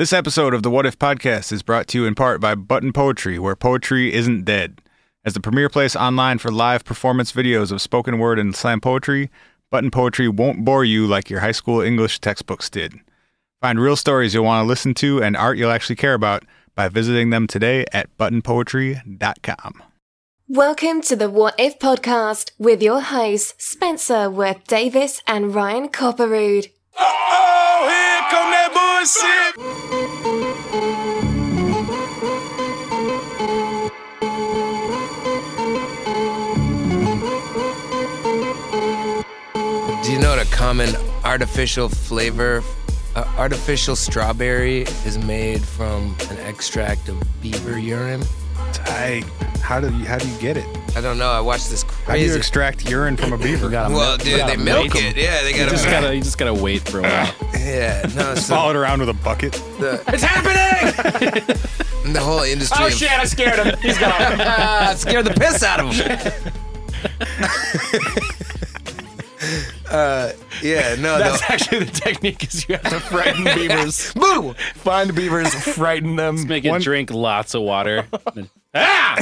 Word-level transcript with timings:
This 0.00 0.14
episode 0.14 0.54
of 0.54 0.62
the 0.62 0.70
What 0.70 0.86
If 0.86 0.98
podcast 0.98 1.52
is 1.52 1.62
brought 1.62 1.86
to 1.88 1.98
you 1.98 2.06
in 2.06 2.14
part 2.14 2.40
by 2.40 2.54
Button 2.54 2.90
Poetry, 2.90 3.38
where 3.38 3.54
poetry 3.54 4.14
isn't 4.14 4.46
dead. 4.46 4.80
As 5.26 5.34
the 5.34 5.40
premier 5.40 5.68
place 5.68 5.94
online 5.94 6.38
for 6.38 6.50
live 6.50 6.86
performance 6.86 7.32
videos 7.32 7.70
of 7.70 7.82
spoken 7.82 8.18
word 8.18 8.38
and 8.38 8.56
slam 8.56 8.80
poetry, 8.80 9.30
Button 9.70 9.90
Poetry 9.90 10.26
won't 10.26 10.64
bore 10.64 10.86
you 10.86 11.06
like 11.06 11.28
your 11.28 11.40
high 11.40 11.52
school 11.52 11.82
English 11.82 12.18
textbooks 12.18 12.70
did. 12.70 12.94
Find 13.60 13.78
real 13.78 13.94
stories 13.94 14.32
you'll 14.32 14.46
want 14.46 14.64
to 14.64 14.66
listen 14.66 14.94
to 14.94 15.22
and 15.22 15.36
art 15.36 15.58
you'll 15.58 15.70
actually 15.70 15.96
care 15.96 16.14
about 16.14 16.46
by 16.74 16.88
visiting 16.88 17.28
them 17.28 17.46
today 17.46 17.84
at 17.92 18.08
buttonpoetry.com. 18.16 19.82
Welcome 20.48 21.02
to 21.02 21.14
the 21.14 21.28
What 21.28 21.56
If 21.58 21.78
podcast 21.78 22.52
with 22.58 22.82
your 22.82 23.02
hosts, 23.02 23.52
Spencer 23.62 24.30
Worth 24.30 24.66
Davis 24.66 25.20
and 25.26 25.54
Ryan 25.54 25.90
Copperrood. 25.90 26.70
Do 40.02 40.12
you 40.12 40.18
know 40.20 40.30
what 40.30 40.46
a 40.46 40.50
common 40.52 40.94
artificial 41.24 41.88
flavor, 41.88 42.62
uh, 43.16 43.24
artificial 43.36 43.96
strawberry 43.96 44.82
is 45.04 45.18
made 45.18 45.62
from 45.64 46.14
an 46.30 46.38
extract 46.38 47.08
of 47.08 47.20
beaver 47.42 47.78
urine? 47.78 48.22
I, 48.86 49.22
how 49.62 49.80
do 49.80 49.86
you 49.96 50.04
how 50.04 50.18
do 50.18 50.28
you 50.28 50.38
get 50.38 50.56
it? 50.56 50.66
I 50.96 51.00
don't 51.00 51.18
know. 51.18 51.30
I 51.30 51.40
watched 51.40 51.70
this 51.70 51.82
How 52.04 52.14
do 52.14 52.20
you 52.20 52.34
extract 52.34 52.88
urine 52.90 53.16
from 53.16 53.32
a 53.32 53.38
beaver? 53.38 53.68
well, 53.70 54.16
dude, 54.16 54.46
they 54.46 54.56
milk 54.56 54.94
it. 54.96 55.16
Yeah, 55.16 55.42
they 55.42 55.50
You 55.52 55.56
gotta. 55.58 55.70
just 55.70 55.84
gotta, 55.86 56.14
you 56.16 56.22
just 56.22 56.36
gotta 56.38 56.54
wait 56.54 56.88
for 56.88 56.98
a 56.98 57.02
while. 57.02 57.34
yeah, 57.58 58.02
no, 58.16 58.34
so 58.34 58.54
Follow 58.54 58.70
it 58.70 58.76
around 58.76 59.00
with 59.00 59.08
a 59.08 59.14
bucket. 59.14 59.52
the, 59.78 60.02
It's 60.08 60.22
happening! 60.22 61.44
the 62.12 62.20
whole 62.20 62.42
industry. 62.42 62.76
Oh 62.82 62.86
of- 62.88 62.92
shit, 62.94 63.10
I 63.12 63.24
scared 63.24 63.64
him. 63.64 63.78
He's 63.80 63.98
gone. 63.98 64.10
Ah, 64.12 64.94
scared 64.96 65.26
the 65.26 65.34
piss 65.34 65.62
out 65.62 65.80
of 65.80 65.92
him. 65.94 66.52
Uh, 69.90 70.32
yeah, 70.62 70.94
no, 70.98 71.18
That's 71.18 71.40
no. 71.42 71.46
actually 71.48 71.84
the 71.84 71.90
technique 71.92 72.44
is 72.44 72.68
you 72.68 72.76
have 72.76 72.84
to 72.90 73.00
frighten 73.00 73.44
beavers. 73.56 74.12
Boo! 74.14 74.54
Find 74.74 75.14
beavers, 75.14 75.52
frighten 75.74 76.16
them. 76.16 76.46
Make 76.46 76.64
it 76.64 76.70
One- 76.70 76.80
drink 76.80 77.10
lots 77.10 77.54
of 77.54 77.62
water. 77.62 78.06
Ah! 78.72 79.16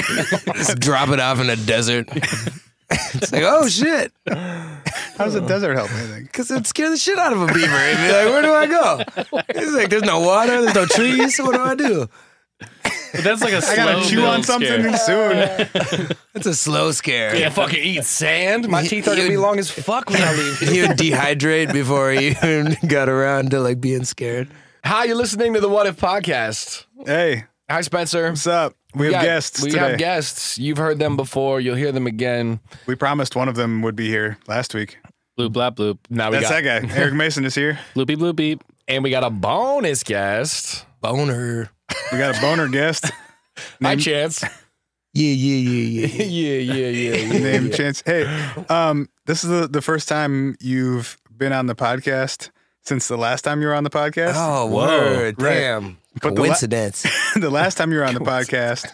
Just 0.56 0.78
drop 0.78 1.08
it 1.08 1.20
off 1.20 1.40
in 1.40 1.48
a 1.48 1.56
desert. 1.56 2.06
it's 2.12 3.32
like, 3.32 3.44
oh 3.46 3.66
shit. 3.66 4.12
How 4.28 5.24
does 5.24 5.34
a 5.36 5.40
desert 5.40 5.74
help 5.74 5.90
anything? 5.94 6.24
Because 6.24 6.50
it'd 6.50 6.66
scare 6.66 6.90
the 6.90 6.98
shit 6.98 7.16
out 7.18 7.32
of 7.32 7.40
a 7.40 7.46
beaver. 7.46 7.56
He'd 7.78 7.96
be 7.96 8.12
like, 8.12 8.26
where 8.26 8.42
do 8.42 8.52
I 8.52 8.66
go? 8.66 9.02
It's 9.48 9.72
like, 9.72 9.88
there's 9.88 10.02
no 10.02 10.20
water, 10.20 10.60
there's 10.60 10.74
no 10.74 10.84
trees. 10.84 11.38
What 11.38 11.54
do 11.54 11.62
I 11.62 11.74
do? 11.74 12.08
But 13.12 13.24
that's 13.24 13.40
like 13.42 13.52
a 13.52 13.62
slow 13.62 13.72
I 13.72 13.76
gotta 13.76 14.08
chew 14.08 14.22
on 14.24 14.42
something 14.42 14.94
scare. 14.96 15.66
soon. 15.66 16.08
That's 16.34 16.46
a 16.46 16.54
slow 16.54 16.92
scare. 16.92 17.34
Yeah, 17.36 17.48
fucking 17.50 17.82
eat 17.82 18.04
sand. 18.04 18.68
My 18.68 18.86
teeth 18.86 19.08
are 19.08 19.16
gonna 19.16 19.28
be 19.28 19.36
long 19.36 19.58
as 19.58 19.70
fuck 19.70 20.08
when 20.10 20.22
I 20.22 20.32
leave. 20.34 20.58
He 20.68 20.80
would 20.82 20.92
dehydrate 20.98 21.72
before 21.72 22.10
he 22.12 22.28
even 22.28 22.76
got 22.86 23.08
around 23.08 23.50
to 23.52 23.60
like 23.60 23.80
being 23.80 24.04
scared. 24.04 24.48
Hi, 24.84 25.04
you're 25.04 25.16
listening 25.16 25.54
to 25.54 25.60
the 25.60 25.68
What 25.68 25.86
If 25.86 25.96
podcast. 26.00 26.84
Hey, 27.04 27.44
Hi, 27.70 27.80
Spencer. 27.80 28.28
what's 28.28 28.46
up? 28.46 28.74
We 28.94 29.06
have 29.06 29.12
got- 29.14 29.22
guests 29.24 29.62
We 29.62 29.70
today. 29.70 29.88
have 29.90 29.98
guests. 29.98 30.58
You've 30.58 30.78
heard 30.78 30.98
them 30.98 31.16
before. 31.16 31.60
You'll 31.60 31.76
hear 31.76 31.92
them 31.92 32.06
again. 32.06 32.60
We 32.86 32.94
promised 32.94 33.34
one 33.36 33.48
of 33.48 33.54
them 33.56 33.82
would 33.82 33.96
be 33.96 34.08
here 34.08 34.38
last 34.46 34.74
week. 34.74 34.98
Bloop 35.38 35.50
blap 35.50 35.74
bloop. 35.76 35.98
Now 36.08 36.30
we 36.30 36.36
That's 36.38 36.50
got, 36.50 36.62
that 36.62 36.82
guy. 36.88 36.94
Eric 36.96 37.14
Mayson 37.14 37.44
is 37.44 37.54
here. 37.54 37.78
Bloopy 37.94 38.16
bloop 38.16 38.36
beep. 38.36 38.62
and 38.86 39.02
we 39.04 39.10
got 39.10 39.24
a 39.24 39.30
bonus 39.30 40.02
guest. 40.04 40.84
Boner. 41.00 41.70
We 42.12 42.18
got 42.18 42.36
a 42.36 42.40
boner 42.40 42.68
guest 42.68 43.10
Hi, 43.82 43.96
Chance. 43.96 44.44
Yeah, 45.14 45.32
yeah, 45.32 45.56
yeah, 45.56 46.06
yeah. 46.06 46.24
yeah, 46.24 46.58
yeah, 46.58 46.88
yeah. 46.88 47.16
yeah. 47.16 47.38
named 47.42 47.74
Chance. 47.74 48.02
Hey, 48.06 48.24
um, 48.68 49.08
this 49.26 49.42
is 49.42 49.50
the, 49.50 49.66
the 49.66 49.82
first 49.82 50.08
time 50.08 50.56
you've 50.60 51.18
been 51.36 51.52
on 51.52 51.66
the 51.66 51.74
podcast 51.74 52.50
since 52.82 53.08
the 53.08 53.16
last 53.16 53.42
time 53.42 53.60
you 53.60 53.68
were 53.68 53.74
on 53.74 53.84
the 53.84 53.90
podcast. 53.90 54.34
Oh, 54.36 54.66
word. 54.66 55.40
Right. 55.40 55.54
Damn. 55.54 55.98
But 56.22 56.34
the 56.34 56.42
la- 56.42 56.46
Coincidence. 56.46 57.06
the 57.34 57.50
last 57.50 57.76
time 57.76 57.90
you 57.92 57.98
were 57.98 58.04
on 58.04 58.14
the 58.14 58.20
podcast, 58.20 58.86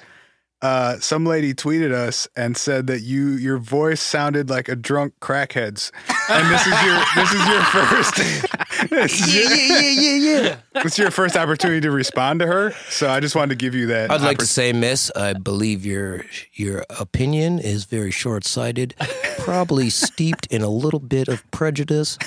uh, 0.62 0.98
some 0.98 1.26
lady 1.26 1.52
tweeted 1.52 1.92
us 1.92 2.26
and 2.36 2.56
said 2.56 2.86
that 2.86 3.00
you 3.00 3.32
your 3.32 3.58
voice 3.58 4.00
sounded 4.00 4.48
like 4.48 4.68
a 4.68 4.76
drunk 4.76 5.14
crackhead's, 5.20 5.92
and 6.30 6.50
this 6.52 6.66
is 6.66 6.82
your 6.82 7.04
this 7.14 7.32
is 7.32 7.48
your 7.48 7.62
first 7.64 8.16
this 8.90 9.20
is 9.20 9.34
your, 9.34 9.44
yeah, 9.44 9.80
yeah, 9.80 9.90
yeah, 9.90 10.42
yeah. 10.42 10.56
this 10.82 10.92
is 10.92 10.98
your 10.98 11.10
first 11.10 11.36
opportunity 11.36 11.80
to 11.82 11.90
respond 11.90 12.40
to 12.40 12.46
her. 12.46 12.72
So 12.88 13.08
I 13.10 13.20
just 13.20 13.34
wanted 13.34 13.50
to 13.50 13.56
give 13.56 13.74
you 13.74 13.86
that. 13.88 14.10
I'd 14.10 14.22
like 14.22 14.38
to 14.38 14.46
say, 14.46 14.72
Miss, 14.72 15.10
I 15.14 15.34
believe 15.34 15.84
your 15.84 16.24
your 16.54 16.84
opinion 16.98 17.58
is 17.58 17.84
very 17.84 18.10
short 18.10 18.44
sighted, 18.44 18.94
probably 19.38 19.90
steeped 19.90 20.46
in 20.46 20.62
a 20.62 20.70
little 20.70 21.00
bit 21.00 21.28
of 21.28 21.48
prejudice, 21.50 22.18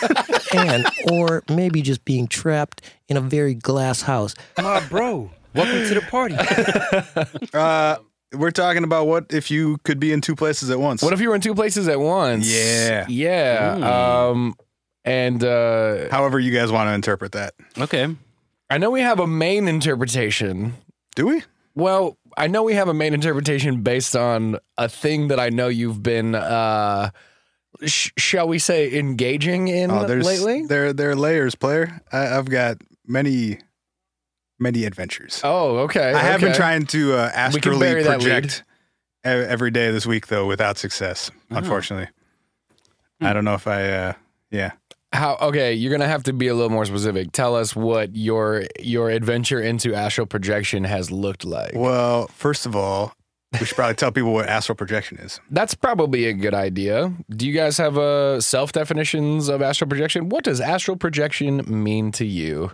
and 0.53 0.85
or 1.11 1.43
maybe 1.49 1.81
just 1.81 2.05
being 2.05 2.27
trapped 2.27 2.81
in 3.07 3.17
a 3.17 3.21
very 3.21 3.55
glass 3.55 4.03
house. 4.03 4.35
My 4.57 4.85
bro, 4.87 5.31
welcome 5.55 5.87
to 5.87 5.93
the 5.95 6.01
party. 6.01 6.35
Uh, 7.57 7.97
we're 8.33 8.51
talking 8.51 8.83
about 8.83 9.07
what 9.07 9.27
if 9.31 9.49
you 9.51 9.77
could 9.83 9.99
be 9.99 10.11
in 10.11 10.21
two 10.21 10.35
places 10.35 10.69
at 10.69 10.79
once. 10.79 11.01
What 11.01 11.13
if 11.13 11.21
you 11.21 11.29
were 11.29 11.35
in 11.35 11.41
two 11.41 11.55
places 11.55 11.87
at 11.87 11.99
once? 11.99 12.47
Yeah. 12.47 13.05
Yeah. 13.07 14.27
Um, 14.29 14.55
and 15.05 15.43
uh, 15.43 16.09
However, 16.09 16.39
you 16.39 16.51
guys 16.51 16.71
want 16.71 16.89
to 16.89 16.93
interpret 16.93 17.31
that. 17.33 17.53
Okay. 17.77 18.13
I 18.69 18.77
know 18.77 18.91
we 18.91 19.01
have 19.01 19.19
a 19.21 19.27
main 19.27 19.67
interpretation. 19.67 20.73
Do 21.15 21.27
we? 21.27 21.43
Well, 21.75 22.17
I 22.37 22.47
know 22.47 22.63
we 22.63 22.73
have 22.73 22.87
a 22.89 22.93
main 22.93 23.13
interpretation 23.13 23.81
based 23.81 24.15
on 24.15 24.57
a 24.77 24.89
thing 24.89 25.29
that 25.29 25.39
I 25.39 25.49
know 25.49 25.67
you've 25.69 26.03
been, 26.03 26.35
uh, 26.35 27.11
sh- 27.85 28.11
shall 28.17 28.47
we 28.47 28.59
say, 28.59 28.93
engaging 28.99 29.67
in 29.69 29.89
Oh, 29.91 30.05
there's 30.05 30.25
lately. 30.25 30.65
there 30.65 30.91
there 30.91 31.11
are 31.11 31.15
layers, 31.15 31.55
player. 31.55 32.01
I, 32.11 32.35
I've 32.37 32.49
got 32.49 32.77
many 33.05 33.59
many 34.59 34.85
adventures. 34.85 35.41
Oh, 35.43 35.77
okay. 35.79 36.13
I 36.13 36.19
have 36.19 36.41
been 36.41 36.53
trying 36.53 36.85
to 36.87 37.13
uh, 37.13 37.31
astrally 37.33 37.79
bury 37.79 38.03
that 38.03 38.19
lead. 38.21 38.25
project 38.43 38.63
every 39.23 39.71
day 39.71 39.91
this 39.91 40.05
week, 40.05 40.27
though, 40.27 40.45
without 40.47 40.77
success. 40.77 41.29
Uh-huh. 41.51 41.59
Unfortunately, 41.59 42.07
Hmm. 43.19 43.25
I 43.25 43.33
don't 43.33 43.45
know 43.45 43.55
if 43.55 43.67
I. 43.67 43.89
Uh, 43.91 44.13
yeah, 44.51 44.71
How? 45.11 45.37
Okay, 45.41 45.73
you're 45.73 45.91
gonna 45.91 46.07
have 46.07 46.23
to 46.23 46.33
be 46.33 46.47
a 46.47 46.53
little 46.53 46.69
more 46.69 46.85
specific. 46.85 47.31
Tell 47.31 47.55
us 47.55 47.75
what 47.75 48.15
your 48.15 48.65
your 48.79 49.09
adventure 49.09 49.59
into 49.59 49.93
astral 49.95 50.27
projection 50.27 50.83
has 50.83 51.09
looked 51.11 51.43
like. 51.43 51.71
well, 51.73 52.27
first 52.27 52.65
of 52.67 52.75
all, 52.75 53.13
we 53.59 53.65
should 53.65 53.75
probably 53.75 53.95
tell 53.95 54.11
people 54.11 54.33
what 54.33 54.47
astral 54.47 54.75
projection 54.75 55.17
is. 55.17 55.39
That's 55.49 55.73
probably 55.73 56.25
a 56.27 56.33
good 56.33 56.53
idea. 56.53 57.11
Do 57.29 57.47
you 57.47 57.53
guys 57.53 57.77
have 57.79 57.97
uh, 57.97 58.39
self 58.39 58.71
definitions 58.71 59.49
of 59.49 59.61
astral 59.63 59.89
projection? 59.89 60.29
What 60.29 60.43
does 60.43 60.61
astral 60.61 60.95
projection 60.95 61.63
mean 61.65 62.11
to 62.13 62.25
you? 62.25 62.71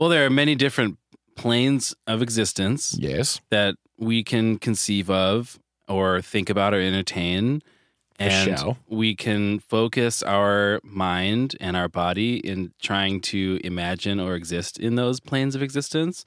Well, 0.00 0.08
there 0.08 0.24
are 0.24 0.30
many 0.30 0.54
different 0.54 0.96
planes 1.36 1.94
of 2.06 2.22
existence 2.22 2.96
Yes. 2.98 3.42
that 3.50 3.74
we 3.98 4.24
can 4.24 4.58
conceive 4.58 5.10
of 5.10 5.58
or 5.88 6.22
think 6.22 6.48
about 6.48 6.72
or 6.72 6.80
entertain. 6.80 7.62
And 8.18 8.58
shall. 8.58 8.78
we 8.88 9.14
can 9.14 9.58
focus 9.60 10.22
our 10.22 10.80
mind 10.82 11.54
and 11.60 11.76
our 11.76 11.88
body 11.88 12.36
in 12.36 12.72
trying 12.80 13.20
to 13.22 13.60
imagine 13.62 14.20
or 14.20 14.34
exist 14.34 14.78
in 14.78 14.94
those 14.94 15.20
planes 15.20 15.54
of 15.54 15.62
existence. 15.62 16.24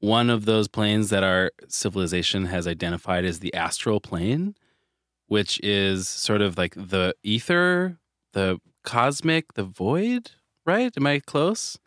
One 0.00 0.30
of 0.30 0.44
those 0.44 0.68
planes 0.68 1.10
that 1.10 1.24
our 1.24 1.50
civilization 1.68 2.46
has 2.46 2.66
identified 2.68 3.24
is 3.24 3.40
the 3.40 3.52
astral 3.54 4.00
plane, 4.00 4.54
which 5.26 5.60
is 5.62 6.08
sort 6.08 6.40
of 6.40 6.56
like 6.56 6.74
the 6.74 7.14
ether, 7.24 7.98
the 8.32 8.58
cosmic, 8.84 9.54
the 9.54 9.64
void, 9.64 10.32
right? 10.66 10.92
Am 10.96 11.06
I 11.06 11.18
close? 11.20 11.78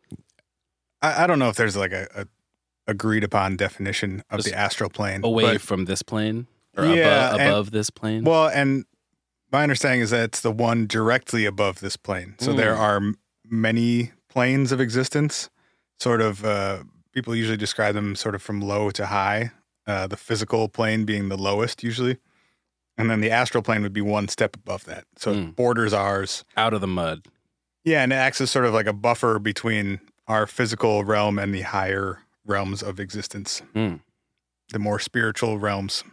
I, 1.02 1.24
I 1.24 1.28
don't 1.28 1.40
know 1.40 1.50
if 1.50 1.56
there's 1.56 1.76
like 1.78 1.92
a, 1.92 2.08
a 2.16 2.26
agreed 2.88 3.24
upon 3.24 3.56
definition 3.58 4.24
of 4.30 4.40
Just 4.40 4.50
the 4.50 4.58
astral 4.58 4.90
plane. 4.90 5.22
Away 5.24 5.54
but- 5.54 5.62
from 5.62 5.86
this 5.86 6.02
plane 6.02 6.48
or 6.78 6.86
Yeah, 6.86 7.30
above, 7.30 7.40
and- 7.40 7.50
above 7.50 7.72
this 7.72 7.90
plane? 7.90 8.24
Well, 8.24 8.48
and 8.48 8.86
my 9.52 9.64
understanding 9.64 10.02
is 10.02 10.10
that 10.12 10.24
it's 10.26 10.42
the 10.42 10.52
one 10.52 10.88
directly 10.88 11.46
above 11.46 11.80
this 11.82 11.98
plane. 11.98 12.36
So 12.40 12.54
there 12.54 12.76
are 12.76 12.98
m- 12.98 13.18
many 13.46 14.12
planes 14.30 14.72
of 14.72 14.80
existence. 14.80 15.50
Sort 16.00 16.22
of, 16.22 16.44
uh, 16.46 16.84
people 17.14 17.36
usually 17.36 17.58
describe 17.58 17.94
them 17.94 18.16
sort 18.16 18.34
of 18.34 18.42
from 18.42 18.62
low 18.62 18.90
to 18.92 19.08
high. 19.08 19.52
Uh, 19.88 20.08
the 20.08 20.16
physical 20.18 20.70
plane 20.70 21.04
being 21.06 21.28
the 21.30 21.38
lowest 21.38 21.84
usually, 21.84 22.18
and 22.98 23.10
then 23.10 23.20
the 23.20 23.30
astral 23.32 23.62
plane 23.64 23.82
would 23.82 23.92
be 23.94 24.00
one 24.02 24.28
step 24.28 24.56
above 24.56 24.86
that. 24.86 25.06
So 25.18 25.32
it 25.32 25.36
Mm. 25.38 25.56
borders 25.56 25.92
ours. 25.92 26.46
Out 26.56 26.74
of 26.74 26.82
the 26.82 26.88
mud. 26.88 27.26
Yeah, 27.84 28.04
and 28.04 28.14
it 28.14 28.16
acts 28.16 28.40
as 28.42 28.52
sort 28.52 28.66
of 28.66 28.74
like 28.74 28.86
a 28.86 28.94
buffer 28.94 29.38
between 29.40 30.00
our 30.28 30.48
physical 30.48 31.04
realm 31.04 31.38
and 31.40 31.54
the 31.54 31.62
higher 31.62 32.20
realms 32.46 32.82
of 32.82 33.00
existence, 33.00 33.62
Mm. 33.76 34.00
the 34.70 34.80
more 34.80 35.00
spiritual 35.00 35.58
realms. 35.60 36.04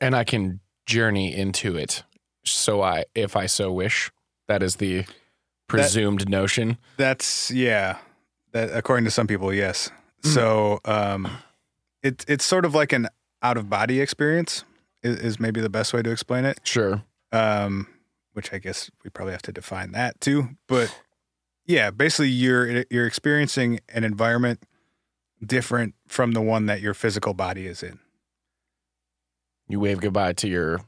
And 0.00 0.14
I 0.14 0.24
can 0.24 0.60
journey 0.86 1.34
into 1.34 1.76
it. 1.76 2.02
So 2.44 2.82
I, 2.82 3.04
if 3.14 3.36
I 3.36 3.46
so 3.46 3.72
wish, 3.72 4.10
that 4.48 4.62
is 4.62 4.76
the 4.76 5.04
presumed 5.68 6.28
notion. 6.28 6.78
That's 6.96 7.50
yeah. 7.50 7.98
That, 8.52 8.70
according 8.72 9.04
to 9.06 9.10
some 9.10 9.26
people, 9.26 9.52
yes. 9.52 9.90
So 10.22 10.80
um, 10.84 11.28
it's 12.02 12.24
it's 12.26 12.44
sort 12.44 12.64
of 12.64 12.74
like 12.74 12.92
an 12.92 13.08
out 13.42 13.56
of 13.56 13.68
body 13.68 14.00
experience 14.00 14.64
is, 15.02 15.18
is 15.18 15.40
maybe 15.40 15.60
the 15.60 15.68
best 15.68 15.92
way 15.92 16.02
to 16.02 16.10
explain 16.10 16.44
it. 16.44 16.58
Sure. 16.64 17.02
Um, 17.32 17.86
which 18.32 18.52
I 18.52 18.58
guess 18.58 18.90
we 19.04 19.10
probably 19.10 19.32
have 19.32 19.42
to 19.42 19.52
define 19.52 19.92
that 19.92 20.20
too. 20.20 20.50
But 20.68 20.96
yeah, 21.66 21.90
basically 21.90 22.28
you're 22.28 22.84
you're 22.90 23.06
experiencing 23.06 23.80
an 23.88 24.04
environment 24.04 24.62
different 25.44 25.94
from 26.06 26.32
the 26.32 26.40
one 26.40 26.66
that 26.66 26.80
your 26.80 26.94
physical 26.94 27.34
body 27.34 27.66
is 27.66 27.82
in. 27.82 27.98
You 29.68 29.80
wave 29.80 30.00
goodbye 30.00 30.32
to 30.34 30.48
your 30.48 30.80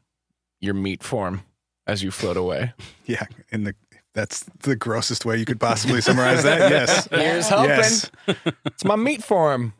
your 0.60 0.74
meat 0.74 1.02
form 1.02 1.42
as 1.86 2.02
you 2.02 2.10
float 2.10 2.36
away. 2.36 2.72
Yeah, 3.04 3.24
in 3.50 3.64
the 3.64 3.74
that's 4.12 4.44
the 4.64 4.76
grossest 4.76 5.24
way 5.24 5.38
you 5.38 5.46
could 5.46 5.58
possibly 5.58 6.02
summarize 6.02 6.42
that. 6.42 6.70
Yes. 6.70 7.08
Here's 7.10 7.48
hoping. 7.48 7.70
Yes. 7.70 8.10
It's 8.66 8.84
my 8.84 8.96
meat 8.96 9.24
form. 9.24 9.72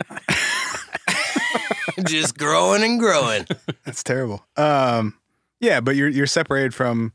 Just 2.06 2.39
growing 2.39 2.83
and 2.83 2.99
growing. 2.99 3.47
That's 3.85 4.03
terrible. 4.03 4.47
Um, 4.56 5.19
yeah, 5.61 5.81
but 5.81 5.94
you're 5.94 6.09
you're 6.09 6.27
separated 6.27 6.73
from 6.73 7.12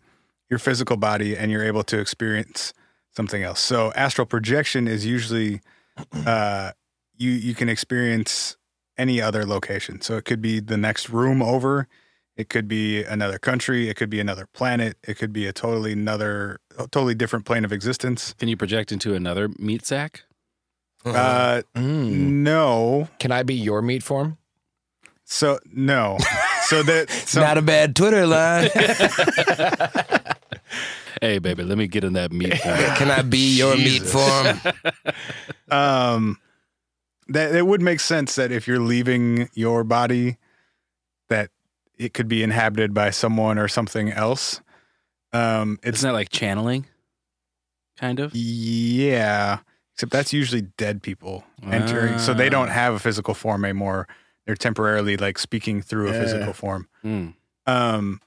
your 0.51 0.59
physical 0.59 0.97
body 0.97 1.35
and 1.35 1.51
you're 1.51 1.63
able 1.63 1.83
to 1.85 1.99
experience 1.99 2.73
something 3.15 3.43
else. 3.43 3.59
So 3.59 3.91
astral 3.93 4.25
projection 4.25 4.87
is 4.87 5.05
usually 5.05 5.61
uh, 6.25 6.71
you 7.17 7.31
you 7.31 7.53
can 7.55 7.69
experience 7.69 8.57
any 8.97 9.21
other 9.21 9.45
location. 9.45 10.01
So 10.01 10.17
it 10.17 10.25
could 10.25 10.41
be 10.41 10.59
the 10.59 10.77
next 10.77 11.09
room 11.09 11.41
over, 11.41 11.87
it 12.35 12.49
could 12.49 12.67
be 12.67 13.03
another 13.03 13.39
country, 13.39 13.89
it 13.89 13.95
could 13.95 14.09
be 14.09 14.19
another 14.19 14.47
planet, 14.53 14.97
it 15.07 15.17
could 15.17 15.33
be 15.33 15.47
a 15.47 15.53
totally 15.53 15.93
another 15.93 16.59
a 16.77 16.87
totally 16.87 17.15
different 17.15 17.45
plane 17.45 17.65
of 17.65 17.71
existence. 17.71 18.33
Can 18.37 18.49
you 18.49 18.57
project 18.57 18.91
into 18.91 19.13
another 19.15 19.49
meat 19.59 19.85
sack? 19.85 20.23
Uh, 21.05 21.61
Mm. 21.75 22.43
no. 22.43 23.09
Can 23.19 23.31
I 23.31 23.43
be 23.43 23.53
your 23.55 23.81
meat 23.81 24.03
form? 24.03 24.37
So 25.25 25.59
no. 25.71 26.17
So 26.67 26.81
that 26.83 27.09
so, 27.27 27.41
Not 27.41 27.57
a 27.57 27.61
bad 27.61 27.95
Twitter 27.95 28.25
line. 28.25 28.69
Hey, 31.23 31.39
baby, 31.39 31.63
let 31.63 31.77
me 31.77 31.87
get 31.87 32.03
in 32.03 32.13
that 32.13 32.33
meat 32.33 32.57
form. 32.63 32.77
Can 32.97 33.09
I 33.09 33.21
be 33.21 33.55
your 33.57 33.77
meat 33.77 34.01
form? 34.01 34.59
um 35.71 36.37
that 37.29 37.55
it 37.55 37.65
would 37.65 37.81
make 37.81 38.01
sense 38.01 38.35
that 38.35 38.51
if 38.51 38.67
you're 38.67 38.81
leaving 38.81 39.47
your 39.53 39.85
body 39.85 40.35
that 41.29 41.49
it 41.97 42.13
could 42.13 42.27
be 42.27 42.43
inhabited 42.43 42.93
by 42.93 43.09
someone 43.09 43.57
or 43.57 43.69
something 43.69 44.11
else 44.11 44.59
um 45.31 45.79
it's 45.81 45.99
Isn't 45.99 46.09
that 46.09 46.13
like 46.13 46.29
channeling? 46.29 46.85
Kind 47.97 48.19
of. 48.19 48.35
yeah 48.35 49.59
except 49.93 50.11
that's 50.11 50.33
usually 50.33 50.63
dead 50.77 51.01
people 51.01 51.45
entering 51.71 52.19
so 52.19 52.33
they 52.33 52.49
don't 52.49 52.67
have 52.69 52.93
a 52.95 52.99
physical 52.99 53.33
form 53.33 53.63
anymore 53.63 54.07
they're 54.45 54.55
temporarily 54.55 55.15
like 55.15 55.39
speaking 55.39 55.81
through 55.81 56.09
a 56.09 56.13
physical 56.13 56.51
form 56.51 56.89
Mm. 57.05 57.33
um 57.65 58.19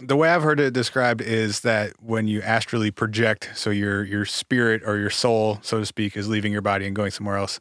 the 0.00 0.16
way 0.16 0.28
I've 0.28 0.42
heard 0.42 0.60
it 0.60 0.72
described 0.72 1.20
is 1.20 1.60
that 1.60 1.92
when 2.02 2.28
you 2.28 2.42
astrally 2.42 2.90
project, 2.90 3.50
so 3.54 3.70
your 3.70 4.04
your 4.04 4.24
spirit 4.24 4.82
or 4.84 4.98
your 4.98 5.10
soul, 5.10 5.58
so 5.62 5.78
to 5.78 5.86
speak, 5.86 6.16
is 6.16 6.28
leaving 6.28 6.52
your 6.52 6.62
body 6.62 6.86
and 6.86 6.94
going 6.94 7.10
somewhere 7.10 7.36
else, 7.36 7.60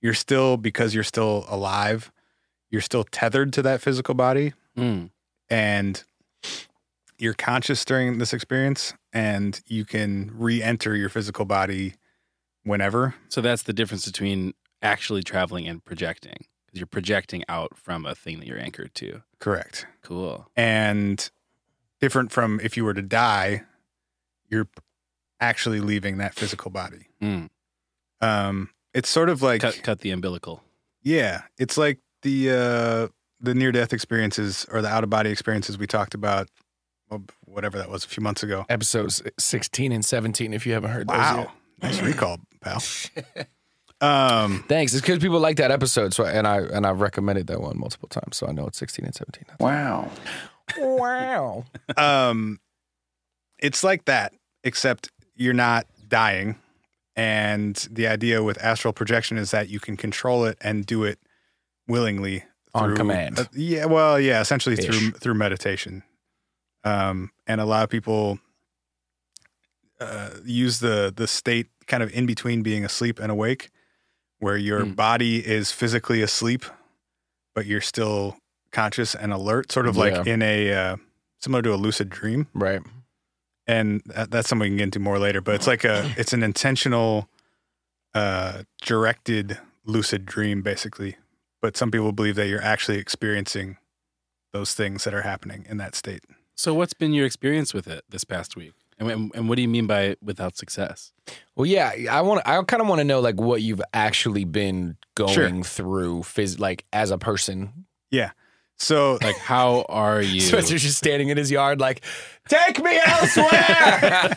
you're 0.00 0.14
still 0.14 0.56
because 0.56 0.94
you're 0.94 1.04
still 1.04 1.44
alive, 1.48 2.10
you're 2.70 2.80
still 2.80 3.04
tethered 3.04 3.52
to 3.54 3.62
that 3.62 3.80
physical 3.80 4.14
body, 4.14 4.52
Mm. 4.76 5.10
and 5.48 6.04
you're 7.18 7.34
conscious 7.34 7.84
during 7.84 8.18
this 8.18 8.32
experience, 8.32 8.92
and 9.12 9.60
you 9.66 9.84
can 9.84 10.32
re-enter 10.34 10.96
your 10.96 11.08
physical 11.08 11.44
body 11.44 11.94
whenever. 12.64 13.14
So 13.28 13.40
that's 13.40 13.62
the 13.62 13.72
difference 13.72 14.04
between 14.06 14.54
actually 14.82 15.22
traveling 15.22 15.68
and 15.68 15.84
projecting. 15.84 16.46
Because 16.66 16.80
you're 16.80 16.86
projecting 16.88 17.44
out 17.48 17.76
from 17.78 18.04
a 18.04 18.14
thing 18.16 18.40
that 18.40 18.48
you're 18.48 18.58
anchored 18.58 18.94
to. 18.96 19.22
Correct. 19.38 19.86
Cool. 20.02 20.48
And 20.56 21.30
different 22.04 22.30
from 22.32 22.60
if 22.62 22.76
you 22.76 22.84
were 22.84 22.92
to 22.92 23.00
die, 23.02 23.62
you're 24.50 24.68
actually 25.40 25.80
leaving 25.80 26.18
that 26.18 26.34
physical 26.34 26.70
body. 26.70 27.06
Mm. 27.22 27.48
Um, 28.20 28.68
it's 28.92 29.08
sort 29.08 29.30
of 29.30 29.40
like 29.40 29.62
Cut, 29.62 29.80
cut 29.82 30.00
the 30.00 30.10
umbilical. 30.10 30.62
yeah, 31.02 31.42
it's 31.58 31.78
like 31.78 31.98
the 32.22 32.50
uh, 32.50 33.08
the 33.40 33.54
near 33.54 33.72
death 33.72 33.92
experiences 33.94 34.66
or 34.70 34.82
the 34.82 34.88
out 34.88 35.02
of 35.02 35.08
body 35.10 35.30
experiences 35.30 35.78
we 35.78 35.86
talked 35.86 36.12
about, 36.14 36.48
whatever 37.46 37.78
that 37.78 37.88
was 37.90 38.04
a 38.04 38.08
few 38.08 38.22
months 38.22 38.42
ago. 38.42 38.66
Episodes 38.68 39.22
16 39.38 39.90
and 39.92 40.04
17, 40.04 40.52
if 40.52 40.66
you 40.66 40.74
haven't 40.74 40.90
heard 40.90 41.08
those 41.08 41.16
Wow, 41.16 41.38
yet. 41.38 41.50
nice 41.82 42.02
recall, 42.10 42.38
pal. 42.60 42.82
Um, 44.00 44.64
Thanks. 44.68 44.92
It's 44.92 45.00
because 45.00 45.18
people 45.20 45.40
like 45.40 45.56
that 45.56 45.70
episode, 45.70 46.12
so 46.12 46.24
and 46.26 46.46
I 46.46 46.58
and 46.58 46.84
I've 46.84 47.00
recommended 47.00 47.46
that 47.46 47.60
one 47.62 47.78
multiple 47.78 48.08
times, 48.08 48.36
so 48.36 48.46
I 48.46 48.52
know 48.52 48.66
it's 48.66 48.76
16 48.76 49.02
and 49.06 49.14
17. 49.14 49.44
Wow. 49.60 50.10
Wow. 50.78 51.64
um, 51.96 52.58
it's 53.58 53.84
like 53.84 54.04
that, 54.06 54.32
except 54.62 55.10
you're 55.34 55.52
not 55.54 55.86
dying. 56.08 56.56
And 57.16 57.76
the 57.90 58.06
idea 58.08 58.42
with 58.42 58.62
astral 58.62 58.92
projection 58.92 59.38
is 59.38 59.50
that 59.52 59.68
you 59.68 59.78
can 59.78 59.96
control 59.96 60.44
it 60.46 60.58
and 60.60 60.84
do 60.84 61.04
it 61.04 61.18
willingly 61.86 62.44
On 62.74 62.88
through- 62.88 62.96
command. 62.96 63.38
uh, 63.38 63.44
yeah, 63.52 63.84
well, 63.84 64.18
yeah, 64.18 64.40
essentially 64.40 64.74
through 64.76 65.08
Ish. 65.08 65.14
through 65.14 65.34
meditation. 65.34 66.02
Um, 66.82 67.30
and 67.46 67.60
a 67.60 67.64
lot 67.64 67.84
of 67.84 67.90
people 67.90 68.38
uh, 70.00 70.30
use 70.44 70.80
the 70.80 71.12
the 71.14 71.26
state 71.26 71.68
kind 71.86 72.02
of 72.02 72.12
in 72.12 72.26
between 72.26 72.62
being 72.62 72.84
asleep 72.84 73.20
and 73.20 73.30
awake, 73.30 73.70
where 74.38 74.56
your 74.56 74.84
Hmm. 74.84 74.92
body 74.92 75.38
is 75.46 75.70
physically 75.70 76.20
asleep, 76.20 76.64
but 77.54 77.64
you're 77.66 77.80
still 77.80 78.36
conscious 78.74 79.14
and 79.14 79.32
alert, 79.32 79.72
sort 79.72 79.86
of 79.86 79.96
like 79.96 80.12
Yeah. 80.26 80.34
in 80.34 80.42
a 80.42 80.72
uh, 80.72 80.96
similar 81.40 81.62
to 81.62 81.72
a 81.72 81.76
lucid 81.76 82.10
dream. 82.10 82.48
Right. 82.52 82.82
And 83.66 84.02
that, 84.06 84.30
that's 84.30 84.48
something 84.48 84.66
we 84.66 84.68
can 84.70 84.76
get 84.76 84.84
into 84.84 84.98
more 85.00 85.18
later. 85.18 85.40
But 85.40 85.54
it's 85.54 85.66
like 85.66 85.84
a 85.84 86.12
it's 86.18 86.32
an 86.34 86.42
intentional, 86.42 87.28
uh, 88.14 88.64
directed 88.82 89.58
lucid 89.86 90.26
dream, 90.26 90.60
basically. 90.62 91.16
But 91.62 91.76
some 91.76 91.90
people 91.90 92.12
believe 92.12 92.34
that 92.36 92.48
you're 92.48 92.62
actually 92.62 92.98
experiencing 92.98 93.78
those 94.52 94.74
things 94.74 95.04
that 95.04 95.14
are 95.14 95.22
happening 95.22 95.64
in 95.68 95.78
that 95.78 95.94
state. 95.94 96.22
So 96.54 96.74
what's 96.74 96.92
been 96.94 97.12
your 97.14 97.26
experience 97.26 97.72
with 97.74 97.88
it 97.88 98.04
this 98.08 98.22
past 98.24 98.54
week? 98.54 98.74
And, 98.98 99.10
and, 99.10 99.32
and 99.34 99.48
what 99.48 99.56
do 99.56 99.62
you 99.62 99.68
mean 99.68 99.88
by 99.88 100.14
without 100.22 100.56
success? 100.56 101.12
Well, 101.56 101.66
yeah, 101.66 101.92
I 102.10 102.20
want. 102.20 102.46
I 102.46 102.62
kind 102.62 102.80
of 102.80 102.86
want 102.86 103.00
to 103.00 103.04
know 103.04 103.18
like 103.20 103.40
what 103.40 103.60
you've 103.62 103.82
actually 103.92 104.44
been 104.44 104.96
going 105.16 105.64
through, 105.64 106.20
phys- 106.20 106.60
like 106.60 106.84
as 106.92 107.10
a 107.10 107.18
person. 107.18 107.86
So 108.78 109.18
Like, 109.22 109.36
how 109.36 109.84
are 109.88 110.20
you? 110.22 110.40
Spencer's 110.40 110.82
just 110.82 110.98
standing 110.98 111.28
in 111.28 111.36
his 111.36 111.50
yard, 111.50 111.80
like, 111.80 112.04
"Take 112.48 112.82
me 112.82 112.98
elsewhere!" 113.06 114.36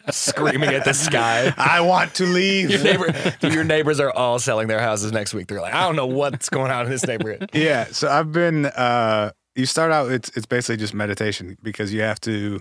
screaming 0.10 0.70
at 0.70 0.84
the 0.84 0.94
sky. 0.94 1.52
I 1.56 1.80
want 1.82 2.14
to 2.14 2.24
Your 2.24 2.32
leave. 2.34 2.82
neighbor, 2.82 3.14
your 3.42 3.64
neighbors 3.64 4.00
are 4.00 4.10
all 4.10 4.38
selling 4.38 4.68
their 4.68 4.80
houses 4.80 5.12
next 5.12 5.34
week. 5.34 5.46
They're 5.48 5.60
like, 5.60 5.74
I 5.74 5.82
don't 5.86 5.96
know 5.96 6.06
what's 6.06 6.48
going 6.48 6.70
on 6.70 6.86
in 6.86 6.90
this 6.90 7.06
neighborhood. 7.06 7.50
yeah. 7.52 7.84
So 7.86 8.08
I've 8.08 8.32
been. 8.32 8.66
Uh, 8.66 9.32
you 9.54 9.66
start 9.66 9.92
out. 9.92 10.10
It's 10.10 10.30
it's 10.36 10.46
basically 10.46 10.78
just 10.78 10.94
meditation 10.94 11.56
because 11.62 11.92
you 11.92 12.00
have 12.02 12.20
to 12.22 12.60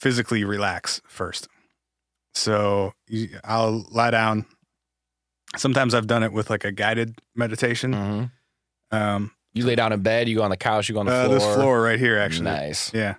physically 0.00 0.44
relax 0.44 1.00
first. 1.08 1.48
So 2.34 2.92
you, 3.08 3.30
I'll 3.42 3.84
lie 3.90 4.10
down. 4.10 4.44
Sometimes 5.56 5.94
I've 5.94 6.06
done 6.06 6.22
it 6.22 6.32
with 6.32 6.50
like 6.50 6.64
a 6.64 6.72
guided 6.72 7.18
meditation. 7.34 7.92
Mm-hmm. 7.94 8.96
Um, 8.96 9.30
You 9.54 9.64
lay 9.64 9.74
down 9.76 9.92
in 9.92 10.02
bed, 10.02 10.28
you 10.28 10.36
go 10.36 10.42
on 10.42 10.50
the 10.50 10.56
couch, 10.56 10.88
you 10.88 10.94
go 10.94 11.00
on 11.00 11.06
the 11.06 11.12
uh, 11.12 11.24
floor. 11.26 11.38
this 11.38 11.54
floor 11.54 11.80
right 11.82 11.98
here, 11.98 12.18
actually. 12.18 12.44
Nice. 12.44 12.92
Yeah. 12.92 13.14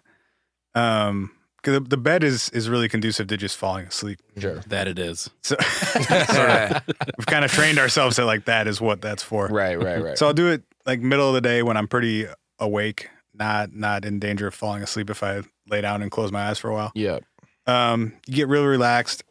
Um, 0.74 1.32
'cause 1.64 1.74
the, 1.76 1.80
the 1.80 1.98
bed 1.98 2.24
is 2.24 2.50
is 2.50 2.70
really 2.70 2.90
conducive 2.90 3.28
to 3.28 3.38
just 3.38 3.58
falling 3.58 3.88
asleep. 3.88 4.20
Sure. 4.38 4.60
that 4.68 4.88
it 4.88 5.00
is. 5.00 5.30
So 5.44 5.56
sort 5.60 6.84
we've 7.18 7.26
kind 7.26 7.46
of 7.46 7.52
trained 7.52 7.80
ourselves 7.80 8.18
that 8.18 8.26
like 8.26 8.46
that 8.46 8.68
is 8.68 8.80
what 8.82 9.02
that's 9.02 9.24
for. 9.24 9.48
Right, 9.48 9.82
right, 9.82 10.04
right. 10.04 10.18
So 10.18 10.28
I'll 10.28 10.34
do 10.34 10.50
it 10.50 10.64
like 10.86 11.00
middle 11.00 11.28
of 11.30 11.34
the 11.34 11.42
day 11.42 11.64
when 11.64 11.78
I'm 11.78 11.88
pretty 11.88 12.28
awake, 12.60 13.10
not 13.34 13.74
not 13.74 14.06
in 14.06 14.20
danger 14.20 14.48
of 14.48 14.54
falling 14.54 14.84
asleep 14.84 15.10
if 15.10 15.24
I 15.24 15.42
lay 15.68 15.82
down 15.82 16.02
and 16.02 16.12
close 16.12 16.32
my 16.32 16.50
eyes 16.50 16.60
for 16.60 16.70
a 16.70 16.74
while. 16.74 16.92
yeah. 16.96 17.20
Um, 17.68 18.14
you 18.28 18.36
get 18.36 18.48
real 18.48 18.64
relaxed, 18.66 19.24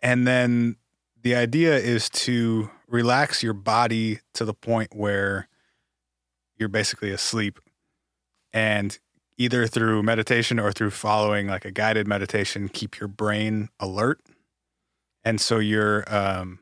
and 0.00 0.26
then 0.26 0.76
the 1.22 1.34
idea 1.34 1.76
is 1.76 2.08
to 2.08 2.70
relax 2.88 3.42
your 3.42 3.52
body 3.52 4.20
to 4.32 4.46
the 4.46 4.54
point 4.54 4.96
where 4.96 5.46
you're 6.60 6.68
basically 6.68 7.10
asleep, 7.10 7.58
and 8.52 8.98
either 9.38 9.66
through 9.66 10.02
meditation 10.02 10.60
or 10.60 10.70
through 10.70 10.90
following 10.90 11.48
like 11.48 11.64
a 11.64 11.70
guided 11.70 12.06
meditation, 12.06 12.68
keep 12.68 13.00
your 13.00 13.08
brain 13.08 13.70
alert, 13.80 14.20
and 15.24 15.40
so 15.40 15.58
you're 15.58 16.04
um, 16.14 16.58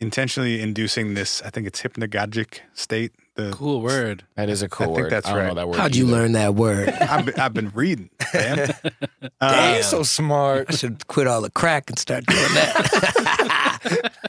intentionally 0.00 0.60
inducing 0.62 1.14
this. 1.14 1.42
I 1.42 1.50
think 1.50 1.66
it's 1.66 1.82
hypnagogic 1.82 2.60
state. 2.72 3.12
The 3.34 3.50
Cool 3.50 3.80
word. 3.80 4.24
That 4.36 4.50
is 4.50 4.60
a 4.62 4.68
cool 4.68 4.88
think 4.88 4.98
word. 5.04 5.10
that's 5.10 5.26
I 5.26 5.30
don't 5.30 5.38
right. 5.38 5.48
know 5.48 5.54
that 5.54 5.68
word. 5.68 5.76
How'd 5.78 5.96
you 5.96 6.04
either. 6.06 6.12
learn 6.12 6.32
that 6.32 6.54
word? 6.54 6.88
I've 7.00 7.24
been, 7.24 7.40
I've 7.40 7.54
been 7.54 7.70
reading. 7.70 8.10
Man. 8.34 8.56
Damn, 9.22 9.30
Uh, 9.40 9.82
so 9.82 10.02
smart. 10.02 10.66
I 10.68 10.74
should 10.76 11.06
quit 11.06 11.26
all 11.26 11.40
the 11.40 11.50
crack 11.50 11.88
and 11.88 11.98
start 11.98 12.26
doing 12.26 12.42
that. 12.54 14.12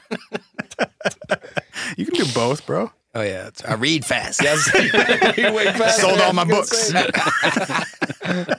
You 1.97 2.05
can 2.05 2.15
do 2.15 2.25
both, 2.33 2.65
bro. 2.65 2.91
Oh 3.15 3.21
yeah, 3.21 3.47
it's- 3.47 3.63
I 3.63 3.75
read 3.75 4.03
fast. 4.05 4.41
You 5.37 5.53
wait 5.53 5.75
fast 5.75 5.99
Sold 6.01 6.19
all 6.19 6.33
my 6.33 6.43
you 6.43 6.49
books. 6.49 6.91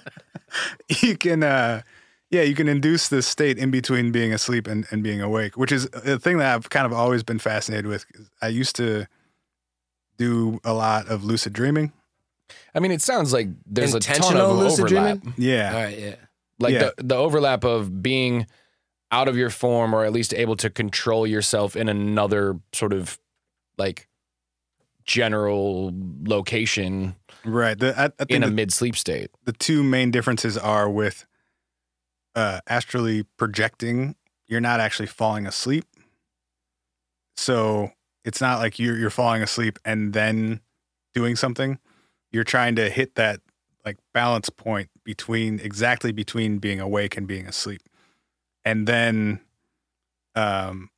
you 1.03 1.17
can 1.17 1.43
uh 1.43 1.83
yeah 2.31 2.43
you 2.43 2.55
can 2.55 2.69
induce 2.69 3.09
this 3.09 3.27
state 3.27 3.59
in 3.59 3.71
between 3.71 4.13
being 4.13 4.33
asleep 4.33 4.67
and, 4.67 4.87
and 4.91 5.03
being 5.03 5.21
awake 5.21 5.57
which 5.57 5.73
is 5.73 5.89
a 5.93 6.19
thing 6.19 6.39
that 6.39 6.55
i've 6.55 6.71
kind 6.71 6.87
of 6.87 6.93
always 6.93 7.23
been 7.23 7.39
fascinated 7.39 7.87
with 7.87 8.05
i 8.41 8.47
used 8.49 8.77
to 8.77 9.07
do 10.17 10.61
a 10.65 10.73
lot 10.73 11.09
of 11.09 11.25
lucid 11.25 11.53
dreaming 11.53 11.93
I 12.75 12.81
mean, 12.81 12.91
it 12.91 13.01
sounds 13.01 13.33
like 13.33 13.49
there's 13.67 13.95
a 13.95 14.01
ton 14.01 14.17
Intentional 14.17 14.51
of 14.51 14.59
lucid 14.59 14.85
overlap. 14.85 15.19
dreaming? 15.21 15.35
yeah 15.39 15.69
All 15.75 15.83
right, 15.83 15.99
yeah. 15.99 16.15
Like 16.61 16.75
Yeah. 16.75 16.91
the 16.99 17.03
the 17.05 17.15
overlap 17.17 17.65
of 17.65 18.03
being 18.03 18.47
out 19.11 19.29
of 19.29 19.37
your 19.37 19.49
form, 19.49 19.95
or 19.95 20.05
at 20.05 20.13
least 20.13 20.35
able 20.35 20.55
to 20.57 20.69
control 20.69 21.27
yourself 21.27 21.75
in 21.75 21.89
another 21.89 22.61
sort 22.73 22.93
of 22.93 23.19
like 23.79 24.09
general 25.05 25.93
location 26.25 27.15
right 27.45 27.79
the, 27.79 27.99
I, 27.99 28.05
I 28.07 28.09
think 28.09 28.31
in 28.31 28.43
a 28.43 28.47
the, 28.47 28.53
mid 28.53 28.73
sleep 28.73 28.97
state. 28.97 29.31
the 29.45 29.53
two 29.53 29.83
main 29.83 30.11
differences 30.11 30.57
are 30.57 30.89
with 30.89 31.27
uh 32.35 32.61
astrally 32.69 33.25
projecting 33.37 34.17
you're 34.47 34.61
not 34.61 34.81
actually 34.81 35.07
falling 35.07 35.47
asleep. 35.47 35.85
So 37.37 37.91
it's 38.25 38.41
not 38.41 38.59
like 38.59 38.79
you're 38.79 38.97
you're 38.97 39.11
falling 39.11 39.43
asleep 39.43 39.79
and 39.85 40.13
then 40.13 40.61
doing 41.15 41.37
something. 41.37 41.79
You're 42.31 42.45
trying 42.45 42.77
to 42.77 42.91
hit 42.91 43.15
that 43.17 43.41
like 43.85 43.99
balance 44.13 44.51
point 44.51 44.91
between 45.05 45.61
exactly 45.61 46.13
between 46.13 46.59
being 46.59 46.81
awake 46.81 47.17
and 47.17 47.27
being 47.27 47.47
asleep. 47.47 47.83
And 48.65 48.87
then 48.87 49.41
um 50.35 50.91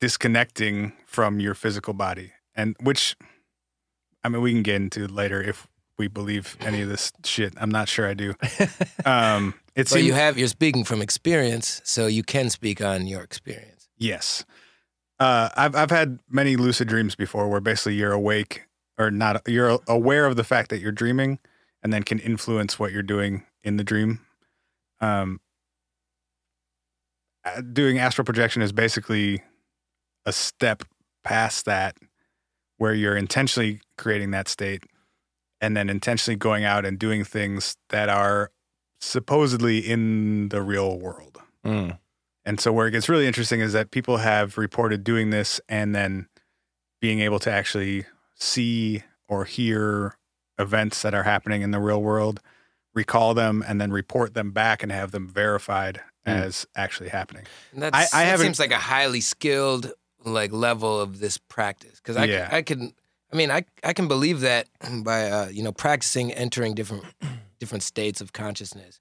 disconnecting 0.00 0.92
from 1.06 1.40
your 1.40 1.54
physical 1.54 1.94
body 1.94 2.32
and 2.54 2.76
which 2.80 3.16
i 4.24 4.28
mean 4.28 4.42
we 4.42 4.52
can 4.52 4.62
get 4.62 4.76
into 4.76 5.06
later 5.06 5.42
if 5.42 5.66
we 5.98 6.08
believe 6.08 6.56
any 6.60 6.80
of 6.82 6.88
this 6.88 7.12
shit 7.24 7.52
i'm 7.58 7.70
not 7.70 7.88
sure 7.88 8.08
i 8.08 8.14
do 8.14 8.34
um 9.04 9.54
it 9.74 9.88
seems 9.88 10.04
you 10.04 10.12
have 10.12 10.36
you're 10.36 10.48
speaking 10.48 10.84
from 10.84 11.00
experience, 11.00 11.80
so 11.84 12.06
you 12.06 12.22
can 12.22 12.50
speak 12.50 12.82
on 12.82 13.06
your 13.06 13.22
experience. 13.22 13.88
Yes. 13.96 14.44
Uh, 15.18 15.48
I've 15.56 15.74
I've 15.74 15.90
had 15.90 16.18
many 16.28 16.56
lucid 16.56 16.88
dreams 16.88 17.14
before, 17.14 17.48
where 17.48 17.60
basically 17.60 17.94
you're 17.94 18.12
awake 18.12 18.64
or 18.98 19.10
not. 19.10 19.40
You're 19.48 19.78
aware 19.88 20.26
of 20.26 20.36
the 20.36 20.44
fact 20.44 20.68
that 20.70 20.80
you're 20.80 20.92
dreaming, 20.92 21.38
and 21.82 21.92
then 21.92 22.02
can 22.02 22.18
influence 22.18 22.78
what 22.78 22.92
you're 22.92 23.02
doing 23.02 23.44
in 23.64 23.76
the 23.76 23.84
dream. 23.84 24.20
Um, 25.00 25.40
uh, 27.44 27.60
doing 27.60 27.98
astral 27.98 28.24
projection 28.24 28.62
is 28.62 28.72
basically 28.72 29.42
a 30.26 30.32
step 30.32 30.82
past 31.24 31.64
that, 31.64 31.96
where 32.82 32.92
you're 32.94 33.16
intentionally 33.16 33.80
creating 33.96 34.32
that 34.32 34.48
state, 34.48 34.82
and 35.60 35.76
then 35.76 35.88
intentionally 35.88 36.36
going 36.36 36.64
out 36.64 36.84
and 36.84 36.98
doing 36.98 37.22
things 37.22 37.76
that 37.90 38.08
are 38.08 38.50
supposedly 39.00 39.78
in 39.78 40.48
the 40.48 40.60
real 40.60 40.98
world. 40.98 41.40
Mm. 41.64 41.96
And 42.44 42.60
so 42.60 42.72
where 42.72 42.88
it 42.88 42.90
gets 42.90 43.08
really 43.08 43.28
interesting 43.28 43.60
is 43.60 43.72
that 43.72 43.92
people 43.92 44.16
have 44.16 44.58
reported 44.58 45.04
doing 45.04 45.30
this 45.30 45.60
and 45.68 45.94
then 45.94 46.26
being 47.00 47.20
able 47.20 47.38
to 47.38 47.52
actually 47.52 48.04
see 48.34 49.04
or 49.28 49.44
hear 49.44 50.16
events 50.58 51.02
that 51.02 51.14
are 51.14 51.22
happening 51.22 51.62
in 51.62 51.70
the 51.70 51.78
real 51.78 52.02
world, 52.02 52.40
recall 52.94 53.32
them, 53.32 53.62
and 53.64 53.80
then 53.80 53.92
report 53.92 54.34
them 54.34 54.50
back 54.50 54.82
and 54.82 54.90
have 54.90 55.12
them 55.12 55.28
verified 55.28 56.00
Mm. 56.26 56.40
as 56.46 56.66
actually 56.76 57.08
happening. 57.10 57.44
And 57.72 57.82
that's, 57.82 58.12
I- 58.14 58.22
I 58.22 58.24
that 58.26 58.38
seems 58.38 58.60
like 58.60 58.70
a 58.70 58.76
highly 58.78 59.20
skilled 59.20 59.92
like 60.24 60.52
level 60.52 61.00
of 61.00 61.18
this 61.20 61.38
practice 61.38 61.96
because 61.96 62.16
I, 62.16 62.24
Yeah. 62.24 62.48
I 62.50 62.62
can 62.62 62.92
I 63.32 63.36
mean 63.36 63.50
I 63.50 63.64
I 63.82 63.92
can 63.92 64.08
believe 64.08 64.40
that 64.40 64.68
by 65.04 65.30
uh, 65.30 65.48
you 65.48 65.62
know 65.62 65.72
practicing 65.72 66.32
entering 66.32 66.74
different 66.74 67.04
different 67.60 67.82
states 67.82 68.20
of 68.20 68.32
consciousness, 68.32 69.00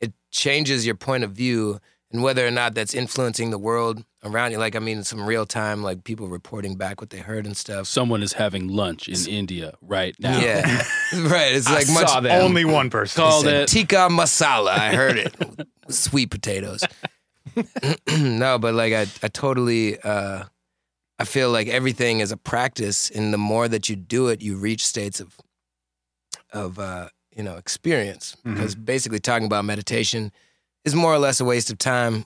it 0.00 0.12
changes 0.30 0.86
your 0.86 0.94
point 0.94 1.24
of 1.24 1.32
view 1.32 1.80
and 2.12 2.22
whether 2.24 2.44
or 2.44 2.50
not 2.50 2.74
that's 2.74 2.92
influencing 2.94 3.50
the 3.50 3.58
world 3.58 4.02
around 4.24 4.50
you. 4.50 4.58
Like 4.58 4.74
I 4.74 4.80
mean, 4.80 5.04
some 5.04 5.24
real 5.24 5.46
time 5.46 5.82
like 5.82 6.02
people 6.02 6.26
reporting 6.28 6.76
back 6.76 7.00
what 7.00 7.10
they 7.10 7.18
heard 7.18 7.46
and 7.46 7.56
stuff. 7.56 7.86
Someone 7.86 8.22
is 8.22 8.32
having 8.32 8.66
lunch 8.68 9.08
in 9.08 9.28
India 9.28 9.74
right 9.80 10.14
now. 10.18 10.40
Yeah, 10.40 10.84
right. 11.14 11.52
It's 11.54 11.70
like 11.70 11.88
I 11.88 11.92
much 11.92 12.08
saw 12.08 12.20
them. 12.20 12.42
Only 12.42 12.64
one 12.64 12.90
person. 12.90 13.22
Called 13.22 13.46
it. 13.46 13.68
tikka 13.68 14.08
masala. 14.10 14.70
I 14.70 14.94
heard 14.94 15.18
it. 15.18 15.34
Sweet 15.88 16.30
potatoes. 16.30 16.82
No, 18.18 18.58
but 18.58 18.74
like 18.74 18.92
I, 18.92 19.06
I 19.22 19.28
totally, 19.28 19.98
uh, 20.00 20.44
I 21.18 21.24
feel 21.24 21.50
like 21.50 21.68
everything 21.68 22.20
is 22.20 22.32
a 22.32 22.36
practice, 22.36 23.10
and 23.10 23.32
the 23.32 23.38
more 23.38 23.68
that 23.68 23.88
you 23.88 23.96
do 23.96 24.28
it, 24.28 24.40
you 24.40 24.56
reach 24.56 24.86
states 24.86 25.20
of, 25.20 25.36
of 26.52 26.78
uh, 26.78 27.08
you 27.34 27.42
know, 27.42 27.56
experience. 27.56 28.36
Because 28.44 28.74
basically, 28.74 29.20
talking 29.20 29.46
about 29.46 29.64
meditation 29.64 30.32
is 30.84 30.94
more 30.94 31.12
or 31.12 31.18
less 31.18 31.40
a 31.40 31.44
waste 31.44 31.70
of 31.70 31.78
time 31.78 32.24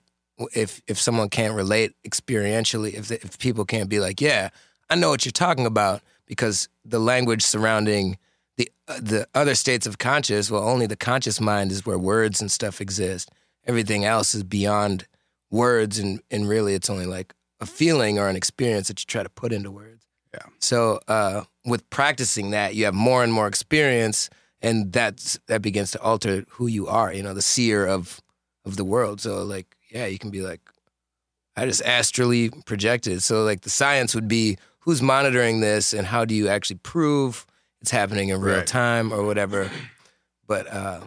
if 0.54 0.80
if 0.86 1.00
someone 1.00 1.28
can't 1.28 1.54
relate 1.54 1.92
experientially. 2.04 2.94
If 2.94 3.10
if 3.10 3.38
people 3.38 3.64
can't 3.64 3.88
be 3.88 4.00
like, 4.00 4.20
yeah, 4.20 4.50
I 4.90 4.94
know 4.96 5.10
what 5.10 5.24
you're 5.24 5.32
talking 5.32 5.66
about, 5.66 6.02
because 6.26 6.68
the 6.84 6.98
language 6.98 7.42
surrounding 7.42 8.18
the 8.56 8.70
uh, 8.88 9.00
the 9.00 9.26
other 9.34 9.54
states 9.54 9.86
of 9.86 9.98
conscious, 9.98 10.50
well, 10.50 10.68
only 10.68 10.86
the 10.86 10.96
conscious 10.96 11.40
mind 11.40 11.72
is 11.72 11.86
where 11.86 11.98
words 11.98 12.40
and 12.40 12.50
stuff 12.50 12.80
exist. 12.80 13.30
Everything 13.66 14.04
else 14.04 14.34
is 14.34 14.42
beyond 14.44 15.06
words, 15.50 15.98
and 15.98 16.20
and 16.30 16.48
really, 16.48 16.74
it's 16.74 16.90
only 16.90 17.06
like 17.06 17.34
a 17.60 17.66
feeling 17.66 18.18
or 18.18 18.28
an 18.28 18.36
experience 18.36 18.88
that 18.88 19.00
you 19.00 19.06
try 19.06 19.22
to 19.22 19.28
put 19.28 19.52
into 19.52 19.70
words. 19.70 20.06
Yeah. 20.32 20.46
So 20.58 21.00
uh, 21.08 21.44
with 21.64 21.88
practicing 21.90 22.50
that, 22.50 22.74
you 22.74 22.84
have 22.86 22.94
more 22.94 23.22
and 23.22 23.32
more 23.32 23.46
experience, 23.46 24.28
and 24.60 24.92
that's 24.92 25.38
that 25.46 25.62
begins 25.62 25.92
to 25.92 26.00
alter 26.00 26.44
who 26.50 26.66
you 26.66 26.88
are. 26.88 27.12
You 27.12 27.22
know, 27.22 27.34
the 27.34 27.42
seer 27.42 27.86
of 27.86 28.20
of 28.64 28.76
the 28.76 28.84
world. 28.84 29.20
So 29.20 29.42
like, 29.44 29.76
yeah, 29.90 30.06
you 30.06 30.18
can 30.18 30.30
be 30.30 30.40
like, 30.40 30.60
I 31.56 31.66
just 31.66 31.82
astrally 31.84 32.50
projected. 32.66 33.22
So 33.22 33.44
like, 33.44 33.60
the 33.62 33.70
science 33.70 34.14
would 34.14 34.26
be 34.28 34.58
who's 34.80 35.00
monitoring 35.00 35.60
this, 35.60 35.92
and 35.94 36.06
how 36.06 36.24
do 36.24 36.34
you 36.34 36.48
actually 36.48 36.76
prove 36.82 37.46
it's 37.80 37.90
happening 37.90 38.30
in 38.30 38.40
real 38.40 38.56
Right. 38.58 38.66
time 38.66 39.12
or 39.12 39.24
whatever. 39.24 39.70
But 40.46 40.66
uh, 40.66 41.00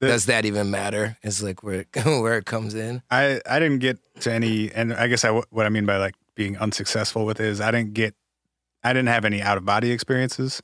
does 0.00 0.26
that 0.26 0.44
even 0.44 0.70
matter? 0.70 1.16
Is 1.22 1.42
like 1.42 1.62
where 1.62 1.80
it, 1.80 1.88
where 2.04 2.38
it 2.38 2.46
comes 2.46 2.74
in. 2.74 3.02
I 3.10 3.40
I 3.48 3.58
didn't 3.58 3.78
get 3.78 3.98
to 4.20 4.32
any, 4.32 4.70
and 4.72 4.92
I 4.94 5.08
guess 5.08 5.24
I 5.24 5.30
what 5.50 5.66
I 5.66 5.68
mean 5.68 5.86
by 5.86 5.96
like 5.96 6.14
being 6.34 6.56
unsuccessful 6.56 7.26
with 7.26 7.40
it 7.40 7.46
is 7.46 7.60
I 7.60 7.70
didn't 7.70 7.94
get, 7.94 8.14
I 8.84 8.92
didn't 8.92 9.08
have 9.08 9.24
any 9.24 9.42
out 9.42 9.56
of 9.56 9.64
body 9.64 9.90
experiences. 9.90 10.62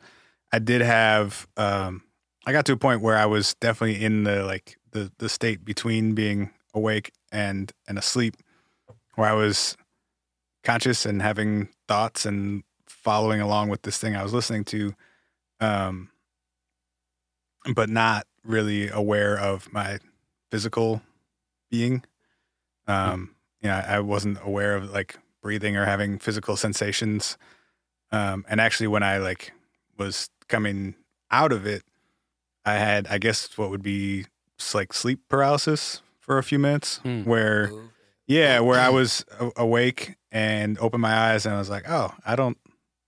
I 0.52 0.60
did 0.60 0.82
have, 0.82 1.48
um, 1.56 2.04
I 2.46 2.52
got 2.52 2.64
to 2.66 2.72
a 2.72 2.76
point 2.76 3.00
where 3.00 3.16
I 3.16 3.26
was 3.26 3.54
definitely 3.54 4.04
in 4.04 4.24
the 4.24 4.44
like 4.44 4.76
the 4.92 5.10
the 5.18 5.28
state 5.28 5.64
between 5.64 6.14
being 6.14 6.50
awake 6.72 7.12
and 7.32 7.72
and 7.88 7.98
asleep, 7.98 8.36
where 9.16 9.28
I 9.28 9.34
was 9.34 9.76
conscious 10.62 11.04
and 11.04 11.20
having 11.20 11.68
thoughts 11.88 12.24
and 12.24 12.62
following 12.86 13.40
along 13.40 13.68
with 13.68 13.82
this 13.82 13.98
thing 13.98 14.16
I 14.16 14.22
was 14.22 14.32
listening 14.32 14.64
to, 14.64 14.94
um, 15.60 16.10
but 17.74 17.90
not 17.90 18.26
really 18.44 18.88
aware 18.88 19.38
of 19.38 19.72
my 19.72 19.98
physical 20.50 21.02
being. 21.70 22.04
Um, 22.86 23.34
you 23.60 23.68
know, 23.68 23.76
I, 23.76 23.96
I 23.96 24.00
wasn't 24.00 24.38
aware 24.42 24.76
of 24.76 24.90
like 24.90 25.18
breathing 25.42 25.76
or 25.76 25.84
having 25.84 26.18
physical 26.18 26.56
sensations. 26.56 27.36
Um, 28.12 28.44
and 28.48 28.60
actually, 28.60 28.86
when 28.88 29.02
I 29.02 29.18
like 29.18 29.52
was 29.98 30.28
coming 30.48 30.94
out 31.30 31.52
of 31.52 31.66
it, 31.66 31.82
I 32.64 32.74
had, 32.74 33.06
I 33.08 33.18
guess, 33.18 33.56
what 33.58 33.70
would 33.70 33.82
be 33.82 34.26
like 34.72 34.92
sleep 34.92 35.20
paralysis 35.28 36.00
for 36.20 36.38
a 36.38 36.42
few 36.42 36.58
minutes, 36.58 36.98
Hmm. 36.98 37.24
where 37.24 37.70
yeah, 38.26 38.60
where 38.60 38.80
I 38.80 38.88
was 38.98 39.24
a- 39.38 39.50
awake 39.56 40.16
and 40.32 40.78
opened 40.78 41.02
my 41.02 41.14
eyes 41.14 41.44
and 41.46 41.54
I 41.54 41.58
was 41.58 41.68
like, 41.70 41.84
oh, 41.88 42.12
I 42.24 42.36
don't 42.36 42.58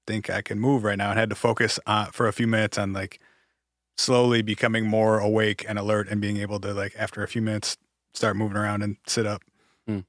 think 0.07 0.29
I 0.31 0.43
can 0.43 0.59
move 0.61 0.85
right 0.85 0.99
now, 0.99 1.11
and 1.11 1.19
had 1.19 1.31
to 1.31 1.35
focus 1.37 1.81
on, 1.87 2.07
for 2.13 2.29
a 2.29 2.33
few 2.33 2.47
minutes 2.47 2.79
on 2.79 2.93
like 2.93 3.19
slowly 3.97 4.43
becoming 4.43 4.87
more 4.87 5.19
awake 5.19 5.65
and 5.69 5.79
alert 5.79 6.09
and 6.09 6.21
being 6.21 6.37
able 6.39 6.61
to 6.61 6.73
like 6.75 6.95
after 6.99 7.23
a 7.23 7.29
few 7.29 7.43
minutes 7.43 7.77
start 8.13 8.37
moving 8.37 8.57
around 8.57 8.83
and 8.83 8.97
sit 9.07 9.27
up. 9.27 9.43
Hmm. 9.87 10.01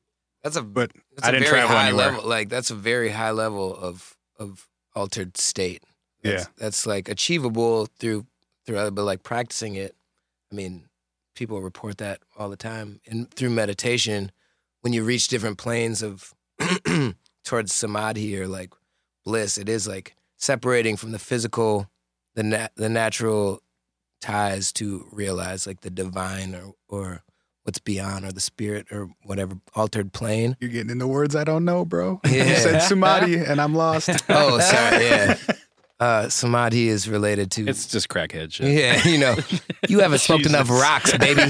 That's 0.43 0.55
a 0.55 0.61
But 0.61 0.91
that's 1.15 1.25
I 1.25 1.29
a 1.29 1.31
didn't 1.33 1.47
very 1.49 1.59
travel 1.61 1.75
high 1.77 1.87
anywhere. 1.87 2.11
level. 2.11 2.29
Like 2.29 2.49
that's 2.49 2.69
a 2.71 2.75
very 2.75 3.09
high 3.09 3.31
level 3.31 3.75
of 3.75 4.15
of 4.37 4.67
altered 4.95 5.37
state. 5.37 5.83
That's, 6.23 6.43
Yeah. 6.43 6.49
that's 6.57 6.85
like 6.85 7.09
achievable 7.09 7.87
through 7.99 8.25
through 8.65 8.77
other, 8.77 8.91
but 8.91 9.03
like 9.03 9.23
practicing 9.23 9.75
it. 9.75 9.95
I 10.51 10.55
mean, 10.55 10.85
people 11.35 11.61
report 11.61 11.97
that 11.99 12.19
all 12.37 12.49
the 12.49 12.57
time. 12.57 12.99
And 13.07 13.29
through 13.33 13.49
meditation, 13.51 14.31
when 14.81 14.93
you 14.93 15.03
reach 15.03 15.27
different 15.29 15.57
planes 15.57 16.01
of 16.03 16.33
towards 17.43 17.73
samadhi 17.73 18.37
or 18.39 18.47
like 18.47 18.73
bliss, 19.23 19.57
it 19.57 19.69
is 19.69 19.87
like 19.87 20.15
separating 20.37 20.97
from 20.97 21.11
the 21.11 21.19
physical, 21.19 21.89
the 22.35 22.43
nat- 22.43 22.73
the 22.75 22.89
natural 22.89 23.61
ties 24.21 24.71
to 24.73 25.07
realize 25.11 25.67
like 25.67 25.81
the 25.81 25.89
divine 25.89 26.55
or 26.55 26.73
or 26.89 27.23
what's 27.63 27.79
beyond 27.79 28.23
or 28.25 28.31
the 28.31 28.39
spirit 28.39 28.87
or 28.91 29.09
whatever 29.23 29.55
altered 29.75 30.13
plane. 30.13 30.55
You're 30.59 30.69
getting 30.69 30.89
into 30.89 31.07
words 31.07 31.35
I 31.35 31.43
don't 31.43 31.65
know, 31.65 31.83
bro. 31.85 32.19
Yeah. 32.25 32.45
You 32.45 32.55
said 32.55 32.79
samadhi, 32.79 33.35
and 33.45 33.59
I'm 33.61 33.75
lost. 33.75 34.09
Oh, 34.29 34.59
sorry, 34.59 35.05
yeah. 35.05 35.37
Uh, 35.99 36.29
samadhi 36.29 36.87
is 36.89 37.09
related 37.09 37.49
to 37.51 37.67
It's 37.67 37.87
just 37.87 38.07
crackhead 38.07 38.53
shit. 38.53 38.71
Yeah, 38.71 39.07
you 39.07 39.17
know, 39.17 39.35
you 39.89 39.99
haven't 39.99 40.19
smoked 40.19 40.45
enough 40.45 40.69
rocks, 40.69 41.17
baby. 41.17 41.41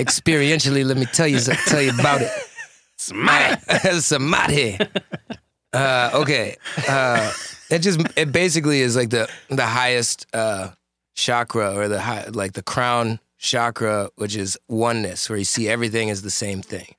Experientially, 0.00 0.84
let 0.84 0.96
me 0.96 1.04
tell 1.06 1.28
you 1.28 1.38
tell 1.40 1.82
you 1.82 1.90
about 1.92 2.22
it. 2.22 2.30
Samadhi, 2.96 4.00
samadhi. 4.00 4.78
Uh, 5.72 6.10
okay, 6.14 6.56
uh, 6.88 7.30
it 7.70 7.80
just 7.80 8.00
it 8.16 8.32
basically 8.32 8.80
is 8.80 8.96
like 8.96 9.10
the 9.10 9.28
the 9.50 9.66
highest 9.66 10.26
uh, 10.32 10.70
chakra 11.16 11.74
or 11.74 11.88
the 11.88 12.00
high, 12.00 12.26
like 12.28 12.52
the 12.52 12.62
crown 12.62 13.18
chakra, 13.38 14.10
which 14.14 14.36
is 14.36 14.56
oneness, 14.68 15.28
where 15.28 15.38
you 15.38 15.44
see 15.44 15.68
everything 15.68 16.10
as 16.10 16.22
the 16.22 16.30
same 16.30 16.62
thing. 16.62 16.94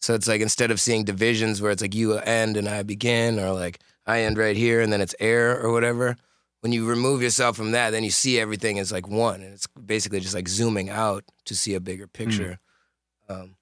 So 0.00 0.14
it's 0.14 0.28
like 0.28 0.40
instead 0.40 0.70
of 0.70 0.80
seeing 0.80 1.04
divisions 1.04 1.62
where 1.62 1.70
it's 1.70 1.80
like 1.80 1.94
you 1.94 2.18
end 2.18 2.56
and 2.56 2.68
I 2.68 2.82
begin, 2.82 3.38
or 3.38 3.52
like 3.52 3.78
I 4.04 4.22
end 4.22 4.36
right 4.36 4.56
here 4.56 4.80
and 4.80 4.92
then 4.92 5.00
it's 5.00 5.14
air 5.20 5.58
or 5.58 5.72
whatever. 5.72 6.16
When 6.60 6.72
you 6.72 6.86
remove 6.86 7.22
yourself 7.22 7.56
from 7.56 7.72
that, 7.72 7.90
then 7.90 8.04
you 8.04 8.10
see 8.10 8.38
everything 8.38 8.78
as 8.78 8.92
like 8.92 9.08
one, 9.08 9.42
and 9.42 9.52
it's 9.52 9.66
basically 9.66 10.20
just 10.20 10.34
like 10.34 10.48
zooming 10.48 10.90
out 10.90 11.24
to 11.46 11.56
see 11.56 11.74
a 11.74 11.80
bigger 11.80 12.06
picture. 12.06 12.58
Um, 13.28 13.56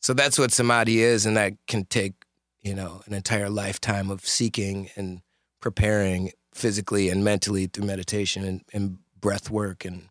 so 0.00 0.14
that's 0.14 0.38
what 0.38 0.52
samadhi 0.52 1.02
is, 1.02 1.26
and 1.26 1.36
that 1.36 1.54
can 1.66 1.86
take 1.86 2.14
you 2.62 2.74
know 2.74 3.02
an 3.06 3.14
entire 3.14 3.50
lifetime 3.50 4.10
of 4.10 4.24
seeking 4.24 4.90
and 4.94 5.22
preparing 5.60 6.30
physically 6.54 7.08
and 7.08 7.24
mentally 7.24 7.66
through 7.66 7.86
meditation 7.86 8.44
and, 8.44 8.62
and 8.72 8.98
breath 9.20 9.50
work 9.50 9.84
and 9.84 10.08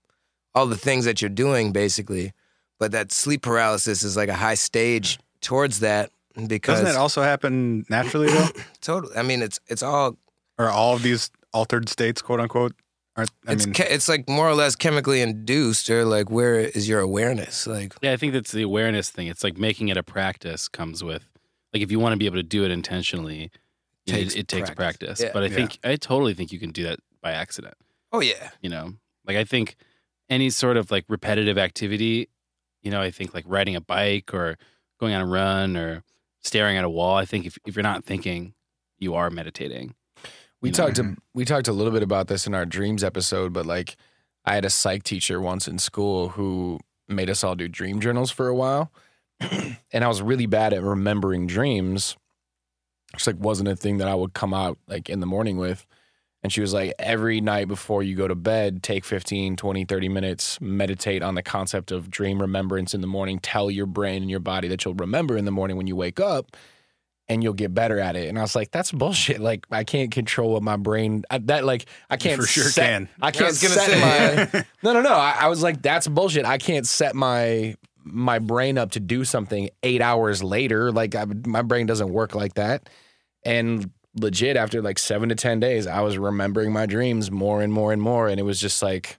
all 0.56 0.66
the 0.66 0.78
things 0.78 1.06
that 1.06 1.22
you're 1.22 1.30
doing 1.30 1.72
basically. 1.72 2.34
But 2.80 2.92
that 2.94 3.12
sleep 3.12 3.42
paralysis 3.42 4.04
is 4.04 4.16
like 4.16 4.30
a 4.30 4.34
high 4.36 4.56
stage 4.56 5.20
towards 5.42 5.82
that 5.82 6.12
because 6.48 6.80
Doesn't 6.80 6.96
it 6.96 6.98
also 6.98 7.22
happen 7.22 7.86
naturally 7.89 8.28
though? 8.28 8.48
totally. 8.82 9.16
I 9.18 9.22
mean, 9.24 9.42
it's 9.42 9.60
it's 9.68 9.84
all 9.84 10.18
Or 10.58 10.70
all 10.70 10.96
of 10.96 11.04
these 11.04 11.30
altered 11.54 11.89
states, 11.89 12.22
quote 12.22 12.39
unquote? 12.39 12.74
Aren't 13.18 13.32
I 13.48 13.51
it's 13.54 13.66
mean, 13.66 13.74
che- 13.74 13.88
it's 13.89 14.08
like 14.08 14.30
more 14.30 14.48
or 14.48 14.54
less 14.54 14.78
chemically 14.78 15.20
induced, 15.20 15.89
or 15.89 16.06
like 16.06 16.30
where 16.30 16.58
is 16.60 16.88
your 16.88 17.01
awareness? 17.01 17.68
Like 17.68 17.94
Yeah, 18.01 18.13
I 18.13 18.18
think 18.18 18.32
that's 18.32 18.54
the 18.54 18.62
awareness 18.62 19.10
thing. 19.10 19.28
It's 19.28 19.44
like 19.44 19.58
making 19.58 19.89
it 19.89 19.98
a 19.98 20.04
practice 20.04 20.70
comes 20.70 21.04
with, 21.04 21.28
like, 21.74 21.84
if 21.84 21.92
you 21.92 22.00
want 22.00 22.13
to 22.13 22.18
be 22.18 22.28
able 22.28 22.38
to 22.38 22.44
do 22.44 22.63
it 22.63 22.72
intentionally, 22.72 23.51
you 24.06 24.13
Takes 24.13 24.36
it, 24.36 24.39
it 24.42 24.48
takes 24.48 24.70
practice. 24.70 25.08
practice. 25.10 25.22
Yeah. 25.22 25.32
But 25.34 25.44
I 25.44 25.48
Yeah. 25.48 25.56
think, 25.56 25.80
I 25.84 25.96
totally 25.98 26.34
think 26.34 26.54
you 26.54 26.60
can 26.60 26.72
do 26.72 26.84
that 26.84 27.00
by 27.22 27.32
accident. 27.34 27.74
Oh 28.12 28.22
yeah, 28.22 28.50
You 28.62 28.70
know, 28.70 28.94
like, 29.25 29.38
I 29.38 29.44
think 29.44 29.75
any 30.30 30.50
sort 30.50 30.78
of 30.78 30.92
like 30.92 31.06
repetitive 31.08 31.58
activity, 31.58 32.30
you 32.82 32.92
know, 32.92 33.01
I 33.01 33.12
think 33.12 33.34
like 33.34 33.46
riding 33.48 33.75
a 33.75 33.82
bike 33.82 34.34
or 34.34 34.58
going 35.00 35.13
on 35.13 35.22
a 35.22 35.25
run 35.25 35.75
or 35.75 36.04
staring 36.42 36.78
at 36.78 36.84
a 36.84 36.89
wall, 36.89 37.18
I 37.18 37.25
think 37.25 37.46
if, 37.46 37.58
if 37.66 37.75
you're 37.75 37.84
not 37.84 38.04
thinking, 38.04 38.54
you 38.98 39.16
are 39.16 39.30
meditating. 39.30 39.96
We 40.62 40.70
You 40.70 40.74
know? 40.74 40.86
talked 40.86 40.96
to, 40.98 41.16
we 41.34 41.46
talked 41.46 41.68
a 41.68 41.74
little 41.74 41.94
bit 41.94 42.04
about 42.04 42.28
this 42.28 42.46
in 42.46 42.54
our 42.54 42.66
dreams 42.66 43.04
episode, 43.04 43.54
but 43.54 43.66
like 43.66 43.96
I 44.46 44.56
had 44.56 44.66
a 44.66 44.70
psych 44.70 45.04
teacher 45.04 45.39
once 45.39 45.68
in 45.68 45.80
school 45.80 46.30
who 46.30 46.80
made 47.08 47.30
us 47.30 47.44
all 47.44 47.56
do 47.56 47.68
dream 47.68 48.00
journals 48.00 48.32
for 48.32 48.48
a 48.48 48.56
while. 48.56 48.92
and 49.39 50.04
I 50.04 50.08
was 50.08 50.22
really 50.22 50.46
bad 50.46 50.74
at 50.74 50.84
remembering 50.84 51.48
dreams. 51.48 52.18
It's 53.13 53.25
like 53.25 53.38
wasn't 53.39 53.70
a 53.70 53.75
thing 53.75 53.98
that 53.98 54.08
I 54.08 54.16
would 54.16 54.34
come 54.34 54.54
out 54.54 54.78
like 54.88 55.10
in 55.10 55.20
the 55.20 55.25
morning 55.25 55.58
with. 55.58 55.86
And 56.41 56.53
she 56.53 56.62
was 56.62 56.74
like, 56.74 56.93
every 56.98 57.41
night 57.41 57.67
before 57.67 58.01
you 58.01 58.15
go 58.15 58.27
to 58.27 58.36
bed, 58.36 58.81
take 58.81 59.03
15, 59.03 59.58
20, 59.58 59.86
30 59.86 60.10
minutes, 60.10 60.62
meditate 60.62 61.22
on 61.22 61.36
the 61.36 61.43
concept 61.43 61.91
of 61.91 62.10
dream 62.10 62.41
remembrance 62.41 62.93
in 62.93 63.01
the 63.01 63.08
morning. 63.08 63.39
Tell 63.39 63.69
your 63.69 63.86
brain 63.86 64.22
and 64.22 64.31
your 64.31 64.39
body 64.39 64.69
that 64.69 64.86
you'll 64.86 64.93
remember 64.93 65.36
in 65.36 65.43
the 65.43 65.51
morning 65.51 65.75
when 65.75 65.88
you 65.88 65.98
wake 65.98 66.19
up 66.19 66.55
and 67.27 67.43
you'll 67.43 67.53
get 67.53 67.74
better 67.74 68.00
at 68.00 68.15
it. 68.15 68.29
And 68.29 68.39
I 68.39 68.41
was 68.41 68.55
like, 68.55 68.72
that's 68.72 68.91
bullshit. 68.91 69.39
Like, 69.39 69.67
I 69.69 69.84
can't 69.84 70.12
control 70.12 70.53
what 70.53 70.63
my 70.63 70.77
brain, 70.77 71.24
I, 71.29 71.39
that, 71.39 71.65
like, 71.65 71.86
I 72.10 72.15
can't 72.15 72.39
for 72.39 72.48
sure 72.48 72.63
set- 72.63 72.86
can. 72.86 73.09
I 73.22 73.31
can't 73.31 73.59
gonna 73.61 73.74
set 73.74 73.90
say. 73.90 74.50
my, 74.53 74.66
no, 74.83 74.94
no, 74.94 75.01
no. 75.01 75.14
I, 75.14 75.40
I 75.42 75.48
was 75.48 75.61
like, 75.61 75.81
that's 75.81 76.07
bullshit. 76.07 76.46
I 76.46 76.57
can't 76.57 76.87
set 76.87 77.16
my, 77.16 77.75
my 78.03 78.40
brain 78.40 78.77
up 78.77 78.92
to 78.92 79.00
do 79.01 79.25
something 79.25 79.70
eight 79.83 80.01
hours 80.01 80.42
later. 80.42 80.92
Like, 80.92 81.16
I, 81.16 81.25
my 81.46 81.61
brain 81.61 81.85
doesn't 81.85 82.09
work 82.09 82.33
like 82.33 82.55
that. 82.55 82.90
And 83.44 83.92
legit, 84.15 84.57
after 84.57 84.81
like 84.81 85.00
seven 85.00 85.29
to 85.29 85.35
10 85.35 85.59
days, 85.59 85.87
I 85.87 86.01
was 86.01 86.17
remembering 86.17 86.72
my 86.72 86.85
dreams 86.85 87.31
more 87.31 87.61
and 87.61 87.72
more 87.72 87.93
and 87.93 88.01
more. 88.01 88.27
And 88.27 88.39
it 88.39 88.43
was 88.43 88.59
just 88.59 88.81
like, 88.81 89.17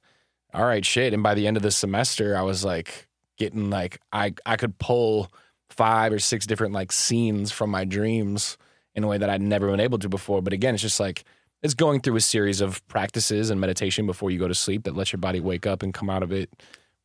all 0.52 0.64
right, 0.64 0.84
shit. 0.84 1.14
And 1.14 1.22
by 1.22 1.34
the 1.34 1.46
end 1.46 1.56
of 1.56 1.62
the 1.62 1.70
semester, 1.70 2.36
I 2.36 2.42
was 2.42 2.64
like 2.64 3.08
getting 3.38 3.70
like, 3.70 4.00
I, 4.12 4.34
I 4.44 4.56
could 4.56 4.78
pull 4.78 5.30
five 5.70 6.12
or 6.12 6.18
six 6.18 6.46
different 6.46 6.74
like 6.74 6.92
scenes 6.92 7.52
from 7.52 7.70
my 7.70 7.84
dreams 7.84 8.58
in 8.94 9.04
a 9.04 9.06
way 9.06 9.18
that 9.18 9.30
I'd 9.30 9.42
never 9.42 9.70
been 9.70 9.80
able 9.80 9.98
to 10.00 10.08
before. 10.08 10.42
But 10.42 10.52
again, 10.52 10.74
it's 10.74 10.82
just 10.82 11.00
like, 11.00 11.24
it's 11.62 11.74
going 11.74 12.00
through 12.00 12.16
a 12.16 12.20
series 12.20 12.60
of 12.60 12.86
practices 12.88 13.50
and 13.50 13.60
meditation 13.60 14.06
before 14.06 14.30
you 14.30 14.38
go 14.38 14.48
to 14.48 14.54
sleep 14.54 14.84
that 14.84 14.96
lets 14.96 15.12
your 15.12 15.18
body 15.18 15.40
wake 15.40 15.66
up 15.66 15.82
and 15.82 15.92
come 15.92 16.10
out 16.10 16.22
of 16.22 16.32
it 16.32 16.50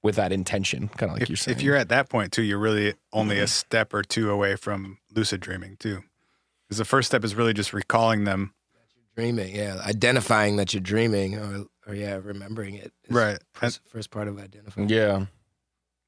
with 0.02 0.16
that 0.16 0.32
intention, 0.32 0.88
kind 0.88 1.10
of 1.10 1.14
like 1.16 1.24
if, 1.24 1.30
you're 1.30 1.36
saying. 1.36 1.58
if 1.58 1.64
you're 1.64 1.76
at 1.76 1.90
that 1.90 2.10
point 2.10 2.32
too, 2.32 2.44
you're 2.44 2.60
really 2.60 2.94
only 3.12 3.38
a 3.38 3.44
mm-hmm. 3.44 3.48
step 3.48 3.94
or 3.94 4.04
two 4.04 4.30
away 4.30 4.56
from 4.56 5.00
lucid 5.14 5.42
dreaming 5.42 5.76
too. 5.78 6.04
Because 6.68 6.78
the 6.78 6.86
first 6.86 7.08
step 7.08 7.24
is 7.24 7.36
really 7.36 7.54
just 7.54 7.74
recalling 7.74 8.24
them. 8.24 8.54
dreaming. 9.16 9.56
Yeah, 9.56 9.80
identifying 9.86 10.56
that 10.58 10.74
you're 10.74 10.82
dreaming, 10.82 11.36
or 11.36 11.66
or 11.88 11.94
yeah, 11.96 12.20
remembering 12.22 12.76
it. 12.76 12.92
is 13.04 13.16
Right. 13.16 13.38
First, 13.54 13.82
first 13.88 14.10
part 14.12 14.28
of 14.28 14.40
identifying. 14.40 14.90
yeah. 14.90 15.26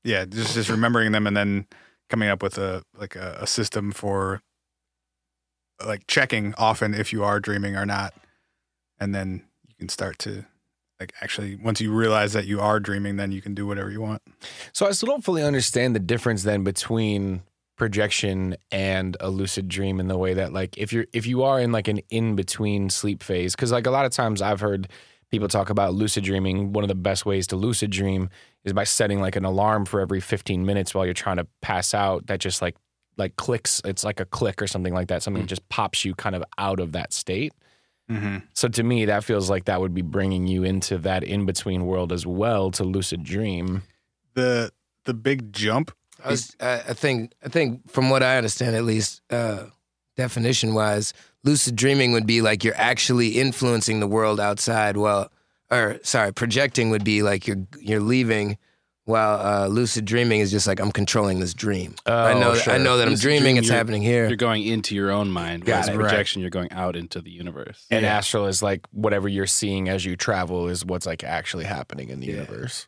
Yeah, 0.04 0.26
just 0.26 0.54
just 0.54 0.70
remembering 0.70 1.12
them 1.12 1.28
and 1.28 1.36
then 1.36 1.68
coming 2.10 2.30
up 2.30 2.42
with 2.42 2.58
a 2.58 2.84
like 2.98 3.16
a, 3.16 3.40
a 3.42 3.48
system 3.48 3.92
for 3.92 4.42
like 5.86 6.08
checking 6.08 6.54
often 6.58 6.94
if 6.94 7.12
you 7.14 7.24
are 7.24 7.40
dreaming 7.40 7.76
or 7.76 7.86
not. 7.86 8.14
And 9.00 9.14
then 9.14 9.44
you 9.68 9.76
can 9.78 9.90
start 9.90 10.18
to 10.20 10.46
like 11.00 11.14
actually 11.22 11.56
once 11.56 11.80
you 11.82 11.92
realize 11.92 12.34
that 12.34 12.46
you 12.46 12.60
are 12.62 12.80
dreaming, 12.80 13.18
then 13.18 13.32
you 13.32 13.42
can 13.42 13.54
do 13.54 13.68
whatever 13.68 13.92
you 13.92 14.02
want. 14.02 14.22
So 14.72 14.88
I 14.88 14.92
still 14.92 15.08
don't 15.08 15.24
fully 15.24 15.44
understand 15.44 15.96
the 15.96 16.00
difference 16.00 16.44
then 16.44 16.64
between 16.64 17.44
projection 17.78 18.58
and 18.72 19.16
a 19.20 19.30
lucid 19.30 19.70
dream 19.70 20.00
in 20.00 20.08
the 20.08 20.18
way 20.18 20.34
that 20.34 20.52
like 20.52 20.78
if 20.78 20.92
you're 20.92 21.06
if 21.14 21.26
you 21.26 21.44
are 21.44 21.60
in 21.60 21.72
like 21.72 21.88
an 21.88 22.00
in 22.10 22.36
between 22.36 22.90
sleep 22.90 23.24
phase 23.24 23.56
because 23.56 23.72
like 23.72 23.86
a 23.86 23.92
lot 23.92 24.06
of 24.06 24.12
times 24.12 24.42
I've 24.42 24.60
heard 24.60 24.90
people 25.30 25.48
talk 25.48 25.70
about 25.70 25.94
lucid 25.94 26.24
dreaming. 26.24 26.74
One 26.74 26.84
of 26.84 26.88
the 26.88 26.96
best 26.96 27.26
ways 27.26 27.48
to 27.48 27.56
lucid 27.56 27.92
dream 27.92 28.30
is 28.64 28.74
by 28.74 28.84
setting 28.84 29.22
like 29.22 29.36
an 29.36 29.46
alarm 29.46 29.86
for 29.86 30.00
every 30.00 30.20
15 30.20 30.66
minutes 30.66 30.94
while 30.94 31.06
you're 31.06 31.14
trying 31.14 31.38
to 31.38 31.48
pass 31.62 31.94
out 31.94 32.28
that 32.28 32.40
just 32.40 32.62
like 32.62 32.76
like 33.18 33.36
clicks 33.36 33.82
it's 33.84 34.04
like 34.04 34.20
a 34.20 34.26
click 34.26 34.62
or 34.62 34.68
something 34.68 34.94
like 34.94 35.08
that. 35.10 35.22
Something 35.22 35.44
that 35.44 35.50
just 35.50 35.68
pops 35.70 36.04
you 36.04 36.16
kind 36.16 36.36
of 36.36 36.44
out 36.58 36.80
of 36.80 36.94
that 36.94 37.14
state. 37.14 37.54
Mm-hmm. 38.10 38.38
so 38.54 38.70
to 38.70 38.84
me 38.84 39.04
that 39.04 39.26
feels 39.26 39.50
like 39.50 39.66
that 39.66 39.82
would 39.82 39.94
be 39.94 40.02
bringing 40.02 40.48
you 40.48 40.64
into 40.64 40.98
that 41.00 41.26
in 41.26 41.46
between 41.46 41.86
world 41.86 42.14
as 42.14 42.26
well 42.26 42.72
to 42.72 42.86
lucid 42.86 43.22
dream. 43.24 43.84
The 44.34 44.72
the 45.04 45.14
big 45.14 45.52
jump 45.52 45.92
I, 46.28 46.32
was, 46.32 46.56
I, 46.60 46.74
I 46.90 46.94
think 46.94 47.34
I 47.44 47.50
think 47.50 47.90
from 47.90 48.10
what 48.10 48.22
I 48.24 48.38
understand, 48.38 48.76
at 48.76 48.84
least 48.84 49.22
uh, 49.32 49.66
definition 50.16 50.74
wise, 50.74 51.14
lucid 51.44 51.76
dreaming 51.76 52.12
would 52.14 52.28
be 52.28 52.42
like 52.42 52.64
you're 52.64 52.76
actually 52.78 53.30
influencing 53.40 54.00
the 54.00 54.08
world 54.08 54.40
outside. 54.40 54.98
Well, 54.98 55.32
or 55.72 56.00
sorry, 56.04 56.34
projecting 56.34 56.90
would 56.92 57.04
be 57.04 57.22
like 57.24 57.48
you're 57.48 57.66
you're 57.80 58.00
leaving. 58.02 58.58
While 59.06 59.40
uh, 59.40 59.68
lucid 59.68 60.04
dreaming 60.04 60.42
is 60.42 60.52
just 60.52 60.68
like 60.68 60.82
I'm 60.82 60.92
controlling 60.92 61.40
this 61.40 61.54
dream. 61.54 61.96
I 62.06 62.34
Oh, 62.34 62.40
know 62.42 62.56
sure. 62.56 62.74
I 62.74 62.78
know 62.78 62.98
that 62.98 63.08
I'm 63.08 63.16
dreaming. 63.16 63.54
dream, 63.54 63.58
It's 63.58 63.70
happening 63.70 64.02
here. 64.02 64.28
You're 64.28 64.36
going 64.36 64.64
into 64.64 64.96
your 64.96 65.12
own 65.12 65.32
mind, 65.32 65.64
Got 65.64 65.72
whereas 65.86 65.88
it. 65.88 65.94
projection, 65.96 66.42
you're 66.42 66.50
going 66.50 66.74
out 66.74 66.98
into 66.98 67.22
the 67.22 67.32
universe. 67.32 67.86
And 67.90 68.06
astral 68.06 68.48
is 68.48 68.62
like 68.62 68.86
whatever 68.92 69.30
you're 69.30 69.48
seeing 69.48 69.88
as 69.88 70.04
you 70.04 70.18
travel 70.18 70.68
is 70.68 70.84
what's 70.84 71.06
like 71.06 71.24
actually 71.24 71.64
happening 71.64 72.10
in 72.10 72.20
the 72.20 72.28
universe. 72.28 72.86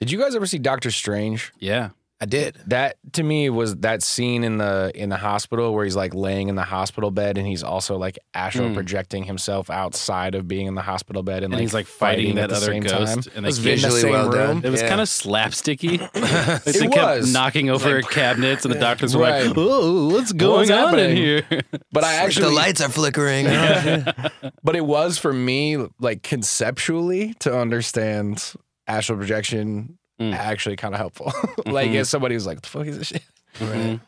Did 0.00 0.10
you 0.10 0.18
guys 0.18 0.34
ever 0.34 0.46
see 0.46 0.56
Doctor 0.56 0.90
Strange? 0.90 1.52
Yeah. 1.58 1.90
I 2.20 2.26
did. 2.26 2.58
That 2.66 2.96
to 3.12 3.22
me 3.22 3.48
was 3.48 3.76
that 3.76 4.02
scene 4.02 4.42
in 4.42 4.58
the 4.58 4.90
in 4.94 5.08
the 5.08 5.16
hospital 5.16 5.72
where 5.72 5.84
he's 5.84 5.94
like 5.94 6.14
laying 6.14 6.48
in 6.48 6.56
the 6.56 6.64
hospital 6.64 7.12
bed 7.12 7.38
and 7.38 7.46
he's 7.46 7.62
also 7.62 7.96
like 7.96 8.18
astral 8.34 8.70
Mm. 8.70 8.74
projecting 8.74 9.22
himself 9.22 9.70
outside 9.70 10.34
of 10.34 10.48
being 10.48 10.66
in 10.66 10.74
the 10.74 10.82
hospital 10.82 11.22
bed 11.22 11.44
and, 11.44 11.44
And 11.44 11.52
like 11.54 11.60
he's 11.60 11.74
like 11.74 11.86
fighting, 11.86 12.30
at 12.30 12.34
that 12.36 12.48
the 12.50 12.56
other 12.56 12.66
same 12.66 12.82
ghost. 12.82 13.24
time. 13.28 13.32
And 13.36 13.44
It 13.44 13.48
was 13.48 13.62
they 13.62 13.70
kept- 13.70 13.82
visually 13.82 14.00
same 14.00 14.10
well 14.12 14.30
room. 14.30 14.60
done. 14.60 14.64
It 14.64 14.70
was 14.70 14.82
Yeah. 14.82 14.88
kind 14.88 15.00
of 15.00 15.06
slapsticky. 15.06 16.00
Like, 16.00 16.66
It 16.66 16.80
they 16.80 16.88
kept 16.88 17.18
was. 17.20 17.32
knocking 17.32 17.70
over 17.70 18.02
cabinets, 18.02 18.64
and 18.64 18.74
the 18.74 18.80
doctors 18.80 19.14
were 19.16 19.22
Right. 19.22 19.46
like, 19.46 19.54
"Oh, 19.56 20.08
what's 20.12 20.32
going 20.32 20.68
What's 20.70 20.70
on 20.72 20.98
in 20.98 21.16
here?" 21.16 21.42
But 21.92 22.02
I 22.04 22.14
Like 22.16 22.24
actually 22.24 22.46
the 22.48 22.54
lights 22.56 22.80
are 22.80 22.88
flickering. 22.88 23.46
but 24.64 24.74
it 24.76 24.84
was 24.84 25.18
for 25.18 25.32
me 25.32 25.76
like 26.00 26.22
conceptually 26.24 27.34
to 27.40 27.56
understand 27.56 28.54
astral 28.88 29.18
projection 29.18 29.97
Mm. 30.20 30.34
actually 30.34 30.76
kind 30.76 30.94
of 30.94 30.98
helpful. 30.98 31.32
like 31.66 31.90
Mhm. 31.90 32.00
as 32.00 32.08
somebody 32.08 32.34
who's 32.34 32.46
like, 32.46 32.60
the 32.62 32.68
fuck 32.68 32.86
is 32.86 32.98
this 32.98 33.06
shit?" 33.08 33.22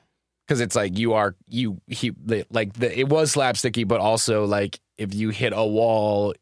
Because 0.47 0.61
it's 0.61 0.75
like 0.75 0.99
you 0.99 1.13
are 1.13 1.37
you 1.49 1.81
he 1.87 2.11
like 2.51 2.73
the, 2.73 2.99
it 2.99 3.09
was 3.09 3.33
slapsticky, 3.35 3.87
but 3.87 4.01
also 4.01 4.45
like 4.47 4.81
if 4.99 5.15
you 5.15 5.29
hit 5.31 5.53
a 5.55 5.65
wall 5.65 6.35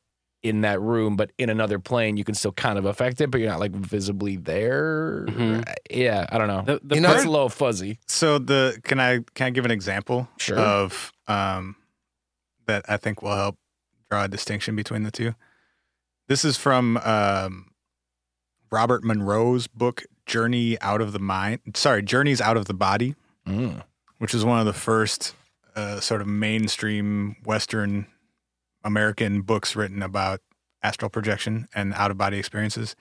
in 0.43 0.63
that 0.63 0.81
room, 0.81 1.15
but 1.17 1.31
in 1.37 1.51
another 1.51 1.79
plane, 1.79 2.17
you 2.17 2.25
can 2.25 2.35
still 2.35 2.53
kind 2.53 2.79
of 2.79 2.87
affect 2.87 3.21
it, 3.21 3.31
but 3.31 3.39
you're 3.41 3.51
not 3.51 3.61
like 3.61 3.73
visibly 3.73 4.37
there. 4.37 5.27
Mhm. 5.29 5.63
Yeah, 5.91 6.27
I 6.31 6.39
don't 6.39 6.49
know. 6.49 6.63
The, 6.63 6.81
the 6.83 6.95
You 6.95 7.01
know- 7.03 7.13
It's 7.13 7.25
a 7.27 7.31
little 7.31 7.51
fuzzy. 7.51 7.99
So 8.07 8.39
the 8.39 8.81
can 8.85 8.99
I 8.99 9.19
can 9.35 9.49
I 9.49 9.51
give 9.51 9.67
an 9.67 9.71
example 9.71 10.27
Sure. 10.39 10.59
of 10.59 11.13
um 11.27 11.77
that 12.65 12.87
I 12.89 12.97
think 12.97 13.21
will 13.21 13.37
help 13.37 13.59
draw 14.11 14.25
a 14.25 14.29
distinction 14.29 14.75
between 14.75 15.03
the 15.03 15.11
two. 15.11 15.35
This 16.29 16.47
is 16.47 16.57
from 16.57 16.97
um 16.99 17.67
Robert 18.71 19.03
Monroe's 19.05 19.67
book 19.67 20.05
Journey 20.27 20.79
Out 20.81 21.01
of 21.01 21.13
the 21.13 21.19
Mind. 21.19 21.61
Sorry, 21.75 22.03
Journeys 22.03 22.41
Out 22.41 22.57
of 22.57 22.67
the 22.67 22.75
Body, 22.75 23.15
Mm. 23.47 23.83
which 24.19 24.35
is 24.35 24.45
one 24.45 24.59
of 24.61 24.67
the 24.67 24.73
first 24.75 25.35
uh, 25.75 26.01
sort 26.01 26.21
of 26.21 26.27
mainstream 26.27 27.37
Western 27.45 28.07
American 28.85 29.43
books 29.43 29.75
written 29.77 30.03
about 30.03 30.41
astral 30.83 31.09
projection 31.09 31.69
and 31.75 31.95
out 31.95 32.11
of 32.11 32.19
body 32.19 32.39
experiences. 32.39 32.95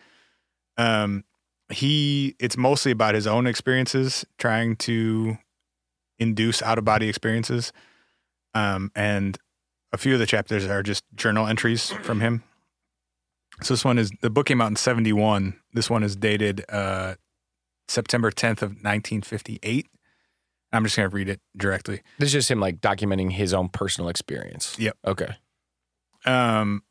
Um, 0.77 1.23
he 1.69 2.35
it's 2.39 2.55
mostly 2.55 2.91
about 2.91 3.13
his 3.15 3.27
own 3.27 3.45
experiences 3.47 4.25
trying 4.37 4.75
to 4.77 5.37
induce 6.19 6.61
out 6.61 6.77
of 6.77 6.85
body 6.85 7.09
experiences. 7.09 7.73
Um, 8.53 8.91
and 8.95 9.37
a 9.91 9.97
few 9.97 10.13
of 10.13 10.19
the 10.19 10.25
chapters 10.25 10.65
are 10.65 10.81
just 10.83 11.03
journal 11.15 11.45
entries 11.47 11.89
from 11.89 12.21
him. 12.21 12.43
So 13.61 13.73
this 13.73 13.83
one 13.83 13.97
is 13.97 14.11
the 14.21 14.29
book 14.29 14.47
came 14.47 14.61
out 14.61 14.67
in 14.67 14.75
71. 14.75 15.59
This 15.73 15.89
one 15.89 16.03
is 16.03 16.15
dated 16.15 16.63
uh, 16.69 17.15
September 17.87 18.31
10th 18.31 18.61
of 18.61 18.69
1958. 18.71 19.87
I'm 20.73 20.83
just 20.83 20.97
going 20.97 21.09
to 21.09 21.15
read 21.15 21.29
it 21.29 21.39
directly. 21.55 22.01
This 22.19 22.27
is 22.27 22.33
just 22.33 22.51
him 22.51 22.59
like 22.59 22.81
documenting 22.81 23.31
his 23.31 23.53
own 23.53 23.69
personal 23.69 24.09
experience. 24.09 24.77
Yep. 24.77 24.97
Okay. 25.05 25.35
Um, 26.25 26.83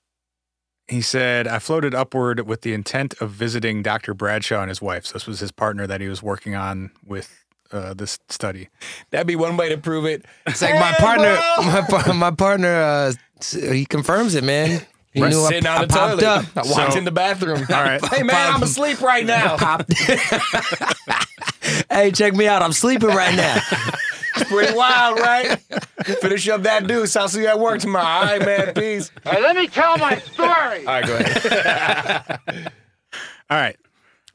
he 0.89 1.01
said, 1.01 1.47
I 1.47 1.59
floated 1.59 1.95
upward 1.95 2.47
with 2.47 2.63
the 2.63 2.73
intent 2.73 3.15
of 3.21 3.31
visiting 3.31 3.83
Dr. 3.83 4.15
Bradshaw 4.15 4.61
and 4.63 4.69
his 4.69 4.81
wife. 4.81 5.07
So 5.07 5.15
this 5.15 5.27
was 5.27 5.41
his 5.41 5.53
partner 5.53 5.87
that 5.87 6.01
he 6.01 6.09
was 6.09 6.23
working 6.23 6.55
on 6.55 6.91
with 7.05 7.45
uh, 7.73 7.95
this 7.95 8.19
study. 8.29 8.69
That'd 9.11 9.27
be 9.27 9.37
one 9.37 9.57
way 9.57 9.69
to 9.69 9.79
prove 9.79 10.07
it. 10.07 10.25
It's 10.47 10.63
like 10.63 10.75
my 10.75 10.93
partner, 10.93 11.39
bro! 11.57 12.13
my, 12.13 12.13
my 12.13 12.31
partner, 12.31 12.75
uh, 12.75 13.13
he 13.51 13.85
confirms 13.85 14.35
it, 14.35 14.45
man. 14.45 14.87
He 15.17 15.23
Right, 15.23 15.31
knew 15.33 15.43
I, 15.43 15.49
sitting 15.49 15.67
on 15.67 15.79
I 15.79 15.81
the 15.87 15.89
popped 15.95 16.21
toilet. 16.21 16.25
up. 16.25 16.45
I 16.57 16.63
walked 16.71 16.93
So- 16.93 16.99
in 16.99 17.05
the 17.07 17.11
bathroom. 17.11 17.61
All 17.71 17.83
right. 17.83 18.05
Hey 18.05 18.23
man, 18.23 18.53
I'm 18.53 18.63
asleep 18.63 19.01
right 19.01 19.25
now. 19.25 19.57
Popped. 19.57 19.91
hey, 21.91 22.11
check 22.13 22.35
me 22.35 22.47
out. 22.47 22.61
I'm 22.63 22.73
sleeping 22.73 23.09
right 23.09 23.35
now. 23.35 23.59
Pretty 24.49 24.75
wild, 24.77 25.19
right? 25.19 25.59
Finish 26.21 26.49
up 26.51 26.63
that 26.65 26.87
deuce. 26.87 27.17
I'll 27.17 27.29
see 27.29 27.41
you 27.41 27.47
at 27.47 27.59
work 27.59 27.81
tomorrow. 27.81 28.05
All 28.07 28.23
right, 28.25 28.45
man. 28.45 28.75
Peace. 28.75 29.11
Hey, 29.25 29.41
let 29.41 29.57
me 29.57 29.67
tell 29.67 29.97
my 29.97 30.19
story. 30.19 30.51
All 30.87 31.01
right, 31.01 31.07
go 31.07 31.17
ahead. 31.17 32.39
All 33.51 33.59
right. 33.59 33.77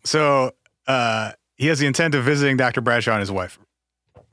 So 0.04 0.52
uh, 0.88 1.34
he 1.58 1.68
has 1.68 1.78
the 1.80 1.86
intent 1.86 2.16
of 2.16 2.24
visiting 2.24 2.58
Dr. 2.58 2.82
Bradshaw 2.82 3.12
and 3.12 3.20
his 3.20 3.32
wife. 3.32 3.60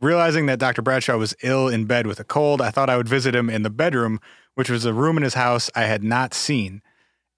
Realizing 0.00 0.46
that 0.46 0.58
Dr. 0.58 0.80
Bradshaw 0.80 1.18
was 1.18 1.34
ill 1.42 1.68
in 1.68 1.84
bed 1.84 2.06
with 2.06 2.20
a 2.20 2.24
cold, 2.24 2.62
I 2.62 2.70
thought 2.70 2.88
I 2.88 2.96
would 2.96 3.08
visit 3.08 3.34
him 3.34 3.50
in 3.50 3.62
the 3.64 3.70
bedroom, 3.70 4.20
which 4.59 4.68
was 4.68 4.85
a 4.85 4.92
room 4.92 5.16
in 5.16 5.23
his 5.23 5.35
house 5.35 5.71
I 5.77 5.85
had 5.85 6.03
not 6.03 6.35
seen. 6.35 6.83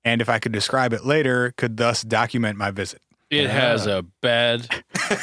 And 0.07 0.23
if 0.23 0.31
I 0.31 0.39
could 0.39 0.53
describe 0.53 0.95
it 0.95 1.05
later, 1.05 1.53
could 1.59 1.77
thus 1.77 2.01
document 2.01 2.57
my 2.57 2.71
visit. 2.71 3.03
It 3.29 3.51
has 3.51 3.87
a 3.87 4.03
bed 4.23 4.67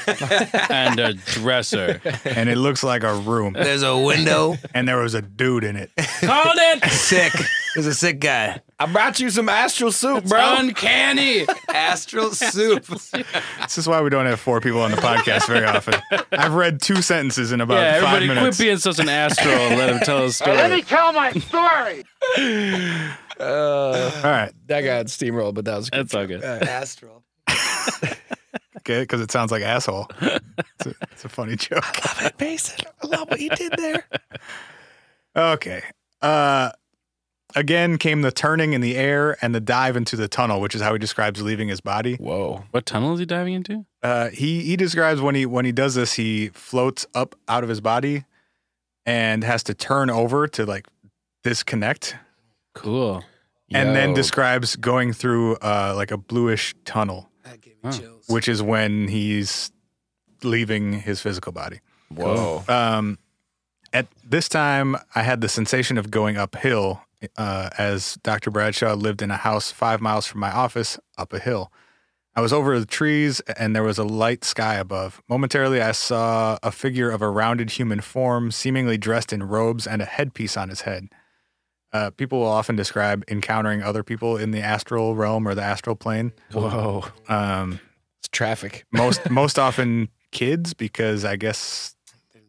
and 0.69 0.99
a 0.99 1.13
dresser. 1.15 1.99
And 2.23 2.49
it 2.49 2.57
looks 2.59 2.83
like 2.83 3.01
a 3.01 3.15
room. 3.15 3.53
There's 3.53 3.81
a 3.81 3.97
window. 3.97 4.57
And 4.75 4.87
there 4.87 4.99
was 4.99 5.15
a 5.15 5.23
dude 5.23 5.63
in 5.63 5.75
it. 5.75 5.89
Called 6.21 6.55
it 6.55 6.87
Sick. 6.91 7.33
There's 7.77 7.85
a 7.85 7.93
sick 7.93 8.19
guy. 8.19 8.59
I 8.79 8.87
brought 8.91 9.19
you 9.19 9.29
some 9.29 9.49
astral 9.49 9.91
soup, 9.91 10.25
bro. 10.25 10.55
uncanny. 10.57 11.45
Astral 11.69 12.31
soup. 12.31 12.83
This 12.87 13.77
is 13.77 13.87
why 13.87 14.01
we 14.01 14.09
don't 14.09 14.25
have 14.25 14.39
four 14.39 14.59
people 14.61 14.81
on 14.81 14.89
the 14.89 14.97
podcast 14.97 15.45
very 15.45 15.63
often. 15.63 15.93
I've 16.31 16.55
read 16.55 16.81
two 16.81 17.03
sentences 17.03 17.51
in 17.51 17.61
about 17.61 17.75
Yeah, 17.75 18.01
five 18.01 18.15
everybody 18.15 18.27
minutes. 18.29 18.57
quit 18.57 18.65
being 18.65 18.77
such 18.79 18.97
an 18.97 19.09
astral 19.09 19.53
and 19.53 19.77
let 19.77 19.89
him 19.91 19.99
tell 19.99 20.23
his 20.23 20.37
story. 20.37 20.55
let 20.57 20.71
me 20.71 20.81
tell 20.81 21.13
my 21.13 21.31
story. 21.33 22.03
Uh, 23.39 24.11
All 24.15 24.31
right. 24.31 24.51
that 24.65 24.81
got 24.81 25.05
steamrolled, 25.05 25.53
but 25.53 25.65
that 25.65 25.77
was 25.77 25.91
good. 25.91 25.99
That's 25.99 26.15
all 26.15 26.25
good. 26.25 26.43
Astral. 26.43 27.23
Okay. 28.79 29.01
Because 29.01 29.19
it 29.21 29.31
sounds 29.31 29.51
like 29.51 29.63
asshole. 29.63 30.07
It's 30.21 30.85
a, 30.85 30.93
it's 31.11 31.25
a 31.25 31.29
funny 31.29 31.57
joke. 31.57 31.83
I 31.83 32.07
love 32.07 32.25
it, 32.31 32.35
Mayson, 32.39 32.85
I 33.03 33.07
love 33.07 33.29
what 33.29 33.39
you 33.39 33.49
did 33.49 33.73
there. 33.77 34.05
Okay. 35.35 35.83
Uh, 36.21 36.71
again 37.55 37.97
came 37.97 38.21
the 38.21 38.31
turning 38.31 38.73
in 38.73 38.81
the 38.81 38.95
air 38.95 39.37
and 39.41 39.53
the 39.55 39.59
dive 39.59 39.95
into 39.95 40.15
the 40.15 40.27
tunnel, 40.27 40.59
which 40.61 40.75
is 40.75 40.81
how 40.81 40.93
he 40.93 40.99
describes 40.99 41.41
leaving 41.41 41.67
his 41.69 41.81
body. 41.81 42.15
Whoa. 42.15 42.63
What 42.71 42.85
tunnel 42.85 43.13
is 43.13 43.19
he 43.19 43.25
diving 43.25 43.53
into? 43.53 43.85
Uh, 44.03 44.29
he 44.29 44.61
he 44.61 44.75
describes 44.75 45.21
when 45.21 45.35
he 45.35 45.45
when 45.45 45.65
he 45.65 45.71
does 45.71 45.95
this, 45.95 46.13
he 46.13 46.49
floats 46.49 47.05
up 47.15 47.35
out 47.47 47.63
of 47.63 47.69
his 47.69 47.81
body 47.81 48.25
and 49.05 49.43
has 49.43 49.63
to 49.63 49.73
turn 49.73 50.09
over 50.09 50.47
to 50.49 50.65
like 50.65 50.87
disconnect, 51.43 52.15
Cool. 52.75 53.23
and 53.73 53.95
then 53.95 54.09
Yo. 54.09 54.15
describes 54.15 54.75
going 54.75 55.13
through 55.13 55.55
uh, 55.57 55.93
like 55.95 56.11
a 56.11 56.17
bluish 56.17 56.75
tunnel, 56.85 57.29
That 57.43 57.61
gave 57.61 57.75
Huh. 57.83 57.91
chills. 57.91 58.25
which 58.27 58.47
is 58.49 58.61
when 58.61 59.07
he's 59.07 59.71
leaving 60.43 60.93
his 61.01 61.21
physical 61.21 61.51
body. 61.53 61.79
Whoa. 62.09 62.63
Um, 62.67 63.17
at 63.93 64.07
this 64.23 64.49
time, 64.49 64.97
I 65.15 65.23
had 65.23 65.39
the 65.41 65.47
sensation 65.49 65.97
of 65.97 66.11
going 66.11 66.37
uphill, 66.37 67.01
uh, 67.37 67.69
as 67.77 68.17
Dr. 68.23 68.51
Bradshaw 68.51 68.93
lived 68.93 69.21
in 69.21 69.31
a 69.31 69.37
house 69.37 69.71
five 69.71 70.01
miles 70.01 70.27
from 70.27 70.39
my 70.41 70.51
office 70.51 70.99
up 71.17 71.33
a 71.33 71.39
hill. 71.39 71.71
I 72.35 72.41
was 72.41 72.53
over 72.53 72.79
the 72.79 72.85
trees 72.85 73.39
and 73.57 73.75
there 73.75 73.81
was 73.83 73.97
a 73.97 74.03
light 74.03 74.43
sky 74.43 74.75
above. 74.75 75.21
Momentarily, 75.27 75.81
I 75.81 75.91
saw 75.91 76.59
a 76.61 76.71
figure 76.71 77.09
of 77.09 77.21
a 77.23 77.29
rounded 77.29 77.71
human 77.71 77.99
form, 78.01 78.51
seemingly 78.51 78.97
dressed 78.97 79.33
in 79.33 79.41
robes 79.43 79.87
and 79.87 80.01
a 80.03 80.05
headpiece 80.05 80.55
on 80.55 80.69
his 80.69 80.81
head. 80.81 81.07
Uh, 81.91 82.11
people 82.11 82.39
will 82.39 82.47
often 82.47 82.75
describe 82.75 83.23
encountering 83.27 83.81
other 83.81 84.03
people 84.03 84.37
in 84.37 84.51
the 84.51 84.61
astral 84.61 85.15
realm 85.15 85.47
or 85.47 85.55
the 85.55 85.63
astral 85.63 85.95
plane. 85.95 86.31
Whoa. 86.51 87.05
Um, 87.27 87.79
It's 88.19 88.27
traffic. 88.29 88.85
most 88.91 89.27
most 89.31 89.57
often 89.57 90.09
kids, 90.31 90.73
because 90.75 91.25
I 91.25 91.37
guess 91.37 91.95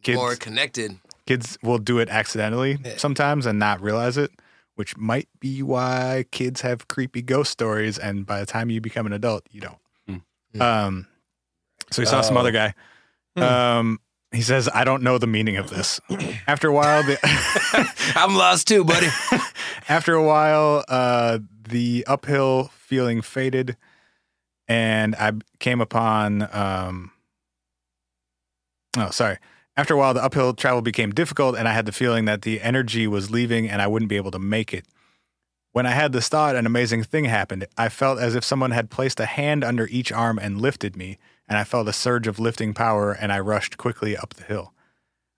kids 0.03 0.17
More 0.17 0.35
connected. 0.35 0.99
kids 1.25 1.57
will 1.63 1.77
do 1.79 1.97
it 1.97 2.09
accidentally 2.09 2.77
Yeah. 2.83 2.97
sometimes 2.97 3.45
and 3.47 3.57
not 3.57 3.81
realize 3.81 4.17
it, 4.17 4.29
which 4.79 4.95
might 4.95 5.27
be 5.41 5.61
why 5.61 6.23
kids 6.31 6.61
have 6.61 6.87
creepy 6.87 7.21
ghost 7.21 7.51
stories. 7.51 7.97
And 7.97 8.25
by 8.25 8.39
the 8.39 8.45
time 8.45 8.69
you 8.69 8.79
become 8.79 9.05
an 9.05 9.11
adult, 9.11 9.45
you 9.51 9.59
don't. 9.59 9.77
Hmm. 10.55 10.61
Um, 10.61 11.07
so 11.91 12.01
he 12.01 12.05
saw 12.05 12.21
some 12.21 12.37
Oh. 12.37 12.39
other 12.39 12.53
guy. 12.53 12.73
Um, 13.35 13.99
he 14.31 14.41
says, 14.41 14.69
I 14.73 14.85
don't 14.85 15.03
know 15.03 15.17
the 15.17 15.27
meaning 15.27 15.57
of 15.57 15.69
this. 15.69 15.99
After 16.47 16.69
a 16.69 16.73
while, 16.73 17.03
the, 17.03 17.17
I'm 18.15 18.35
lost 18.35 18.69
too, 18.69 18.85
buddy. 18.85 19.07
after 19.89 20.13
a 20.13 20.23
while, 20.23 20.85
uh, 20.87 21.39
the 21.67 22.05
uphill 22.07 22.71
feeling 22.77 23.21
faded, 23.21 23.75
and 24.69 25.13
I 25.15 25.33
came 25.59 25.81
upon. 25.81 26.47
Um, 26.55 27.11
oh, 28.97 29.09
sorry. 29.09 29.39
After 29.79 29.93
a 29.93 29.97
while, 29.97 30.13
the 30.13 30.21
uphill 30.21 30.53
travel 30.53 30.81
became 30.81 31.11
difficult, 31.11 31.55
and 31.57 31.65
I 31.65 31.71
had 31.71 31.85
the 31.85 31.93
feeling 31.93 32.25
that 32.25 32.41
the 32.41 32.59
energy 32.59 33.07
was 33.07 33.31
leaving, 33.31 33.69
and 33.69 33.81
I 33.81 33.87
wouldn't 33.87 34.09
be 34.09 34.17
able 34.17 34.31
to 34.31 34.37
make 34.37 34.73
it. 34.73 34.85
When 35.71 35.85
I 35.85 35.91
had 35.91 36.11
this 36.11 36.27
thought, 36.27 36.57
an 36.57 36.65
amazing 36.65 37.03
thing 37.03 37.23
happened. 37.23 37.65
I 37.77 37.87
felt 37.87 38.19
as 38.19 38.35
if 38.35 38.43
someone 38.43 38.71
had 38.71 38.89
placed 38.89 39.21
a 39.21 39.25
hand 39.25 39.63
under 39.63 39.87
each 39.87 40.11
arm 40.11 40.37
and 40.37 40.59
lifted 40.59 40.97
me, 40.97 41.17
and 41.47 41.57
I 41.57 41.63
felt 41.63 41.87
a 41.87 41.93
surge 41.93 42.27
of 42.27 42.39
lifting 42.39 42.73
power, 42.73 43.13
and 43.13 43.31
I 43.31 43.39
rushed 43.39 43.77
quickly 43.77 44.17
up 44.17 44.33
the 44.33 44.43
hill. 44.43 44.73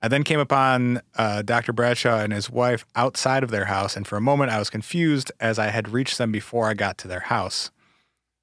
I 0.01 0.07
then 0.07 0.23
came 0.23 0.39
upon 0.39 1.01
uh, 1.15 1.43
Dr. 1.43 1.71
Bradshaw 1.71 2.21
and 2.21 2.33
his 2.33 2.49
wife 2.49 2.83
outside 2.95 3.43
of 3.43 3.51
their 3.51 3.65
house, 3.65 3.95
and 3.95 4.07
for 4.07 4.17
a 4.17 4.21
moment 4.21 4.49
I 4.49 4.57
was 4.57 4.71
confused 4.71 5.31
as 5.39 5.59
I 5.59 5.67
had 5.67 5.89
reached 5.89 6.17
them 6.17 6.31
before 6.31 6.67
I 6.67 6.73
got 6.73 6.97
to 6.97 7.07
their 7.07 7.19
house. 7.19 7.69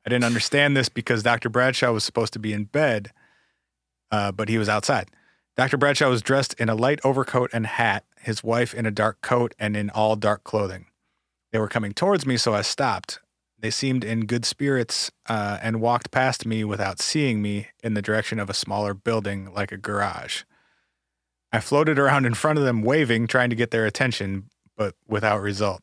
I 0.07 0.11
didn't 0.11 0.27
understand 0.27 0.77
this 0.77 0.89
because 0.89 1.25
Dr. 1.25 1.49
Bradshaw 1.49 1.91
was 1.91 2.05
supposed 2.05 2.35
to 2.35 2.39
be 2.39 2.53
in 2.53 2.67
bed, 2.67 3.11
uh, 4.13 4.31
but 4.31 4.49
he 4.49 4.59
was 4.59 4.69
outside. 4.69 5.09
Dr. 5.59 5.77
Bradshaw 5.77 6.09
was 6.09 6.23
dressed 6.23 6.55
in 6.61 6.69
a 6.69 6.77
light 6.77 7.01
overcoat 7.03 7.51
and 7.53 7.67
hat, 7.67 8.05
his 8.21 8.45
wife 8.45 8.73
in 8.73 8.87
a 8.87 8.93
dark 8.93 9.21
coat 9.23 9.57
and 9.59 9.77
in 9.77 9.91
all 9.91 10.15
dark 10.15 10.45
clothing. 10.45 10.87
They 11.51 11.59
were 11.59 11.67
coming 11.67 11.93
towards 11.93 12.25
me, 12.25 12.37
so 12.37 12.55
I 12.55 12.63
stopped. 12.63 13.19
They 13.59 13.73
seemed 13.73 14.05
in 14.05 14.27
good 14.27 14.45
spirits 14.45 15.11
uh, 15.29 15.59
and 15.61 15.81
walked 15.81 16.13
past 16.13 16.47
me 16.47 16.63
without 16.63 17.01
seeing 17.01 17.43
me 17.43 17.67
in 17.83 17.95
the 17.95 18.03
direction 18.03 18.39
of 18.39 18.49
a 18.49 18.55
smaller 18.55 18.95
building 18.95 19.53
like 19.53 19.73
a 19.73 19.77
garage. 19.77 20.45
I 21.53 21.59
floated 21.59 21.99
around 21.99 22.25
in 22.25 22.35
front 22.35 22.61
of 22.61 22.65
them, 22.65 22.83
waving, 22.83 23.27
trying 23.27 23.51
to 23.51 23.57
get 23.57 23.73
their 23.73 23.85
attention, 23.85 24.51
but 24.77 24.95
without 25.09 25.41
result. 25.41 25.83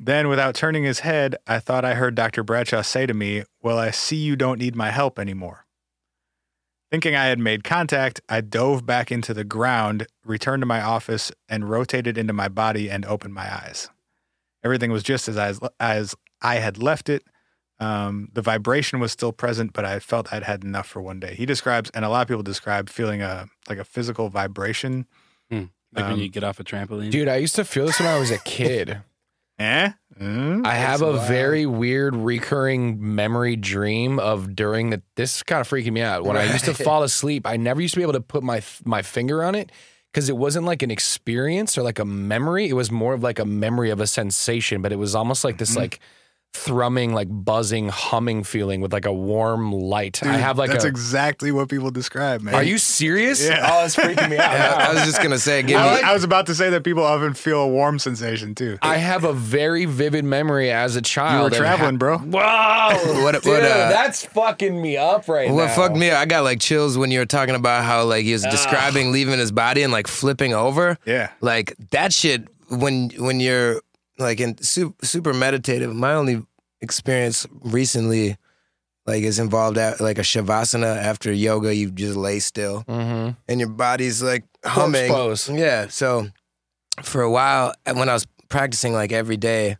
Then, 0.00 0.26
without 0.26 0.56
turning 0.56 0.82
his 0.82 0.98
head, 0.98 1.36
I 1.46 1.60
thought 1.60 1.84
I 1.84 1.94
heard 1.94 2.16
Dr. 2.16 2.42
Bradshaw 2.42 2.82
say 2.82 3.06
to 3.06 3.14
me, 3.14 3.44
Well, 3.62 3.78
I 3.78 3.92
see 3.92 4.16
you 4.16 4.34
don't 4.34 4.58
need 4.58 4.74
my 4.74 4.90
help 4.90 5.20
anymore. 5.20 5.63
Thinking 6.94 7.16
I 7.16 7.24
had 7.24 7.40
made 7.40 7.64
contact, 7.64 8.20
I 8.28 8.40
dove 8.40 8.86
back 8.86 9.10
into 9.10 9.34
the 9.34 9.42
ground, 9.42 10.06
returned 10.24 10.62
to 10.62 10.66
my 10.66 10.80
office, 10.80 11.32
and 11.48 11.68
rotated 11.68 12.16
into 12.16 12.32
my 12.32 12.46
body 12.46 12.88
and 12.88 13.04
opened 13.04 13.34
my 13.34 13.52
eyes. 13.52 13.90
Everything 14.62 14.92
was 14.92 15.02
just 15.02 15.26
as 15.26 15.36
I, 15.36 15.54
as 15.80 16.14
I 16.40 16.54
had 16.58 16.80
left 16.80 17.08
it. 17.08 17.24
Um, 17.80 18.28
the 18.32 18.42
vibration 18.42 19.00
was 19.00 19.10
still 19.10 19.32
present, 19.32 19.72
but 19.72 19.84
I 19.84 19.98
felt 19.98 20.32
I'd 20.32 20.44
had 20.44 20.62
enough 20.62 20.86
for 20.86 21.02
one 21.02 21.18
day. 21.18 21.34
He 21.34 21.44
describes, 21.46 21.90
and 21.94 22.04
a 22.04 22.08
lot 22.08 22.22
of 22.22 22.28
people 22.28 22.44
describe 22.44 22.88
feeling 22.88 23.22
a 23.22 23.48
like 23.68 23.78
a 23.78 23.84
physical 23.84 24.28
vibration. 24.28 25.06
Like 25.50 26.04
Um, 26.04 26.10
when 26.12 26.20
you 26.20 26.28
get 26.28 26.44
off 26.44 26.60
a 26.60 26.64
trampoline. 26.64 27.10
Dude, 27.10 27.26
I 27.26 27.38
used 27.38 27.56
to 27.56 27.64
feel 27.64 27.86
this 27.86 27.98
when 27.98 28.08
I 28.08 28.20
was 28.20 28.30
a 28.30 28.38
kid. 28.38 29.00
Eh? 29.58 29.90
Mm? 30.20 30.66
I 30.66 30.74
have 30.74 31.02
a 31.02 31.18
very 31.26 31.66
weird 31.66 32.14
recurring 32.14 33.14
memory 33.14 33.56
dream 33.56 34.18
of 34.18 34.54
during 34.54 34.90
the. 34.90 35.02
This 35.16 35.36
is 35.36 35.42
kind 35.42 35.60
of 35.60 35.68
freaking 35.68 35.92
me 35.92 36.02
out. 36.02 36.24
When 36.24 36.36
I 36.36 36.52
used 36.52 36.66
to 36.66 36.74
fall 36.74 37.02
asleep, 37.02 37.46
I 37.46 37.56
never 37.56 37.80
used 37.80 37.94
to 37.94 38.00
be 38.00 38.02
able 38.02 38.12
to 38.14 38.20
put 38.20 38.42
my 38.42 38.62
my 38.84 39.02
finger 39.02 39.42
on 39.42 39.54
it 39.54 39.72
because 40.12 40.28
it 40.28 40.36
wasn't 40.36 40.66
like 40.66 40.82
an 40.82 40.90
experience 40.92 41.76
or 41.76 41.82
like 41.82 41.98
a 41.98 42.04
memory. 42.04 42.68
It 42.68 42.74
was 42.74 42.90
more 42.90 43.14
of 43.14 43.22
like 43.22 43.40
a 43.40 43.44
memory 43.44 43.90
of 43.90 44.00
a 44.00 44.06
sensation, 44.06 44.82
but 44.82 44.92
it 44.92 44.96
was 44.96 45.16
almost 45.16 45.42
like 45.42 45.58
this 45.58 45.76
like 45.76 45.98
thrumming, 46.54 47.12
like 47.12 47.26
buzzing, 47.30 47.88
humming 47.88 48.44
feeling 48.44 48.80
with 48.80 48.92
like 48.92 49.04
a 49.06 49.12
warm 49.12 49.72
light. 49.72 50.22
I 50.24 50.36
have 50.38 50.56
like 50.56 50.70
that's 50.70 50.84
a. 50.84 50.88
exactly 50.88 51.50
what 51.52 51.68
people 51.68 51.90
describe, 51.90 52.40
man. 52.42 52.54
are 52.54 52.62
you 52.62 52.78
serious? 52.78 53.44
Yeah. 53.46 53.68
Oh, 53.70 53.84
it's 53.84 53.96
freaking 53.96 54.30
me 54.30 54.38
out. 54.38 54.52
Yeah. 54.52 54.86
I 54.88 54.94
was 54.94 55.02
just 55.04 55.20
gonna 55.22 55.38
say, 55.38 55.62
give 55.62 55.76
I, 55.78 55.84
me. 55.84 55.90
was, 55.90 56.02
I 56.02 56.12
was 56.14 56.24
about 56.24 56.46
to 56.46 56.54
say 56.54 56.70
that 56.70 56.84
people 56.84 57.02
often 57.02 57.34
feel 57.34 57.60
a 57.60 57.68
warm 57.68 57.98
sensation 57.98 58.54
too. 58.54 58.78
I 58.82 58.96
have 58.98 59.24
a 59.24 59.32
very 59.32 59.84
vivid 59.84 60.24
memory 60.24 60.70
as 60.70 60.94
a 60.96 61.02
child. 61.02 61.52
you 61.52 61.58
were 61.58 61.64
traveling, 61.64 61.94
ha- 61.96 61.98
bro. 61.98 62.16
Wow, 62.24 62.90
What- 63.24 63.34
dude, 63.34 63.44
what, 63.46 63.62
uh, 63.62 63.88
that's 63.90 64.24
fucking 64.26 64.80
me 64.80 64.96
up 64.96 65.28
right 65.28 65.50
What 65.50 65.66
now. 65.66 65.74
fucked 65.74 65.96
me 65.96 66.10
up? 66.10 66.18
I 66.20 66.24
got 66.24 66.44
like 66.44 66.60
chills 66.60 66.96
when 66.96 67.10
you 67.10 67.18
were 67.18 67.26
talking 67.26 67.56
about 67.56 67.84
how 67.84 68.04
like 68.04 68.24
he 68.24 68.32
was 68.32 68.42
describing 68.42 69.10
leaving 69.12 69.38
his 69.38 69.50
body 69.52 69.82
and 69.82 69.92
like 69.92 70.06
flipping 70.06 70.54
over. 70.54 70.96
Yeah. 71.04 71.30
Like 71.40 71.74
that 71.90 72.12
shit 72.12 72.46
when 72.68 73.10
when 73.18 73.40
you're 73.40 73.80
like 74.18 74.40
in 74.40 74.56
super, 74.62 75.04
super 75.06 75.32
meditative. 75.34 75.94
My 75.94 76.14
only 76.14 76.42
experience 76.80 77.46
recently 77.62 78.36
like 79.06 79.22
is 79.22 79.38
involved 79.38 79.76
at 79.78 80.00
like 80.00 80.18
a 80.18 80.22
shavasana 80.22 80.96
after 80.96 81.32
yoga. 81.32 81.74
You 81.74 81.90
just 81.90 82.16
lay 82.16 82.38
still 82.40 82.84
Mm-hmm. 82.88 83.30
and 83.48 83.60
your 83.60 83.68
body's 83.68 84.22
like 84.22 84.44
humming. 84.64 85.10
pose. 85.10 85.48
Yeah. 85.48 85.88
So 85.88 86.28
for 87.02 87.22
a 87.22 87.30
while, 87.30 87.74
when 87.92 88.08
I 88.08 88.12
was 88.14 88.26
practicing 88.48 88.92
like 88.92 89.12
every 89.12 89.36
day 89.36 89.76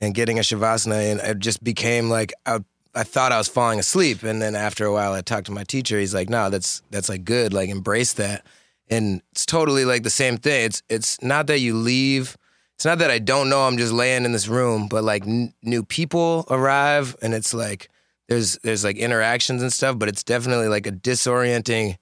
and 0.00 0.14
getting 0.14 0.38
a 0.38 0.42
shavasana, 0.42 1.12
and 1.12 1.20
it 1.20 1.38
just 1.38 1.64
became 1.64 2.10
like 2.10 2.32
I, 2.46 2.60
I 2.94 3.02
thought 3.02 3.32
I 3.32 3.38
was 3.38 3.48
falling 3.48 3.78
asleep, 3.80 4.22
and 4.22 4.40
then 4.42 4.54
after 4.54 4.84
a 4.84 4.92
while, 4.92 5.12
I 5.14 5.20
talked 5.22 5.46
to 5.46 5.52
my 5.52 5.64
teacher. 5.64 5.98
He's 5.98 6.14
like, 6.14 6.28
"No, 6.28 6.48
that's 6.50 6.82
that's 6.90 7.08
like 7.08 7.24
good. 7.24 7.52
Like 7.52 7.70
embrace 7.70 8.12
that." 8.14 8.46
And 8.88 9.22
it's 9.32 9.46
totally 9.46 9.84
like 9.84 10.02
the 10.04 10.10
same 10.10 10.36
thing. 10.36 10.66
It's 10.66 10.82
it's 10.88 11.20
not 11.22 11.46
that 11.48 11.58
you 11.60 11.74
leave. 11.74 12.36
It's 12.76 12.84
not 12.84 12.98
that 12.98 13.10
I 13.10 13.18
don't 13.18 13.48
know. 13.48 13.62
I'm 13.66 13.78
just 13.78 13.92
laying 13.92 14.24
in 14.24 14.32
this 14.32 14.48
room, 14.48 14.88
but 14.88 15.04
like 15.04 15.22
n- 15.26 15.54
new 15.62 15.82
people 15.84 16.44
arrive, 16.50 17.16
and 17.22 17.32
it's 17.34 17.54
like 17.54 17.88
there's 18.28 18.58
there's 18.58 18.82
like 18.84 18.96
interactions 18.96 19.62
and 19.62 19.72
stuff, 19.72 19.98
but 19.98 20.08
it's 20.08 20.24
definitely 20.24 20.68
like 20.68 20.86
a 20.86 20.92
disorienting 20.92 21.96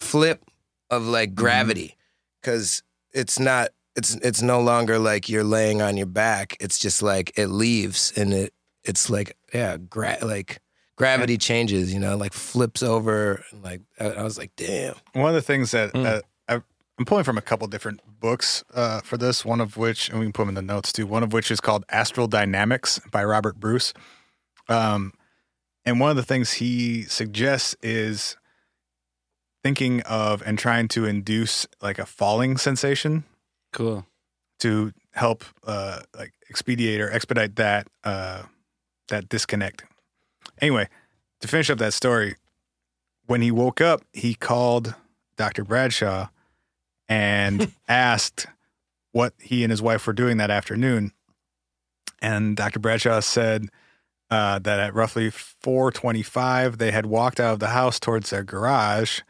flip 0.00 0.42
of 0.90 1.06
like 1.06 1.34
gravity 1.34 1.96
because 2.40 2.82
it's 3.12 3.38
not 3.38 3.70
it's 3.96 4.14
it's 4.16 4.42
no 4.42 4.60
longer 4.60 4.98
like 4.98 5.28
you're 5.28 5.44
laying 5.44 5.82
on 5.82 5.96
your 5.96 6.06
back 6.06 6.56
it's 6.60 6.78
just 6.78 7.02
like 7.02 7.32
it 7.36 7.48
leaves 7.48 8.12
and 8.16 8.32
it 8.32 8.54
it's 8.84 9.10
like 9.10 9.36
yeah 9.52 9.76
gra- 9.76 10.16
like 10.22 10.60
gravity 10.96 11.36
changes 11.36 11.92
you 11.92 11.98
know 11.98 12.16
like 12.16 12.32
flips 12.32 12.82
over 12.82 13.44
and 13.50 13.62
like 13.64 13.80
I, 13.98 14.10
I 14.10 14.22
was 14.22 14.38
like 14.38 14.52
damn 14.56 14.94
One 15.14 15.28
of 15.28 15.34
the 15.34 15.42
things 15.42 15.72
that 15.72 15.92
Mm. 15.92 16.06
uh, 16.06 16.20
I'm 16.98 17.04
pulling 17.04 17.22
from 17.22 17.38
a 17.38 17.42
couple 17.42 17.66
different 17.68 18.00
books 18.18 18.64
uh, 18.74 19.00
for 19.02 19.16
this, 19.16 19.44
one 19.44 19.60
of 19.60 19.76
which, 19.76 20.08
and 20.08 20.18
we 20.18 20.26
can 20.26 20.32
put 20.32 20.42
them 20.42 20.48
in 20.48 20.54
the 20.56 20.62
notes 20.62 20.92
too, 20.92 21.06
one 21.06 21.22
of 21.22 21.32
which 21.32 21.50
is 21.50 21.60
called 21.60 21.84
Astral 21.90 22.26
Dynamics 22.26 23.00
by 23.12 23.22
Robert 23.22 23.60
Bruce. 23.60 23.94
Um, 24.68 25.12
and 25.84 26.00
one 26.00 26.10
of 26.10 26.16
the 26.16 26.24
things 26.24 26.54
he 26.54 27.04
suggests 27.04 27.76
is 27.82 28.36
thinking 29.62 30.02
of 30.02 30.42
and 30.44 30.58
trying 30.58 30.88
to 30.88 31.04
induce 31.04 31.68
like 31.80 32.00
a 32.00 32.06
falling 32.06 32.56
sensation 32.56 33.24
Cool. 33.72 34.04
to 34.58 34.92
help 35.12 35.44
uh, 35.66 36.00
like 36.16 36.32
expedite 36.50 37.00
or 37.00 37.10
expedite 37.12 37.56
that 37.56 37.86
uh, 38.02 38.42
that 39.06 39.28
disconnect. 39.28 39.84
Anyway, 40.60 40.88
to 41.40 41.48
finish 41.48 41.70
up 41.70 41.78
that 41.78 41.92
story, 41.92 42.34
when 43.26 43.40
he 43.40 43.52
woke 43.52 43.80
up, 43.80 44.02
he 44.12 44.34
called 44.34 44.94
Dr. 45.36 45.62
Bradshaw 45.62 46.28
and 47.08 47.72
asked 47.88 48.46
what 49.12 49.34
he 49.40 49.64
and 49.64 49.70
his 49.70 49.82
wife 49.82 50.06
were 50.06 50.12
doing 50.12 50.36
that 50.36 50.50
afternoon. 50.50 51.12
And 52.20 52.56
Dr. 52.56 52.78
Bradshaw 52.78 53.20
said 53.20 53.68
uh, 54.30 54.58
that 54.58 54.80
at 54.80 54.94
roughly 54.94 55.30
4:25, 55.30 56.78
they 56.78 56.90
had 56.90 57.06
walked 57.06 57.40
out 57.40 57.54
of 57.54 57.60
the 57.60 57.68
house 57.68 57.98
towards 57.98 58.30
their 58.30 58.44
garage. 58.44 59.20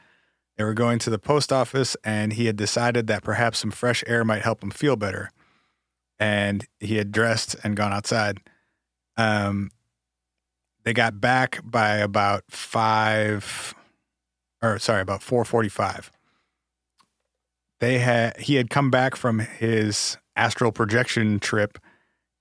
They 0.56 0.64
were 0.64 0.74
going 0.74 0.98
to 1.00 1.10
the 1.10 1.20
post 1.20 1.52
office, 1.52 1.96
and 2.02 2.32
he 2.32 2.46
had 2.46 2.56
decided 2.56 3.06
that 3.06 3.22
perhaps 3.22 3.58
some 3.58 3.70
fresh 3.70 4.02
air 4.06 4.24
might 4.24 4.42
help 4.42 4.62
him 4.62 4.70
feel 4.70 4.96
better. 4.96 5.30
And 6.18 6.66
he 6.80 6.96
had 6.96 7.12
dressed 7.12 7.54
and 7.62 7.76
gone 7.76 7.92
outside. 7.92 8.40
Um, 9.16 9.70
they 10.82 10.92
got 10.92 11.20
back 11.20 11.60
by 11.62 11.98
about 11.98 12.44
five, 12.48 13.74
or 14.60 14.80
sorry, 14.80 15.02
about 15.02 15.22
four 15.22 15.44
forty-five. 15.44 16.10
They 17.80 17.98
had 17.98 18.36
he 18.38 18.56
had 18.56 18.70
come 18.70 18.90
back 18.90 19.14
from 19.16 19.38
his 19.38 20.16
astral 20.36 20.72
projection 20.72 21.38
trip 21.40 21.78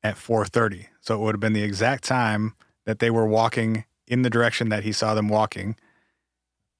at 0.03 0.17
four 0.17 0.45
thirty, 0.45 0.87
so 1.01 1.15
it 1.15 1.19
would 1.19 1.35
have 1.35 1.39
been 1.39 1.53
the 1.53 1.63
exact 1.63 2.03
time 2.03 2.53
that 2.85 2.99
they 2.99 3.09
were 3.09 3.27
walking 3.27 3.85
in 4.07 4.21
the 4.21 4.29
direction 4.29 4.69
that 4.69 4.83
he 4.83 4.91
saw 4.91 5.13
them 5.13 5.29
walking. 5.29 5.75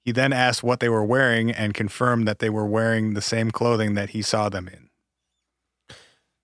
He 0.04 0.12
then 0.14 0.32
asked 0.32 0.64
what 0.64 0.80
they 0.80 0.88
were 0.90 1.04
wearing 1.04 1.52
and 1.52 1.74
confirmed 1.74 2.28
that 2.28 2.40
they 2.40 2.50
were 2.50 2.66
wearing 2.66 3.14
the 3.14 3.22
same 3.22 3.52
clothing 3.52 3.94
that 3.96 4.12
he 4.12 4.22
saw 4.22 4.48
them 4.48 4.68
in. 4.70 4.90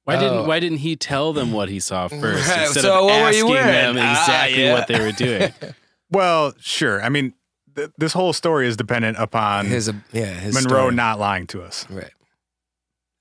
Why 0.04 0.16
Oh. 0.18 0.20
didn't 0.20 0.48
Why 0.48 0.60
didn't 0.60 0.80
he 0.80 0.96
tell 0.96 1.32
them 1.34 1.52
what 1.54 1.70
he 1.70 1.80
saw 1.80 2.08
first 2.10 2.50
instead 2.58 2.82
so 2.84 3.00
of 3.00 3.06
what 3.06 3.22
were 3.22 3.32
you 3.32 3.46
asking 3.46 3.50
wearing? 3.50 3.96
them 3.96 4.06
Ah, 4.06 4.20
exactly 4.22 4.64
yeah. 4.64 4.74
what 4.74 4.88
they 4.88 5.00
were 5.00 5.12
doing? 5.12 5.54
Well, 6.12 6.54
sure. 6.60 7.02
I 7.02 7.10
mean, 7.10 7.34
th- 7.76 7.90
this 7.98 8.14
whole 8.14 8.34
story 8.34 8.68
is 8.68 8.78
dependent 8.78 9.18
upon 9.18 9.66
his 9.68 9.90
uh, 9.90 9.94
yeah 10.12 10.26
his 10.26 10.54
Monroe 10.54 10.84
story. 10.86 10.96
not 10.96 11.20
lying 11.20 11.48
to 11.48 11.62
us. 11.62 11.86
right 11.90 12.12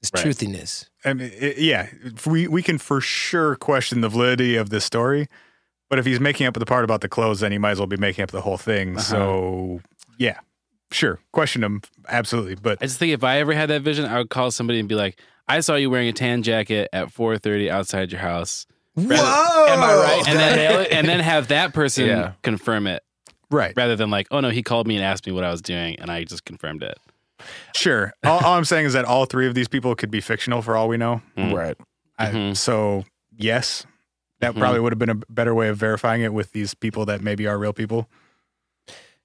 his 0.00 0.10
Right. 0.14 0.24
truthiness 0.26 0.86
I 1.04 1.14
mean, 1.14 1.30
it, 1.34 1.58
yeah, 1.58 1.88
we 2.26 2.46
we 2.48 2.62
can 2.62 2.78
for 2.78 3.00
sure 3.00 3.56
question 3.56 4.00
the 4.02 4.08
validity 4.08 4.54
of 4.56 4.70
this 4.70 4.84
story, 4.84 5.26
but 5.90 5.98
if 5.98 6.06
he's 6.06 6.20
making 6.20 6.46
up 6.46 6.54
the 6.54 6.64
part 6.66 6.84
about 6.84 7.00
the 7.00 7.08
clothes, 7.08 7.40
then 7.40 7.50
he 7.52 7.58
might 7.58 7.72
as 7.72 7.78
well 7.78 7.86
be 7.88 7.96
making 7.96 8.22
up 8.22 8.30
the 8.30 8.40
whole 8.40 8.56
thing. 8.56 8.92
Uh-huh. 8.96 9.02
So, 9.02 9.80
yeah, 10.18 10.38
sure, 10.92 11.18
question 11.32 11.64
him 11.64 11.82
absolutely. 12.08 12.54
But 12.54 12.78
I 12.80 12.86
just 12.86 12.98
think 13.00 13.12
if 13.12 13.24
I 13.24 13.38
ever 13.40 13.52
had 13.52 13.68
that 13.70 13.82
vision, 13.82 14.04
I 14.04 14.18
would 14.18 14.30
call 14.30 14.52
somebody 14.52 14.78
and 14.78 14.88
be 14.88 14.94
like, 14.94 15.18
"I 15.48 15.58
saw 15.60 15.74
you 15.74 15.90
wearing 15.90 16.06
a 16.08 16.12
tan 16.12 16.42
jacket 16.44 16.88
at 16.92 17.08
4:30 17.08 17.68
outside 17.70 18.12
your 18.12 18.20
house." 18.20 18.66
whoa 18.94 19.06
Am 19.08 19.82
I 19.82 19.94
right? 19.94 20.22
And 20.28 20.38
then 20.38 20.86
and 20.92 21.08
then 21.08 21.18
have 21.20 21.48
that 21.48 21.72
person 21.74 22.06
Yeah. 22.06 22.32
confirm 22.42 22.86
it 22.86 23.02
right, 23.52 23.72
rather 23.76 23.94
than 23.94 24.10
like, 24.10 24.26
"Oh 24.32 24.40
no, 24.40 24.50
he 24.50 24.62
called 24.62 24.86
me 24.88 24.96
and 24.96 25.04
asked 25.04 25.26
me 25.26 25.32
what 25.32 25.44
I 25.44 25.50
was 25.50 25.62
doing 25.62 25.96
and 26.00 26.10
I 26.10 26.24
just 26.24 26.44
confirmed 26.44 26.82
it." 26.82 26.98
sure. 27.74 28.12
All, 28.24 28.38
all 28.44 28.54
I'm 28.54 28.64
saying 28.64 28.86
is 28.86 28.92
that 28.92 29.04
all 29.04 29.24
three 29.24 29.46
of 29.48 29.54
these 29.54 29.66
people 29.68 29.94
could 29.96 30.10
be 30.12 30.20
fictional 30.20 30.62
for 30.62 30.76
all 30.76 30.86
we 30.88 30.96
know. 30.96 31.22
Mm. 31.36 31.52
Right. 31.52 31.76
I, 32.16 32.26
Mhm. 32.28 32.56
so, 32.56 33.04
yes, 33.36 33.84
that 34.38 34.54
Mhm. 34.54 34.58
probably 34.60 34.78
would 34.78 34.92
have 34.92 34.98
been 35.00 35.10
a 35.10 35.16
better 35.28 35.52
way 35.52 35.66
of 35.68 35.76
verifying 35.76 36.22
it 36.22 36.32
with 36.32 36.52
these 36.52 36.72
people 36.74 37.04
that 37.06 37.20
maybe 37.20 37.48
are 37.48 37.58
real 37.58 37.72
people. 37.72 38.08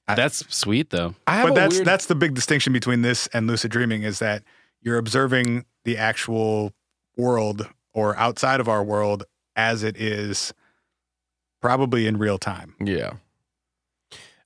I- 0.07 0.15
That's 0.15 0.43
sweet 0.55 0.89
though. 0.89 1.13
I 1.27 1.35
have 1.35 1.47
but 1.49 1.55
that's 1.55 1.75
weird, 1.75 1.85
that's 1.87 2.05
the 2.07 2.15
big 2.15 2.33
distinction 2.33 2.73
between 2.73 3.03
this 3.03 3.27
and 3.33 3.45
lucid 3.45 3.69
dreaming 3.71 4.01
is 4.03 4.17
that 4.19 4.41
you're 4.81 4.97
observing 4.97 5.65
the 5.83 5.97
actual 5.97 6.73
world 7.17 7.69
or 7.93 8.17
outside 8.17 8.59
of 8.59 8.67
our 8.67 8.83
world 8.83 9.25
as 9.55 9.83
it 9.83 9.95
is 9.97 10.53
probably 11.61 12.07
in 12.07 12.17
real 12.17 12.37
time 12.37 12.73
Yeah. 12.83 13.13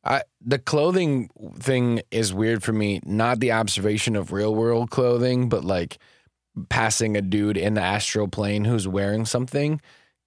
I 0.03 0.23
the 0.43 0.59
clothing 0.59 1.29
thing 1.57 2.01
is 2.11 2.33
weird 2.33 2.63
for 2.63 2.73
me. 2.73 3.01
Not 3.05 3.39
the 3.39 3.51
observation 3.51 4.15
of 4.15 4.31
real 4.31 4.53
world 4.55 4.89
clothing, 4.89 5.49
but 5.49 5.63
like 5.63 5.99
passing 6.69 7.15
a 7.15 7.21
dude 7.21 7.57
in 7.57 7.75
the 7.75 7.81
astral 7.81 8.27
plane 8.27 8.65
who's 8.65 8.87
wearing 8.87 9.25
something. 9.25 9.79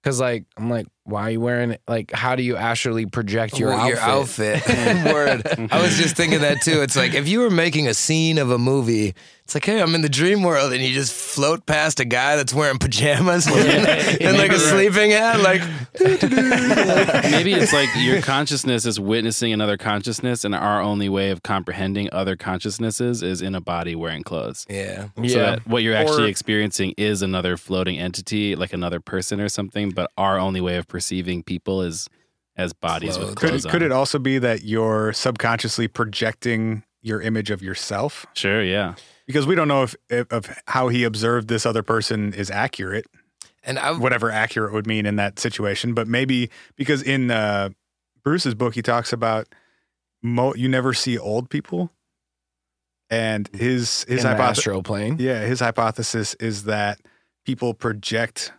Cause 0.03 0.19
like 0.19 0.45
I'm 0.57 0.69
like, 0.69 0.87
Why 1.05 1.21
are 1.21 1.29
you 1.31 1.39
wearing 1.39 1.77
like? 1.87 2.11
How 2.11 2.35
do 2.35 2.41
you 2.43 2.55
actually 2.57 3.05
project 3.05 3.59
your 3.59 3.69
Well, 3.69 3.79
outfit? 4.01 4.55
outfit. 4.57 4.63
Mm, 4.85 5.13
word. 5.13 5.69
I 5.71 5.81
was 5.81 5.97
just 5.97 6.15
thinking 6.15 6.41
that 6.41 6.61
too. 6.61 6.81
It's 6.81 6.95
like 6.95 7.13
if 7.13 7.27
you 7.27 7.39
were 7.39 7.49
making 7.51 7.87
a 7.87 7.93
scene 7.93 8.37
of 8.39 8.49
a 8.51 8.57
movie, 8.57 9.13
it's 9.43 9.53
like, 9.53 9.65
hey, 9.65 9.79
I'm 9.81 9.93
in 9.93 10.01
the 10.01 10.09
dream 10.09 10.41
world, 10.41 10.73
and 10.73 10.81
you 10.81 10.91
just 10.93 11.13
float 11.13 11.65
past 11.67 11.99
a 11.99 12.05
guy 12.05 12.35
that's 12.35 12.53
wearing 12.53 12.79
pajamas 12.79 13.45
and 13.51 14.37
like 14.37 14.51
a 14.51 14.57
sleeping 14.59 15.11
hat, 15.11 15.39
like 15.41 15.61
Maybe 16.25 17.53
it's 17.53 17.73
like 17.73 17.89
your 17.97 18.21
consciousness 18.21 18.85
is 18.85 18.99
witnessing 18.99 19.53
another 19.53 19.77
consciousness, 19.77 20.43
and 20.43 20.55
our 20.55 20.81
only 20.81 21.09
way 21.09 21.29
of 21.31 21.43
comprehending 21.43 22.09
other 22.11 22.35
consciousnesses 22.35 23.21
is 23.21 23.41
in 23.41 23.53
a 23.55 23.61
body 23.61 23.95
wearing 23.95 24.23
clothes. 24.23 24.65
yeah. 24.69 25.09
So 25.17 25.21
Yeah. 25.23 25.37
that 25.51 25.67
what 25.67 25.83
you're 25.83 25.95
actually 25.95 26.23
Or- 26.25 26.27
experiencing 26.29 26.93
is 26.97 27.21
another 27.21 27.57
floating 27.57 27.97
entity, 27.99 28.55
like 28.55 28.73
another 28.73 28.99
person 28.99 29.39
or 29.39 29.49
something. 29.49 29.91
But 29.91 30.11
our 30.17 30.39
only 30.39 30.61
way 30.61 30.77
of 30.77 30.87
perceiving 30.95 31.43
people 31.43 31.81
as 31.81 32.07
as 32.55 32.71
bodies 32.71 33.19
with 33.19 33.35
Clothes. 33.35 33.35
Could 33.35 33.49
clothes 33.49 33.65
it, 33.65 33.69
could 33.69 33.81
it 33.81 33.91
also 33.91 34.17
be 34.17 34.37
that 34.37 34.63
you're 34.63 35.11
subconsciously 35.11 35.89
projecting 35.89 36.83
your 37.01 37.19
image 37.19 37.51
of 37.51 37.61
yourself? 37.61 38.25
Sure, 38.33 38.63
yeah. 38.63 38.95
Because 39.27 39.45
we 39.45 39.55
don't 39.55 39.67
know 39.67 39.83
if, 39.83 39.93
if 40.09 40.31
of 40.31 40.57
how 40.67 40.87
he 40.87 41.03
observed 41.03 41.49
this 41.49 41.65
other 41.65 41.83
person 41.83 42.33
is 42.33 42.49
accurate, 42.49 43.07
And 43.61 43.77
I 43.77 43.91
whatever 43.91 44.31
accurate 44.31 44.71
would 44.71 44.87
mean 44.87 45.05
in 45.05 45.17
that 45.17 45.37
situation. 45.37 45.93
But 45.93 46.07
maybe 46.07 46.49
because 46.77 47.01
in 47.03 47.29
uh, 47.29 47.71
Bruce's 48.23 48.55
book 48.55 48.73
he 48.73 48.81
talks 48.81 49.11
about 49.11 49.47
mo- 50.23 50.55
you 50.55 50.69
never 50.69 50.93
see 50.93 51.17
old 51.17 51.49
people, 51.49 51.91
and 53.09 53.49
his 53.53 54.05
his 54.07 54.23
hypothesis. 54.23 54.63
Yeah, 55.19 55.41
his 55.45 55.59
hypothesis 55.59 56.35
is 56.35 56.63
that 56.63 57.01
people 57.45 57.73
project 57.73 58.53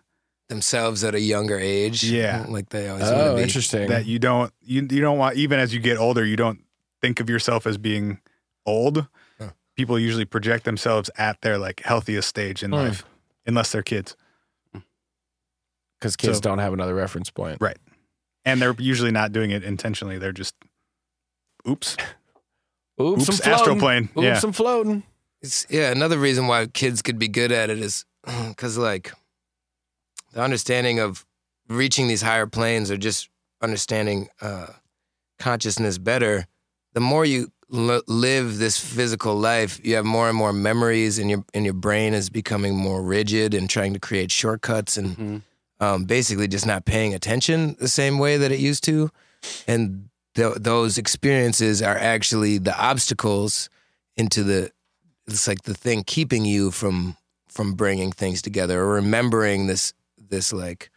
themselves 0.48 1.02
at 1.04 1.14
a 1.14 1.20
younger 1.20 1.59
age. 1.59 2.04
Yeah. 2.04 2.44
Like 2.48 2.68
they 2.68 2.88
always 2.88 3.04
Oh, 3.09 3.12
want 3.16 3.30
to 3.30 3.37
be. 3.37 3.42
interesting. 3.42 3.88
that 3.88 4.06
you 4.06 4.18
don't 4.18 4.52
you 4.62 4.87
you 4.90 5.00
don't 5.00 5.18
want 5.18 5.37
even 5.37 5.59
as 5.59 5.74
you 5.74 5.80
get 5.80 5.98
older 5.98 6.24
you 6.24 6.37
don't 6.37 6.61
think 7.02 7.20
of 7.20 7.28
yourself 7.28 7.66
as 7.66 7.78
being 7.78 8.20
old. 8.64 9.06
Huh. 9.40 9.50
People 9.76 9.98
usually 9.98 10.24
project 10.24 10.64
themselves 10.64 11.11
at 11.16 11.40
their 11.42 11.59
like 11.59 11.80
healthiest 11.80 12.28
stage 12.28 12.62
in 12.62 12.70
Hmm. 12.70 12.76
life, 12.76 13.04
unless 13.46 13.72
they're 13.72 13.82
kids, 13.82 14.16
Because 15.98 16.16
kids 16.16 16.37
So- 16.38 16.42
don't 16.42 16.59
have 16.59 16.72
another 16.72 16.94
reference 16.94 17.30
point. 17.30 17.59
Right. 17.61 17.78
and 18.44 18.62
they're 18.62 18.76
usually 18.78 19.11
not 19.11 19.32
doing 19.32 19.50
it 19.50 19.64
intentionally. 19.64 20.18
They're 20.18 20.30
just, 20.30 20.54
oops, 21.68 21.96
Oops, 23.00 23.28
oops, 23.28 23.44
I'm 23.44 23.52
astral 23.52 23.76
floating. 23.76 23.80
plane. 23.80 24.02
Oops, 24.16 24.24
yeah, 24.24 24.40
I'm 24.42 24.52
floating. 24.52 25.02
It's 25.42 25.66
yeah, 25.68 25.90
another 25.90 26.16
reason 26.18 26.46
why 26.46 26.66
kids 26.66 27.02
could 27.02 27.18
be 27.18 27.26
good 27.28 27.50
at 27.52 27.70
it 27.70 27.78
is 27.80 28.04
because 28.48 28.78
like 28.78 29.12
the 30.37 30.42
understanding 30.42 31.01
of 31.01 31.25
reaching 31.66 32.09
these 32.09 32.20
higher 32.20 32.46
planes 32.46 32.90
or 32.90 32.99
just 32.99 33.31
understanding 33.62 34.29
uh, 34.42 34.66
consciousness 35.38 35.96
better. 35.96 36.46
The 36.92 37.01
more 37.01 37.25
you 37.25 37.51
l- 37.72 38.03
live 38.07 38.59
this 38.59 38.79
physical 38.79 39.35
life, 39.35 39.81
you 39.83 39.94
have 39.96 40.05
more 40.05 40.29
and 40.29 40.37
more 40.37 40.53
memories, 40.53 41.18
and 41.18 41.31
your 41.31 41.42
and 41.55 41.64
your 41.64 41.75
brain 41.75 42.12
is 42.14 42.29
becoming 42.29 42.77
more 42.77 43.03
rigid 43.03 43.55
and 43.55 43.68
trying 43.68 43.94
to 43.94 43.99
create 43.99 44.31
shortcuts 44.31 44.96
and 44.99 45.16
Mhm. 45.16 45.42
um, 45.81 46.05
basically 46.05 46.49
just 46.49 46.66
not 46.66 46.85
paying 46.85 47.14
attention 47.14 47.75
the 47.81 47.88
same 47.88 48.18
way 48.18 48.37
that 48.37 48.53
it 48.53 48.61
used 48.61 48.85
to. 48.85 49.11
And 49.66 50.11
th- 50.35 50.57
those 50.61 50.99
experiences 50.99 51.81
are 51.81 51.96
actually 51.99 52.59
the 52.59 52.79
obstacles 52.79 53.70
into 54.16 54.44
the. 54.44 54.70
It's 55.27 55.49
like 55.49 55.62
the 55.62 55.75
thing 55.75 56.05
keeping 56.05 56.44
you 56.44 56.70
from 56.70 57.16
from 57.49 57.72
bringing 57.72 58.12
things 58.12 58.42
together 58.42 58.83
or 58.83 58.92
remembering 58.92 59.66
this 59.66 59.94
this 60.30 60.52
like 60.52 60.90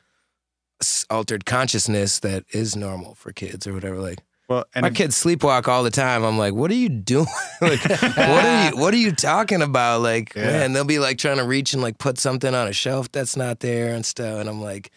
altered 1.10 1.46
consciousness 1.46 2.20
that 2.20 2.46
is 2.54 2.76
normal 2.76 3.16
for 3.16 3.32
kids 3.32 3.68
or 3.68 3.74
whatever. 3.74 3.98
Like 3.98 4.20
well, 4.48 4.66
and 4.74 4.84
my 4.84 4.90
kids 4.90 5.22
sleepwalk 5.22 5.68
all 5.68 5.84
the 5.84 5.92
time. 5.92 6.24
I'm 6.24 6.38
like, 6.38 6.54
what 6.54 6.72
are 6.72 6.76
you 6.76 6.90
doing? 6.90 7.28
like, 7.62 7.84
what 7.88 8.18
are 8.18 8.70
you 8.70 8.78
what 8.78 8.94
are 8.94 8.98
you 8.98 9.12
talking 9.12 9.62
about? 9.62 10.02
Like, 10.02 10.34
Yeah. 10.36 10.46
man, 10.46 10.74
they'll 10.74 10.86
be 10.86 11.00
like 11.00 11.18
trying 11.18 11.38
to 11.38 11.44
reach 11.44 11.74
and 11.74 11.82
like 11.82 11.98
put 12.00 12.18
something 12.18 12.56
on 12.56 12.68
a 12.68 12.74
shelf 12.74 13.12
that's 13.12 13.36
not 13.38 13.60
there 13.60 13.94
and 13.94 14.06
stuff. 14.06 14.40
And 14.40 14.50
I'm 14.50 14.62
like, 14.62 14.92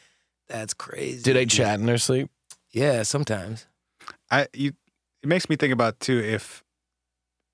that's 0.48 0.72
crazy. 0.72 1.22
Do 1.22 1.32
they 1.34 1.44
chat 1.46 1.80
in 1.80 1.86
their 1.86 1.98
sleep? 1.98 2.30
Yeah, 2.70 3.02
sometimes. 3.02 3.66
I 4.30 4.46
you 4.54 4.72
it 5.22 5.28
makes 5.28 5.48
me 5.50 5.56
think 5.56 5.72
about 5.72 6.00
too 6.00 6.18
if 6.18 6.64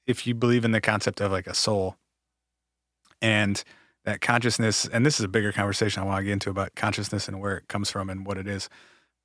if 0.06 0.26
you 0.26 0.34
believe 0.34 0.64
in 0.64 0.70
the 0.72 0.80
concept 0.80 1.20
of 1.20 1.32
like 1.32 1.46
a 1.48 1.54
soul 1.54 1.96
and 3.20 3.62
that 4.04 4.20
consciousness 4.20 4.86
and 4.86 5.04
this 5.04 5.18
is 5.18 5.24
a 5.24 5.28
bigger 5.28 5.52
conversation 5.52 6.02
I 6.02 6.06
want 6.06 6.18
to 6.20 6.24
get 6.24 6.32
into 6.32 6.50
about 6.50 6.74
consciousness 6.74 7.28
and 7.28 7.40
where 7.40 7.56
it 7.58 7.68
comes 7.68 7.90
from 7.90 8.08
and 8.10 8.26
what 8.26 8.38
it 8.38 8.46
is. 8.46 8.68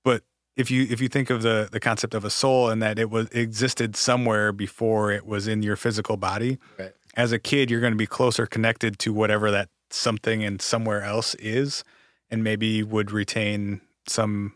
But 0.04 0.24
if 0.56 0.70
you 0.70 0.84
if 0.90 1.00
you 1.02 1.08
think 1.10 1.30
of 1.30 1.42
the 1.42 1.70
the 1.72 1.80
concept 1.80 2.14
of 2.14 2.26
a 2.26 2.30
soul 2.30 2.70
and 2.70 2.82
that 2.82 3.00
it 3.00 3.10
was 3.10 3.28
existed 3.30 3.96
somewhere 3.96 4.52
before 4.52 5.12
it 5.12 5.26
was 5.26 5.48
in 5.48 5.64
your 5.64 5.76
physical 5.76 6.18
body, 6.18 6.58
Right. 6.78 6.92
as 7.16 7.32
a 7.32 7.40
kid 7.40 7.72
you're 7.72 7.82
going 7.82 7.94
to 7.94 7.98
be 7.98 8.08
closer 8.08 8.46
connected 8.46 9.00
to 9.00 9.14
whatever 9.14 9.50
that 9.52 9.70
something 9.90 10.44
and 10.44 10.62
somewhere 10.62 11.02
else 11.04 11.36
is 11.36 11.84
and 12.30 12.44
maybe 12.44 12.84
would 12.84 13.12
retain 13.12 13.80
some 14.08 14.54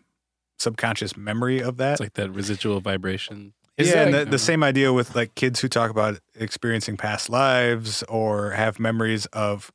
subconscious 0.59 1.15
memory 1.15 1.61
of 1.61 1.77
that. 1.77 1.93
It's 1.93 1.99
like 2.01 2.13
that 2.13 2.31
residual 2.31 2.81
vibration. 2.81 3.53
Is 3.77 3.89
yeah, 3.89 4.03
and 4.05 4.13
the, 4.13 4.25
the 4.25 4.39
same 4.39 4.63
idea 4.63 4.91
with 4.91 5.15
like 5.15 5.35
kids 5.35 5.61
who 5.61 5.67
talk 5.67 5.91
about 5.91 6.19
experiencing 6.35 6.97
past 6.97 7.29
lives 7.29 8.01
or 8.09 8.51
have 8.51 8.79
memories 8.79 9.27
of 9.27 9.71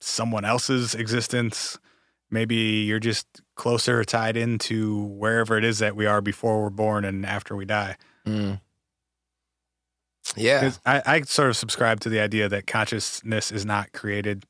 someone 0.00 0.44
else's 0.44 0.94
existence. 0.94 1.78
Maybe 2.30 2.56
you're 2.56 3.00
just 3.00 3.26
closer 3.54 4.04
tied 4.04 4.36
into 4.36 5.04
wherever 5.04 5.56
it 5.56 5.64
is 5.64 5.78
that 5.78 5.96
we 5.96 6.06
are 6.06 6.20
before 6.20 6.62
we're 6.62 6.70
born 6.70 7.04
and 7.04 7.24
after 7.24 7.56
we 7.56 7.64
die. 7.64 7.96
Mm. 8.26 8.60
Yeah. 10.36 10.72
I, 10.84 11.02
I 11.06 11.20
sort 11.22 11.48
of 11.48 11.56
subscribe 11.56 12.00
to 12.00 12.08
the 12.08 12.20
idea 12.20 12.48
that 12.48 12.66
consciousness 12.66 13.50
is 13.50 13.64
not 13.64 13.92
created 13.92 14.44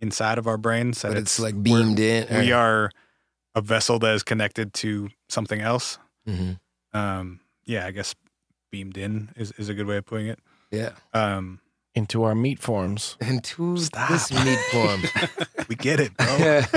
inside 0.00 0.38
of 0.38 0.46
our 0.46 0.58
brains. 0.58 1.02
That 1.02 1.08
But 1.08 1.18
it's 1.18 1.38
like 1.38 1.60
beamed 1.62 1.98
in. 1.98 2.26
We 2.40 2.52
are 2.52 2.90
a 3.54 3.60
vessel 3.60 3.98
that 4.00 4.14
is 4.14 4.22
connected 4.22 4.74
to 4.74 5.08
something 5.28 5.60
else. 5.60 5.98
Mhm. 6.28 6.58
Um, 6.92 7.40
yeah, 7.64 7.86
I 7.86 7.90
guess 7.90 8.14
beamed 8.70 8.98
in 8.98 9.30
is, 9.36 9.52
is 9.52 9.68
a 9.68 9.74
good 9.74 9.86
way 9.86 9.96
of 9.96 10.04
putting 10.04 10.26
it. 10.26 10.38
Yeah. 10.70 10.90
Um, 11.12 11.60
Into 11.96 12.24
our 12.24 12.34
meat 12.34 12.58
forms. 12.58 13.16
Into 13.20 13.76
Stop. 13.76 14.08
this 14.10 14.32
meat 14.44 14.58
form. 14.72 15.02
we 15.68 15.76
get 15.76 16.00
it, 16.00 16.16
bro. 16.16 16.26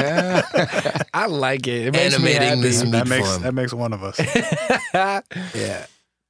I 1.14 1.26
like 1.28 1.66
it. 1.68 1.88
It 1.88 1.94
makes 1.94 2.14
Animating 2.14 2.58
me 2.62 2.62
this 2.62 2.84
meat 2.84 2.92
that 2.92 3.08
makes 3.08 3.28
form. 3.28 3.42
that 3.42 3.54
makes 3.54 3.74
one 3.74 3.94
of 3.94 4.04
us. 4.04 4.20
Yeah. 5.56 5.86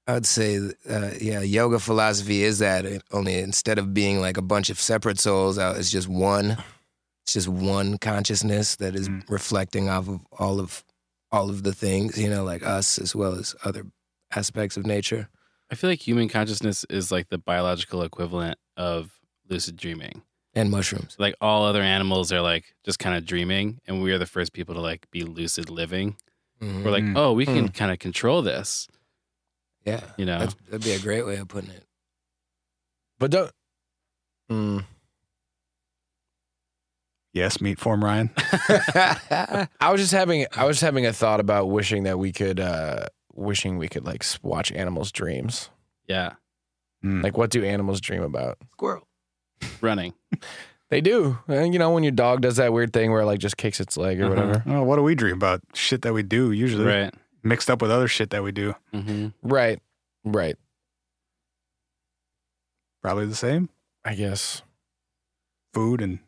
I 0.10 0.14
would 0.14 0.26
say, 0.26 0.58
uh, 0.90 1.10
yeah, 1.20 1.42
yoga 1.42 1.80
philosophy 1.80 2.44
is 2.44 2.60
that. 2.60 2.86
It 2.86 3.04
only 3.12 3.40
instead 3.40 3.78
of 3.78 3.94
being 3.94 4.22
like 4.22 4.38
a 4.38 4.42
bunch 4.42 4.70
of 4.70 4.80
separate 4.80 5.20
souls, 5.20 5.58
it's 5.58 5.92
just 5.92 6.08
one. 6.08 6.52
It's 7.26 7.34
just 7.34 7.50
one 7.50 7.98
consciousness 7.98 8.78
that 8.78 8.96
is 8.96 9.10
Mm. 9.10 9.30
reflecting 9.30 9.90
off 9.90 10.08
of 10.08 10.22
all 10.40 10.62
of 10.62 10.86
all 11.30 11.50
of 11.50 11.64
the 11.64 11.74
things, 11.74 12.18
you 12.18 12.30
know, 12.30 12.46
like 12.46 12.66
us 12.66 12.98
as 13.00 13.14
well 13.14 13.34
as 13.34 13.54
other 13.66 13.86
aspects 14.34 14.78
of 14.78 14.86
nature. 14.86 15.28
I 15.70 15.76
feel 15.76 15.90
like 15.90 16.08
human 16.08 16.30
consciousness 16.30 16.86
is 16.90 17.12
like 17.12 17.28
the 17.28 17.38
biological 17.38 18.02
equivalent 18.02 18.58
of 18.78 19.12
lucid 19.50 19.76
dreaming. 19.76 20.22
And 20.56 20.72
mushrooms. 20.72 21.16
Like 21.20 21.36
all 21.42 21.66
other 21.66 21.82
animals 21.82 22.32
are 22.32 22.42
like 22.42 22.74
just 22.86 22.98
kind 23.00 23.16
of 23.18 23.26
dreaming, 23.26 23.80
and 23.86 24.02
we 24.02 24.12
are 24.14 24.18
the 24.18 24.26
first 24.26 24.54
people 24.54 24.74
to 24.76 24.82
like 24.82 25.10
be 25.12 25.24
lucid 25.24 25.70
living. 25.70 26.16
Mhm. 26.62 26.84
We're 26.84 26.92
like, 26.92 27.04
Mm. 27.04 27.18
oh, 27.18 27.34
we 27.34 27.46
can 27.46 27.70
kind 27.70 27.92
of 27.92 28.00
control 28.00 28.42
this, 28.42 28.88
yeah, 29.86 30.02
you 30.18 30.26
know? 30.26 30.40
That's, 30.40 30.56
that'd 30.70 30.84
be 30.84 30.94
a 30.94 31.00
great 31.00 31.26
way 31.28 31.36
of 31.38 31.48
putting 31.48 31.70
it. 31.70 31.84
But 33.20 33.30
don't. 33.32 33.52
Mm. 34.50 34.86
yes, 37.34 37.62
meat 37.62 37.80
form 37.80 38.04
Ryan. 38.04 38.32
I 38.38 39.92
was 39.92 40.02
just 40.02 40.14
having 40.14 40.46
I 40.56 40.66
was 40.66 40.78
just 40.78 40.84
having 40.84 41.06
a 41.06 41.14
thought 41.14 41.40
about 41.40 41.70
wishing 41.70 42.04
that 42.04 42.18
we 42.18 42.32
could 42.32 42.60
uh 42.60 43.06
wishing 43.34 43.78
we 43.78 43.88
could 43.88 44.06
like 44.06 44.26
watch 44.42 44.72
animals' 44.72 45.12
dreams. 45.12 45.70
Yeah, 46.08 46.34
Like 47.04 47.38
what 47.38 47.50
do 47.52 47.64
animals 47.64 48.02
dream 48.02 48.22
about? 48.24 48.58
Squirrel. 48.74 49.08
running. 49.82 50.14
They 50.90 51.02
do. 51.02 51.38
And 51.50 51.74
you 51.74 51.80
know 51.80 51.92
when 51.92 52.04
your 52.04 52.14
dog 52.14 52.40
does 52.40 52.56
that 52.56 52.72
weird 52.72 52.94
thing 52.94 53.12
where 53.12 53.20
it 53.20 53.26
like 53.26 53.40
just 53.40 53.58
kicks 53.58 53.82
its 53.82 53.98
leg 53.98 54.22
or 54.22 54.28
Uh-huh. 54.28 54.36
whatever. 54.36 54.64
Oh, 54.68 54.84
what 54.84 54.96
do 54.96 55.04
we 55.04 55.16
dream 55.16 55.36
about? 55.36 55.60
Shit 55.74 56.02
that 56.04 56.14
we 56.14 56.24
do 56.24 56.54
usually, 56.54 56.86
Right. 56.86 57.14
mixed 57.44 57.70
up 57.70 57.82
with 57.82 57.92
other 57.92 58.08
shit 58.08 58.30
that 58.30 58.42
we 58.42 58.54
do. 58.54 58.74
hmm 58.94 59.28
Right. 59.44 59.82
Right. 60.24 60.56
Probably 63.02 63.26
the 63.26 63.36
same 63.36 63.68
I 64.06 64.16
guess. 64.16 64.62
food 65.74 66.02
and 66.02 66.20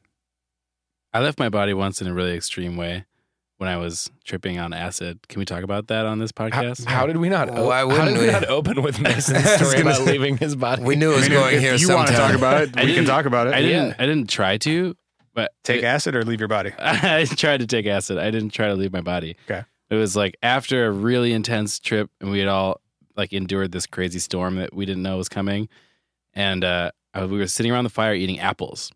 I 1.14 1.22
left 1.22 1.40
my 1.40 1.48
body 1.50 1.74
once 1.74 2.02
in 2.02 2.08
a 2.08 2.14
really 2.14 2.34
extreme 2.36 2.76
way 2.76 3.06
when 3.60 3.68
I 3.70 3.76
was 3.76 4.10
tripping 4.24 4.58
on 4.58 4.72
acid. 4.72 5.20
Can 5.28 5.40
we 5.40 5.46
talk 5.46 5.64
about 5.64 5.88
that 5.88 6.06
on 6.06 6.18
this 6.18 6.32
podcast? 6.32 6.86
how 6.86 7.06
did 7.06 7.18
we 7.18 7.28
not? 7.28 7.52
Why 7.52 7.80
how 7.80 7.88
wouldn't 7.88 8.08
did 8.16 8.20
we, 8.20 8.26
we? 8.28 8.32
not 8.32 8.46
open 8.48 8.82
with 8.82 9.00
Mayson's 9.02 9.48
story 9.52 9.82
about 9.82 9.98
say- 9.98 10.06
leaving 10.14 10.38
his 10.38 10.56
body? 10.56 10.82
We 10.82 10.96
knew 10.96 11.12
it 11.12 11.16
was 11.18 11.26
I 11.26 11.30
mean, 11.30 11.38
going 11.40 11.56
if 11.56 11.62
here. 11.62 11.76
you 11.76 11.90
want 11.90 12.08
to 12.08 12.14
sometime. 12.16 12.32
talk 12.32 12.38
about 12.38 12.62
it, 12.64 12.86
we 12.86 12.96
can 12.96 13.04
talk 13.06 13.26
about 13.26 13.48
it. 13.48 13.54
I 13.54 13.62
didn't. 13.62 13.88
Yeah. 13.90 13.96
I 14.00 14.06
didn't 14.06 14.30
try 14.30 14.58
to, 14.60 14.96
but 15.34 15.52
Take 15.64 15.84
acid 15.84 16.16
or 16.16 16.24
leave 16.24 16.40
your 16.40 16.48
body. 16.48 16.72
I 16.80 17.26
tried 17.26 17.60
to 17.60 17.68
take 17.68 17.86
acid. 17.86 18.18
I 18.18 18.32
didn't 18.32 18.52
try 18.52 18.68
to 18.70 18.76
leave 18.76 18.94
my 18.94 19.02
body. 19.02 19.36
Okay. 19.50 19.64
It 19.90 19.96
was 19.96 20.16
like 20.16 20.38
after 20.42 20.86
a 20.86 20.92
really 20.92 21.34
intense 21.34 21.80
trip, 21.80 22.10
and 22.22 22.32
we 22.32 22.40
had 22.40 22.48
all 22.48 22.80
like 23.18 23.34
endured 23.34 23.74
this 23.74 23.86
crazy 23.86 24.20
storm 24.20 24.56
that 24.56 24.74
we 24.74 24.86
didn't 24.86 25.04
know 25.04 25.18
was 25.18 25.28
coming, 25.28 25.68
and 26.34 26.64
uh, 26.64 26.92
we 27.16 27.26
were 27.38 27.48
sitting 27.48 27.74
around 27.74 27.84
the 27.84 27.90
fire 27.90 28.14
eating 28.14 28.40
apples, 28.40 28.92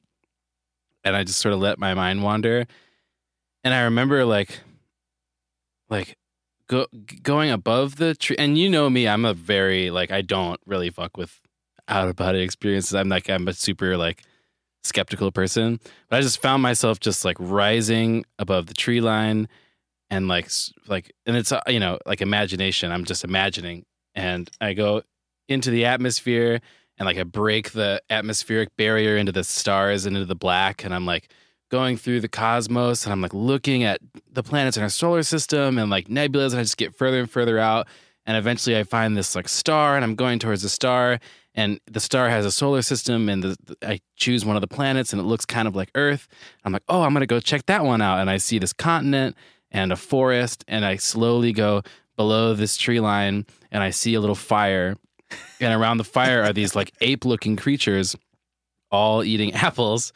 and 1.04 1.16
I 1.18 1.26
just 1.26 1.40
sort 1.40 1.54
of 1.54 1.60
let 1.60 1.80
my 1.80 1.94
mind 1.94 2.24
wander, 2.24 2.66
and 3.64 3.74
I 3.74 3.82
remember 3.84 4.26
like, 4.26 4.60
like, 5.90 6.18
go, 6.68 6.88
going 7.22 7.52
above 7.52 7.98
the 7.98 8.16
tree, 8.16 8.36
and 8.38 8.58
you 8.58 8.70
know 8.70 8.90
me, 8.90 9.08
I'm 9.08 9.26
a 9.26 9.34
very 9.34 9.90
like 9.92 10.12
I 10.12 10.22
don't 10.22 10.60
really 10.66 10.90
fuck 10.90 11.18
with 11.18 11.40
out 11.88 12.08
of 12.08 12.16
body 12.16 12.40
experiences. 12.42 12.96
I'm 12.96 13.10
like 13.10 13.30
I'm 13.30 13.48
a 13.48 13.54
super 13.54 13.98
like 13.98 14.24
skeptical 14.84 15.32
person, 15.32 15.80
but 16.10 16.18
I 16.18 16.22
just 16.22 16.42
found 16.42 16.62
myself 16.62 17.00
just 17.00 17.26
like 17.26 17.38
rising 17.40 18.26
above 18.40 18.68
the 18.68 18.74
tree 18.74 19.02
line 19.02 19.48
and 20.10 20.28
like 20.28 20.50
like 20.88 21.12
and 21.26 21.36
it's 21.36 21.52
uh, 21.52 21.62
you 21.68 21.80
know 21.80 22.00
like 22.06 22.22
imagination. 22.22 22.92
I'm 22.92 23.06
just 23.06 23.24
imagining. 23.24 23.86
And 24.16 24.48
i 24.62 24.74
go 24.74 25.02
into 25.50 25.72
the 25.72 25.86
atmosphere 25.86 26.62
and 26.98 27.06
like 27.08 27.18
i 27.18 27.24
break 27.24 27.72
the 27.72 28.00
atmospheric 28.12 28.70
barrier 28.78 29.18
into 29.18 29.32
the 29.32 29.44
stars 29.44 30.06
and 30.06 30.16
into 30.16 30.28
the 30.28 30.36
black. 30.36 30.84
And 30.84 30.94
i'm 30.94 31.06
like 31.06 31.30
going 31.74 31.98
through 31.98 32.20
the 32.20 32.28
cosmos 32.28 33.04
and 33.04 33.12
i'm 33.12 33.20
like 33.20 33.34
looking 33.34 33.84
at 33.84 34.00
the 34.32 34.44
planets 34.44 34.78
in 34.78 34.84
our 34.84 34.90
solar 34.90 35.24
system 35.24 35.80
and 35.80 35.90
like 35.90 36.08
nebulas 36.08 36.52
and 36.52 36.60
i 36.60 36.62
just 36.62 36.78
get 36.78 36.96
further 36.96 37.20
and 37.20 37.32
further 37.32 37.58
out 37.58 37.88
and 38.28 38.38
eventually 38.38 38.78
i 38.78 38.84
find 38.84 39.18
this 39.18 39.36
like 39.36 39.50
star 39.50 39.96
and 39.96 40.06
i'm 40.06 40.14
going 40.14 40.38
towards 40.38 40.62
the 40.62 40.70
star 40.70 41.20
and 41.56 41.80
the 41.88 42.00
star 42.00 42.30
has 42.30 42.46
a 42.46 42.52
solar 42.52 42.84
system 42.84 43.28
and 43.28 43.42
the, 43.42 43.58
i 43.82 44.00
choose 44.18 44.46
one 44.46 44.56
of 44.56 44.62
the 44.62 44.68
planets 44.68 45.14
and 45.14 45.20
it 45.20 45.26
looks 45.26 45.46
kind 45.48 45.68
of 45.68 45.76
like 45.76 45.90
earth. 45.96 46.28
I'm 46.64 46.72
like 46.72 46.84
oh 46.90 47.02
i'm 47.02 47.12
gonna 47.12 47.26
go 47.26 47.40
check 47.40 47.66
that 47.66 47.84
one 47.84 48.04
out 48.04 48.20
and 48.20 48.30
i 48.30 48.38
see 48.38 48.60
this 48.60 48.72
continent 48.72 49.36
and 49.72 49.92
a 49.92 49.96
forest 49.96 50.64
and 50.68 50.86
I 50.86 50.98
slowly 50.98 51.52
go 51.52 51.82
below 52.16 52.54
this 52.54 52.78
tree 52.78 53.00
line 53.00 53.48
and 53.72 53.82
I 53.82 53.90
see 53.90 54.14
a 54.14 54.20
little 54.20 54.36
fire 54.36 54.96
and 55.60 55.74
around 55.74 55.98
the 55.98 56.04
fire 56.04 56.44
are 56.44 56.54
these 56.54 56.76
like 56.76 56.94
ape 57.02 57.26
looking 57.26 57.56
creatures 57.56 58.16
all 58.92 59.24
eating 59.24 59.54
apples 59.68 60.14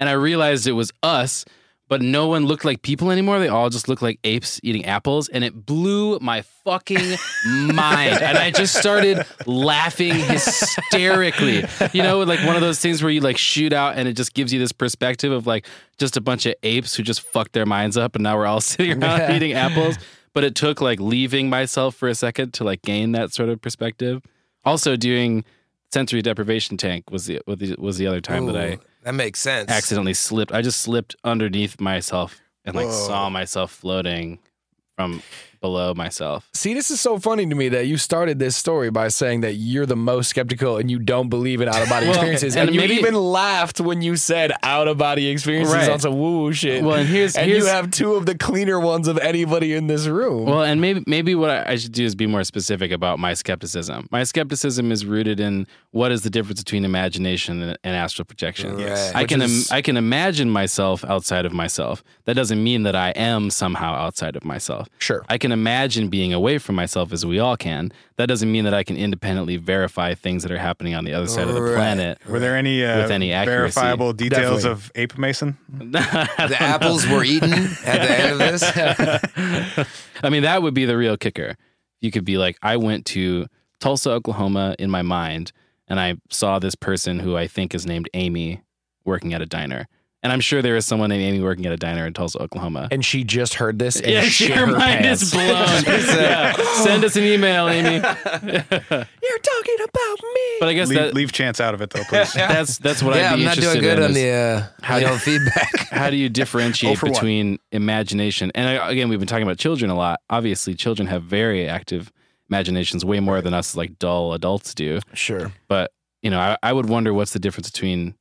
and 0.00 0.08
I 0.08 0.12
realized 0.12 0.66
it 0.66 0.72
was 0.72 0.90
us 1.02 1.44
but 1.90 2.00
no 2.00 2.28
one 2.28 2.46
looked 2.46 2.64
like 2.64 2.82
people 2.82 3.10
anymore. 3.10 3.40
They 3.40 3.48
all 3.48 3.68
just 3.68 3.88
looked 3.88 4.00
like 4.00 4.20
apes 4.22 4.60
eating 4.62 4.84
apples 4.84 5.28
and 5.28 5.42
it 5.42 5.66
blew 5.66 6.20
my 6.20 6.42
fucking 6.64 7.16
mind. 7.46 8.22
And 8.22 8.38
I 8.38 8.52
just 8.52 8.76
started 8.76 9.26
laughing 9.44 10.14
hysterically. 10.14 11.64
You 11.92 12.04
know 12.04 12.20
like 12.20 12.46
one 12.46 12.54
of 12.54 12.62
those 12.62 12.78
things 12.78 13.02
where 13.02 13.10
you 13.10 13.20
like 13.20 13.36
shoot 13.36 13.72
out 13.72 13.98
and 13.98 14.06
it 14.06 14.12
just 14.12 14.34
gives 14.34 14.52
you 14.52 14.60
this 14.60 14.70
perspective 14.70 15.32
of 15.32 15.48
like 15.48 15.66
just 15.98 16.16
a 16.16 16.20
bunch 16.20 16.46
of 16.46 16.54
apes 16.62 16.94
who 16.94 17.02
just 17.02 17.22
fucked 17.22 17.54
their 17.54 17.66
minds 17.66 17.96
up 17.96 18.14
and 18.14 18.22
now 18.22 18.36
we're 18.36 18.46
all 18.46 18.60
sitting 18.60 19.02
around 19.02 19.34
eating 19.34 19.52
apples. 19.54 19.98
But 20.32 20.44
it 20.44 20.54
took 20.54 20.80
like 20.80 21.00
leaving 21.00 21.50
myself 21.50 21.96
for 21.96 22.08
a 22.08 22.14
second 22.14 22.54
to 22.54 22.62
like 22.62 22.82
gain 22.82 23.12
that 23.12 23.32
sort 23.32 23.48
of 23.48 23.60
perspective. 23.60 24.22
Also 24.64 24.94
doing 24.94 25.44
sensory 25.92 26.22
deprivation 26.22 26.76
tank 26.76 27.10
was 27.10 27.26
the 27.26 27.40
was 27.48 27.58
the, 27.58 27.74
was 27.80 27.98
the 27.98 28.06
other 28.06 28.20
time 28.20 28.46
that 28.46 28.56
I 28.56 28.74
Ooh, 28.74 28.80
that 29.02 29.14
makes 29.14 29.40
sense. 29.40 29.70
accidentally 29.70 30.14
slipped 30.14 30.52
I 30.52 30.62
just 30.62 30.80
slipped 30.80 31.16
underneath 31.24 31.80
myself 31.80 32.40
and 32.64 32.74
like 32.76 32.86
Whoa. 32.86 33.06
saw 33.06 33.30
myself 33.30 33.72
floating 33.72 34.38
from 34.96 35.22
below 35.60 35.94
myself 35.94 36.48
See, 36.54 36.74
this 36.74 36.90
is 36.90 37.00
so 37.00 37.18
funny 37.18 37.46
to 37.46 37.54
me 37.54 37.68
that 37.70 37.86
you 37.86 37.96
started 37.96 38.38
this 38.38 38.56
story 38.56 38.90
by 38.90 39.08
saying 39.08 39.40
that 39.42 39.54
you're 39.54 39.86
the 39.86 39.96
most 39.96 40.28
skeptical 40.30 40.76
and 40.78 40.90
you 40.90 40.98
don't 40.98 41.28
believe 41.28 41.60
in 41.60 41.68
out 41.68 41.82
of 41.82 41.88
body 41.88 42.06
Well, 42.10 42.14
experiences, 42.14 42.56
and 42.56 42.68
and, 42.70 42.76
you 42.76 42.82
even 42.98 43.14
laughed 43.14 43.80
when 43.80 44.02
you 44.02 44.16
said 44.16 44.52
out 44.62 44.88
of 44.88 44.98
body 44.98 45.28
experiences 45.28 45.74
Right. 45.74 45.88
on 45.90 46.00
some 46.00 46.18
woo 46.18 46.42
woo 46.42 46.52
shit. 46.52 46.82
Well, 46.82 46.96
and 46.96 47.08
here's- 47.08 47.36
and 47.36 47.46
here's- 47.46 47.64
you 47.64 47.68
have 47.70 47.90
two 47.90 48.14
of 48.14 48.26
the 48.26 48.36
cleaner 48.36 48.78
ones 48.80 49.06
of 49.08 49.18
anybody 49.18 49.74
in 49.74 49.86
this 49.86 50.06
room. 50.06 50.44
Well, 50.46 50.62
and 50.62 50.80
maybe 50.80 51.02
maybe 51.06 51.34
what 51.34 51.50
I 51.50 51.72
I 51.72 51.76
should 51.76 51.92
do 51.92 52.04
is 52.04 52.14
be 52.14 52.26
more 52.26 52.42
specific 52.44 52.90
about 52.90 53.18
my 53.18 53.34
skepticism. 53.34 54.08
My 54.10 54.24
skepticism 54.24 54.90
is 54.92 55.04
rooted 55.06 55.40
in 55.40 55.66
what 55.92 56.10
is 56.12 56.22
the 56.22 56.30
difference 56.30 56.60
between 56.62 56.84
imagination 56.84 57.62
and, 57.62 57.78
and 57.84 57.94
astral 57.96 58.24
projection. 58.24 58.78
Yes. 58.78 59.12
I 59.14 59.22
Which 59.22 59.28
can 59.30 59.42
is- 59.42 59.70
Im- 59.70 59.76
I 59.76 59.82
can 59.82 59.96
imagine 59.96 60.50
myself 60.50 61.04
outside 61.04 61.44
of 61.46 61.52
myself. 61.52 62.02
That 62.24 62.34
doesn't 62.34 62.62
mean 62.62 62.82
that 62.84 62.96
I 62.96 63.10
am 63.10 63.50
somehow 63.50 63.94
outside 63.94 64.36
of 64.36 64.44
myself. 64.44 64.88
sure. 64.98 65.24
I 65.28 65.38
can 65.38 65.49
imagine 65.52 66.08
being 66.08 66.32
away 66.32 66.58
from 66.58 66.74
myself 66.74 67.12
as 67.12 67.24
we 67.26 67.38
all 67.38 67.56
can. 67.56 67.92
That 68.16 68.26
doesn't 68.26 68.50
mean 68.50 68.64
that 68.64 68.74
I 68.74 68.82
can 68.84 68.96
independently 68.96 69.56
verify 69.56 70.14
things 70.14 70.42
that 70.42 70.52
are 70.52 70.58
happening 70.58 70.94
on 70.94 71.04
the 71.04 71.12
other 71.12 71.26
side 71.26 71.48
of 71.48 71.54
the 71.54 71.62
Right. 71.62 71.74
planet. 71.74 72.18
Were 72.28 72.38
there 72.38 72.56
any, 72.56 72.84
uh, 72.84 73.02
With 73.02 73.10
any 73.10 73.32
accuracy. 73.32 73.74
verifiable 73.74 74.12
details 74.12 74.62
Definitely. 74.64 74.70
of 74.70 74.92
Ape 74.94 75.18
Mayson? 75.18 75.58
the 75.70 76.56
apples 76.60 77.06
were 77.06 77.24
eaten 77.24 77.52
at 77.52 78.02
the 78.02 78.20
end 78.20 78.32
of 78.32 78.38
this. 78.38 78.62
I 80.22 80.30
mean, 80.30 80.42
that 80.42 80.62
would 80.62 80.74
be 80.74 80.84
the 80.84 80.96
real 80.96 81.16
kicker. 81.16 81.56
You 82.00 82.10
could 82.10 82.24
be 82.24 82.38
like, 82.38 82.56
I 82.62 82.76
went 82.76 83.06
to 83.06 83.46
Tulsa, 83.80 84.10
Oklahoma 84.10 84.76
in 84.78 84.90
my 84.90 85.02
mind, 85.02 85.52
and 85.88 85.98
I 85.98 86.16
saw 86.30 86.58
this 86.58 86.74
person 86.74 87.18
who 87.20 87.36
I 87.36 87.46
think 87.46 87.74
is 87.74 87.86
named 87.86 88.08
Amy 88.14 88.62
working 89.04 89.32
at 89.34 89.42
a 89.42 89.46
diner. 89.46 89.86
And 90.22 90.30
I'm 90.32 90.40
sure 90.40 90.60
there 90.60 90.76
is 90.76 90.84
someone 90.84 91.08
named 91.08 91.22
Amy 91.22 91.40
working 91.42 91.64
at 91.64 91.72
a 91.72 91.78
diner 91.78 92.06
in 92.06 92.12
Tulsa, 92.12 92.38
Oklahoma. 92.42 92.88
and 92.90 93.02
she 93.02 93.24
just 93.24 93.54
heard 93.54 93.78
this 93.78 93.96
and 93.98 94.10
yeah, 94.12 94.20
shit 94.24 94.48
your 94.50 94.58
her 94.58 94.66
mind 94.66 95.02
pants. 95.04 95.22
is 95.22 95.30
blown. 95.30 95.46
yeah. 95.86 96.52
Send 96.84 97.04
us 97.06 97.16
an 97.16 97.24
email, 97.24 97.68
Amy. 97.68 97.94
You're 97.94 98.02
talking 98.02 99.76
about 99.82 100.18
me. 100.22 100.56
But 100.60 100.68
I 100.68 100.72
guess 100.74 100.88
Leave, 100.88 100.98
that, 100.98 101.14
leave 101.14 101.32
chance 101.32 101.58
out 101.60 101.72
of 101.72 101.80
it, 101.80 101.88
though, 101.90 102.02
please. 102.04 102.32
that's 102.34 102.76
that's 102.78 103.02
what 103.02 103.16
yeah, 103.16 103.32
I'd 103.32 103.36
be 103.36 103.42
I'm 103.42 103.44
not 103.46 103.56
doing 103.56 103.80
good 103.80 103.98
in 103.98 104.04
on 104.04 104.12
the 104.12 104.28
uh, 104.28 104.62
how 104.82 104.96
you 104.96 105.06
do- 105.06 105.10
know, 105.12 105.16
feedback. 105.18 105.88
how 105.90 106.10
do 106.10 106.16
you 106.16 106.28
differentiate 106.28 106.98
for 106.98 107.06
one. 107.06 107.12
between 107.14 107.58
imagination 107.72 108.50
and 108.54 108.68
I, 108.68 108.90
again 108.90 109.08
we've 109.08 109.18
been 109.18 109.26
talking 109.28 109.42
about 109.42 109.58
children 109.58 109.90
a 109.90 109.96
lot 109.96 110.20
obviously 110.28 110.74
children 110.74 111.08
have 111.08 111.22
very 111.24 111.66
active 111.68 112.12
imaginations 112.48 113.04
way 113.04 113.20
more 113.20 113.40
than 113.40 113.54
us 113.54 113.76
like 113.76 113.98
dull 113.98 114.32
adults 114.34 114.74
do 114.74 115.00
Sure. 115.14 115.52
but 115.68 115.92
you 116.22 116.30
know 116.30 116.38
I, 116.38 116.56
I 116.62 116.72
would 116.72 116.88
wonder 116.88 117.12
what's 117.14 117.32
the 117.32 117.38
difference 117.38 117.70
between 117.70 118.14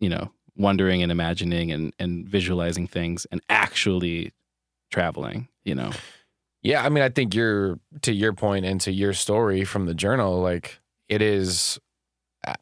you 0.00 0.08
know 0.08 0.30
wondering 0.56 1.02
and 1.02 1.12
imagining 1.12 1.70
and, 1.72 1.92
and 1.98 2.28
visualizing 2.28 2.86
things 2.86 3.26
and 3.30 3.40
actually 3.48 4.32
traveling 4.90 5.48
you 5.64 5.74
know 5.74 5.90
Yeah, 6.62 6.84
I 6.84 6.88
mean, 6.88 7.04
I 7.04 7.10
think 7.10 7.34
you're 7.34 7.78
to 8.02 8.12
your 8.12 8.32
point 8.32 8.66
and 8.66 8.80
to 8.80 8.90
your 8.90 9.12
story 9.12 9.64
from 9.64 9.86
the 9.86 9.94
journal. 9.94 10.40
Like 10.40 10.80
it 11.08 11.22
is, 11.22 11.78
I- 12.44 12.56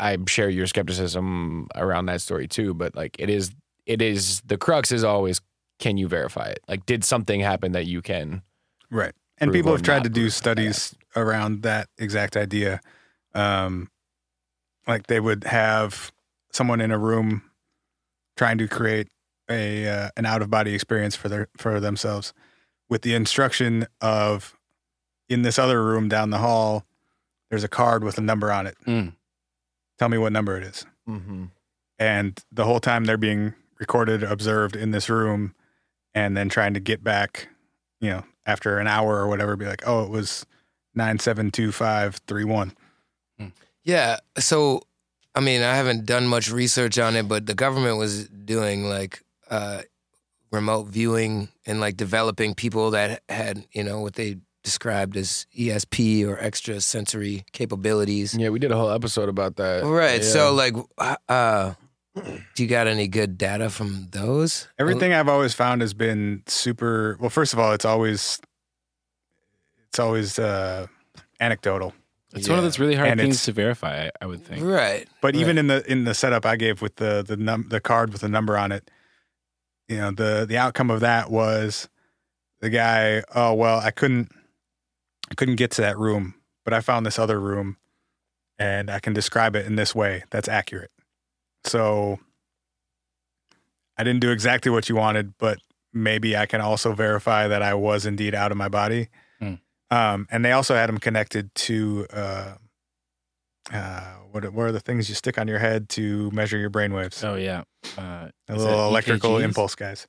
I 0.00 0.16
share 0.28 0.48
your 0.48 0.66
skepticism 0.66 1.68
around 1.74 2.06
that 2.06 2.20
story 2.22 2.48
too. 2.48 2.72
But 2.74 2.94
like 2.94 3.16
it 3.18 3.28
is, 3.28 3.52
it 3.84 4.00
is 4.00 4.40
the 4.46 4.56
crux 4.56 4.92
is 4.92 5.04
always 5.04 5.40
can 5.78 5.96
you 5.98 6.08
verify 6.08 6.46
it? 6.46 6.60
Like, 6.68 6.86
did 6.86 7.04
something 7.04 7.40
happen 7.40 7.72
that 7.72 7.86
you 7.86 8.00
can? 8.02 8.42
Right. 8.90 9.12
And 9.38 9.52
people 9.52 9.72
have 9.72 9.82
tried 9.82 10.04
to 10.04 10.08
do 10.10 10.22
prove. 10.22 10.34
studies 10.34 10.94
around 11.16 11.62
that 11.62 11.88
exact 11.98 12.36
idea. 12.36 12.80
Um, 13.34 13.90
like 14.86 15.06
they 15.08 15.20
would 15.20 15.44
have 15.44 16.12
someone 16.52 16.80
in 16.80 16.90
a 16.90 16.98
room 16.98 17.42
trying 18.36 18.58
to 18.58 18.68
create 18.68 19.08
a 19.48 19.88
uh, 19.88 20.10
an 20.16 20.26
out 20.26 20.42
of 20.42 20.50
body 20.50 20.74
experience 20.74 21.16
for 21.16 21.28
their 21.28 21.48
for 21.56 21.80
themselves, 21.80 22.32
with 22.88 23.02
the 23.02 23.14
instruction 23.14 23.86
of 24.00 24.56
in 25.28 25.42
this 25.42 25.58
other 25.58 25.82
room 25.82 26.08
down 26.08 26.30
the 26.30 26.38
hall, 26.38 26.84
there's 27.50 27.64
a 27.64 27.68
card 27.68 28.04
with 28.04 28.18
a 28.18 28.20
number 28.20 28.52
on 28.52 28.66
it. 28.66 28.76
Mm. 28.86 29.14
Tell 29.98 30.08
me 30.08 30.18
what 30.18 30.32
number 30.32 30.56
it 30.56 30.62
is. 30.62 30.86
Mm-hmm. 31.08 31.44
And 31.98 32.44
the 32.50 32.64
whole 32.64 32.80
time 32.80 33.04
they're 33.04 33.16
being 33.16 33.54
recorded, 33.78 34.22
observed 34.22 34.76
in 34.76 34.90
this 34.90 35.08
room, 35.08 35.54
and 36.14 36.36
then 36.36 36.48
trying 36.48 36.74
to 36.74 36.80
get 36.80 37.02
back, 37.02 37.48
you 38.00 38.10
know, 38.10 38.24
after 38.46 38.78
an 38.78 38.86
hour 38.86 39.16
or 39.16 39.28
whatever, 39.28 39.56
be 39.56 39.66
like, 39.66 39.82
oh, 39.86 40.04
it 40.04 40.10
was 40.10 40.44
nine 40.94 41.18
seven 41.18 41.50
two 41.50 41.72
five 41.72 42.16
three 42.26 42.44
one. 42.44 42.72
Yeah. 43.84 44.18
So, 44.38 44.82
I 45.34 45.40
mean, 45.40 45.62
I 45.62 45.74
haven't 45.76 46.04
done 46.04 46.26
much 46.26 46.50
research 46.50 46.98
on 46.98 47.16
it, 47.16 47.26
but 47.28 47.46
the 47.46 47.54
government 47.54 47.98
was 47.98 48.28
doing 48.28 48.84
like 48.84 49.22
uh, 49.50 49.82
remote 50.50 50.88
viewing 50.88 51.48
and 51.66 51.80
like 51.80 51.96
developing 51.96 52.54
people 52.54 52.90
that 52.90 53.22
had, 53.28 53.66
you 53.72 53.82
know, 53.82 54.00
what 54.00 54.14
they 54.14 54.36
described 54.62 55.16
as 55.16 55.46
ESP 55.58 56.26
or 56.26 56.38
extra 56.38 56.80
sensory 56.80 57.44
capabilities. 57.52 58.34
Yeah, 58.34 58.50
we 58.50 58.58
did 58.58 58.70
a 58.70 58.76
whole 58.76 58.90
episode 58.90 59.28
about 59.28 59.56
that. 59.56 59.84
Right. 59.84 60.22
Yeah. 60.22 60.28
So, 60.28 60.54
like, 60.54 60.74
uh, 61.28 61.74
do 62.14 62.62
you 62.62 62.68
got 62.68 62.86
any 62.86 63.08
good 63.08 63.38
data 63.38 63.70
from 63.70 64.08
those? 64.12 64.68
Everything 64.78 65.12
I've 65.12 65.28
always 65.28 65.54
found 65.54 65.80
has 65.80 65.94
been 65.94 66.42
super. 66.46 67.16
Well, 67.20 67.30
first 67.30 67.52
of 67.54 67.58
all, 67.58 67.72
it's 67.72 67.86
always 67.86 68.38
it's 69.88 69.98
always 69.98 70.38
uh, 70.38 70.86
anecdotal. 71.40 71.94
It's 72.34 72.48
one 72.48 72.58
of 72.58 72.64
those 72.64 72.78
really 72.78 72.94
hard 72.94 73.08
And 73.08 73.20
things 73.20 73.42
to 73.44 73.52
verify 73.52 74.06
I, 74.06 74.10
I 74.20 74.26
would 74.26 74.44
think 74.44 74.64
Right. 74.64 75.06
But 75.20 75.34
Right. 75.34 75.40
even 75.40 75.58
in 75.58 75.66
the 75.66 75.90
in 75.90 76.04
the 76.04 76.14
setup 76.14 76.46
I 76.46 76.56
gave 76.56 76.82
with 76.82 76.96
the 76.96 77.22
the 77.26 77.36
num- 77.36 77.68
the 77.68 77.80
card 77.80 78.12
with 78.12 78.22
the 78.22 78.28
number 78.28 78.56
on 78.56 78.72
it, 78.72 78.90
you 79.88 79.98
know, 79.98 80.10
the 80.10 80.46
the 80.48 80.56
outcome 80.58 80.90
of 80.90 81.00
that 81.00 81.30
was 81.30 81.88
the 82.60 82.70
guy, 82.70 83.22
oh 83.34 83.54
well, 83.54 83.78
I 83.78 83.90
couldn't 83.90 84.30
I 85.30 85.34
couldn't 85.34 85.56
get 85.56 85.70
to 85.72 85.82
that 85.82 85.98
room, 85.98 86.34
but 86.64 86.72
I 86.74 86.80
found 86.80 87.04
this 87.06 87.18
other 87.18 87.40
room 87.40 87.76
and 88.58 88.90
I 88.90 89.00
can 89.00 89.12
describe 89.12 89.56
it 89.56 89.66
in 89.66 89.76
this 89.76 89.94
way. 89.94 90.24
That's 90.30 90.48
accurate. 90.48 90.90
So 91.64 92.18
I 93.96 94.04
didn't 94.04 94.20
do 94.20 94.30
exactly 94.30 94.70
what 94.70 94.88
you 94.88 94.96
wanted, 94.96 95.36
but 95.38 95.58
maybe 95.92 96.36
I 96.36 96.46
can 96.46 96.60
also 96.60 96.92
verify 96.92 97.48
that 97.48 97.62
I 97.62 97.74
was 97.74 98.06
indeed 98.06 98.34
out 98.34 98.50
of 98.50 98.56
my 98.58 98.68
body. 98.68 99.08
Um, 99.92 100.26
and 100.30 100.44
they 100.44 100.52
also 100.52 100.74
had 100.74 100.88
him 100.88 100.98
connected 100.98 101.54
to 101.54 102.06
uh, 102.12 102.54
uh, 103.72 104.00
what 104.30 104.50
what 104.52 104.64
are 104.66 104.72
the 104.72 104.80
things 104.80 105.08
you 105.08 105.14
stick 105.14 105.38
on 105.38 105.46
your 105.48 105.58
head 105.58 105.88
to 105.90 106.30
measure 106.30 106.56
your 106.58 106.70
brainwaves? 106.70 107.22
Oh 107.24 107.34
yeah. 107.34 107.62
Uh, 107.98 108.28
the 108.46 108.56
little 108.56 108.88
electrical 108.88 109.32
EKGs? 109.32 109.42
impulse 109.44 109.74
guys. 109.74 110.00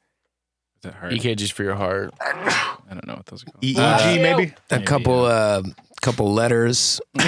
Is 0.78 0.84
that 0.84 0.94
hard? 0.96 1.14
EKGs 1.14 1.52
for 1.52 1.64
your 1.64 1.76
heart. 1.76 2.14
I 2.22 2.78
don't 2.92 3.08
know 3.08 3.16
what 3.16 3.26
those 3.26 3.44
are 3.44 3.46
called. 3.48 3.64
EEG 3.64 3.78
Uh, 3.78 4.22
maybe. 4.22 4.54
A 4.70 4.76
Maybe, 4.76 4.86
couple, 4.86 5.24
yeah. 5.24 5.30
uh, 5.30 5.64
couple 6.02 6.32
letters. 6.34 7.00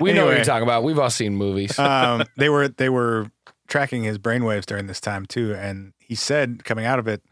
We 0.00 0.12
know 0.12 0.24
what 0.24 0.30
Anyway. 0.30 0.36
you're 0.36 0.44
talking 0.44 0.62
about. 0.62 0.82
We've 0.82 0.98
all 0.98 1.10
seen 1.10 1.36
movies. 1.36 1.78
um, 1.78 2.24
they 2.36 2.48
were 2.48 2.68
they 2.68 2.88
were 2.88 3.30
tracking 3.68 4.02
his 4.02 4.18
brainwaves 4.18 4.66
during 4.66 4.86
this 4.86 5.00
time 5.00 5.26
too, 5.26 5.54
and 5.54 5.92
he 5.98 6.14
said 6.14 6.64
coming 6.64 6.86
out 6.86 6.98
of 6.98 7.06
it, 7.06 7.22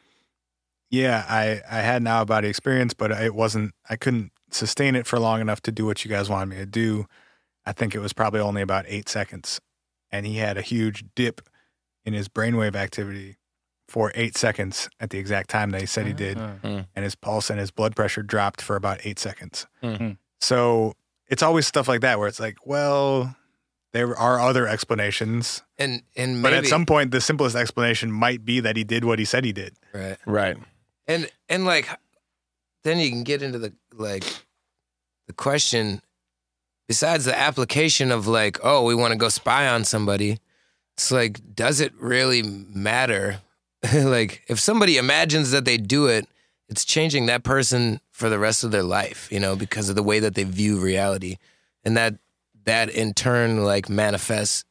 yeah, 0.91 1.25
I 1.29 1.61
I 1.71 1.81
had 1.81 2.03
an 2.03 2.07
out 2.07 2.23
of 2.23 2.29
body 2.29 2.49
experience, 2.49 2.95
but 2.95 3.11
it 3.11 3.35
wasn't. 3.35 3.73
I 3.89 3.97
couldn't 3.97 4.33
sustain 4.51 4.97
it 4.97 5.07
for 5.07 5.19
long 5.19 5.41
enough 5.41 5.61
to 5.63 5.73
do 5.73 5.85
what 5.87 6.05
you 6.05 6.11
guys 6.11 6.29
wanted 6.31 6.47
me 6.51 6.57
to 6.57 6.67
do. 6.67 7.07
I 7.67 7.73
think 7.73 7.95
it 7.95 7.99
was 8.01 8.13
probably 8.13 8.41
only 8.41 8.63
about 8.63 8.85
eight 8.89 9.09
seconds, 9.09 9.61
and 10.11 10.25
he 10.27 10.37
had 10.37 10.57
a 10.57 10.63
huge 10.63 11.05
dip 11.15 11.43
in 12.05 12.15
his 12.15 12.29
brainwave 12.29 12.75
activity 12.75 13.37
for 13.87 14.13
eight 14.15 14.37
seconds 14.37 14.89
at 15.01 15.11
the 15.11 15.19
exact 15.19 15.49
time 15.51 15.71
that 15.71 15.81
he 15.81 15.87
said 15.87 16.07
he 16.07 16.13
did, 16.13 16.39
Uh, 16.39 16.53
and 16.63 17.05
his 17.05 17.15
pulse 17.15 17.49
and 17.51 17.59
his 17.59 17.71
blood 17.71 17.95
pressure 17.97 18.23
dropped 18.23 18.61
for 18.63 18.77
about 18.77 19.01
eight 19.05 19.19
seconds. 19.19 19.67
Mhm. 19.83 20.17
So 20.41 20.95
it's 21.27 21.43
always 21.43 21.67
stuff 21.67 21.89
like 21.89 22.01
that 22.03 22.19
where 22.19 22.29
it's 22.29 22.39
like, 22.41 22.57
well, 22.67 23.35
there 23.93 24.15
are 24.17 24.41
other 24.41 24.67
explanations, 24.69 25.63
And, 25.79 26.03
and 26.17 26.43
but 26.43 26.53
at 26.53 26.67
some 26.67 26.85
point, 26.87 27.11
the 27.13 27.21
simplest 27.21 27.57
explanation 27.57 28.13
might 28.13 28.45
be 28.45 28.61
that 28.61 28.77
he 28.77 28.85
did 28.85 29.05
what 29.05 29.19
he 29.19 29.25
said 29.25 29.45
he 29.45 29.53
did. 29.53 29.75
right. 29.95 30.17
right. 30.27 30.57
And, 31.09 31.29
and 31.49 31.65
like, 31.65 31.89
then 32.85 32.99
you 32.99 33.11
can 33.11 33.25
get 33.25 33.43
into 33.43 33.59
the, 33.59 33.73
like, 33.93 34.25
the 35.27 35.33
question, 35.33 36.01
besides 36.87 37.25
the 37.25 37.39
application 37.39 38.13
of 38.13 38.29
like, 38.29 38.59
oh, 38.63 38.85
we 38.85 38.95
want 38.95 39.13
to 39.13 39.19
go 39.19 39.29
spy 39.29 39.67
on 39.67 39.85
somebody. 39.85 40.39
It's 40.97 41.11
like, 41.11 41.55
does 41.55 41.81
it 41.81 41.93
really 41.99 42.43
matter? 42.43 43.41
like, 43.95 44.45
if 44.49 44.61
somebody 44.61 44.97
imagines 44.97 45.51
that 45.51 45.65
they 45.65 45.77
do 45.77 46.07
it, 46.07 46.29
it's 46.69 46.85
changing 46.85 47.27
that 47.27 47.45
person 47.45 48.01
for 48.11 48.29
the 48.29 48.39
rest 48.39 48.63
of 48.63 48.71
their 48.71 48.83
life, 48.83 49.29
you 49.33 49.41
know, 49.41 49.57
because 49.57 49.89
of 49.89 49.97
the 49.97 50.03
way 50.03 50.21
that 50.21 50.35
they 50.35 50.45
view 50.45 50.79
reality. 50.79 51.39
And 51.85 51.97
that 51.97 52.17
that 52.65 52.91
in 52.91 53.15
turn 53.15 53.65
like 53.65 53.89
manifests 53.89 54.65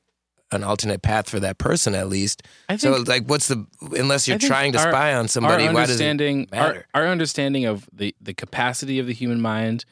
an 0.52 0.64
alternate 0.64 1.02
path 1.02 1.30
for 1.30 1.40
that 1.40 1.58
person 1.58 1.94
at 1.96 2.08
least. 2.08 2.44
I 2.70 2.78
So 2.78 2.92
like 3.06 3.26
what's 3.26 3.48
the 3.48 3.66
unless 3.82 4.28
you're 4.28 4.38
trying 4.38 4.72
to 4.74 4.80
our- 4.80 4.92
spy 4.92 5.14
on 5.14 5.28
somebody, 5.28 5.68
our 5.68 5.74
why 5.74 5.82
does 5.86 5.90
it 6.00 6.04
understanding 6.04 6.48
matter? 6.52 6.86
Our, 6.94 7.04
our 7.04 7.10
understanding 7.10 7.66
of 7.66 7.90
the 7.92 8.16
the 8.22 8.34
capacity 8.34 9.00
of 9.00 9.08
the 9.08 9.14
human 9.14 9.42
mind 9.42 9.86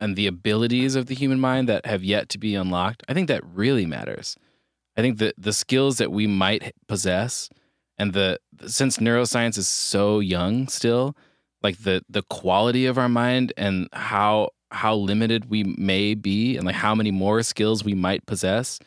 and 0.00 0.14
the 0.14 0.28
abilities 0.28 0.94
of 0.94 1.06
the 1.06 1.14
human 1.14 1.40
mind 1.40 1.68
that 1.68 1.84
have 1.84 2.04
yet 2.04 2.28
to 2.28 2.38
be 2.38 2.54
unlocked 2.54 3.02
i 3.08 3.12
think 3.14 3.26
that 3.26 3.42
really 3.44 3.84
matters 3.84 4.36
i 4.96 5.00
think 5.00 5.18
that 5.18 5.34
the 5.36 5.52
skills 5.52 5.98
that 5.98 6.12
we 6.12 6.24
might 6.24 6.72
possess 6.86 7.50
and 7.98 8.12
the 8.12 8.38
since 8.64 8.98
neuroscience 8.98 9.58
is 9.58 9.66
so 9.66 10.20
young 10.20 10.68
still 10.68 11.16
like 11.64 11.78
the 11.78 12.00
the 12.08 12.22
quality 12.22 12.86
of 12.86 12.96
our 12.96 13.08
mind 13.08 13.52
and 13.56 13.88
how 13.92 14.50
how 14.70 14.94
limited 14.94 15.50
we 15.50 15.64
may 15.64 16.14
be 16.14 16.56
and 16.56 16.64
like 16.64 16.76
how 16.76 16.94
many 16.94 17.10
more 17.10 17.42
skills 17.42 17.82
we 17.82 17.94
might 17.94 18.24
possess 18.24 18.78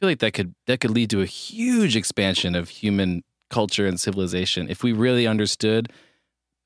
feel 0.00 0.08
like 0.08 0.18
that 0.20 0.32
could 0.32 0.54
that 0.66 0.80
could 0.80 0.90
lead 0.90 1.10
to 1.10 1.20
a 1.20 1.26
huge 1.26 1.96
expansion 1.96 2.54
of 2.54 2.68
human 2.68 3.22
culture 3.50 3.86
and 3.86 3.98
civilization 3.98 4.68
if 4.68 4.82
we 4.82 4.92
really 4.92 5.26
understood 5.26 5.90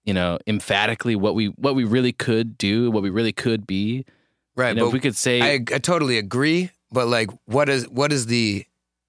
you 0.05 0.13
know 0.13 0.39
emphatically 0.47 1.15
what 1.17 1.35
we 1.35 1.47
what 1.47 1.75
we 1.75 1.85
really 1.85 2.13
could 2.13 2.59
do 2.59 2.91
what 2.91 3.03
we 3.03 3.11
really 3.11 3.33
could 3.33 3.67
be 3.67 4.05
right, 4.57 4.71
you 4.71 4.75
know, 4.75 4.83
but 4.83 4.87
if 4.89 4.93
we 4.93 5.01
could 5.01 5.17
say 5.17 5.41
I, 5.41 5.55
I 5.75 5.79
totally 5.79 6.19
agree, 6.19 6.71
but 6.91 7.07
like 7.09 7.31
what 7.47 7.69
is 7.69 7.89
what 7.89 8.13
is 8.13 8.27
the 8.27 8.65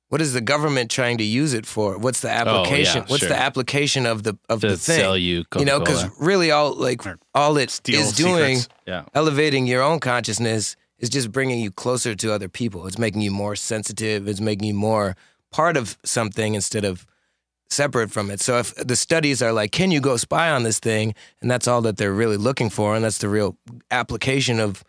what 0.10 0.22
is 0.22 0.34
the 0.34 0.42
government 0.42 0.92
trying 0.92 1.18
to 1.18 1.24
use 1.24 1.56
it 1.56 1.66
for? 1.66 1.98
What's 1.98 2.22
the 2.22 2.30
application? 2.30 3.00
Oh, 3.00 3.06
yeah, 3.06 3.10
What's 3.10 3.22
sure. 3.22 3.30
the 3.30 3.40
application 3.40 4.06
of 4.06 4.22
the 4.22 4.38
of 4.48 4.62
to 4.62 4.68
the 4.68 4.78
thing? 4.78 5.00
sell 5.00 5.18
you 5.18 5.38
you 5.38 5.44
Coca-Cola. 5.46 5.66
know, 5.66 5.80
because 5.84 6.06
really 6.20 6.52
all 6.52 6.76
like 6.76 7.02
all 7.34 7.58
it 7.58 7.70
is 7.70 7.74
steal 7.74 8.12
doing 8.12 8.58
secrets. 8.58 8.70
yeah 8.86 9.06
elevating 9.16 9.66
your 9.66 9.82
own 9.82 10.00
consciousness 10.00 10.76
is 11.04 11.10
just 11.10 11.34
bringing 11.34 11.60
you 11.60 11.70
closer 11.70 12.16
to 12.16 12.32
other 12.32 12.48
people. 12.48 12.88
It's 12.88 12.98
making 12.98 13.20
you 13.20 13.30
more 13.30 13.58
sensitive. 13.58 14.26
It's 14.26 14.40
making 14.40 14.70
you 14.70 14.74
more 14.74 15.18
part 15.52 15.76
of 15.76 15.98
something 16.06 16.56
instead 16.56 16.86
of 16.86 17.06
separate 17.70 18.10
from 18.10 18.32
it. 18.32 18.40
So 18.40 18.60
if 18.60 18.74
the 18.76 18.96
studies 18.96 19.42
are 19.42 19.52
like, 19.52 19.74
can 19.74 19.92
you 19.92 20.00
go 20.00 20.16
spy 20.16 20.50
on 20.50 20.64
this 20.64 20.80
thing, 20.80 21.14
and 21.42 21.52
that's 21.52 21.68
all 21.68 21.82
that 21.82 21.98
they're 21.98 22.14
really 22.14 22.38
looking 22.38 22.70
for, 22.70 22.96
and 22.96 23.04
that's 23.04 23.18
the 23.18 23.28
real 23.28 23.58
application 23.92 24.62
of 24.62 24.82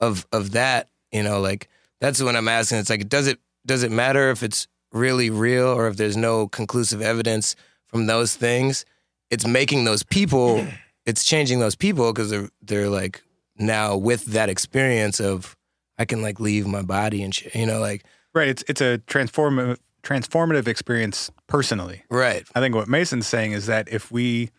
of 0.00 0.26
of 0.32 0.52
that, 0.52 0.88
you 1.12 1.22
know, 1.22 1.38
like 1.38 1.68
that's 2.00 2.22
what 2.22 2.34
I'm 2.34 2.48
asking. 2.48 2.78
It's 2.78 2.88
like, 2.88 3.06
does 3.10 3.26
it 3.26 3.38
does 3.66 3.82
it 3.82 3.92
matter 3.92 4.30
if 4.30 4.42
it's 4.42 4.68
really 4.90 5.28
real 5.28 5.66
or 5.66 5.86
if 5.86 5.98
there's 5.98 6.16
no 6.16 6.48
conclusive 6.48 7.02
evidence 7.02 7.56
from 7.88 8.06
those 8.06 8.34
things? 8.34 8.86
It's 9.28 9.46
making 9.46 9.84
those 9.84 10.02
people, 10.02 10.66
it's 11.04 11.26
changing 11.26 11.60
those 11.60 11.76
people 11.76 12.10
because 12.10 12.30
they're 12.30 12.48
they're 12.62 12.88
like 12.88 13.22
now 13.58 13.98
with 13.98 14.24
that 14.26 14.48
experience 14.48 15.20
of 15.20 15.57
I 15.98 16.04
can 16.04 16.22
like 16.22 16.38
leave 16.40 16.66
my 16.66 16.82
body 16.82 17.22
and 17.22 17.34
shit, 17.34 17.54
you 17.54 17.66
know, 17.66 17.80
like 17.80 18.04
Right. 18.34 18.48
It's 18.48 18.62
it's 18.68 18.80
a 18.80 18.98
transformative 19.06 19.78
transformative 20.02 20.68
experience 20.68 21.30
personally. 21.48 22.04
right, 22.08 22.46
I 22.54 22.60
think 22.60 22.74
what 22.74 22.88
Mayson's 22.88 23.26
saying 23.26 23.52
is 23.52 23.66
that 23.66 23.88
if 23.90 24.12
we 24.12 24.50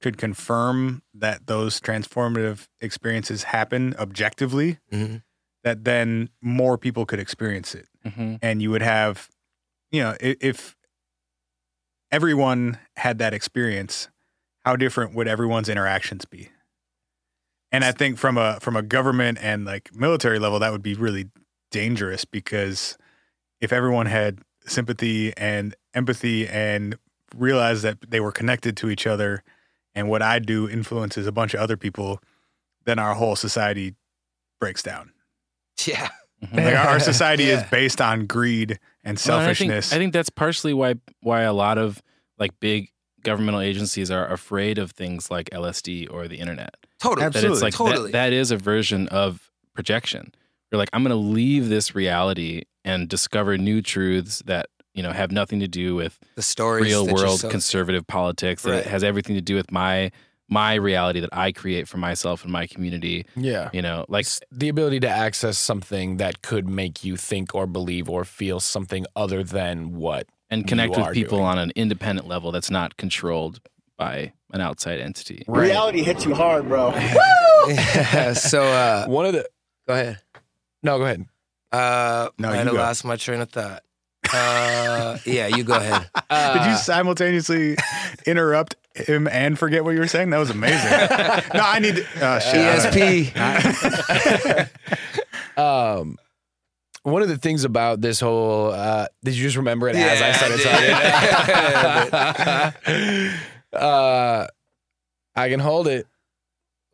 could 0.00 0.16
confirm 0.16 1.02
that 1.14 1.46
those 1.46 1.80
transformative 1.80 2.66
experiences 2.80 3.44
happen 3.44 3.94
objectively, 3.98 4.78
Mhm. 4.92 5.22
that 5.64 5.84
then 5.84 6.30
more 6.40 6.78
people 6.78 7.04
could 7.06 7.18
experience 7.20 7.74
it. 7.74 7.88
Mhm. 8.06 8.38
And 8.42 8.62
you 8.62 8.70
would 8.70 8.82
have, 8.82 9.28
you 9.90 10.00
know, 10.02 10.10
i- 10.22 10.36
if 10.40 10.76
everyone 12.10 12.78
had 12.96 13.18
that 13.18 13.34
experience, 13.34 14.08
how 14.64 14.76
different 14.76 15.14
would 15.14 15.28
everyone's 15.28 15.68
interactions 15.68 16.24
be? 16.24 16.50
And 17.72 17.84
I 17.84 17.92
think 17.92 18.16
from 18.18 18.38
a 18.38 18.58
from 18.60 18.76
a 18.76 18.82
government 18.82 19.38
and 19.40 19.64
like 19.64 19.94
military 19.94 20.38
level, 20.38 20.58
that 20.60 20.72
would 20.72 20.82
be 20.82 20.94
really 20.94 21.26
dangerous 21.70 22.24
because 22.24 22.96
if 23.60 23.72
everyone 23.72 24.06
had 24.06 24.40
sympathy 24.66 25.32
and 25.36 25.74
empathy 25.94 26.46
and 26.48 26.96
realized 27.36 27.82
that 27.82 27.98
they 28.10 28.20
were 28.20 28.32
connected 28.32 28.76
to 28.78 28.88
each 28.90 29.06
other 29.06 29.42
and 29.94 30.08
what 30.08 30.22
I 30.22 30.38
do 30.38 30.68
influences 30.68 31.26
a 31.26 31.32
bunch 31.32 31.54
of 31.54 31.60
other 31.60 31.76
people, 31.76 32.20
then 32.84 32.98
our 32.98 33.14
whole 33.14 33.34
society 33.36 33.94
breaks 34.60 34.82
down. 34.82 35.12
yeah, 35.86 36.08
mm-hmm. 36.44 36.56
Like 36.56 36.66
our, 36.76 36.86
our 36.88 37.00
society 37.00 37.44
Yeah. 37.50 37.62
is 37.64 37.70
based 37.70 38.00
on 38.00 38.26
greed 38.26 38.78
and 39.04 39.20
Well, 39.26 39.38
and 39.40 39.50
I 39.50 39.54
think- 39.54 39.70
selfishness. 39.70 39.92
I 39.92 39.96
think, 39.98 40.12
that's 40.12 40.30
partially 40.30 40.72
why 40.74 40.94
why 41.20 41.42
a 41.42 41.52
lot 41.52 41.78
of 41.78 42.00
like 42.38 42.52
big 42.60 42.90
governmental 43.26 43.60
agencies 43.60 44.10
are 44.10 44.26
afraid 44.32 44.78
of 44.78 44.92
things 44.92 45.30
like 45.30 45.50
LSD 45.50 46.06
or 46.10 46.26
the 46.28 46.36
internet. 46.36 46.74
totally, 47.00 47.22
That 47.22 47.36
Absolutely. 47.36 47.52
it's 47.56 47.62
like 47.62 47.74
totally. 47.74 48.12
that, 48.12 48.30
that 48.30 48.32
is 48.32 48.50
a 48.50 48.56
version 48.56 49.08
of 49.08 49.50
projection. 49.74 50.32
You're 50.70 50.78
like, 50.78 50.88
I'm 50.92 51.02
going 51.02 51.10
to 51.10 51.16
leave 51.16 51.68
this 51.68 51.94
reality 51.94 52.62
and 52.84 53.08
discover 53.08 53.58
new 53.58 53.82
truths 53.82 54.42
that 54.46 54.66
you 54.94 55.02
know 55.02 55.12
have 55.12 55.30
nothing 55.30 55.60
to 55.60 55.68
do 55.68 55.94
with 55.94 56.18
the 56.36 56.42
stories, 56.42 56.86
real 56.86 57.06
world 57.06 57.40
so- 57.40 57.50
conservative 57.50 58.06
politics. 58.06 58.62
That 58.62 58.70
Right. 58.70 58.80
it 58.80 58.86
has 58.86 59.04
everything 59.04 59.34
to 59.36 59.42
do 59.42 59.54
with 59.54 59.70
my 59.70 60.10
my 60.48 60.74
reality 60.74 61.18
that 61.20 61.30
I 61.32 61.50
create 61.50 61.88
for 61.88 61.98
myself 61.98 62.44
and 62.44 62.52
my 62.52 62.66
community. 62.68 63.26
Yeah. 63.34 63.68
You 63.72 63.82
know, 63.82 64.04
like 64.08 64.22
It's 64.26 64.40
the 64.52 64.68
ability 64.68 65.00
to 65.00 65.08
access 65.08 65.58
something 65.58 66.18
that 66.18 66.40
could 66.42 66.68
make 66.68 67.02
you 67.04 67.16
think 67.16 67.52
or 67.54 67.66
believe 67.66 68.08
or 68.08 68.24
feel 68.24 68.60
something 68.60 69.06
other 69.16 69.42
than 69.42 69.96
what. 69.96 70.28
And 70.50 70.66
connect 70.66 70.96
with 70.96 71.12
people 71.12 71.38
doing. 71.38 71.48
on 71.48 71.58
an 71.58 71.72
independent 71.76 72.26
level 72.28 72.52
that's 72.52 72.70
not 72.70 72.96
controlled 72.96 73.60
by 73.96 74.32
an 74.52 74.60
outside 74.60 75.00
entity. 75.00 75.44
Reality 75.48 76.02
hits 76.02 76.24
you 76.24 76.34
hard, 76.34 76.68
bro. 76.68 76.94
yeah, 77.68 78.32
so 78.34 78.62
uh, 78.64 79.06
One 79.08 79.26
of 79.26 79.32
the. 79.32 79.48
go 79.88 79.94
ahead. 79.94 80.18
No, 80.82 80.98
go 80.98 81.04
ahead. 81.04 81.26
Uh, 81.72 82.28
No, 82.38 82.48
I 82.50 82.52
you 82.52 82.58
had 82.58 82.72
lost 82.72 83.04
my 83.04 83.16
train 83.16 83.40
of 83.40 83.50
thought. 83.50 83.82
Uh, 84.32 85.18
yeah, 85.24 85.46
you 85.48 85.62
go 85.64 85.74
ahead. 85.76 86.08
Uh, 86.28 86.54
Did 86.58 86.70
you 86.72 86.76
simultaneously 86.76 87.76
interrupt 88.26 88.74
him 88.96 89.28
and 89.28 89.56
forget 89.56 89.84
what 89.84 89.92
you 89.92 90.00
were 90.00 90.08
saying? 90.08 90.30
That 90.30 90.38
was 90.38 90.50
amazing. 90.50 90.90
no, 90.90 91.60
I 91.62 91.78
need. 91.78 91.94
To, 91.96 92.04
oh, 92.20 92.38
shit. 92.40 93.30
ESP. 93.36 94.68
Um, 95.56 96.18
one 97.12 97.22
of 97.22 97.28
the 97.28 97.38
things 97.38 97.62
about 97.64 98.00
this 98.00 98.18
whole. 98.20 98.72
Uh, 98.72 99.06
did 99.22 99.34
you 99.36 99.42
just 99.44 99.56
remember 99.56 99.88
it 99.88 99.94
as 99.96 100.20
I 100.20 100.28
Yeah, 100.28 100.36
started 100.36 100.60
I 100.66 102.72
talking? 103.72 103.72
uh, 103.80 104.46
I 105.34 105.48
can 105.48 105.60
hold 105.60 105.88
it 105.88 106.06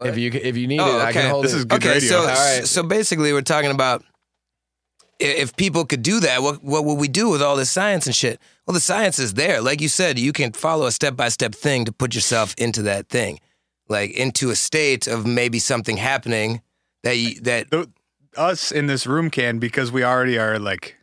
if 0.05 0.19
you 0.19 0.31
if 0.33 0.57
you 0.57 0.67
need 0.67 0.81
it. 0.81 0.85
I 0.85 1.13
can 1.13 1.31
hold 1.31 1.45
Oh, 1.45 1.49
This 1.49 1.55
it. 1.55 1.59
is 1.59 1.65
good 1.65 1.83
okay, 1.83 1.95
radio. 1.95 2.09
so 2.09 2.19
All 2.21 2.27
right. 2.27 2.67
so 2.67 2.83
basically, 2.83 3.33
we're 3.33 3.43
talking 3.43 3.71
about 3.71 4.05
if 5.19 5.55
people 5.57 5.85
could 5.85 6.03
do 6.03 6.21
that, 6.21 6.43
what 6.43 6.63
what 6.63 6.85
would 6.85 6.99
we 6.99 7.09
do 7.09 7.29
with 7.31 7.43
all 7.43 7.57
this 7.57 7.71
science 7.71 8.07
and 8.07 8.15
shit? 8.15 8.41
Well, 8.67 8.75
the 8.75 8.81
science 8.81 9.19
is 9.19 9.35
there. 9.35 9.61
Like 9.61 9.81
you 9.81 9.89
said, 9.89 10.19
you 10.19 10.33
can 10.33 10.53
follow 10.53 10.87
a 10.87 10.93
step 10.93 11.17
by 11.17 11.29
step 11.31 11.55
thing 11.55 11.85
to 11.87 11.93
put 11.93 12.15
yourself 12.15 12.55
into 12.59 12.83
that 12.83 13.09
thing, 13.09 13.41
like 13.89 14.11
into 14.13 14.51
a 14.51 14.57
state 14.57 15.07
of 15.07 15.27
maybe 15.27 15.59
something 15.59 15.97
happening 15.97 16.61
that 17.03 17.17
you, 17.17 17.41
that 17.43 17.71
Th- 17.71 17.87
Us 18.37 18.73
in 18.73 18.87
this 18.87 19.07
room 19.07 19.31
can 19.31 19.59
because 19.59 19.93
we 19.93 20.05
already 20.05 20.39
are 20.39 20.59
like 20.59 20.97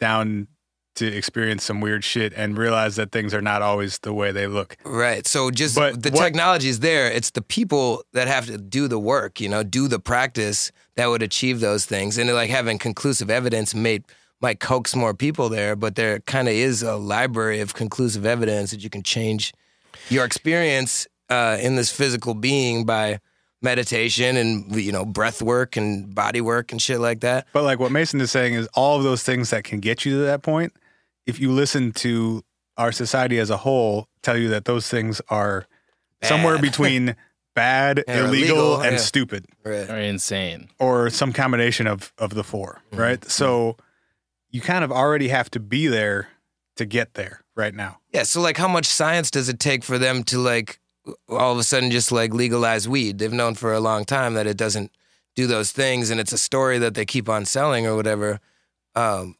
down 0.00 0.48
to 0.96 1.06
experience 1.06 1.64
some 1.64 1.80
weird 1.80 2.04
shit 2.04 2.32
and 2.36 2.56
realize 2.56 2.96
that 2.96 3.10
things 3.10 3.34
are 3.34 3.42
not 3.42 3.62
always 3.62 3.98
the 4.00 4.12
way 4.12 4.30
they 4.30 4.46
look. 4.46 4.76
Right. 4.84 5.26
So 5.26 5.50
just 5.50 5.74
But 5.74 6.02
the 6.02 6.10
technology 6.10 6.68
is 6.68 6.80
there. 6.80 7.10
It's 7.10 7.30
the 7.30 7.42
people 7.42 8.04
that 8.12 8.28
have 8.28 8.46
to 8.46 8.58
do 8.58 8.86
the 8.86 8.98
work, 8.98 9.40
you 9.40 9.48
know, 9.48 9.62
do 9.62 9.88
the 9.88 9.98
practice 9.98 10.70
that 10.96 11.06
would 11.06 11.22
achieve 11.22 11.60
those 11.60 11.84
things. 11.84 12.16
And 12.16 12.32
like 12.32 12.50
having 12.50 12.78
conclusive 12.78 13.28
evidence 13.28 13.74
made 13.74 14.04
might 14.40 14.60
coax 14.60 14.94
more 14.94 15.14
people 15.14 15.48
there, 15.48 15.74
but 15.74 15.96
there 15.96 16.20
kind 16.20 16.48
of 16.48 16.54
is 16.54 16.82
a 16.82 16.96
library 16.96 17.60
of 17.60 17.74
conclusive 17.74 18.26
evidence 18.26 18.70
that 18.70 18.84
you 18.84 18.90
can 18.90 19.02
change 19.02 19.52
your 20.10 20.24
experience 20.24 21.08
uh, 21.30 21.56
in 21.60 21.76
this 21.76 21.90
physical 21.90 22.34
being 22.34 22.84
by 22.84 23.18
meditation 23.64 24.36
and 24.36 24.76
you 24.76 24.92
know 24.92 25.04
breath 25.04 25.42
work 25.42 25.76
and 25.76 26.14
body 26.14 26.40
work 26.40 26.70
and 26.70 26.80
shit 26.80 27.00
like 27.00 27.20
that. 27.20 27.46
But 27.52 27.64
like 27.64 27.80
what 27.80 27.90
Mayson 27.90 28.20
is 28.20 28.30
saying 28.30 28.54
is 28.54 28.68
all 28.74 28.96
of 28.98 29.02
those 29.02 29.22
things 29.24 29.50
that 29.50 29.64
can 29.64 29.80
get 29.80 30.04
you 30.04 30.12
to 30.12 30.24
that 30.26 30.42
point, 30.42 30.72
if 31.26 31.40
you 31.40 31.50
listen 31.50 31.90
to 31.92 32.44
our 32.76 32.92
society 32.92 33.38
as 33.38 33.50
a 33.50 33.56
whole 33.56 34.08
tell 34.22 34.36
you 34.36 34.48
that 34.50 34.64
those 34.66 34.88
things 34.88 35.20
are 35.28 35.66
somewhere 36.22 36.58
between 36.58 37.16
bad, 37.54 38.02
Yeah, 38.08 38.24
illegal, 38.26 38.56
illegal, 38.56 38.80
and 38.82 38.92
yeah. 38.92 38.98
stupid. 38.98 39.46
Right. 39.64 39.88
Are 39.88 39.98
insane. 39.98 40.68
or 40.78 41.08
some 41.10 41.32
combination 41.32 41.86
of 41.86 42.12
of 42.18 42.34
the 42.34 42.44
4 42.44 42.82
Mm-hmm. 42.90 43.00
right? 43.00 43.24
So 43.30 43.76
you 44.50 44.60
kind 44.60 44.84
of 44.84 44.92
already 44.92 45.28
have 45.28 45.50
to 45.50 45.60
be 45.60 45.86
there 45.88 46.28
to 46.76 46.84
get 46.84 47.14
there 47.14 47.42
right 47.56 47.74
now. 47.74 47.98
Yeah, 48.12 48.24
so 48.24 48.40
like 48.40 48.56
how 48.56 48.68
much 48.68 48.86
science 48.86 49.30
does 49.30 49.48
it 49.48 49.58
take 49.60 49.84
for 49.84 49.98
them 49.98 50.22
to 50.24 50.38
like 50.38 50.80
all 51.28 51.52
of 51.52 51.58
a 51.58 51.62
sudden 51.64 51.90
just 51.90 52.10
like 52.12 52.32
legalize 52.34 52.88
weed? 52.88 53.18
They've 53.18 53.32
known 53.32 53.54
for 53.54 53.72
a 53.72 53.80
long 53.80 54.04
time 54.04 54.34
that 54.34 54.46
it 54.46 54.56
doesn't 54.56 54.90
do 55.36 55.46
those 55.46 55.72
things 55.72 56.10
and 56.10 56.20
it's 56.20 56.32
a 56.32 56.38
story 56.38 56.78
that 56.78 56.94
they 56.94 57.04
keep 57.04 57.28
on 57.28 57.44
selling 57.44 57.86
or 57.86 57.96
whatever. 57.96 58.40
Um 58.94 59.36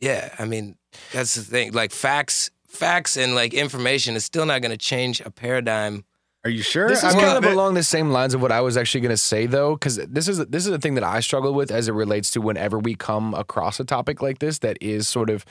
yeah, 0.00 0.34
I 0.38 0.44
mean, 0.44 0.76
that's 1.12 1.34
the 1.34 1.42
thing. 1.42 1.72
Like 1.72 1.90
facts 1.92 2.50
facts 2.68 3.16
and 3.16 3.34
like 3.34 3.54
information 3.54 4.14
is 4.16 4.24
still 4.24 4.44
not 4.46 4.60
going 4.60 4.70
to 4.70 4.76
change 4.76 5.20
a 5.22 5.30
paradigm. 5.30 6.04
Are 6.44 6.50
you 6.50 6.62
sure? 6.62 6.88
This 6.88 7.02
I 7.02 7.08
is 7.08 7.14
kind 7.14 7.36
of 7.36 7.42
that- 7.42 7.52
along 7.52 7.74
the 7.74 7.82
same 7.82 8.10
lines 8.10 8.34
of 8.34 8.40
what 8.42 8.52
I 8.52 8.60
was 8.60 8.76
actually 8.76 9.00
going 9.00 9.10
to 9.10 9.16
say, 9.16 9.46
though, 9.46 9.74
because 9.74 9.96
this 9.96 10.28
is 10.28 10.38
this 10.46 10.66
is 10.66 10.72
a 10.72 10.78
thing 10.78 10.94
that 10.94 11.02
I 11.02 11.20
struggle 11.20 11.54
with 11.54 11.70
as 11.72 11.88
it 11.88 11.92
relates 11.92 12.30
to 12.32 12.40
whenever 12.40 12.78
we 12.78 12.94
come 12.94 13.34
across 13.34 13.80
a 13.80 13.84
topic 13.84 14.20
like 14.22 14.38
this 14.38 14.58
that 14.60 14.76
is 14.80 15.08
sort 15.08 15.28
of 15.30 15.44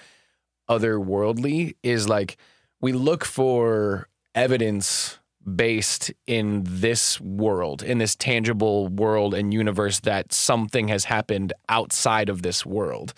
otherworldly. 0.69 1.75
Is 1.83 2.07
like 2.07 2.37
we 2.81 2.91
look 2.93 3.25
for 3.25 4.07
evidence 4.33 5.19
based 5.53 6.11
in 6.25 6.63
this 6.65 7.19
world, 7.21 7.83
in 7.83 7.97
this 7.97 8.15
tangible 8.15 8.87
world 8.87 9.33
and 9.33 9.53
universe, 9.53 9.99
that 10.01 10.33
something 10.33 10.87
has 10.87 11.05
happened 11.05 11.53
outside 11.69 12.29
of 12.29 12.41
this 12.41 12.65
world. 12.65 13.13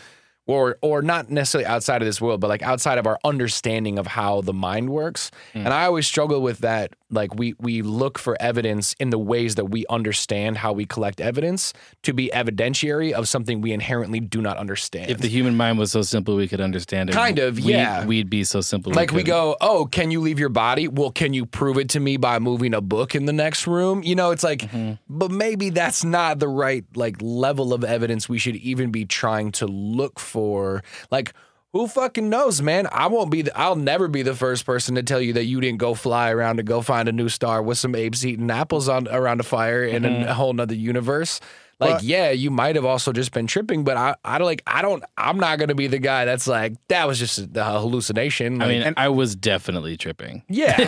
Or, 0.50 0.78
or 0.82 1.02
not 1.02 1.30
necessarily 1.30 1.66
outside 1.66 2.02
of 2.02 2.06
this 2.06 2.22
world, 2.22 2.40
but 2.40 2.48
like 2.48 2.62
outside 2.62 2.98
of 2.98 3.06
our 3.06 3.20
understanding 3.26 4.00
of 4.00 4.08
how 4.08 4.40
the 4.40 4.54
mind 4.54 4.90
works. 4.90 5.30
Hmm. 5.52 5.60
And 5.60 5.74
I 5.74 5.84
always 5.84 6.08
struggle 6.08 6.42
with 6.42 6.60
that. 6.60 6.94
Like 7.10 7.34
we 7.36 7.54
we 7.60 7.82
look 7.82 8.20
for 8.20 8.36
evidence 8.42 8.94
in 9.00 9.12
the 9.12 9.18
ways 9.18 9.56
that 9.56 9.66
we 9.66 9.86
understand 9.90 10.58
how 10.58 10.74
we 10.74 10.86
collect 10.86 11.22
evidence 11.22 11.72
to 12.04 12.14
be 12.14 12.30
evidentiary 12.34 13.14
of 13.14 13.30
something 13.30 13.62
we 13.62 13.72
inherently 13.72 14.20
do 14.20 14.42
not 14.42 14.58
understand. 14.58 15.10
If 15.10 15.20
the 15.20 15.30
human 15.30 15.56
mind 15.56 15.78
was 15.80 15.92
so 15.92 16.02
simple 16.02 16.36
we 16.36 16.48
could 16.50 16.60
understand 16.60 17.10
it, 17.10 17.14
Kind 17.14 17.40
of, 17.40 17.58
we- 17.64 17.72
yeah. 17.72 18.06
We'd 18.06 18.30
be 18.30 18.44
so 18.44 18.60
simple. 18.60 18.92
like 18.94 19.12
we 19.12 19.20
couldn't. 19.24 19.28
go, 19.28 19.56
oh, 19.62 19.86
can 19.86 20.12
you 20.12 20.20
leave 20.20 20.38
your 20.38 20.50
body? 20.50 20.88
Well, 20.90 21.12
can 21.12 21.34
you 21.34 21.46
prove 21.46 21.78
it 21.78 21.88
to 21.90 22.00
me 22.02 22.18
by 22.18 22.40
moving 22.40 22.74
a 22.74 22.82
book 22.82 23.16
in 23.16 23.26
the 23.26 23.34
next 23.34 23.68
room? 23.68 24.04
You 24.04 24.16
know, 24.16 24.32
it's 24.32 24.44
like, 24.44 24.60
Mm-hmm. 24.68 24.94
but 25.08 25.32
maybe 25.32 25.70
that's 25.70 26.04
not 26.04 26.40
the 26.40 26.48
right 26.50 26.84
like 26.96 27.16
level 27.22 27.74
of 27.74 27.84
evidence 27.86 28.28
we 28.28 28.38
should 28.38 28.58
even 28.58 28.92
be 28.92 29.06
trying 29.06 29.52
to 29.54 29.66
look 29.66 30.20
for. 30.20 30.84
Like, 31.10 31.34
who 31.74 31.88
fucking 31.88 32.30
knows, 32.30 32.62
man? 32.62 32.88
I 32.92 33.08
won't 33.08 33.30
be. 33.30 33.44
The, 33.44 33.58
I'll 33.58 33.76
never 33.76 34.08
be 34.08 34.22
the 34.24 34.36
first 34.36 34.66
person 34.66 34.96
to 34.96 35.04
tell 35.04 35.22
you 35.22 35.34
that 35.34 35.46
you 35.46 35.60
didn't 35.62 35.80
go 35.80 35.94
fly 35.94 36.32
around 36.32 36.58
to 36.58 36.64
go 36.64 36.82
find 36.82 37.08
a 37.10 37.12
new 37.12 37.30
star 37.30 37.62
with 37.62 37.78
some 37.78 37.94
apes 37.96 38.24
eating 38.26 38.50
apples 38.50 38.88
on 38.90 39.08
around 39.10 39.40
a 39.40 39.44
fire 39.44 39.84
in 39.84 40.04
Mm-hmm. 40.04 40.30
a 40.30 40.34
whole 40.34 40.54
nother 40.54 40.76
universe. 40.76 41.40
Like, 41.80 41.90
Well- 41.92 42.00
yeah, 42.04 42.32
you 42.32 42.50
might 42.50 42.76
have 42.76 42.86
also 42.86 43.12
just 43.14 43.32
been 43.34 43.46
tripping, 43.46 43.84
but 43.84 43.98
I, 43.98 44.16
I 44.26 44.40
don't 44.40 44.48
like, 44.48 44.64
I 44.66 44.82
don't, 44.82 45.04
I'm 45.16 45.38
not 45.38 45.60
gonna 45.60 45.76
be 45.76 45.86
the 45.86 46.00
guy 46.00 46.26
that's 46.26 46.48
like, 46.48 46.74
that 46.88 47.08
was 47.08 47.20
just 47.20 47.38
a 47.56 47.64
hallucination. 47.64 48.60
I 48.64 48.66
Like, 48.66 48.84
mean, 48.86 48.94
I 48.98 49.10
was 49.10 49.36
definitely 49.36 49.96
tripping. 49.96 50.42
yeah, 50.50 50.76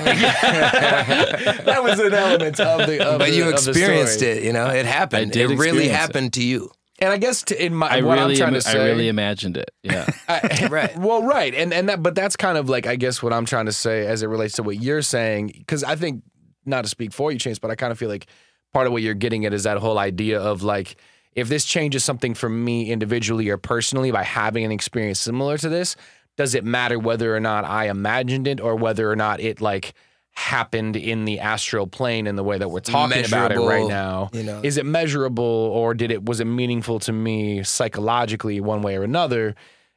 that 1.65 1.83
was 1.83 1.99
an 1.99 2.13
element 2.13 2.59
of 2.59 2.87
the. 2.87 3.05
Of 3.05 3.19
But 3.19 3.27
the- 3.29 3.35
you 3.35 3.43
of 3.43 3.63
the 3.63 3.69
experienced 3.71 4.15
story. 4.15 4.31
it, 4.31 4.43
you 4.43 4.53
know? 4.53 4.67
It 4.67 4.85
happened. 4.87 5.21
I 5.29 5.31
did 5.31 5.51
it 5.51 5.57
really 5.57 5.57
experience 5.85 5.89
it. 5.91 5.95
happened 5.95 6.33
to 6.33 6.43
you. 6.43 6.71
And 7.01 7.11
I 7.13 7.17
guess 7.17 7.43
to, 7.43 7.65
in 7.65 7.73
my 7.73 7.87
I 7.87 8.01
what 8.01 8.17
really, 8.17 8.33
I'm 8.33 8.37
trying 8.37 8.47
im- 8.49 8.53
to 8.55 8.61
say, 8.61 8.81
I 8.81 8.85
really 8.85 9.07
imagined 9.07 9.57
it. 9.57 9.71
Yeah. 9.83 10.05
I- 10.27 10.67
Right. 10.69 10.97
Well, 10.97 11.23
right, 11.23 11.53
and 11.55 11.73
and 11.73 11.89
that, 11.89 12.03
but 12.03 12.15
that's 12.15 12.35
kind 12.35 12.57
of 12.57 12.69
like 12.69 12.85
I 12.87 12.95
guess 12.95 13.23
what 13.23 13.33
I'm 13.33 13.45
trying 13.45 13.65
to 13.67 13.71
say 13.71 14.05
as 14.05 14.21
it 14.23 14.27
relates 14.27 14.55
to 14.55 14.63
what 14.63 14.81
you're 14.81 15.01
saying, 15.01 15.53
because 15.57 15.83
I 15.83 15.95
think 15.95 16.23
not 16.65 16.83
to 16.83 16.89
speak 16.89 17.13
for 17.13 17.31
you, 17.31 17.39
Chance, 17.39 17.59
but 17.59 17.71
I 17.71 17.75
kind 17.75 17.91
of 17.91 17.97
feel 17.97 18.09
like 18.09 18.27
part 18.73 18.85
of 18.85 18.93
what 18.93 19.01
you're 19.01 19.13
getting 19.15 19.45
at 19.45 19.53
is 19.53 19.63
that 19.63 19.77
whole 19.77 19.97
idea 19.97 20.39
of 20.39 20.61
like 20.61 20.97
if 21.33 21.47
this 21.47 21.63
changes 21.65 22.03
something 22.03 22.33
for 22.33 22.49
me 22.49 22.91
individually 22.91 23.49
or 23.49 23.57
personally 23.57 24.11
by 24.11 24.23
having 24.23 24.65
an 24.65 24.71
experience 24.71 25.19
similar 25.19 25.57
to 25.57 25.69
this, 25.69 25.95
does 26.37 26.53
it 26.55 26.63
matter 26.65 26.99
whether 26.99 27.35
or 27.35 27.39
not 27.39 27.65
I 27.65 27.87
imagined 27.89 28.47
it 28.47 28.59
or 28.59 28.75
whether 28.75 29.09
or 29.09 29.15
not 29.15 29.39
it 29.39 29.61
like 29.61 29.93
happened 30.33 30.95
in 30.95 31.25
the 31.25 31.39
astral 31.39 31.85
plane 31.87 32.25
in 32.27 32.35
the 32.35 32.43
way 32.43 32.57
that 32.57 32.69
we're 32.69 32.79
talking 32.79 33.25
about 33.25 33.51
it 33.51 33.59
right 33.59 33.87
now? 33.87 34.29
you 34.33 34.43
know. 34.43 34.61
Is 34.63 34.77
it 34.77 34.85
measurable 34.85 35.43
or 35.43 35.93
did 35.93 36.11
it 36.11 36.25
was 36.25 36.39
it 36.39 36.45
meaningful 36.45 36.99
to 36.99 37.11
me 37.11 37.63
psychologically 37.63 38.59
one 38.61 38.81
way 38.81 38.95
or 38.97 39.03
another? 39.03 39.55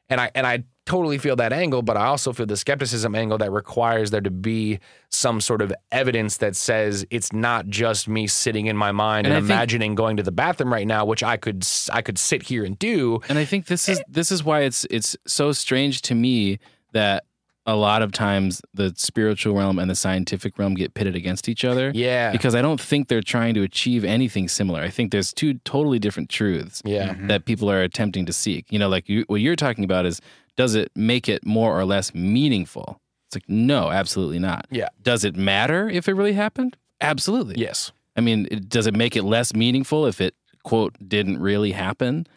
And 0.09 0.19
I 0.19 0.31
and 0.35 0.45
I 0.45 0.63
totally 0.85 1.17
feel 1.17 1.37
that 1.37 1.53
angle, 1.53 1.81
but 1.81 1.95
I 1.95 2.05
also 2.07 2.33
feel 2.33 2.45
the 2.45 2.57
skepticism 2.57 3.15
angle 3.15 3.37
that 3.37 3.49
requires 3.51 4.11
there 4.11 4.19
to 4.19 4.29
be 4.29 4.79
some 5.09 5.39
sort 5.39 5.61
of 5.61 5.73
evidence 5.93 6.37
that 6.37 6.57
says 6.57 7.05
it's 7.09 7.31
not 7.31 7.67
just 7.67 8.09
me 8.09 8.27
sitting 8.27 8.65
in 8.65 8.75
my 8.75 8.91
mind 8.91 9.25
And 9.25 9.33
and, 9.33 9.45
I 9.45 9.47
think- 9.47 9.57
imagining 9.57 9.95
going 9.95 10.17
to 10.17 10.23
the 10.23 10.33
bathroom 10.33 10.73
right 10.73 10.85
now, 10.85 11.05
which 11.05 11.23
I 11.23 11.37
could 11.37 11.65
i 11.91 12.01
could 12.01 12.17
sit 12.17 12.43
here 12.43 12.65
and 12.65 12.77
do. 12.77 13.21
And 13.29 13.37
I 13.37 13.45
think 13.45 13.67
this 13.67 13.87
is 13.87 14.01
this 14.09 14.29
is 14.31 14.43
why 14.43 14.61
it's 14.63 14.85
it's 14.89 15.15
so 15.25 15.53
strange 15.53 16.01
to 16.03 16.15
me 16.15 16.59
that 16.91 17.23
a 17.65 17.75
lot 17.75 18.01
of 18.01 18.11
times 18.11 18.61
the 18.73 18.93
spiritual 18.97 19.55
realm 19.55 19.79
and 19.79 19.89
the 19.89 19.95
scientific 19.95 20.59
realm 20.59 20.73
get 20.73 20.93
pitted 20.93 21.15
against 21.15 21.47
each 21.47 21.63
other. 21.63 21.91
Yeah. 21.95 22.31
Because 22.31 22.55
I 22.55 22.61
don't 22.61 22.81
think 22.81 23.07
they're 23.07 23.21
trying 23.21 23.53
to 23.53 23.61
achieve 23.63 24.03
anything 24.03 24.47
similar. 24.49 24.81
I 24.81 24.89
think 24.89 25.11
there's 25.11 25.33
two 25.33 25.53
totally 25.59 25.97
different 25.99 26.29
truths 26.29 26.81
Yeah. 26.83 27.13
Mm-hmm. 27.13 27.27
that 27.27 27.45
people 27.45 27.71
are 27.71 27.81
attempting 27.81 28.25
to 28.25 28.33
seek. 28.33 28.65
You 28.69 28.79
know, 28.79 28.89
like 28.89 29.07
you, 29.07 29.23
what 29.27 29.39
you're 29.39 29.55
talking 29.55 29.83
about 29.85 30.05
is 30.05 30.19
does 30.57 30.75
it 30.75 30.91
make 30.95 31.29
it 31.29 31.45
more 31.45 31.77
or 31.77 31.85
less 31.85 32.13
meaningful? 32.13 32.99
It's 33.27 33.35
like 33.37 33.47
no, 33.47 33.91
absolutely 33.91 34.39
not. 34.39 34.67
Yeah. 34.69 34.89
Does 35.01 35.23
it 35.23 35.35
matter 35.37 35.89
if 35.89 36.07
it 36.09 36.13
really 36.15 36.33
happened? 36.33 36.75
Absolutely. 36.99 37.55
Yes. 37.57 37.91
I 38.15 38.21
mean, 38.21 38.47
it, 38.51 38.67
does 38.69 38.87
it 38.87 38.93
make 38.93 39.15
it 39.15 39.23
less 39.23 39.53
meaningful 39.55 40.05
if 40.05 40.19
it 40.21 40.35
quote 40.63 40.95
didn't 41.07 41.39
really 41.39 41.71
happen? 41.71 42.27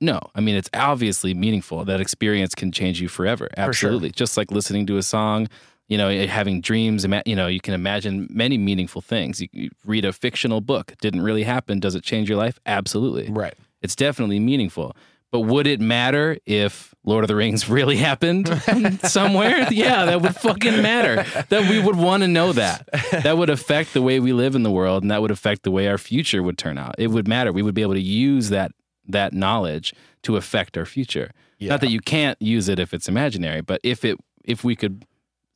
No. 0.00 0.20
I 0.34 0.40
mean, 0.40 0.56
it's 0.56 0.70
obviously 0.74 1.34
meaningful. 1.34 1.84
That 1.84 2.00
experience 2.00 2.54
can 2.54 2.72
change 2.72 3.00
you 3.00 3.08
forever. 3.08 3.48
sure. 3.56 3.64
Absolutely. 3.64 4.10
Just 4.10 4.36
like 4.36 4.50
listening 4.50 4.86
to 4.86 4.96
a 4.96 5.02
song, 5.02 5.48
you 5.88 5.98
know, 5.98 6.08
eh, 6.08 6.26
having 6.26 6.60
dreams, 6.60 7.06
you 7.26 7.36
know, 7.36 7.46
you 7.46 7.60
can 7.60 7.74
imagine 7.74 8.26
many 8.30 8.58
meaningful 8.58 9.02
things. 9.02 9.42
You 9.52 9.70
read 9.84 10.04
a 10.04 10.12
fictional 10.12 10.60
book, 10.60 10.94
didn't 11.00 11.22
really 11.22 11.42
happen. 11.42 11.78
Does 11.78 11.94
it 11.94 12.02
change 12.02 12.28
your 12.28 12.38
life? 12.38 12.58
Absolutely. 12.66 13.30
Right. 13.30 13.54
It's 13.82 13.94
definitely 13.94 14.40
meaningful. 14.40 14.96
But 15.32 15.40
would 15.40 15.66
it 15.66 15.80
matter 15.80 16.38
if 16.46 16.94
Lord 17.04 17.24
of 17.24 17.28
the 17.28 17.36
Rings 17.36 17.68
really 17.78 17.96
happened 17.96 18.48
somewhere? 19.04 19.66
yeah, 19.70 20.06
that 20.06 20.22
would 20.22 20.36
fucking 20.36 20.80
matter. 20.82 21.24
That 21.50 21.68
we 21.68 21.78
would 21.80 21.96
want 21.96 22.22
to 22.22 22.28
know 22.28 22.52
that. 22.52 22.88
That 23.10 23.36
would 23.36 23.50
affect 23.50 23.92
the 23.92 24.00
way 24.02 24.20
we 24.20 24.32
live 24.32 24.54
in 24.54 24.62
the 24.62 24.70
world 24.70 25.02
and 25.02 25.10
that 25.10 25.20
would 25.20 25.30
affect 25.32 25.64
the 25.64 25.70
way 25.70 25.88
our 25.88 25.98
future 25.98 26.42
would 26.42 26.56
turn 26.56 26.78
out. 26.78 26.94
It 26.98 27.08
would 27.08 27.28
matter. 27.28 27.52
We 27.52 27.62
would 27.62 27.74
be 27.74 27.82
able 27.82 27.94
to 27.94 28.00
use 28.00 28.48
that 28.50 28.70
that 29.08 29.32
knowledge 29.32 29.94
to 30.22 30.36
affect 30.36 30.76
our 30.76 30.86
future. 30.86 31.32
Not 31.60 31.80
that 31.80 31.90
you 31.90 32.00
can't 32.00 32.40
use 32.40 32.68
it 32.68 32.78
if 32.78 32.92
it's 32.92 33.08
imaginary, 33.08 33.60
but 33.60 33.80
if 33.82 34.04
it 34.04 34.18
if 34.44 34.62
we 34.62 34.76
could 34.76 35.04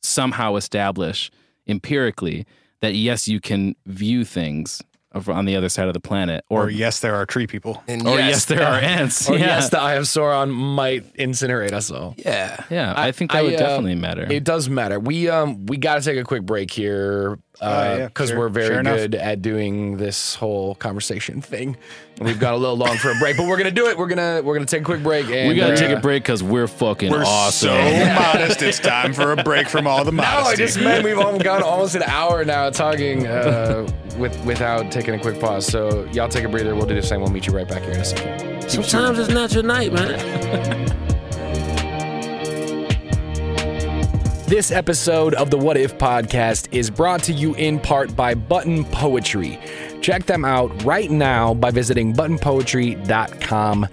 somehow 0.01 0.55
establish 0.55 1.31
empirically 1.67 2.45
that 2.81 2.95
yes, 2.95 3.27
you 3.27 3.39
can 3.39 3.75
view 3.85 4.25
things 4.25 4.81
on 5.13 5.45
the 5.45 5.55
other 5.55 5.69
side 5.69 5.87
of 5.87 5.93
the 5.93 5.99
planet, 5.99 6.45
Or 6.49 6.63
or 6.63 6.69
yes, 6.69 6.99
there 7.01 7.15
are 7.15 7.25
tree 7.25 7.47
people. 7.47 7.83
And 7.87 8.07
or 8.07 8.17
yes, 8.17 8.45
there 8.45 8.63
are 8.63 8.79
ants. 8.79 9.29
Or 9.29 9.33
yeah. 9.37 9.45
yes, 9.47 9.69
the 9.69 9.79
Eye 9.79 9.95
of 9.95 10.03
Sauron 10.05 10.51
might 10.51 11.13
incinerate 11.15 11.73
us 11.73 11.91
all. 11.91 12.15
yeah. 12.17 12.63
yeah, 12.69 12.93
I, 12.95 13.11
think 13.11 13.31
that 13.31 13.43
would 13.43 13.55
uh, 13.55 13.57
definitely 13.57 13.95
matter. 13.95 14.25
It 14.31 14.43
does 14.43 14.69
matter. 14.69 14.99
We 14.99 15.27
um 15.29 15.65
we 15.65 15.77
got 15.77 15.95
to 15.95 16.01
take 16.01 16.17
a 16.17 16.23
quick 16.23 16.43
break 16.43 16.71
here 16.71 17.37
Oh, 17.63 17.69
yeah, 17.97 18.07
because 18.07 18.29
sure. 18.29 18.39
we're 18.39 18.49
very 18.49 18.73
Sure 18.73 18.81
good 18.81 19.13
at 19.13 19.41
doing 19.43 19.97
this 19.97 20.33
whole 20.33 20.73
conversation 20.75 21.41
thing. 21.41 21.77
And 22.17 22.25
we've 22.27 22.39
got 22.39 22.53
a 22.53 22.57
little 22.57 22.77
long 22.77 22.97
for 22.97 23.11
a 23.11 23.15
break, 23.19 23.37
but 23.37 23.45
we're 23.47 23.57
gonna 23.57 23.69
do 23.71 23.87
it. 23.87 23.97
We're 23.97 24.07
gonna 24.07 24.41
we're 24.43 24.55
gonna 24.55 24.65
take 24.65 24.81
a 24.81 24.85
quick 24.85 25.03
break. 25.03 25.29
And 25.29 25.47
we 25.49 25.55
gotta 25.55 25.77
take 25.77 25.95
a 25.95 25.99
break 25.99 26.23
because 26.23 26.41
we're 26.41 26.67
fucking 26.67 27.11
We're 27.11 27.23
awesome. 27.23 27.69
so 27.69 27.75
modest. 28.15 28.61
It's 28.63 28.79
time 28.79 29.13
for 29.13 29.33
a 29.33 29.43
break 29.43 29.67
from 29.69 29.85
all 29.85 30.03
the 30.05 30.11
modesty. 30.11 30.43
No. 30.43 30.49
I 30.49 30.55
just 30.55 30.79
meant 30.79 31.03
we've 31.03 31.19
all 31.19 31.37
gone 31.37 31.61
almost 31.61 31.93
an 31.95 32.03
hour 32.03 32.43
now 32.45 32.69
talking 32.71 33.27
uh, 33.27 33.87
with 34.17 34.37
without 34.45 34.91
taking 34.91 35.13
a 35.13 35.19
quick 35.19 35.39
pause. 35.39 35.65
So 35.65 36.05
y'all 36.11 36.29
take 36.29 36.43
a 36.43 36.49
breather. 36.49 36.75
We'll 36.75 36.85
do 36.85 36.95
the 36.95 37.01
same. 37.01 37.21
We'll 37.21 37.31
meet 37.31 37.47
you 37.47 37.53
right 37.53 37.67
back 37.67 37.83
here 37.83 37.91
in 37.91 38.01
a 38.01 38.05
second. 38.05 38.69
Sometimes 38.69 39.19
it's 39.19 39.29
not 39.29 39.53
your 39.53 39.63
night, 39.63 39.93
man. 39.93 40.97
This 44.51 44.69
episode 44.69 45.33
of 45.35 45.49
the 45.49 45.57
What 45.57 45.77
If 45.77 45.97
podcast 45.97 46.67
is 46.73 46.89
brought 46.89 47.23
to 47.23 47.31
you 47.31 47.55
in 47.55 47.79
part 47.79 48.13
by 48.17 48.33
Button 48.33 48.83
Poetry. 48.83 49.57
Check 50.01 50.25
them 50.25 50.43
out 50.43 50.83
right 50.83 51.11
now 51.11 51.53
by 51.53 51.69
visiting 51.69 52.11
buttonpoetry.com. 52.13 53.87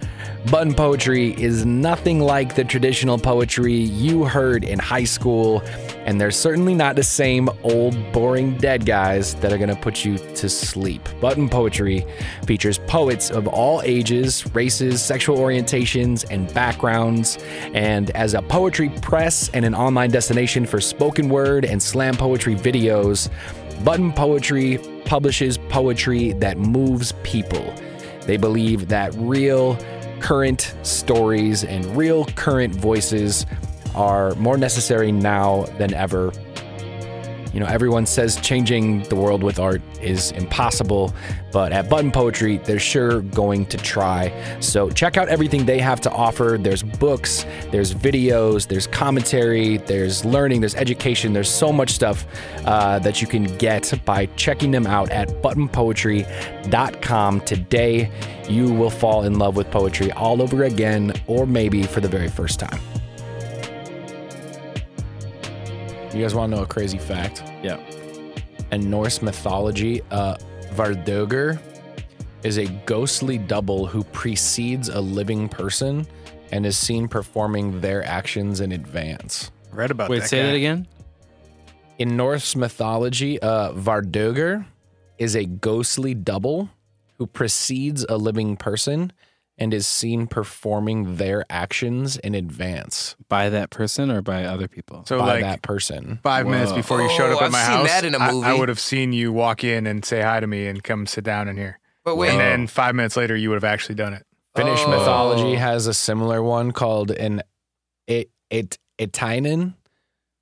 Button 0.50 0.72
Poetry 0.72 1.34
is 1.34 1.66
nothing 1.66 2.20
like 2.20 2.54
the 2.54 2.64
traditional 2.64 3.18
poetry 3.18 3.74
you 3.74 4.24
heard 4.24 4.64
in 4.64 4.78
high 4.78 5.04
school, 5.04 5.60
and 6.06 6.18
they're 6.18 6.30
certainly 6.30 6.74
not 6.74 6.96
the 6.96 7.02
same 7.02 7.50
old, 7.64 7.96
boring 8.12 8.56
dead 8.56 8.86
guys 8.86 9.34
that 9.36 9.52
are 9.52 9.58
going 9.58 9.68
to 9.68 9.76
put 9.76 10.06
you 10.06 10.16
to 10.16 10.48
sleep. 10.48 11.06
Button 11.20 11.50
Poetry 11.50 12.06
features 12.46 12.78
poets 12.86 13.30
of 13.30 13.46
all 13.46 13.82
ages, 13.82 14.46
races, 14.54 15.02
sexual 15.02 15.36
orientations, 15.36 16.24
and 16.30 16.52
backgrounds. 16.54 17.38
And 17.74 18.10
as 18.12 18.32
a 18.32 18.40
poetry 18.40 18.88
press 19.02 19.50
and 19.50 19.66
an 19.66 19.74
online 19.74 20.10
destination 20.10 20.64
for 20.64 20.80
spoken 20.80 21.28
word 21.28 21.66
and 21.66 21.82
slam 21.82 22.14
poetry 22.14 22.54
videos, 22.54 23.28
Button 23.84 24.12
Poetry 24.12 24.78
publishes 25.04 25.58
poetry 25.68 26.32
that 26.34 26.58
moves 26.58 27.12
people. 27.22 27.72
They 28.22 28.36
believe 28.36 28.88
that 28.88 29.14
real, 29.14 29.78
current 30.20 30.74
stories 30.82 31.64
and 31.64 31.84
real, 31.96 32.24
current 32.26 32.74
voices 32.74 33.46
are 33.94 34.34
more 34.34 34.58
necessary 34.58 35.12
now 35.12 35.64
than 35.78 35.94
ever. 35.94 36.32
You 37.52 37.60
know, 37.60 37.66
everyone 37.66 38.06
says 38.06 38.36
changing 38.36 39.04
the 39.04 39.16
world 39.16 39.42
with 39.42 39.58
art 39.58 39.80
is 40.02 40.32
impossible, 40.32 41.14
but 41.52 41.72
at 41.72 41.88
Button 41.88 42.10
Poetry, 42.12 42.58
they're 42.58 42.78
sure 42.78 43.22
going 43.22 43.64
to 43.66 43.78
try. 43.78 44.30
So 44.60 44.90
check 44.90 45.16
out 45.16 45.28
everything 45.28 45.64
they 45.64 45.80
have 45.80 46.00
to 46.02 46.10
offer. 46.10 46.58
There's 46.60 46.82
books, 46.82 47.46
there's 47.70 47.94
videos, 47.94 48.68
there's 48.68 48.86
commentary, 48.86 49.78
there's 49.78 50.24
learning, 50.24 50.60
there's 50.60 50.74
education. 50.74 51.32
There's 51.32 51.50
so 51.50 51.72
much 51.72 51.90
stuff 51.90 52.26
uh, 52.64 52.98
that 53.00 53.22
you 53.22 53.26
can 53.26 53.44
get 53.58 53.92
by 54.04 54.26
checking 54.36 54.70
them 54.70 54.86
out 54.86 55.10
at 55.10 55.28
buttonpoetry.com 55.42 57.40
today. 57.42 58.10
You 58.48 58.72
will 58.72 58.90
fall 58.90 59.24
in 59.24 59.38
love 59.38 59.56
with 59.56 59.70
poetry 59.70 60.12
all 60.12 60.42
over 60.42 60.64
again, 60.64 61.12
or 61.26 61.46
maybe 61.46 61.82
for 61.84 62.00
the 62.00 62.08
very 62.08 62.28
first 62.28 62.60
time. 62.60 62.78
You 66.14 66.22
guys 66.22 66.34
want 66.34 66.50
to 66.50 66.56
know 66.56 66.62
a 66.62 66.66
crazy 66.66 66.96
fact? 66.96 67.42
Yeah. 67.62 67.78
In 68.72 68.88
Norse 68.88 69.20
mythology, 69.20 70.02
uh, 70.10 70.36
Vardögr 70.72 71.60
is 72.42 72.58
a 72.58 72.66
ghostly 72.86 73.36
double 73.36 73.86
who 73.86 74.04
precedes 74.04 74.88
a 74.88 75.00
living 75.00 75.50
person 75.50 76.06
and 76.50 76.64
is 76.64 76.78
seen 76.78 77.08
performing 77.08 77.80
their 77.82 78.02
actions 78.04 78.60
in 78.60 78.72
advance. 78.72 79.50
Read 79.70 79.90
about 79.90 80.08
Wait, 80.08 80.18
that. 80.18 80.22
Wait, 80.22 80.28
say 80.30 80.40
guy. 80.40 80.46
that 80.46 80.54
again. 80.54 80.88
In 81.98 82.16
Norse 82.16 82.56
mythology, 82.56 83.40
uh, 83.42 83.72
Vardögr 83.72 84.64
is 85.18 85.36
a 85.36 85.44
ghostly 85.44 86.14
double 86.14 86.70
who 87.18 87.26
precedes 87.26 88.06
a 88.08 88.16
living 88.16 88.56
person 88.56 89.12
and 89.58 89.74
is 89.74 89.86
seen 89.86 90.26
performing 90.28 91.16
their 91.16 91.44
actions 91.50 92.16
in 92.18 92.34
advance 92.34 93.16
By 93.28 93.48
that 93.50 93.70
person 93.70 94.10
or 94.10 94.22
by 94.22 94.44
other 94.44 94.68
people? 94.68 95.04
So 95.06 95.18
by 95.18 95.26
like 95.26 95.40
that 95.42 95.62
person. 95.62 96.20
five 96.22 96.46
minutes 96.46 96.72
before 96.72 97.02
you 97.02 97.10
showed 97.10 97.32
up 97.32 97.42
Oh, 97.42 97.44
at 97.46 97.50
my 97.52 97.58
I've 97.58 97.66
seen 97.66 97.76
house, 97.76 97.88
that 97.88 98.04
in 98.04 98.14
a 98.14 98.18
I- 98.18 98.28
I, 98.28 98.32
movie. 98.32 98.58
would 98.60 98.68
have 98.68 98.80
seen 98.80 99.12
you 99.12 99.32
walk 99.32 99.64
in 99.64 99.86
and 99.86 100.04
say 100.04 100.22
hi 100.22 100.40
to 100.40 100.46
me 100.46 100.66
and 100.66 100.82
come 100.82 101.06
sit 101.06 101.24
down 101.24 101.48
in 101.48 101.56
here. 101.56 101.78
But 102.04 102.16
wait, 102.16 102.30
And 102.30 102.40
then 102.40 102.66
five 102.68 102.94
minutes 102.94 103.16
later, 103.16 103.36
you 103.36 103.50
would 103.50 103.56
have 103.56 103.64
actually 103.64 103.96
done 103.96 104.14
it. 104.14 104.24
Finnish 104.56 104.80
Oh. 104.84 104.90
mythology 104.90 105.56
has 105.56 105.86
a 105.86 105.94
similar 105.94 106.42
one 106.42 106.72
called 106.72 107.10
an 107.10 107.42
it 108.06 108.30
it 108.50 108.78
Etiäinen, 108.98 109.74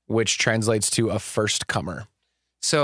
which 0.07 0.39
translates 0.39 0.89
to 0.91 1.11
a 1.11 1.19
first 1.19 1.67
comer. 1.67 2.07
So 2.71 2.81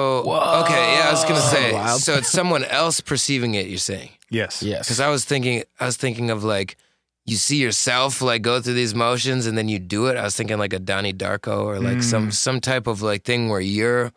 okay, 0.62 0.84
yeah, 0.94 1.08
I 1.08 1.10
was 1.10 1.24
gonna 1.24 1.40
say. 1.56 1.72
Wild. 1.78 2.00
So 2.00 2.14
it's 2.14 2.30
someone 2.30 2.64
else 2.64 3.00
perceiving 3.00 3.54
it. 3.54 3.66
You're 3.66 3.78
saying 3.92 4.10
Yes. 4.30 4.62
Yes. 4.62 4.86
because 4.86 5.00
I 5.00 5.08
was 5.08 5.24
thinking, 5.24 5.64
I 5.80 5.86
was 5.86 5.96
thinking 5.96 6.30
of 6.30 6.44
like 6.44 6.76
you 7.24 7.36
see 7.36 7.56
yourself 7.66 8.20
like 8.22 8.42
go 8.42 8.60
through 8.60 8.74
these 8.82 8.94
motions 8.94 9.46
and 9.46 9.56
then 9.58 9.68
you 9.68 9.78
do 9.78 10.06
it. 10.08 10.16
I 10.16 10.24
was 10.28 10.34
thinking 10.36 10.58
like 10.58 10.72
a 10.72 10.78
Donnie 10.78 11.12
Darko 11.24 11.56
or 11.64 11.78
like 11.80 12.02
some 12.02 12.28
Mm. 12.28 12.32
some 12.32 12.60
type 12.60 12.86
of 12.86 13.02
like 13.02 13.22
thing 13.24 13.48
where 13.50 13.60
you're 13.78 14.12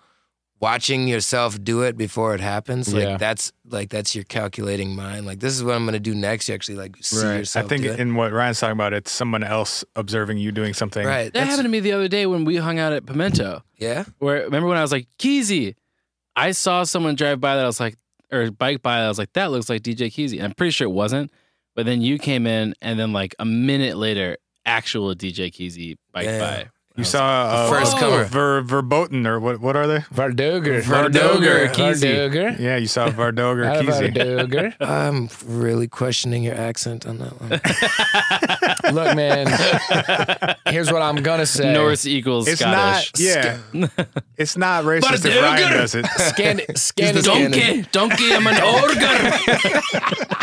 watching 0.65 1.07
yourself 1.07 1.61
do 1.63 1.81
it 1.83 1.95
before 1.95 2.33
it 2.33 2.41
happens. 2.41 2.91
Like 2.93 3.03
Yeah. 3.03 3.17
that's 3.17 3.51
like 3.69 3.89
that's 3.89 4.15
your 4.15 4.23
calculating 4.23 4.95
mind. 4.95 5.25
Like 5.25 5.39
this 5.39 5.53
is 5.53 5.63
what 5.63 5.75
I'm 5.75 5.85
gonna 5.85 5.99
do 5.99 6.15
next. 6.15 6.49
You 6.49 6.55
actually 6.55 6.77
like 6.77 6.95
see 7.01 7.25
I 7.25 7.37
yourself. 7.37 7.69
think 7.69 7.83
do 7.83 7.91
it. 7.91 7.99
in 7.99 8.15
what 8.15 8.31
Ryan's 8.31 8.59
talking 8.59 8.73
about, 8.73 8.93
it's 8.93 9.11
someone 9.11 9.43
else 9.43 9.83
observing 9.95 10.37
you 10.39 10.51
doing 10.51 10.73
something. 10.73 11.05
right. 11.05 11.25
That 11.25 11.33
that's- 11.33 11.49
happened 11.51 11.65
to 11.65 11.69
me 11.69 11.79
the 11.81 11.91
other 11.91 12.07
day 12.07 12.25
when 12.25 12.45
we 12.45 12.55
hung 12.55 12.79
out 12.79 12.93
at 12.93 13.05
Pimento. 13.05 13.61
Yeah. 13.77 14.05
Where 14.19 14.43
remember 14.43 14.67
when 14.67 14.77
I 14.77 14.81
was 14.81 14.91
like, 14.91 15.07
Keezy? 15.19 15.75
I 16.35 16.51
saw 16.51 16.83
someone 16.83 17.15
drive 17.15 17.39
by 17.39 17.55
that 17.55 17.63
I 17.63 17.67
was 17.67 17.79
like, 17.79 17.95
or 18.31 18.49
bike 18.51 18.81
by 18.81 18.97
that 18.97 19.05
I 19.05 19.07
was 19.07 19.19
like, 19.19 19.33
that 19.33 19.51
looks 19.51 19.69
like 19.69 19.83
DJ 19.83 20.07
Keezy. 20.11 20.43
I'm 20.43 20.53
pretty 20.53 20.71
sure 20.71 20.87
it 20.87 20.91
wasn't. 20.91 21.31
But 21.75 21.85
then 21.85 22.01
you 22.01 22.17
came 22.17 22.47
in, 22.47 22.73
and 22.81 22.97
then 22.99 23.13
like 23.13 23.35
a 23.39 23.45
minute 23.45 23.97
later, 23.97 24.37
actual 24.65 25.13
DJ 25.13 25.51
Keezy 25.51 25.95
bike 26.11 26.25
Yeah. 26.25 26.39
by. 26.39 26.69
You 26.97 27.03
saw 27.03 27.43
uh, 27.51 27.69
first 27.69 27.97
comer. 27.97 28.23
Ver, 28.23 28.61
verboten 28.61 29.27
or 29.27 29.37
what? 29.39 29.59
What 29.59 29.75
are 29.75 29.85
they? 29.85 29.99
Vardögr. 30.13 30.81
Vardögr, 30.81 31.67
Keezy. 31.73 32.07
Vardögr. 32.31 32.57
Yeah, 32.59 32.77
you 32.77 32.87
saw 32.87 33.09
Vardog 33.09 33.57
or 33.57 33.65
Ah, 33.65 33.81
Keezy. 33.81 34.75
I'm 34.79 35.27
really 35.45 35.89
questioning 35.89 36.43
your 36.43 36.55
accent 36.55 37.05
on 37.05 37.17
that 37.17 37.33
one. 37.41 37.49
Look, 38.95 39.15
man. 39.15 39.47
Here's 40.69 40.89
what 40.91 41.01
I'm 41.01 41.17
gonna 41.17 41.45
say. 41.45 41.73
Norse 41.73 42.05
equals 42.05 42.47
It's 42.47 42.61
Scottish. 42.61 43.11
not. 43.13 43.19
Yeah, 43.19 43.57
it's 44.37 44.55
not 44.55 44.85
racist 44.85 45.25
if 45.25 45.41
Ryan 45.41 45.71
does 45.73 45.95
it. 45.95 46.05
Scan, 46.05 46.61
scan, 46.75 47.15
Donkey, 47.23 47.81
donkey, 47.91 48.33
I'm 48.33 48.47
an 48.47 48.61
ogre. 48.61 50.34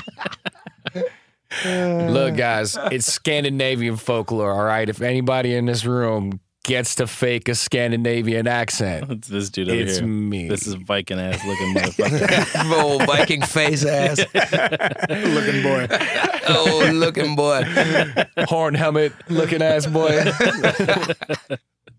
Look, 1.65 2.37
guys, 2.37 2.77
it's 2.91 3.07
Scandinavian 3.13 3.97
folklore. 3.97 4.53
All 4.53 4.65
right. 4.65 4.89
If 4.89 5.01
anybody 5.03 5.55
in 5.55 5.67
this 5.67 5.85
room 5.85 6.41
gets 6.65 6.95
to 6.95 7.07
fake 7.09 7.49
a 7.49 7.55
Scandinavian 7.55 8.47
accent, 8.47 9.11
it's 9.11 9.29
this 9.29 9.51
dude 9.51 9.69
over 9.69 9.79
it's 9.79 9.99
here. 9.99 10.07
me. 10.07 10.49
This 10.49 10.67
is 10.67 10.75
Viking 10.75 11.19
ass 11.19 11.45
looking 11.47 11.75
motherfucker. 11.75 12.47
oh, 12.73 13.05
Viking 13.05 13.43
face 13.43 13.85
ass. 13.85 14.19
Looking 15.09 15.63
boy. 15.63 15.87
Oh, 16.49 16.91
looking 16.95 17.37
boy. 17.37 17.63
horn 18.49 18.75
helmet 18.75 19.13
looking 19.29 19.63
ass 19.63 19.87
boy. 19.87 20.25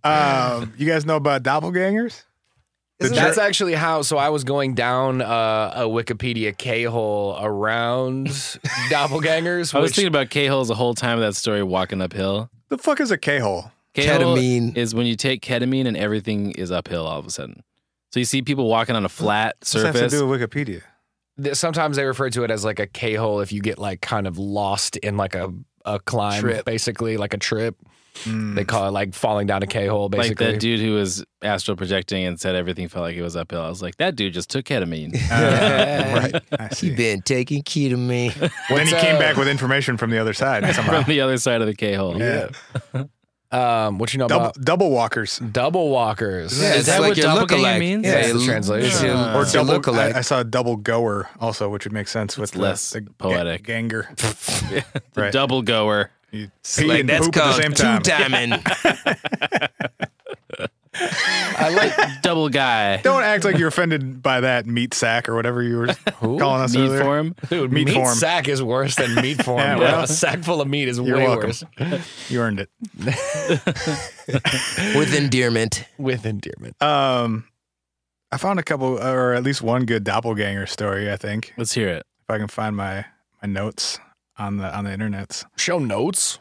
Um, 0.04 0.74
you 0.78 0.86
guys 0.86 1.06
know 1.06 1.16
about 1.16 1.44
doppelgangers? 1.44 2.24
The 3.00 3.10
That's 3.10 3.36
jer- 3.38 3.42
actually 3.42 3.74
how. 3.74 4.02
So 4.04 4.18
I 4.18 4.30
was 4.30 4.44
going 4.44 4.76
down 4.76 5.22
uh, 5.22 5.74
a 5.76 5.82
Wikipedia 5.84 6.56
K 6.58 6.84
hole 6.84 7.38
around 7.42 8.28
doppelgangers. 8.90 9.74
I 9.74 9.80
was 9.80 9.90
which- 9.90 9.96
thinking 9.96 10.08
about 10.08 10.30
K 10.30 10.48
holes 10.48 10.68
the 10.68 10.76
whole 10.76 10.94
time 10.94 11.18
of 11.18 11.22
that 11.24 11.36
story 11.36 11.64
walking 11.64 12.02
uphill. 12.02 12.50
the 12.70 12.78
fuck 12.78 13.00
is 13.00 13.12
a 13.12 13.18
K 13.18 13.40
hole? 13.40 13.72
K-hole 13.94 14.36
Ketamine. 14.36 14.76
is 14.76 14.96
when 14.96 15.06
you 15.06 15.16
take 15.16 15.44
ketamine 15.44 15.86
and 15.86 15.96
everything 15.96 16.50
is 16.54 16.72
uphill 16.72 17.06
all 17.06 17.20
of 17.20 17.28
a 17.28 17.30
sudden. 17.30 17.62
So 18.12 18.20
you 18.20 18.26
see 18.26 18.42
people 18.42 18.68
walking 18.68 18.96
on 18.96 19.06
a 19.06 19.10
flat 19.10 19.56
What's 19.60 19.74
that 19.74 19.86
have 19.86 19.94
to 19.94 20.00
surface. 20.00 20.14
do 20.20 20.28
with 20.28 20.42
Wikipedia? 20.42 20.82
th- 21.42 21.56
sometimes 21.56 21.98
they 21.98 22.04
refer 22.04 22.32
to 22.32 22.44
it 22.44 22.50
as 22.50 22.66
like 22.66 22.80
a 22.80 22.88
K 22.88 23.14
hole 23.14 23.40
if 23.42 23.52
you 23.52 23.62
get 23.62 23.78
like 23.78 24.02
kind 24.02 24.26
of 24.26 24.38
lost 24.40 24.98
in 24.98 25.16
like 25.18 25.36
a 25.36 25.54
a 25.86 26.00
climb, 26.00 26.40
Trip. 26.42 26.66
basically 26.66 27.18
like 27.18 27.34
a 27.34 27.38
trip. 27.38 27.76
Mm. 28.26 28.56
They 28.56 28.64
call 28.64 28.88
it 28.88 28.92
like 28.92 29.14
falling 29.14 29.48
down 29.48 29.64
a 29.64 29.68
K 29.68 29.88
hole, 29.88 30.08
basically. 30.08 30.30
like 30.30 30.38
basically. 30.38 30.54
that 30.54 30.60
dude 30.78 30.80
who 30.80 30.94
was 30.94 31.26
astral 31.42 31.76
projecting 31.76 32.24
and 32.26 32.40
said 32.40 32.56
everything 32.56 32.88
felt 32.88 33.04
like 33.04 33.16
it 33.16 33.22
was 33.24 33.36
uphill. 33.36 33.62
I 33.62 33.70
was 33.70 33.82
like, 33.82 33.98
that 33.98 34.16
dude 34.16 34.34
just 34.34 34.50
took 34.50 34.66
ketamine. 34.66 35.16
Uh, 35.32 36.30
right. 36.60 36.70
He 36.70 36.76
see. 36.76 36.96
been 36.96 37.22
taking 37.24 37.64
ketamine. 37.64 38.34
then 38.36 38.50
he 38.70 38.74
What's, 38.74 38.92
came 38.94 39.16
uh, 39.16 39.20
back 39.20 39.36
with 39.36 39.48
information 39.48 39.98
from 39.98 40.12
the 40.12 40.20
other 40.20 40.34
side 40.34 40.64
somehow. 40.76 41.02
From 41.02 41.10
the 41.12 41.22
other 41.22 41.38
side 41.38 41.62
of 41.62 41.68
the 41.68 41.74
K 41.76 41.94
hole. 41.96 42.18
Yeah. 42.20 42.50
Um, 43.52 44.00
what 44.00 44.12
you 44.14 44.18
know 44.18 44.28
Double, 44.28 44.46
about 44.48 44.62
double 44.62 44.90
walkers. 44.90 45.38
double 45.38 45.90
walkers? 45.92 46.60
Yeah, 46.60 46.72
Is 46.72 46.76
it's 46.78 46.88
that 46.88 47.02
like 47.02 47.10
what 47.10 47.18
your 47.18 47.26
doppelganger 47.28 47.64
lookalike. 47.68 47.80
means? 47.80 48.06
Yeah, 48.06 48.14
That's 48.22 48.34
the 48.34 48.46
translation. 48.46 48.88
It's 48.90 49.04
your, 49.04 49.14
Or 49.16 49.46
double. 49.46 49.80
lookalike. 49.80 50.16
I, 50.16 50.20
I 50.20 50.22
saw 50.22 50.40
a 50.40 50.44
double 50.44 50.76
goer 50.76 51.30
also, 51.40 51.70
which 51.70 51.84
would 51.86 51.94
make 51.94 52.08
sense 52.08 52.36
with 52.36 52.50
It's 52.50 52.58
the, 52.58 52.62
less 52.64 52.90
the 52.92 53.02
ga- 53.02 53.12
poetic. 53.20 53.64
ganger. 53.64 54.10
The 54.18 54.84
Right. 55.16 55.32
double 55.32 55.62
goer. 55.62 56.10
You 56.34 56.50
pee 56.76 56.86
like 56.86 57.00
and 57.02 57.10
that's 57.10 57.26
poop 57.28 57.38
at 57.38 57.40
the 57.40 57.40
called 57.52 57.62
same 57.62 57.74
two 57.74 57.84
time. 57.84 58.02
timing. 58.32 58.54
I 60.96 61.70
like 61.70 62.22
double 62.22 62.50
guy. 62.50 62.98
Don't 62.98 63.24
act 63.24 63.44
like 63.46 63.58
you're 63.58 63.68
offended 63.70 64.22
by 64.22 64.42
that 64.42 64.66
meat 64.68 64.94
sack 64.94 65.28
or 65.28 65.36
whatever 65.36 65.64
you 65.64 65.78
were 65.78 65.88
calling 66.20 66.62
us 66.62 66.76
Meat 66.76 66.82
earlier. 66.88 67.02
form. 67.04 67.36
Dude, 67.50 67.72
Meat 67.72 67.88
meat, 67.88 67.94
form. 67.96 68.14
sack 68.16 68.48
is 68.48 68.62
worse 68.62 68.96
than 68.96 69.16
meat 69.16 69.44
form. 69.44 69.60
Yeah, 69.60 69.78
well, 69.78 70.04
a 70.04 70.08
sack 70.08 70.44
full 70.44 70.62
of 70.62 70.68
meat 70.68 70.88
is 70.88 71.00
you're 71.00 71.18
way 71.18 71.24
welcome. 71.28 71.52
worse. 71.80 72.30
You 72.30 72.42
earned 72.42 72.60
it. 72.60 72.70
with 74.96 75.16
endearment. 75.16 75.86
With 75.98 76.26
endearment. 76.26 76.82
Um, 76.82 77.46
I 78.32 78.38
found 78.38 78.60
a 78.60 78.64
couple, 78.64 79.00
or 79.00 79.34
at 79.34 79.44
least 79.44 79.62
one 79.64 79.86
good 79.86 80.04
doppelganger 80.04 80.68
story. 80.68 81.12
I 81.12 81.18
think 81.18 81.54
Let's 81.58 81.74
hear 81.74 81.90
it. 81.90 82.06
if 82.24 82.30
I 82.30 82.38
can 82.38 82.48
find 82.48 82.76
my 82.76 83.06
my 83.42 83.48
notes 83.50 84.00
on 84.38 84.58
the 84.58 84.76
on 84.76 84.84
the 84.86 84.92
internets. 84.92 85.46
Show 85.58 85.80
notes. 85.80 86.40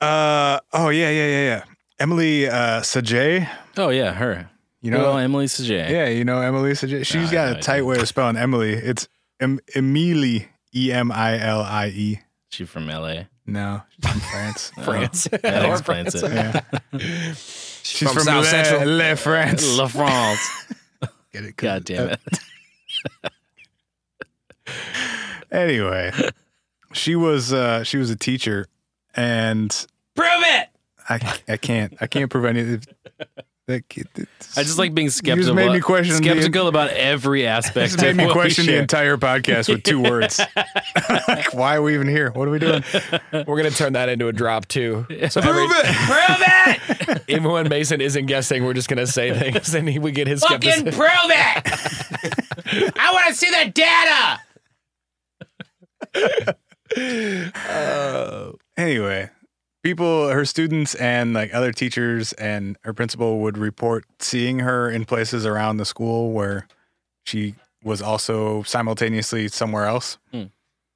Uh 0.00 0.60
oh 0.72 0.88
yeah 0.90 1.10
yeah 1.10 1.26
yeah 1.26 1.42
yeah. 1.44 1.64
Emily 1.98 2.48
uh 2.48 2.80
Sagée, 2.82 3.48
Oh 3.76 3.88
yeah, 3.88 4.12
her. 4.12 4.48
you 4.80 4.90
You 4.90 4.96
know 4.96 5.02
know 5.12 5.16
Emily 5.16 5.46
Sagée. 5.46 5.90
yeah 5.90 6.06
you 6.08 6.24
know 6.24 6.40
Emily 6.40 6.72
Sagée. 6.72 7.04
She's 7.04 7.26
No, 7.26 7.32
got 7.32 7.44
no, 7.50 7.54
a 7.54 7.58
I 7.58 7.60
tight 7.60 7.82
way 7.82 7.98
of 7.98 8.06
spelling 8.08 8.36
Emily. 8.36 8.72
It's 8.74 9.08
em- 9.40 9.58
Emily 9.74 10.48
E 10.74 10.92
M 10.92 11.10
I 11.10 11.38
L 11.40 11.60
I 11.62 11.88
E. 11.88 12.20
She 12.50 12.64
from 12.64 12.86
LA. 12.86 13.24
No, 13.46 13.82
she's 13.90 14.10
from 14.12 14.20
France. 14.20 14.72
France. 14.84 15.24
That 15.42 15.64
Or 15.64 15.72
explains 15.72 16.14
it. 16.14 16.30
Yeah. 16.32 16.60
She's 17.82 17.98
From 18.08 18.12
from, 18.14 18.22
South 18.24 18.44
Le, 18.44 18.50
Central. 18.50 18.84
Le 18.96 19.16
France. 19.16 19.76
La 19.78 19.86
France. 19.88 20.66
Get 21.32 21.44
it? 21.44 21.56
'Cause- 21.56 21.66
God 21.66 21.84
damn 21.84 22.08
it. 22.10 22.20
Anyway, 25.50 26.12
she 26.92 27.14
was 27.16 27.52
uh 27.52 27.84
she 27.84 27.96
was 27.98 28.10
a 28.10 28.16
teacher, 28.16 28.66
and 29.14 29.70
Prove 30.14 30.28
it. 30.42 30.68
I 31.08 31.38
I 31.48 31.56
can't 31.56 31.94
I 32.00 32.06
can't 32.06 32.30
prove 32.30 32.44
any. 32.44 32.62
That, 32.62 33.84
I 34.56 34.62
just 34.62 34.78
like 34.78 34.94
being 34.94 35.04
You 35.04 35.10
just 35.10 35.18
skeptical. 35.18 35.54
made 35.54 35.70
me 35.70 35.80
question 35.80 36.16
the- 36.16 36.22
skeptical 36.22 36.68
about 36.68 36.88
every 36.88 37.46
aspect. 37.46 37.92
Just 37.92 38.00
made 38.00 38.10
of 38.12 38.16
me 38.16 38.24
what 38.24 38.32
question 38.32 38.64
the 38.64 38.78
entire 38.78 39.18
podcast 39.18 39.68
with 39.68 39.82
two 39.82 40.00
words. 40.00 40.40
like, 41.28 41.52
why 41.52 41.76
are 41.76 41.82
we 41.82 41.92
even 41.92 42.08
here? 42.08 42.30
What 42.30 42.48
are 42.48 42.50
we 42.50 42.58
doing? 42.60 42.82
We're 43.30 43.58
gonna 43.58 43.70
turn 43.70 43.92
that 43.92 44.08
into 44.08 44.28
a 44.28 44.32
drop 44.32 44.68
too. 44.68 45.04
So 45.28 45.42
prove 45.42 45.70
it. 45.74 45.84
Prove 45.84 46.42
it. 47.08 47.22
Even 47.28 47.50
when 47.52 47.68
Mayson 47.68 48.00
isn't 48.00 48.24
guessing, 48.24 48.64
we're 48.64 48.72
just 48.72 48.88
gonna 48.88 49.06
say 49.06 49.38
things, 49.38 49.74
and 49.74 49.86
he, 49.86 49.98
would 49.98 50.14
get 50.14 50.28
his 50.28 50.40
skepticism. 50.40 50.86
Fucking 50.86 50.98
prove 50.98 51.10
it! 51.30 52.94
I 52.98 53.12
want 53.12 53.28
to 53.28 53.34
see 53.34 53.50
the 53.50 53.70
data! 53.70 54.40
Uh, 56.96 58.52
anyway, 58.76 59.30
people, 59.82 60.28
her 60.28 60.44
students, 60.44 60.94
and 60.96 61.34
like 61.34 61.54
other 61.54 61.72
teachers 61.72 62.32
and 62.34 62.76
her 62.84 62.92
principal 62.92 63.40
would 63.40 63.58
report 63.58 64.04
seeing 64.20 64.60
her 64.60 64.90
in 64.90 65.04
places 65.04 65.46
around 65.46 65.76
the 65.78 65.84
school 65.84 66.32
where 66.32 66.66
she 67.24 67.54
was 67.84 68.02
also 68.02 68.62
simultaneously 68.64 69.48
somewhere 69.48 69.84
else. 69.86 70.18
Hmm. 70.32 70.44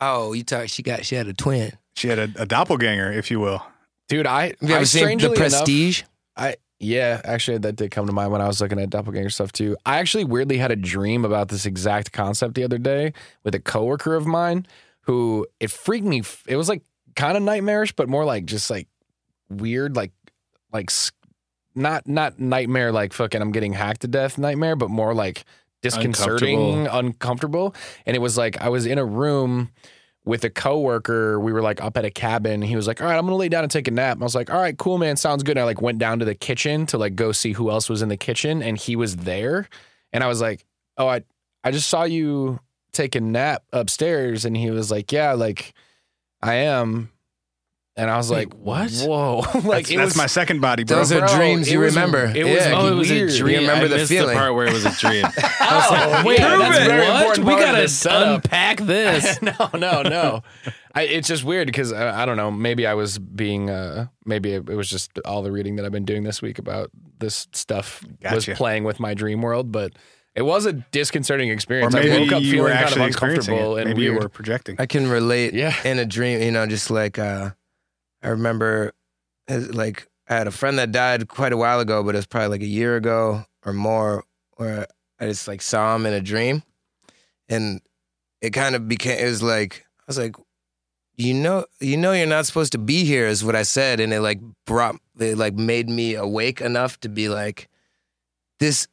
Oh, 0.00 0.32
you 0.32 0.42
talk. 0.44 0.68
She 0.68 0.82
got. 0.82 1.04
She 1.04 1.14
had 1.14 1.28
a 1.28 1.32
twin. 1.34 1.72
She 1.94 2.08
had 2.08 2.18
a, 2.18 2.28
a 2.36 2.46
doppelganger, 2.46 3.12
if 3.12 3.30
you 3.30 3.38
will. 3.38 3.64
Dude, 4.08 4.26
I 4.26 4.46
Have 4.48 4.56
you 4.62 4.72
I 4.74 4.76
ever 4.78 4.84
seen 4.86 5.02
strangely 5.02 5.28
the 5.28 5.34
enough- 5.34 5.50
Prestige? 5.50 6.02
I 6.36 6.56
yeah, 6.80 7.20
actually 7.24 7.58
that 7.58 7.76
did 7.76 7.92
come 7.92 8.06
to 8.06 8.12
mind 8.12 8.32
when 8.32 8.40
I 8.40 8.48
was 8.48 8.60
looking 8.60 8.80
at 8.80 8.90
doppelganger 8.90 9.30
stuff 9.30 9.52
too. 9.52 9.76
I 9.86 9.98
actually 10.00 10.24
weirdly 10.24 10.58
had 10.58 10.72
a 10.72 10.76
dream 10.76 11.24
about 11.24 11.48
this 11.48 11.64
exact 11.64 12.10
concept 12.10 12.54
the 12.56 12.64
other 12.64 12.78
day 12.78 13.12
with 13.44 13.54
a 13.54 13.60
coworker 13.60 14.16
of 14.16 14.26
mine 14.26 14.66
who 15.02 15.46
it 15.60 15.70
freaked 15.70 16.06
me. 16.06 16.22
It 16.46 16.56
was 16.56 16.68
like 16.68 16.82
kind 17.16 17.36
of 17.36 17.42
nightmarish, 17.42 17.92
but 17.92 18.08
more 18.08 18.24
like 18.24 18.44
just 18.44 18.70
like 18.70 18.88
weird, 19.48 19.96
like 19.96 20.12
like 20.72 20.90
not 21.74 22.06
not 22.06 22.38
nightmare 22.38 22.92
like 22.92 23.12
fucking 23.12 23.40
I'm 23.40 23.52
getting 23.52 23.72
hacked 23.72 24.02
to 24.02 24.08
death 24.08 24.38
nightmare, 24.38 24.76
but 24.76 24.90
more 24.90 25.14
like 25.14 25.44
disconcerting, 25.82 26.86
uncomfortable. 26.86 27.74
And 28.06 28.16
it 28.16 28.20
was 28.20 28.38
like 28.38 28.60
I 28.60 28.68
was 28.68 28.86
in 28.86 28.98
a 28.98 29.04
room 29.04 29.70
with 30.24 30.44
a 30.44 30.50
coworker, 30.50 31.40
we 31.40 31.52
were 31.52 31.62
like 31.62 31.82
up 31.82 31.96
at 31.96 32.04
a 32.04 32.10
cabin. 32.10 32.62
He 32.62 32.76
was 32.76 32.86
like, 32.86 33.00
"All 33.00 33.08
right, 33.08 33.18
I'm 33.18 33.24
gonna 33.24 33.36
lay 33.36 33.48
down 33.48 33.64
and 33.64 33.70
take 33.72 33.88
a 33.88 33.90
nap." 33.90 34.14
And 34.16 34.22
I 34.22 34.24
was 34.24 34.36
like, 34.36 34.50
"All 34.50 34.60
right, 34.60 34.76
cool, 34.78 34.98
man, 34.98 35.16
sounds 35.16 35.42
good." 35.42 35.52
And 35.52 35.60
I 35.60 35.64
like 35.64 35.82
went 35.82 35.98
down 35.98 36.20
to 36.20 36.24
the 36.24 36.34
kitchen 36.34 36.86
to 36.86 36.98
like 36.98 37.16
go 37.16 37.32
see 37.32 37.52
who 37.52 37.70
else 37.70 37.88
was 37.88 38.02
in 38.02 38.08
the 38.08 38.16
kitchen, 38.16 38.62
and 38.62 38.78
he 38.78 38.94
was 38.94 39.16
there. 39.16 39.68
And 40.12 40.22
I 40.22 40.28
was 40.28 40.40
like, 40.40 40.64
"Oh, 40.96 41.08
I 41.08 41.22
I 41.64 41.72
just 41.72 41.88
saw 41.88 42.04
you 42.04 42.60
take 42.92 43.14
a 43.14 43.20
nap 43.20 43.62
upstairs." 43.72 44.44
And 44.44 44.56
he 44.56 44.70
was 44.70 44.90
like, 44.90 45.12
"Yeah, 45.12 45.32
like 45.32 45.72
I 46.42 46.54
am." 46.54 47.10
And 47.94 48.10
I 48.10 48.16
was 48.16 48.30
Wait, 48.30 48.48
like, 48.50 48.54
what? 48.54 48.90
Whoa! 49.06 49.40
like 49.64 49.86
That's, 49.86 49.88
that's 49.90 50.04
was 50.04 50.16
my 50.16 50.26
second 50.26 50.60
body, 50.62 50.82
bro. 50.84 50.96
Those 50.96 51.12
are 51.12 51.18
bro, 51.26 51.36
dreams 51.36 51.70
you 51.70 51.78
was- 51.80 51.94
remember. 51.94 52.24
it 52.24 52.44
was 52.44 52.54
yeah. 52.64 52.72
Oh, 52.74 52.88
it 52.90 52.94
was 52.94 53.10
weird. 53.10 53.28
a 53.28 53.32
You 53.34 53.38
dream. 53.38 53.60
remember 53.60 53.84
I 53.84 53.88
the 53.88 53.96
missed 53.96 54.08
feeling. 54.10 54.28
the 54.28 54.34
part 54.34 54.54
where 54.54 54.66
it 54.66 54.72
was 54.72 54.86
a 54.86 54.92
dream. 54.98 55.26
Oh, 55.26 56.22
Wait, 56.24 56.38
yeah, 56.38 56.56
that's 56.56 56.78
a 56.78 56.84
very 56.88 57.06
what? 57.06 57.16
important 57.20 57.46
We 57.46 57.52
gotta 57.56 57.82
this 57.82 58.06
unpack 58.06 58.78
this. 58.80 59.42
no, 59.42 59.52
no, 59.74 60.00
no. 60.02 60.42
I, 60.94 61.02
it's 61.02 61.28
just 61.28 61.44
weird 61.44 61.66
because 61.66 61.92
uh, 61.92 62.12
I 62.14 62.24
don't 62.24 62.38
know. 62.38 62.50
Maybe 62.50 62.86
I 62.86 62.94
was 62.94 63.18
being. 63.18 63.68
Uh, 63.68 64.06
maybe 64.24 64.52
it, 64.54 64.70
it 64.70 64.74
was 64.74 64.88
just 64.88 65.18
all 65.26 65.42
the 65.42 65.52
reading 65.52 65.76
that 65.76 65.84
I've 65.84 65.92
been 65.92 66.06
doing 66.06 66.22
this 66.24 66.40
week 66.40 66.58
about 66.58 66.90
this 67.18 67.46
stuff 67.52 68.02
was 68.32 68.46
playing 68.46 68.84
with 68.84 69.00
my 69.00 69.12
dream 69.12 69.42
world, 69.42 69.70
but 69.70 69.92
it 70.34 70.42
was 70.42 70.66
a 70.66 70.72
disconcerting 70.72 71.50
Or 71.50 71.52
experience. 71.52 71.94
maybe 71.94 72.12
I 72.12 72.20
woke 72.20 72.32
up 72.32 72.42
you 72.42 72.62
were 72.62 72.68
feeling 72.68 72.72
kind 72.72 72.84
of 72.84 72.88
actually 72.88 73.06
uncomfortable 73.06 73.76
and 73.76 73.88
Maybe 73.88 74.02
weird. 74.02 74.14
you 74.14 74.20
were 74.20 74.28
projecting. 74.28 74.76
I 74.78 74.86
can 74.86 75.08
relate. 75.08 75.52
Yeah. 75.54 75.74
In 75.84 75.98
a 75.98 76.06
dream, 76.06 76.40
you 76.40 76.50
know, 76.50 76.66
just 76.66 76.90
like 76.90 77.18
uh, 77.18 77.50
I 78.22 78.28
remember, 78.28 78.92
like 79.48 80.08
I 80.28 80.34
had 80.36 80.46
a 80.46 80.50
friend 80.52 80.78
that 80.78 80.92
died 80.92 81.28
quite 81.28 81.52
a 81.52 81.56
while 81.56 81.80
ago, 81.80 82.02
but 82.02 82.14
it 82.14 82.18
was 82.18 82.26
probably 82.26 82.48
like 82.48 82.62
a 82.62 82.66
year 82.66 82.96
ago 82.96 83.44
or 83.64 83.72
more, 83.72 84.24
where 84.56 84.86
I 85.20 85.26
just 85.26 85.46
like 85.48 85.60
saw 85.62 85.94
him 85.96 86.06
in 86.06 86.12
a 86.14 86.20
dream, 86.20 86.62
and 87.48 87.80
it 88.40 88.50
kind 88.50 88.74
of 88.74 88.88
became. 88.88 89.18
It 89.18 89.28
was 89.28 89.42
like 89.42 89.84
I 90.00 90.04
was 90.06 90.18
like, 90.18 90.36
you 91.16 91.34
know, 91.34 91.66
you 91.80 91.96
know, 91.96 92.12
you're 92.12 92.26
not 92.26 92.46
supposed 92.46 92.72
to 92.72 92.78
be 92.78 93.04
here, 93.04 93.26
is 93.26 93.44
what 93.44 93.54
I 93.56 93.62
said, 93.64 94.00
and 94.00 94.12
it 94.12 94.20
like 94.20 94.40
brought, 94.66 94.96
it 95.18 95.36
like 95.36 95.54
made 95.54 95.88
me 95.90 96.14
awake 96.14 96.60
enough 96.60 96.98
to 97.00 97.08
be 97.08 97.28
like, 97.28 97.68
this, 98.58 98.88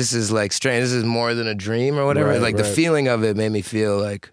this 0.00 0.14
is 0.14 0.32
like 0.32 0.50
strange. 0.52 0.82
This 0.82 0.92
is 0.92 1.04
more 1.04 1.34
than 1.34 1.46
a 1.46 1.54
dream 1.54 1.98
or 1.98 2.06
whatever. 2.06 2.30
Right, 2.30 2.40
like 2.40 2.56
the 2.56 2.64
feeling 2.64 3.06
of 3.08 3.22
it 3.22 3.36
made 3.36 3.52
me 3.52 3.60
feel 3.60 3.98
like 3.98 4.32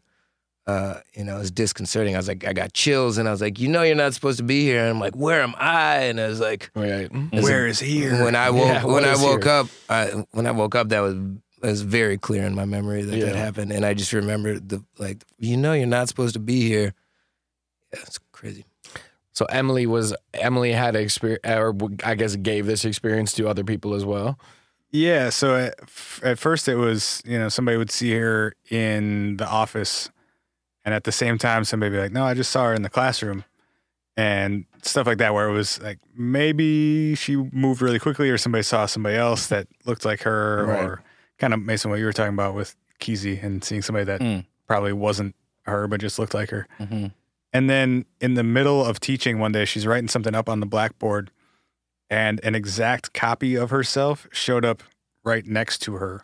uh, 0.66 1.00
you 1.14 1.26
know, 1.26 1.36
it 1.36 1.40
was 1.40 1.52
disconcerting. 1.52 2.14
I 2.16 2.18
was 2.20 2.28
like, 2.30 2.46
I 2.46 2.54
got 2.54 2.74
chills, 2.74 3.18
and 3.18 3.28
I 3.28 3.32
was 3.32 3.42
like, 3.42 3.60
you 3.60 3.68
know, 3.68 3.84
you're 3.84 3.96
not 3.96 4.14
supposed 4.14 4.38
to 4.38 4.44
be 4.44 4.62
here. 4.64 4.80
And 4.82 4.90
I'm 4.90 5.00
like, 5.00 5.16
where 5.16 5.42
am 5.42 5.56
I? 5.58 6.04
And 6.04 6.20
I 6.20 6.28
was 6.28 6.40
like, 6.42 6.72
Right. 6.76 7.10
Where 7.32 7.68
is 7.68 7.80
here? 7.80 8.24
when 8.24 8.36
I 8.36 8.50
woke 8.50 8.68
Yeah, 8.68 8.86
when 8.86 9.04
I 9.06 9.16
woke 9.16 9.44
here? 9.44 9.52
up, 9.54 9.68
I, 9.90 10.26
when 10.32 10.46
I 10.48 10.52
woke 10.52 10.76
up, 10.76 10.90
that 10.90 11.00
was 11.02 11.16
it 11.16 11.68
was 11.68 11.82
very 11.82 12.18
clear 12.18 12.44
in 12.44 12.54
my 12.56 12.66
memory 12.66 13.02
that 13.02 13.20
that 13.20 13.36
happened, 13.36 13.72
and 13.74 13.86
I 13.86 13.94
just 13.94 14.14
remember 14.14 14.58
the 14.60 14.84
like, 14.98 15.24
you 15.38 15.58
know, 15.58 15.74
you're 15.74 15.86
not 15.88 16.08
supposed 16.08 16.34
to 16.34 16.40
be 16.40 16.62
here. 16.68 16.94
Yeah, 17.94 18.02
it's 18.04 18.20
crazy. 18.32 18.64
So 19.34 19.46
Emily 19.46 19.86
was 19.86 20.16
Emily 20.34 20.72
had 20.72 20.96
experience, 20.96 21.42
or 21.46 21.76
I 22.04 22.16
guess 22.16 22.36
gave 22.38 22.66
this 22.68 22.86
experience 22.86 23.34
to 23.34 23.48
other 23.50 23.64
people 23.64 23.94
as 23.96 24.06
well. 24.06 24.38
Yeah. 24.92 25.30
So 25.30 25.56
at, 25.56 25.76
at 26.24 26.40
first 26.40 26.68
it 26.68 26.76
was, 26.76 27.22
you 27.26 27.38
know, 27.38 27.50
somebody 27.50 27.78
would 27.78 27.92
see 27.92 28.12
her 28.14 28.54
in 28.70 29.38
the 29.38 29.48
office, 29.48 30.10
and 30.86 30.94
at 30.94 31.04
the 31.04 31.12
same 31.12 31.38
time, 31.38 31.64
somebody 31.66 31.90
would 31.92 31.98
be 31.98 32.02
like, 32.04 32.12
"No, 32.14 32.24
I 32.24 32.34
just 32.34 32.52
saw 32.52 32.66
her 32.66 32.74
in 32.74 32.82
the 32.84 32.90
classroom," 32.90 33.44
and 34.16 34.66
stuff 34.84 35.06
like 35.08 35.18
that, 35.18 35.34
where 35.34 35.50
it 35.50 35.54
was 35.54 35.82
like 35.82 36.00
maybe 36.16 37.16
she 37.16 37.36
moved 37.36 37.82
really 37.82 38.00
quickly, 38.00 38.30
or 38.30 38.38
somebody 38.38 38.64
saw 38.64 38.86
somebody 38.86 39.18
else 39.18 39.48
that 39.48 39.68
looked 39.86 40.06
like 40.06 40.22
her, 40.24 40.66
Right. 40.66 40.84
or 40.84 41.04
kind 41.40 41.54
of 41.54 41.62
Mayson, 41.62 41.92
what 41.92 42.00
you 42.00 42.06
were 42.06 42.14
talking 42.14 42.34
about 42.34 42.56
with 42.56 42.76
Keezy 43.00 43.44
and 43.44 43.64
seeing 43.64 43.82
somebody 43.82 44.06
that 44.06 44.22
Mm. 44.22 44.46
probably 44.68 44.94
wasn't 44.94 45.36
her 45.66 45.88
but 45.88 46.00
just 46.00 46.18
looked 46.18 46.34
like 46.34 46.50
her. 46.50 46.66
Mhm. 46.80 47.12
And 47.54 47.70
then 47.70 48.06
in 48.22 48.34
the 48.36 48.44
middle 48.44 48.84
of 48.86 49.00
teaching 49.02 49.38
one 49.40 49.52
day, 49.52 49.66
she's 49.66 49.86
writing 49.86 50.08
something 50.08 50.34
up 50.34 50.48
on 50.50 50.62
the 50.62 50.66
blackboard, 50.66 51.30
and 52.10 52.40
an 52.44 52.56
exact 52.56 53.14
copy 53.14 53.56
of 53.56 53.70
herself 53.70 54.28
showed 54.32 54.64
up 54.66 54.84
right 55.24 55.46
next 55.46 55.80
to 55.80 55.94
her 55.96 56.24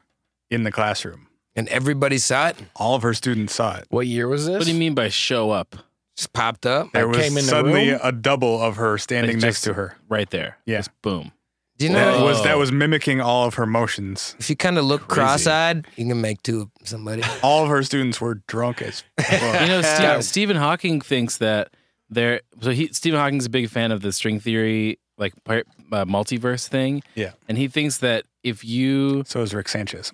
in 0.49 0.63
the 0.63 0.71
classroom. 0.71 1.27
And 1.55 1.67
everybody 1.69 2.17
saw 2.17 2.47
it, 2.49 2.57
All 2.75 2.95
of 2.95 3.03
her 3.03 3.13
students 3.13 3.53
saw 3.53 3.75
it. 3.77 3.85
What 3.89 4.07
year 4.07 4.27
was 4.27 4.45
this? 4.47 4.57
What 4.57 4.65
do 4.65 4.71
you 4.71 4.79
mean 4.79 4.95
by 4.95 5.09
show 5.09 5.51
up? 5.51 5.75
just 6.15 6.31
popped 6.33 6.65
up. 6.67 6.91
There 6.93 7.07
was 7.07 7.17
came 7.17 7.29
in 7.29 7.43
the 7.45 7.49
suddenly 7.49 7.89
room? 7.89 7.99
a 8.03 8.11
double 8.11 8.61
of 8.61 8.75
her 8.75 8.97
standing 8.99 9.37
Like 9.37 9.41
next 9.43 9.61
to 9.61 9.73
her. 9.73 9.95
Right 10.09 10.29
there. 10.29 10.57
Yeah. 10.65 10.77
Just 10.77 10.91
boom. 11.01 11.31
Do 11.79 11.87
you 11.87 11.91
That 11.93 12.19
know? 12.19 12.25
was 12.25 12.43
that 12.43 12.57
was 12.59 12.71
mimicking 12.71 13.19
all 13.19 13.47
of 13.47 13.55
her 13.55 13.65
motions. 13.65 14.35
If 14.39 14.47
you 14.47 14.55
kind 14.55 14.77
of 14.77 14.85
look 14.85 15.07
Crazy. 15.07 15.19
cross-eyed, 15.25 15.87
you 15.95 16.05
can 16.07 16.21
make 16.21 16.43
two 16.43 16.61
of 16.61 16.69
somebody. 16.87 17.23
All 17.43 17.63
of 17.63 17.69
her 17.69 17.81
students 17.81 18.21
were 18.21 18.35
drunk 18.47 18.83
as 18.83 19.03
fuck. 19.19 19.61
You 19.61 19.67
know, 19.67 19.81
Steve, 19.81 20.23
Stephen 20.23 20.55
Hawking 20.55 21.01
thinks 21.01 21.37
that 21.39 21.73
there. 22.11 22.41
So 22.61 22.69
he 22.69 22.89
Stephen 22.93 23.19
Hawking's 23.19 23.47
a 23.47 23.49
big 23.49 23.69
fan 23.69 23.91
of 23.91 24.01
the 24.01 24.11
string 24.11 24.39
theory 24.39 24.99
like 25.23 25.33
par- 25.43 25.63
uh, 25.91 26.05
multiverse 26.05 26.67
thing. 26.67 27.01
Yeah. 27.15 27.31
and 27.47 27.57
he 27.57 27.67
thinks 27.67 27.97
that 27.99 28.25
if 28.43 28.63
you 28.65 29.23
So 29.25 29.41
is 29.41 29.53
Rick 29.53 29.69
Sanchez. 29.69 30.11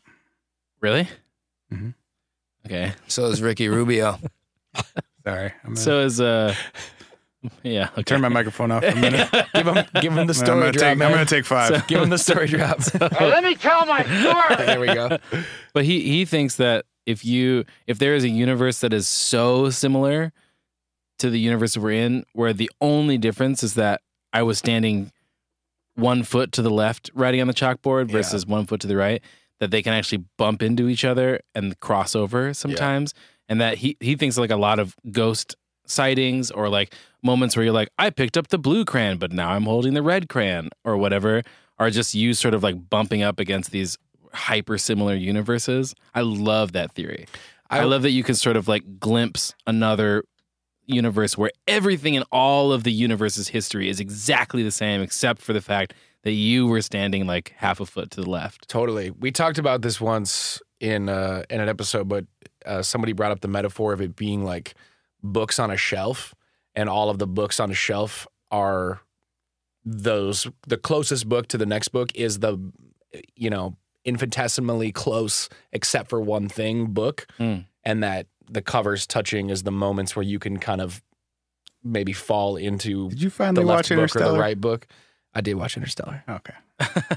really, 0.81 1.07
Mhm. 1.73 1.93
okay, 2.65 2.93
So 3.07 3.25
is 3.25 3.41
Ricky 3.41 3.67
Rubio. 3.69 4.19
Sorry. 5.25 5.51
I'm 5.63 5.73
gonna 5.73 5.75
so 5.77 5.99
is 5.99 6.21
uh, 6.21 6.53
yeah, 7.63 7.89
okay. 7.93 8.03
turn 8.03 8.21
my 8.21 8.27
microphone 8.29 8.71
off 8.71 8.83
for 8.83 8.89
a 8.89 8.95
minute. 9.07 9.29
Give 9.53 9.65
him, 9.67 9.85
give 10.01 10.13
him 10.17 10.27
the 10.27 10.33
I'm 10.33 10.45
story 10.45 10.59
gonna 10.59 10.71
drop, 10.71 10.81
take, 10.83 10.91
I'm 10.91 10.97
man. 10.99 11.11
gonna 11.11 11.25
take 11.25 11.45
five. 11.45 11.87
give 11.87 12.01
him 12.01 12.09
the 12.09 12.17
story 12.17 12.47
drop. 12.53 12.79
Hey, 12.83 13.29
let 13.29 13.43
me 13.43 13.55
tell 13.55 13.85
my 13.85 14.03
story. 14.03 14.55
there 14.65 14.79
we 14.79 14.87
go. 14.87 15.17
But 15.73 15.85
he 15.85 16.01
he 16.01 16.25
thinks 16.25 16.55
that 16.57 16.85
if 17.05 17.23
you 17.25 17.65
if 17.87 17.97
there 17.99 18.13
is 18.15 18.23
a 18.23 18.29
universe 18.29 18.79
that 18.81 18.93
is 18.93 19.07
so 19.07 19.69
similar 19.69 20.31
to 21.19 21.29
the 21.29 21.39
universe 21.39 21.77
we're 21.77 21.91
in, 21.91 22.25
where 22.33 22.53
the 22.53 22.69
only 22.81 23.17
difference 23.17 23.63
is 23.63 23.73
that 23.75 24.01
I 24.33 24.43
was 24.43 24.57
standing 24.57 25.11
one 25.95 26.23
foot 26.23 26.51
to 26.53 26.61
the 26.61 26.69
left 26.69 27.09
writing 27.13 27.41
on 27.41 27.47
the 27.47 27.53
chalkboard 27.53 28.09
versus 28.11 28.45
one 28.45 28.65
foot 28.65 28.79
to 28.81 28.87
the 28.87 28.95
right, 28.95 29.21
that 29.59 29.71
they 29.71 29.81
can 29.81 29.93
actually 29.93 30.23
bump 30.37 30.61
into 30.63 30.87
each 30.87 31.03
other 31.03 31.41
and 31.53 31.77
cross 31.79 32.15
over 32.15 32.53
sometimes. 32.53 33.13
And 33.49 33.59
that 33.59 33.79
he 33.79 33.97
he 33.99 34.15
thinks 34.15 34.37
like 34.37 34.51
a 34.51 34.55
lot 34.55 34.79
of 34.79 34.95
ghost 35.11 35.55
sightings 35.85 36.51
or 36.51 36.69
like 36.69 36.93
moments 37.23 37.55
where 37.55 37.65
you're 37.65 37.73
like, 37.73 37.89
I 37.97 38.11
picked 38.11 38.37
up 38.37 38.49
the 38.49 38.59
blue 38.59 38.85
crayon, 38.85 39.17
but 39.17 39.31
now 39.31 39.49
I'm 39.49 39.63
holding 39.63 39.95
the 39.95 40.03
red 40.03 40.29
crayon 40.29 40.69
or 40.85 40.95
whatever, 40.97 41.41
are 41.79 41.89
just 41.89 42.13
you 42.13 42.33
sort 42.35 42.53
of 42.53 42.61
like 42.61 42.89
bumping 42.89 43.23
up 43.23 43.39
against 43.39 43.71
these 43.71 43.97
hyper 44.31 44.77
similar 44.77 45.15
universes. 45.15 45.95
I 46.13 46.21
love 46.21 46.73
that 46.73 46.91
theory. 46.93 47.25
I, 47.71 47.79
I- 47.79 47.83
love 47.85 48.03
that 48.03 48.11
you 48.11 48.23
can 48.23 48.35
sort 48.35 48.55
of 48.55 48.67
like 48.67 48.99
glimpse 48.99 49.55
another 49.65 50.23
universe 50.89 51.37
where 51.37 51.51
everything 51.67 52.15
in 52.15 52.23
all 52.31 52.71
of 52.73 52.83
the 52.83 52.91
universe's 52.91 53.47
history 53.49 53.89
is 53.89 53.99
exactly 53.99 54.63
the 54.63 54.71
same, 54.71 55.01
except 55.01 55.41
for 55.41 55.53
the 55.53 55.61
fact 55.61 55.93
that 56.23 56.31
you 56.33 56.67
were 56.67 56.81
standing 56.81 57.25
like 57.27 57.53
half 57.57 57.79
a 57.79 57.85
foot 57.85 58.11
to 58.11 58.21
the 58.21 58.29
left. 58.29 58.67
Totally. 58.67 59.11
We 59.11 59.31
talked 59.31 59.57
about 59.57 59.81
this 59.81 60.01
once 60.01 60.61
in 60.79 61.07
uh, 61.09 61.43
in 61.49 61.61
an 61.61 61.69
episode, 61.69 62.07
but 62.09 62.25
uh, 62.65 62.81
somebody 62.81 63.13
brought 63.13 63.31
up 63.31 63.41
the 63.41 63.47
metaphor 63.47 63.93
of 63.93 64.01
it 64.01 64.15
being 64.15 64.43
like 64.43 64.73
books 65.23 65.59
on 65.59 65.71
a 65.71 65.77
shelf, 65.77 66.33
and 66.75 66.89
all 66.89 67.09
of 67.09 67.19
the 67.19 67.27
books 67.27 67.59
on 67.59 67.71
a 67.71 67.75
shelf 67.75 68.27
are 68.51 69.01
those. 69.85 70.47
The 70.67 70.77
closest 70.77 71.29
book 71.29 71.47
to 71.49 71.57
the 71.57 71.65
next 71.65 71.89
book 71.89 72.11
is 72.15 72.39
the, 72.39 72.57
you 73.35 73.49
know, 73.49 73.77
infinitesimally 74.05 74.91
close, 74.91 75.49
except 75.71 76.09
for 76.09 76.19
one 76.21 76.49
thing 76.49 76.87
book, 76.87 77.27
Hmm. 77.37 77.59
and 77.83 78.03
that 78.03 78.27
the 78.49 78.61
covers 78.61 79.05
touching 79.07 79.49
is 79.49 79.63
the 79.63 79.71
moments 79.71 80.15
where 80.15 80.23
you 80.23 80.39
can 80.39 80.57
kind 80.57 80.81
of 80.81 81.01
maybe 81.83 82.13
fall 82.13 82.55
into 82.57 83.09
Did 83.09 83.21
you 83.21 83.29
the 83.29 83.35
finally 83.35 83.63
left 83.65 83.77
watch 83.77 83.89
book 83.89 83.97
or 83.97 84.01
Interstellar? 84.01 84.31
the 84.33 84.39
right 84.39 84.59
book. 84.59 84.87
I 85.33 85.41
did 85.41 85.55
watch 85.55 85.77
Interstellar. 85.77 86.23
Okay. 86.27 86.53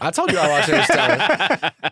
I 0.01 0.11
told 0.11 0.31
you 0.33 0.39
I 0.39 0.49
watched 0.49 0.69
Interstellar. 0.69 1.71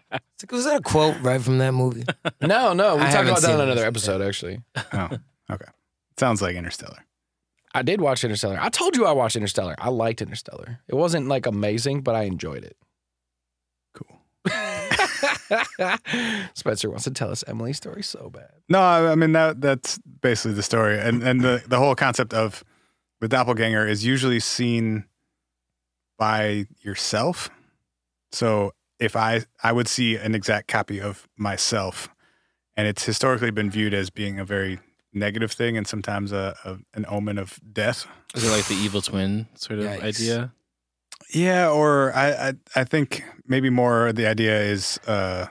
It's 0.43 0.45
like, 0.45 0.53
was 0.53 0.65
that 0.65 0.77
a 0.79 0.83
quote 0.83 1.21
right 1.21 1.41
from 1.41 1.59
that 1.59 1.73
movie? 1.73 2.03
No, 2.41 2.73
no, 2.73 2.97
we 2.97 3.03
I 3.03 3.05
talked 3.05 3.13
haven't 3.17 3.29
about 3.29 3.41
that 3.43 3.47
seen 3.49 3.55
on 3.57 3.61
it. 3.61 3.65
another 3.65 3.85
episode. 3.87 4.23
Actually, 4.23 4.63
Oh, 4.95 5.09
okay. 5.51 5.67
Sounds 6.19 6.41
like 6.41 6.57
Interstellar. 6.57 6.97
I 7.75 7.83
did 7.83 8.01
watch 8.01 8.25
Interstellar. 8.25 8.59
I 8.59 8.71
told 8.71 8.97
you 8.97 9.05
I 9.05 9.13
watched 9.13 9.37
Interstellar. 9.37 9.75
I 9.79 9.91
liked 9.91 10.23
Interstellar. 10.23 10.81
It 10.89 10.95
wasn't 10.95 11.29
like 11.29 11.45
amazing, 11.45 12.01
but 12.01 12.15
I 12.15 12.23
enjoyed 12.23 12.65
it. 12.65 12.77
Cool. 13.95 14.19
Spencer 16.55 16.91
wants 16.91 17.05
to 17.05 17.11
tell 17.11 17.31
us 17.31 17.45
Emily's 17.47 17.77
story 17.77 18.03
so 18.03 18.31
bad. 18.31 18.51
No, 18.69 18.81
I 18.81 19.13
I 19.13 19.15
mean 19.15 19.33
that 19.33 19.61
that's 19.61 19.99
basically 19.99 20.55
the 20.55 20.63
story, 20.63 20.99
and 20.99 21.23
and 21.23 21.41
the 21.41 21.63
the 21.67 21.79
whole 21.79 21.95
concept 21.95 22.35
of 22.35 22.65
the 23.21 23.29
doppelganger 23.29 23.87
is 23.87 24.05
usually 24.05 24.41
seen 24.41 25.05
by 26.19 26.67
yourself. 26.81 27.51
So 28.33 28.73
if 28.99 29.17
I 29.17 29.43
I 29.63 29.73
would 29.73 29.89
see 29.89 30.17
an 30.17 30.35
exact 30.35 30.69
copy 30.69 31.01
of 31.01 31.29
myself, 31.37 32.09
and 32.77 32.87
it's 32.87 33.05
historically 33.05 33.51
been 33.51 33.71
viewed 33.71 33.95
as 33.95 34.11
being 34.11 34.39
a 34.39 34.45
very 34.45 34.79
negative 35.13 35.53
thing, 35.53 35.77
and 35.77 35.87
sometimes 35.87 36.33
a, 36.33 36.55
a 36.65 36.79
an 36.95 37.07
omen 37.09 37.39
of 37.39 37.59
death. 37.73 38.07
Is 38.35 38.45
it 38.45 38.51
like 38.51 38.67
the 38.67 38.75
evil 38.75 39.03
twin 39.03 39.49
sort 39.55 39.81
of 39.81 39.87
Yikes. 39.87 40.03
idea? 40.03 40.53
Yeah, 41.33 41.71
or 41.71 42.13
I, 42.15 42.49
I 42.49 42.53
I 42.77 42.85
think 42.85 43.25
maybe 43.47 43.71
more 43.71 44.13
the 44.13 44.27
idea 44.27 44.61
is 44.61 44.99
uh 45.07 45.47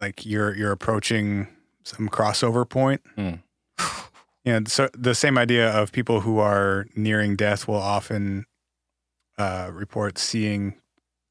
like 0.00 0.24
you're 0.26 0.54
you're 0.56 0.72
approaching 0.72 1.48
some 1.84 2.08
crossover 2.08 2.68
point. 2.68 3.02
Hmm. 3.16 3.34
You 4.42 4.52
know, 4.54 4.62
so 4.68 4.88
the 4.96 5.14
same 5.14 5.36
idea 5.36 5.68
of 5.70 5.92
people 5.92 6.22
who 6.22 6.38
are 6.38 6.86
nearing 6.96 7.36
death 7.36 7.68
will 7.68 7.74
often 7.74 8.46
uh, 9.36 9.68
report 9.70 10.16
seeing 10.16 10.80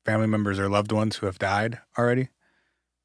family 0.05 0.27
members 0.27 0.59
or 0.59 0.69
loved 0.69 0.91
ones 0.91 1.15
who 1.15 1.25
have 1.25 1.39
died 1.39 1.79
already. 1.97 2.29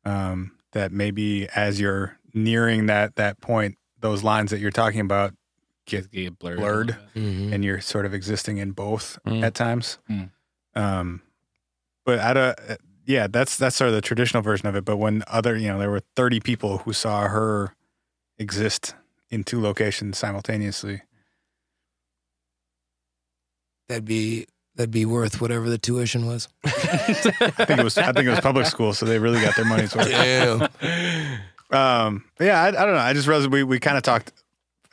Um, 0.05 0.53
that 0.73 0.93
maybe 0.93 1.49
as 1.57 1.81
you're 1.81 2.19
nearing 2.35 2.85
that 2.87 3.17
that 3.17 3.41
point, 3.41 3.79
those 3.99 4.23
lines 4.23 4.51
that 4.51 4.61
you're 4.61 4.71
talking 4.71 5.01
about 5.01 5.33
get 5.87 6.11
Get 6.11 6.39
blurred. 6.39 6.59
Blurred. 6.59 6.87
little 6.89 7.03
bit. 7.15 7.23
Mhm. 7.23 7.55
and 7.55 7.65
you're 7.65 7.81
sort 7.81 8.05
of 8.05 8.13
existing 8.13 8.59
in 8.59 8.73
both 8.73 9.19
Mm. 9.27 9.43
at 9.43 9.55
times. 9.55 9.97
Mm. 10.11 10.31
Um, 10.75 11.23
but 12.05 12.19
at 12.19 12.37
a 12.37 12.79
yeah, 13.07 13.27
that's 13.27 13.57
that's 13.57 13.77
sort 13.77 13.89
of 13.89 13.95
the 13.95 14.01
traditional 14.01 14.43
version 14.43 14.67
of 14.67 14.77
it. 14.77 14.85
But 14.85 14.97
when 14.97 15.23
other 15.27 15.57
you 15.57 15.69
know 15.69 15.79
there 15.79 15.91
were 15.91 16.03
30 16.17 16.41
people 16.41 16.79
who 16.79 16.93
saw 16.93 17.29
her 17.29 17.75
exist 18.39 18.95
in 19.31 19.45
two 19.45 19.61
locations 19.61 20.19
simultaneously. 20.19 21.03
That'd 23.89 24.05
be 24.05 24.47
that'd 24.77 24.91
be 24.91 25.05
worth 25.05 25.41
whatever 25.41 25.69
the 25.69 25.79
tuition 25.79 26.27
was. 26.27 26.49
I 26.65 26.71
think 26.71 27.79
it 27.79 27.85
was 27.85 27.99
I 27.99 28.13
think 28.13 28.27
it 28.27 28.31
was 28.31 28.41
public 28.41 28.67
school, 28.67 28.95
so 28.95 29.07
they 29.07 29.19
really 29.19 29.41
got 29.41 29.57
their 29.57 29.65
money's 29.65 29.95
worth. 29.95 30.09
Damn. 30.09 30.69
Um, 31.71 32.25
but 32.39 32.45
yeah, 32.45 32.63
I, 32.63 32.69
I 32.69 32.71
don't 32.71 32.95
know. 32.95 32.99
I 32.99 33.13
just 33.13 33.27
realized 33.27 33.51
we 33.51 33.63
we 33.63 33.81
kind 33.81 33.97
of 33.97 34.03
talked 34.03 34.33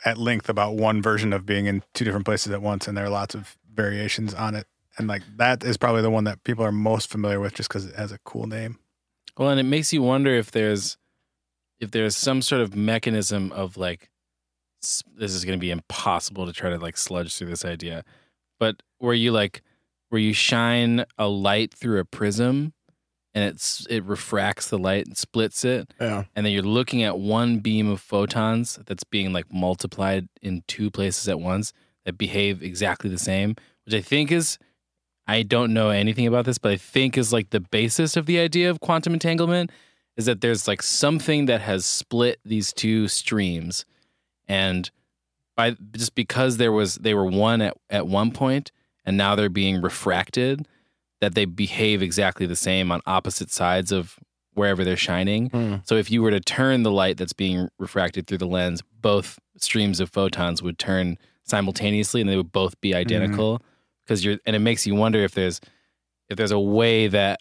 at 0.04 0.18
length 0.18 0.48
about 0.48 0.74
one 0.74 1.00
version 1.00 1.32
of 1.32 1.46
being 1.46 1.66
in 1.66 1.82
two 1.94 2.04
different 2.04 2.26
places 2.26 2.52
at 2.52 2.60
once, 2.60 2.88
and 2.88 2.96
there 2.96 3.04
are 3.04 3.10
lots 3.10 3.34
of 3.34 3.56
variations 3.72 4.34
on 4.34 4.54
it. 4.54 4.66
And 4.98 5.08
like 5.08 5.22
that 5.36 5.64
is 5.64 5.76
probably 5.76 6.02
the 6.02 6.10
one 6.10 6.24
that 6.24 6.42
people 6.44 6.64
are 6.64 6.72
most 6.72 7.10
familiar 7.10 7.40
with, 7.40 7.54
just 7.54 7.68
because 7.68 7.86
it 7.86 7.96
has 7.96 8.12
a 8.12 8.18
cool 8.24 8.46
name. 8.46 8.78
Well, 9.38 9.48
and 9.48 9.58
it 9.58 9.64
makes 9.64 9.92
you 9.92 10.02
wonder 10.02 10.34
if 10.34 10.50
there's 10.50 10.98
if 11.80 11.90
there's 11.90 12.14
some 12.16 12.42
sort 12.42 12.60
of 12.60 12.76
mechanism 12.76 13.50
of 13.52 13.76
like 13.76 14.10
this 15.16 15.32
is 15.32 15.44
going 15.44 15.56
to 15.58 15.60
be 15.60 15.70
impossible 15.70 16.46
to 16.46 16.52
try 16.52 16.68
to 16.70 16.78
like 16.78 16.96
sludge 16.96 17.34
through 17.36 17.48
this 17.48 17.64
idea, 17.64 18.04
but 18.58 18.82
where 18.98 19.14
you 19.14 19.32
like 19.32 19.62
where 20.10 20.20
you 20.20 20.32
shine 20.32 21.04
a 21.18 21.26
light 21.28 21.72
through 21.72 21.98
a 21.98 22.04
prism 22.04 22.74
and 23.34 23.44
it's 23.44 23.86
it 23.88 24.04
refracts 24.04 24.68
the 24.68 24.78
light 24.78 25.06
and 25.06 25.16
splits 25.16 25.64
it 25.64 25.94
Yeah. 25.98 26.24
and 26.36 26.44
then 26.44 26.52
you're 26.52 26.62
looking 26.62 27.02
at 27.02 27.18
one 27.18 27.60
beam 27.60 27.88
of 27.88 27.98
photons 28.00 28.78
that's 28.84 29.04
being 29.04 29.32
like 29.32 29.50
multiplied 29.52 30.28
in 30.42 30.64
two 30.68 30.90
places 30.90 31.28
at 31.28 31.40
once 31.40 31.72
that 32.04 32.18
behave 32.18 32.62
exactly 32.62 33.08
the 33.08 33.18
same, 33.18 33.54
which 33.86 33.94
I 33.94 34.02
think 34.02 34.30
is 34.30 34.58
I 35.32 35.42
don't 35.44 35.72
know 35.72 35.88
anything 35.88 36.26
about 36.26 36.44
this, 36.44 36.58
but 36.58 36.72
I 36.72 36.76
think 36.76 37.16
is 37.16 37.32
like 37.32 37.48
the 37.50 37.60
basis 37.60 38.18
of 38.18 38.26
the 38.26 38.38
idea 38.38 38.68
of 38.68 38.80
quantum 38.80 39.14
entanglement 39.14 39.70
is 40.18 40.26
that 40.26 40.42
there's 40.42 40.68
like 40.68 40.82
something 40.82 41.46
that 41.46 41.62
has 41.62 41.86
split 41.86 42.38
these 42.44 42.70
two 42.70 43.08
streams 43.08 43.86
and 44.46 44.90
by 45.56 45.74
just 45.92 46.14
because 46.14 46.58
there 46.58 46.70
was 46.70 46.96
they 46.96 47.14
were 47.14 47.24
one 47.24 47.62
at, 47.62 47.78
at 47.88 48.06
one 48.06 48.30
point 48.30 48.72
and 49.06 49.16
now 49.16 49.34
they're 49.34 49.48
being 49.48 49.80
refracted 49.80 50.68
that 51.22 51.34
they 51.34 51.46
behave 51.46 52.02
exactly 52.02 52.44
the 52.44 52.54
same 52.54 52.92
on 52.92 53.00
opposite 53.06 53.50
sides 53.50 53.90
of 53.90 54.18
wherever 54.52 54.84
they're 54.84 54.98
shining. 54.98 55.48
Hmm. 55.48 55.76
So 55.84 55.94
if 55.94 56.10
you 56.10 56.20
were 56.20 56.30
to 56.30 56.40
turn 56.40 56.82
the 56.82 56.90
light 56.90 57.16
that's 57.16 57.32
being 57.32 57.70
refracted 57.78 58.26
through 58.26 58.38
the 58.38 58.46
lens, 58.46 58.82
both 59.00 59.38
streams 59.56 59.98
of 59.98 60.10
photons 60.10 60.62
would 60.62 60.78
turn 60.78 61.16
simultaneously 61.44 62.20
and 62.20 62.28
they 62.28 62.36
would 62.36 62.52
both 62.52 62.78
be 62.82 62.94
identical 62.94 63.62
because 64.12 64.24
you're 64.24 64.36
and 64.44 64.54
it 64.54 64.58
makes 64.58 64.86
you 64.86 64.94
wonder 64.94 65.20
if 65.20 65.32
there's 65.32 65.58
if 66.28 66.36
there's 66.36 66.50
a 66.50 66.60
way 66.60 67.08
that 67.08 67.40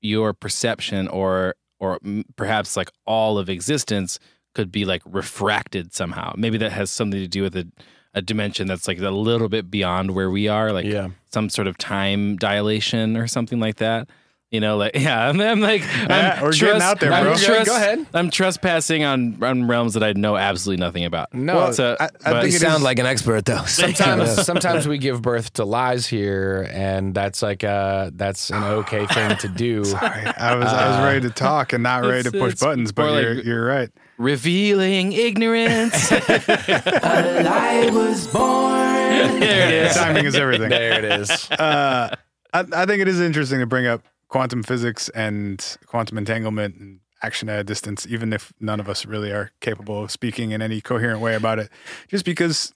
your 0.00 0.32
perception 0.32 1.06
or 1.08 1.54
or 1.78 1.98
perhaps 2.36 2.76
like 2.76 2.90
all 3.06 3.38
of 3.38 3.48
existence 3.48 4.18
could 4.54 4.70
be 4.72 4.84
like 4.84 5.02
refracted 5.06 5.94
somehow. 5.94 6.32
Maybe 6.36 6.58
that 6.58 6.72
has 6.72 6.90
something 6.90 7.20
to 7.20 7.28
do 7.28 7.42
with 7.42 7.56
a, 7.56 7.66
a 8.14 8.20
dimension 8.20 8.66
that's 8.66 8.86
like 8.88 8.98
a 9.00 9.10
little 9.10 9.48
bit 9.48 9.70
beyond 9.70 10.10
where 10.10 10.28
we 10.30 10.46
are, 10.48 10.72
like 10.72 10.84
Yeah. 10.86 11.08
some 11.32 11.48
sort 11.48 11.66
of 11.68 11.78
time 11.78 12.36
dilation 12.36 13.16
or 13.16 13.26
something 13.26 13.58
like 13.60 13.76
that. 13.76 14.08
You 14.52 14.60
know, 14.60 14.76
like 14.76 14.92
yeah, 14.96 15.28
I'm, 15.28 15.40
I'm 15.40 15.60
like 15.60 15.80
Yeah, 15.82 16.34
I'm 16.36 16.42
we're 16.44 16.52
getting 16.52 16.82
out 16.82 17.00
there, 17.00 17.10
I'm 17.10 17.24
bro. 17.24 17.34
trust- 17.36 17.66
Go 17.66 17.74
ahead. 17.74 18.06
I'm 18.12 18.30
trespassing 18.30 19.02
on 19.02 19.42
on 19.42 19.66
realms 19.66 19.94
that 19.94 20.02
I 20.04 20.12
know 20.12 20.36
absolutely 20.36 20.80
nothing 20.84 21.04
about. 21.06 21.32
No, 21.32 21.56
Well, 21.56 21.72
So, 21.72 21.96
I- 21.98 22.04
I 22.04 22.08
but- 22.22 22.34
You 22.44 22.50
think 22.50 22.54
it 22.56 22.60
sound 22.60 22.76
is- 22.76 22.82
like 22.82 22.98
an 22.98 23.06
expert 23.06 23.46
though. 23.46 23.64
sometimes 23.64 24.44
sometimes 24.44 24.86
we 24.86 24.98
give 24.98 25.22
birth 25.22 25.54
to 25.54 25.64
lies 25.64 26.06
here, 26.06 26.68
and 26.70 27.14
that's 27.14 27.40
like 27.42 27.64
uh 27.64 28.10
that's 28.14 28.50
an 28.50 28.62
okay 28.62 29.06
thing 29.06 29.36
to 29.38 29.48
do. 29.48 29.84
Sorry, 29.86 30.26
I 30.26 30.54
was 30.54 30.66
I 30.68 30.88
was 30.90 30.98
ready 31.06 31.20
to 31.22 31.30
talk 31.30 31.72
and 31.72 31.82
not 31.82 32.04
ready 32.04 32.24
to 32.24 32.30
push 32.30 32.56
buttons, 32.60 32.92
but 32.92 33.10
like- 33.10 33.22
you're, 33.22 33.40
you're 33.40 33.64
right. 33.66 33.88
revealing 34.18 35.12
ignorance. 35.12 36.12
A 36.12 37.42
lie 37.42 37.90
was 37.90 38.26
born. 38.26 39.40
There 39.40 39.68
it 39.68 39.74
is. 39.86 39.94
Timing 39.96 40.26
is 40.26 40.34
everything. 40.34 40.68
There 40.68 40.98
it 40.98 41.04
is. 41.20 41.50
Uh, 41.50 42.14
I, 42.52 42.60
I 42.72 42.86
think 42.86 43.00
it 43.00 43.08
is 43.08 43.20
interesting 43.20 43.60
to 43.60 43.66
bring 43.66 43.86
up 43.86 44.02
quantum 44.32 44.62
physics 44.62 45.10
and 45.10 45.76
quantum 45.84 46.16
entanglement 46.16 46.74
and 46.76 47.00
action 47.22 47.50
at 47.50 47.58
a 47.60 47.64
distance, 47.64 48.06
even 48.08 48.32
if 48.32 48.50
none 48.58 48.80
of 48.80 48.88
us 48.88 49.04
really 49.04 49.30
are 49.30 49.50
capable 49.60 50.02
of 50.04 50.10
speaking 50.10 50.52
in 50.52 50.62
any 50.62 50.80
coherent 50.80 51.20
way 51.20 51.34
about 51.34 51.58
it. 51.58 51.68
Just 52.08 52.24
because 52.24 52.72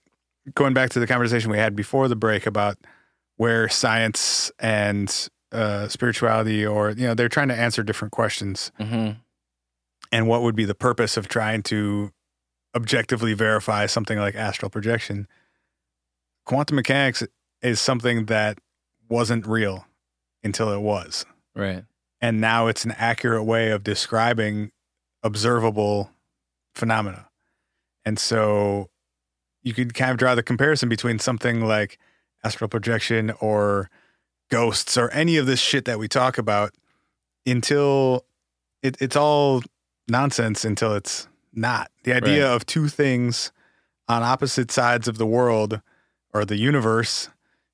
going 0.54 0.74
back 0.74 0.90
to 0.90 1.00
the 1.00 1.06
conversation 1.06 1.50
we 1.50 1.56
had 1.56 1.74
before 1.74 2.08
the 2.08 2.14
break 2.14 2.46
about 2.46 2.76
where 3.38 3.70
science 3.70 4.52
and 4.58 5.28
uh, 5.50 5.88
spirituality, 5.88 6.64
or 6.64 6.90
you 6.90 7.06
know, 7.06 7.14
they're 7.14 7.30
trying 7.30 7.48
to 7.48 7.56
answer 7.56 7.82
different 7.82 8.12
questions, 8.12 8.70
Mm-hmm. 8.78 9.12
and 10.12 10.28
what 10.28 10.42
would 10.42 10.54
be 10.56 10.66
the 10.66 10.74
purpose 10.74 11.16
of 11.16 11.26
trying 11.26 11.62
to 11.64 12.12
objectively 12.76 13.32
verify 13.32 13.86
something 13.86 14.18
like 14.18 14.34
astral 14.34 14.70
projection. 14.70 15.26
Quantum 16.44 16.76
mechanics 16.76 17.22
is 17.62 17.80
something 17.80 18.26
that 18.26 18.58
wasn't 19.08 19.46
real 19.46 19.86
until 20.44 20.70
it 20.70 20.80
was. 20.80 21.24
Right. 21.56 21.84
And 22.20 22.40
now 22.40 22.66
it's 22.66 22.84
an 22.84 22.92
accurate 22.92 23.44
way 23.44 23.70
of 23.70 23.82
describing 23.82 24.70
observable 25.22 26.10
phenomena. 26.74 27.28
And 28.04 28.18
so 28.18 28.90
you 29.62 29.74
could 29.74 29.94
kind 29.94 30.12
of 30.12 30.18
draw 30.18 30.34
the 30.34 30.42
comparison 30.42 30.88
between 30.88 31.18
something 31.18 31.62
like 31.62 31.98
astral 32.44 32.68
projection 32.68 33.32
or 33.40 33.90
ghosts 34.50 34.96
or 34.96 35.10
any 35.10 35.38
of 35.38 35.46
this 35.46 35.58
shit 35.58 35.86
that 35.86 35.98
we 35.98 36.06
talk 36.06 36.38
about 36.38 36.72
until 37.44 38.24
it, 38.82 38.96
it's 39.00 39.16
all 39.16 39.62
nonsense 40.06 40.64
until 40.64 40.94
it's 40.94 41.26
not. 41.52 41.90
The 42.04 42.12
idea 42.12 42.46
of 42.46 42.66
two 42.66 42.88
things 42.88 43.50
on 44.08 44.22
opposite 44.22 44.70
sides 44.70 45.08
of 45.08 45.18
the 45.18 45.26
world 45.26 45.80
or 46.32 46.44
the 46.44 46.56
universe 46.56 47.28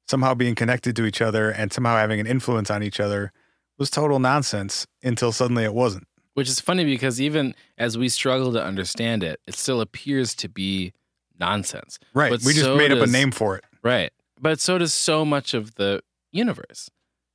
somehow 0.09 0.35
being 0.35 0.55
connected 0.55 0.97
to 0.97 1.05
each 1.05 1.21
other 1.21 1.51
and 1.51 1.73
somehow 1.73 1.97
having 1.97 2.21
an 2.21 2.27
influence 2.27 2.71
on 2.71 2.83
each 2.83 3.01
other 3.01 3.33
was 3.79 3.91
total 3.91 4.19
nonsense 4.19 4.87
until 5.03 5.33
suddenly 5.33 5.65
it 5.65 5.75
wasn't. 5.75 6.07
Which 6.35 6.49
is 6.49 6.61
funny 6.61 6.85
because 6.85 7.21
even 7.21 7.55
as 7.77 7.99
we 7.99 8.09
struggle 8.09 8.53
to 8.53 8.63
understand 8.63 9.23
it, 9.23 9.41
it 9.47 9.55
still 9.55 9.81
appears 9.81 10.35
to 10.37 10.49
be 10.49 10.93
nonsense. 11.39 11.99
Right. 12.15 12.31
But 12.31 12.43
we 12.43 12.53
just 12.53 12.65
so 12.65 12.77
made 12.77 12.93
up 12.93 13.07
a 13.07 13.11
name 13.11 13.33
for 13.33 13.57
it. 13.57 13.65
Right. 13.83 14.13
But 14.41 14.61
so 14.61 14.79
does 14.79 14.95
so 14.95 15.25
much 15.25 15.55
of 15.55 15.75
the 15.75 16.01
universe. 16.31 16.91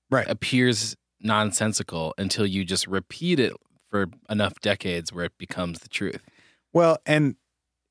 Right. 0.10 0.28
Appears 0.28 0.96
nonsensical 1.22 2.14
until 2.18 2.46
you 2.46 2.64
just 2.64 2.88
repeat 2.88 3.40
it 3.40 3.54
for 3.90 4.08
enough 4.30 4.54
decades 4.62 5.14
where 5.14 5.26
it 5.26 5.38
becomes 5.38 5.80
the 5.80 5.90
truth. 5.90 6.22
Well, 6.74 6.98
and 7.06 7.36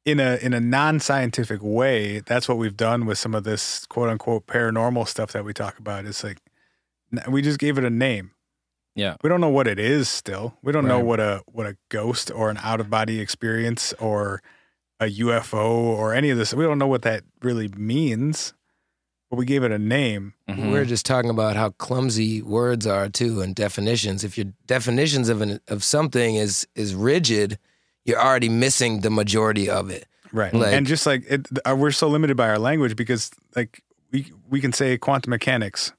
in 0.04 0.20
a 0.20 0.36
in 0.36 0.54
a 0.54 0.60
non-scientific 0.60 1.60
way, 1.62 2.20
that's 2.20 2.48
what 2.48 2.58
we've 2.58 2.76
done 2.76 3.06
with 3.06 3.18
some 3.18 3.34
of 3.34 3.44
this 3.44 3.86
quote 3.86 4.08
unquote 4.08 4.46
paranormal 4.46 5.08
stuff 5.08 5.32
that 5.32 5.44
we 5.44 5.52
talk 5.52 5.78
about. 5.78 6.04
It's 6.04 6.22
like 6.22 6.38
we 7.28 7.42
just 7.42 7.58
gave 7.58 7.78
it 7.78 7.84
a 7.84 7.90
name. 7.90 8.32
Yeah. 8.96 9.16
We 9.22 9.28
don't 9.28 9.40
know 9.40 9.48
what 9.50 9.68
it 9.68 9.78
is 9.78 10.08
still. 10.08 10.56
We 10.62 10.72
don't 10.72 10.86
know 10.88 10.98
what 11.00 11.20
a 11.20 11.42
what 11.46 11.66
a 11.66 11.76
ghost 11.90 12.30
or 12.30 12.50
an 12.50 12.58
out 12.62 12.80
of 12.80 12.90
body 12.90 13.20
experience 13.20 13.92
or 14.00 14.42
a 14.98 15.04
UFO 15.06 15.68
or 15.68 16.14
any 16.14 16.30
of 16.30 16.38
this. 16.38 16.52
We 16.54 16.64
don't 16.64 16.78
know 16.78 16.86
what 16.88 17.02
that 17.02 17.22
really 17.42 17.68
means. 17.68 18.52
But 19.30 19.36
we 19.38 19.44
gave 19.44 19.64
it 19.64 19.72
a 19.72 19.78
name. 19.78 20.34
Mhm. 20.48 20.70
We're 20.70 20.84
just 20.84 21.04
talking 21.04 21.30
about 21.30 21.56
how 21.56 21.70
clumsy 21.70 22.42
words 22.42 22.86
are 22.86 23.08
too, 23.08 23.40
and 23.42 23.56
definitions. 23.56 24.22
If 24.22 24.38
your 24.38 24.46
definitions 24.66 25.28
of 25.28 25.40
an 25.40 25.60
of 25.68 25.82
something 25.82 26.36
is 26.36 26.64
is 26.76 26.94
rigid, 26.94 27.58
you're 28.04 28.20
already 28.20 28.48
missing 28.48 29.00
the 29.00 29.10
majority 29.10 29.68
of 29.68 29.90
it. 29.90 30.06
Right. 30.32 30.54
Like- 30.54 30.72
and 30.74 30.86
just 30.86 31.06
like 31.06 31.24
it, 31.28 31.48
uh, 31.68 31.74
we're 31.76 31.90
so 31.90 32.06
limited 32.08 32.36
by 32.36 32.48
our 32.48 32.58
language 32.58 32.94
because 32.94 33.30
like 33.56 33.82
we 34.12 34.32
we 34.48 34.60
can 34.60 34.72
say 34.72 34.96
quantum 34.96 35.30
mechanics. 35.30 35.92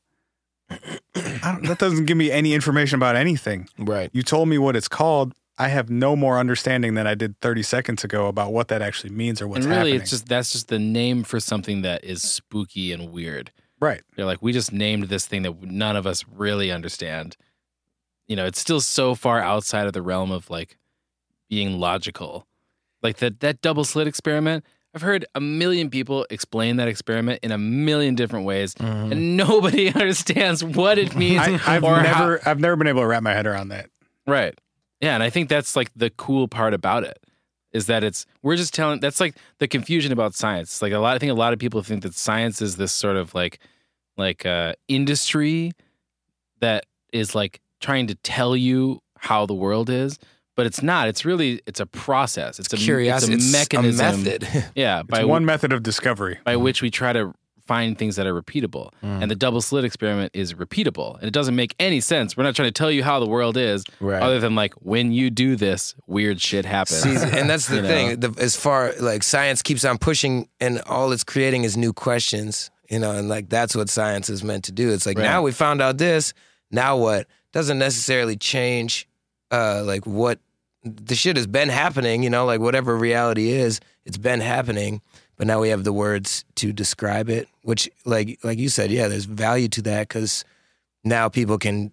I 0.69 1.53
don't, 1.53 1.65
that 1.67 1.79
doesn't 1.79 2.05
give 2.05 2.17
me 2.17 2.31
any 2.31 2.53
information 2.53 2.97
about 2.97 3.15
anything. 3.15 3.69
Right. 3.77 4.09
You 4.13 4.23
told 4.23 4.49
me 4.49 4.57
what 4.57 4.75
it's 4.75 4.87
called. 4.87 5.33
I 5.57 5.69
have 5.69 5.89
no 5.89 6.15
more 6.15 6.37
understanding 6.37 6.93
than 6.93 7.07
I 7.07 7.15
did 7.15 7.39
30 7.41 7.63
seconds 7.63 8.03
ago 8.03 8.27
about 8.27 8.53
what 8.53 8.67
that 8.67 8.81
actually 8.81 9.09
means 9.09 9.41
or 9.41 9.47
what's 9.47 9.65
and 9.65 9.73
really 9.73 9.91
happening. 9.91 10.01
it's 10.01 10.09
just 10.11 10.27
that's 10.27 10.51
just 10.51 10.67
the 10.67 10.77
name 10.77 11.23
for 11.23 11.39
something 11.39 11.81
that 11.81 12.03
is 12.03 12.21
spooky 12.21 12.91
and 12.91 13.11
weird. 13.11 13.51
right. 13.79 14.01
They're 14.15 14.25
like, 14.25 14.41
we 14.41 14.53
just 14.53 14.71
named 14.71 15.05
this 15.05 15.25
thing 15.25 15.41
that 15.43 15.63
none 15.63 15.95
of 15.95 16.05
us 16.05 16.25
really 16.31 16.71
understand. 16.71 17.37
You 18.27 18.35
know, 18.35 18.45
it's 18.45 18.59
still 18.59 18.81
so 18.81 19.15
far 19.15 19.39
outside 19.39 19.87
of 19.87 19.93
the 19.93 20.01
realm 20.01 20.31
of 20.31 20.49
like 20.49 20.77
being 21.49 21.79
logical. 21.79 22.45
Like 23.01 23.17
that 23.17 23.39
that 23.39 23.61
double 23.61 23.83
slit 23.83 24.07
experiment. 24.07 24.63
I've 24.97 25.03
heard 25.03 25.25
a 25.35 25.39
million 25.39 25.91
people 25.91 26.25
explain 26.31 26.77
that 26.77 26.87
experiment 26.87 27.41
in 27.43 27.51
a 27.51 27.57
million 27.59 28.15
different 28.15 28.45
ways, 28.47 28.73
and 28.79 29.37
nobody 29.37 29.89
understands 29.93 30.63
what 30.63 30.97
it 30.97 31.15
means. 31.15 31.39
I, 31.39 31.59
I've 31.75 31.83
or 31.83 31.97
how- 31.97 32.01
never 32.21 32.41
I've 32.49 32.59
never 32.59 32.75
been 32.75 32.87
able 32.87 33.01
to 33.01 33.07
wrap 33.07 33.21
my 33.21 33.31
head 33.33 33.45
around 33.45 33.67
that. 33.69 33.91
Right. 34.25 34.57
Yeah, 34.99 35.13
and 35.13 35.21
I 35.21 35.29
think 35.29 35.49
that's 35.49 35.75
like 35.75 35.91
the 35.95 36.09
cool 36.09 36.47
part 36.47 36.73
about 36.73 37.03
it 37.03 37.19
is 37.73 37.85
that 37.85 38.03
it's 38.03 38.25
we're 38.41 38.55
just 38.55 38.73
telling 38.73 38.99
that's 38.99 39.19
like 39.19 39.35
the 39.59 39.67
confusion 39.67 40.11
about 40.11 40.33
science. 40.33 40.81
Like 40.81 40.93
a 40.93 40.97
lot 40.97 41.15
I 41.15 41.19
think 41.19 41.31
a 41.31 41.35
lot 41.35 41.53
of 41.53 41.59
people 41.59 41.83
think 41.83 42.01
that 42.01 42.15
science 42.15 42.59
is 42.59 42.77
this 42.77 42.91
sort 42.91 43.17
of 43.17 43.35
like 43.35 43.59
like 44.17 44.47
uh 44.47 44.73
industry 44.87 45.73
that 46.59 46.87
is 47.13 47.35
like 47.35 47.61
trying 47.79 48.07
to 48.07 48.15
tell 48.15 48.55
you 48.55 48.99
how 49.19 49.45
the 49.45 49.53
world 49.53 49.91
is, 49.91 50.17
but 50.57 50.65
it's 50.65 50.83
not. 50.83 51.07
It's 51.07 51.23
really 51.23 51.61
it's 51.65 51.79
a 51.79 51.85
process. 51.85 52.59
It's 52.59 52.73
a 52.73 52.77
Curiosity, 52.77 53.35
it's 53.35 53.47
a 53.49 53.51
mechanism. 53.57 54.23
method. 54.23 54.47
Yeah, 54.75 54.99
It's 54.99 55.09
by 55.09 55.23
one 55.23 55.45
method 55.45 55.71
of 55.71 55.81
discovery. 55.83 56.39
by 56.43 56.57
which 56.57 56.81
we 56.81 56.91
try 56.91 57.13
to 57.13 57.33
find 57.65 57.97
things 57.97 58.15
that 58.15 58.25
are 58.25 58.33
repeatable. 58.41 58.91
And 59.01 59.29
the 59.29 59.35
double 59.35 59.59
slit 59.61 59.83
experiment 59.83 60.31
is 60.33 60.53
repeatable. 60.53 61.15
And 61.19 61.25
it 61.25 61.31
doesn't 61.33 61.55
make 61.55 61.75
any 61.79 61.99
sense. 61.99 62.37
We're 62.37 62.43
not 62.43 62.55
trying 62.55 62.69
to 62.69 62.71
tell 62.71 62.89
you 62.89 63.03
how 63.03 63.19
the 63.19 63.27
world 63.27 63.57
is, 63.57 63.83
Right. 63.99 64.21
other 64.23 64.39
than 64.39 64.55
like 64.55 64.73
when 64.75 65.11
you 65.11 65.29
do 65.29 65.55
this, 65.57 65.93
weird 66.07 66.39
shit 66.41 66.63
happens. 66.65 67.01
See, 67.01 67.09
and 67.15 67.49
that's 67.49 67.67
the 67.75 67.81
thing. 67.81 68.19
The, 68.21 68.33
as 68.39 68.55
far 68.55 68.93
like 69.01 69.21
science 69.23 69.61
keeps 69.61 69.83
on 69.85 69.97
pushing, 69.97 70.47
and 70.61 70.81
all 70.87 71.11
it's 71.11 71.25
creating 71.25 71.65
is 71.65 71.75
new 71.75 71.91
questions. 71.93 72.71
You 72.89 72.99
know, 72.99 73.11
and 73.11 73.27
like 73.27 73.49
that's 73.49 73.75
what 73.75 73.89
science 73.89 74.29
is 74.29 74.45
meant 74.45 74.63
to 74.65 74.71
do. 74.71 74.91
It's 74.91 75.05
like 75.05 75.17
Right. 75.17 75.25
now 75.25 75.41
we 75.41 75.51
found 75.51 75.81
out 75.81 75.97
this. 75.97 76.33
Now 76.71 76.95
what? 76.95 77.27
Doesn't 77.51 77.79
necessarily 77.79 78.37
change. 78.37 79.09
Uh, 79.51 79.83
like 79.85 80.05
what 80.07 80.39
the 80.83 81.15
shit 81.15 81.35
has 81.35 81.47
been 81.47 81.69
happening. 81.69 82.23
You 82.23 82.29
know, 82.29 82.45
like 82.45 82.59
whatever 82.59 82.95
reality 82.95 83.49
is, 83.49 83.79
it's 84.05 84.17
been 84.17 84.41
happening. 84.41 85.01
But 85.37 85.47
now 85.47 85.61
we 85.61 85.69
have 85.69 85.83
the 85.83 85.93
words 85.93 86.45
to 86.55 86.73
describe 86.73 87.29
it, 87.29 87.47
which, 87.61 87.87
like, 88.05 88.39
like 88.43 88.57
you 88.57 88.69
said, 88.69 88.89
yeah, 88.89 89.07
there's 89.07 89.25
value 89.25 89.67
to 89.69 89.83
that 89.83 90.07
because 90.07 90.43
now 91.03 91.29
people 91.29 91.59
can 91.59 91.91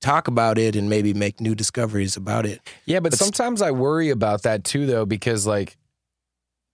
talk 0.00 0.28
about 0.28 0.58
it 0.58 0.76
and 0.76 0.88
maybe 0.88 1.12
make 1.12 1.40
new 1.40 1.54
discoveries 1.54 2.16
about 2.16 2.46
it. 2.46 2.60
Yeah, 2.86 3.00
but 3.00 3.12
But 3.12 3.18
sometimes 3.18 3.62
I 3.62 3.72
worry 3.72 4.10
about 4.10 4.42
that 4.42 4.64
too, 4.64 4.86
though, 4.86 5.04
because 5.04 5.46
like 5.46 5.76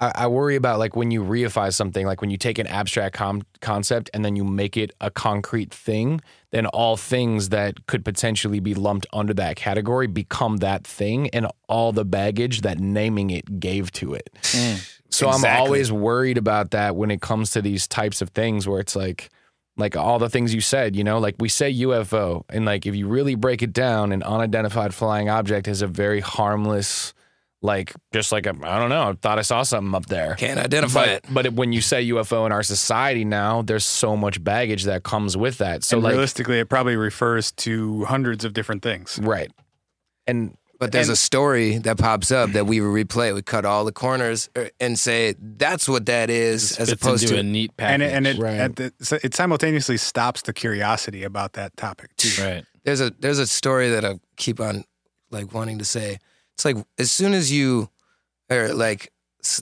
I, 0.01 0.12
I 0.14 0.26
worry 0.26 0.57
about 0.57 0.78
like 0.78 0.97
when 0.97 1.11
you 1.11 1.22
reify 1.22 1.72
something, 1.72 2.07
like 2.07 2.20
when 2.20 2.30
you 2.30 2.36
take 2.36 2.59
an 2.59 2.66
abstract 2.66 3.14
com- 3.14 3.42
concept 3.61 4.11
and 4.12 4.24
then 4.24 4.36
you 4.36 4.45
make 4.45 4.76
it 4.76 4.92
a 5.01 5.11
concrete 5.11 5.72
thing, 5.72 6.20
then 6.51 6.66
all 6.66 6.97
things 6.97 7.51
that 7.51 7.86
could 7.86 8.05
potentially 8.05 8.61
be 8.61 8.74
lumped 8.74 9.07
under 9.12 9.34
that 9.34 9.57
category 9.57 10.07
become 10.07 10.59
that 10.59 10.86
thing, 10.86 11.28
and 11.30 11.47
all 11.68 11.92
the 11.92 12.05
baggage 12.05 12.62
that 12.62 12.78
naming 12.78 13.30
it 13.30 13.61
gave 13.61 13.92
to 13.92 14.14
it. 14.14 14.30
Mm. 14.42 15.01
So 15.11 15.28
I'm 15.28 15.45
always 15.45 15.92
worried 15.92 16.38
about 16.38 16.72
that 16.72 16.97
when 16.97 17.11
it 17.11 17.20
comes 17.20 17.51
to 17.53 17.62
these 17.62 17.86
types 17.86 18.20
of 18.20 18.30
things, 18.30 18.66
where 18.66 18.80
it's 18.80 18.97
like 18.97 19.30
like 19.76 19.97
all 19.97 20.18
the 20.18 20.28
things 20.28 20.55
you 20.55 20.61
said, 20.61 20.95
you 20.95 21.03
know, 21.03 21.18
like 21.18 21.34
we 21.38 21.49
say 21.49 21.72
UFO, 21.72 22.45
and 22.49 22.64
like 22.64 22.86
if 22.86 22.95
you 22.95 23.09
really 23.09 23.34
break 23.34 23.62
it 23.62 23.72
down, 23.72 24.12
an 24.12 24.22
unidentified 24.22 24.95
flying 24.95 25.28
object 25.28 25.68
is 25.68 25.82
a 25.82 25.86
very 25.86 26.20
harmless, 26.20 27.14
like 27.64 27.94
just 28.12 28.30
like 28.30 28.46
I 28.46 28.50
I 28.50 28.78
don't 28.78 28.90
know, 28.90 29.08
I 29.10 29.12
thought 29.14 29.38
I 29.38 29.42
saw 29.42 29.62
something 29.62 29.94
up 29.94 30.04
there. 30.06 30.34
Can't 30.34 30.60
identify 30.60 31.06
But, 31.06 31.10
it. 31.10 31.24
but 31.30 31.52
when 31.54 31.72
you 31.72 31.80
say 31.80 32.06
UFO 32.10 32.44
in 32.44 32.52
our 32.52 32.62
society 32.62 33.24
now, 33.24 33.62
there's 33.62 33.86
so 33.86 34.16
much 34.16 34.44
baggage 34.44 34.84
that 34.84 35.02
comes 35.02 35.34
with 35.36 35.56
that. 35.58 35.82
So 35.82 35.96
and 35.96 36.04
like, 36.04 36.12
realistically, 36.12 36.58
it 36.60 36.68
probably 36.68 36.96
refers 36.96 37.52
to 37.52 38.04
hundreds 38.04 38.44
of 38.44 38.52
different 38.52 38.82
things. 38.82 39.18
right, 39.22 39.50
and 40.26 40.56
But 40.78 40.92
there's 40.92 41.08
And- 41.08 41.14
a 41.14 41.16
story 41.16 41.78
that 41.78 41.96
pops 41.96 42.30
up 42.30 42.50
that 42.52 42.66
we 42.66 42.80
replay. 42.80 43.32
We 43.34 43.40
cut 43.42 43.64
all 43.64 43.84
the 43.86 43.92
corners 43.92 44.50
er, 44.56 44.68
and 44.78 44.98
say 44.98 45.34
that's 45.40 45.88
what 45.88 46.04
that 46.06 46.28
is, 46.28 46.76
as 46.78 46.90
opposed 46.92 47.22
into 47.22 47.34
to 47.36 47.40
a 47.40 47.42
neat 47.42 47.74
package. 47.78 47.94
And 47.94 48.02
it, 48.02 48.12
and 48.12 48.26
it, 48.26 48.38
Right. 48.38 48.58
at 48.60 48.76
the, 48.76 48.92
so 49.00 49.16
it 49.22 49.34
simultaneously 49.34 49.96
stops 49.96 50.42
the 50.42 50.52
curiosity 50.52 51.22
about 51.22 51.52
that 51.54 51.76
topic 51.78 52.14
too. 52.16 52.42
right. 52.42 52.64
there's 52.84 53.00
a 53.00 53.10
there's 53.20 53.38
a 53.38 53.46
story 53.46 53.88
that 53.90 54.04
I 54.04 54.18
keep 54.36 54.60
on 54.60 54.84
like 55.30 55.54
wanting 55.54 55.78
to 55.78 55.84
say. 55.86 56.18
It's 56.55 56.64
like 56.64 56.76
as 56.98 57.10
soon 57.10 57.35
as 57.35 57.52
you 57.52 57.89
or 58.51 58.72
like 58.74 59.12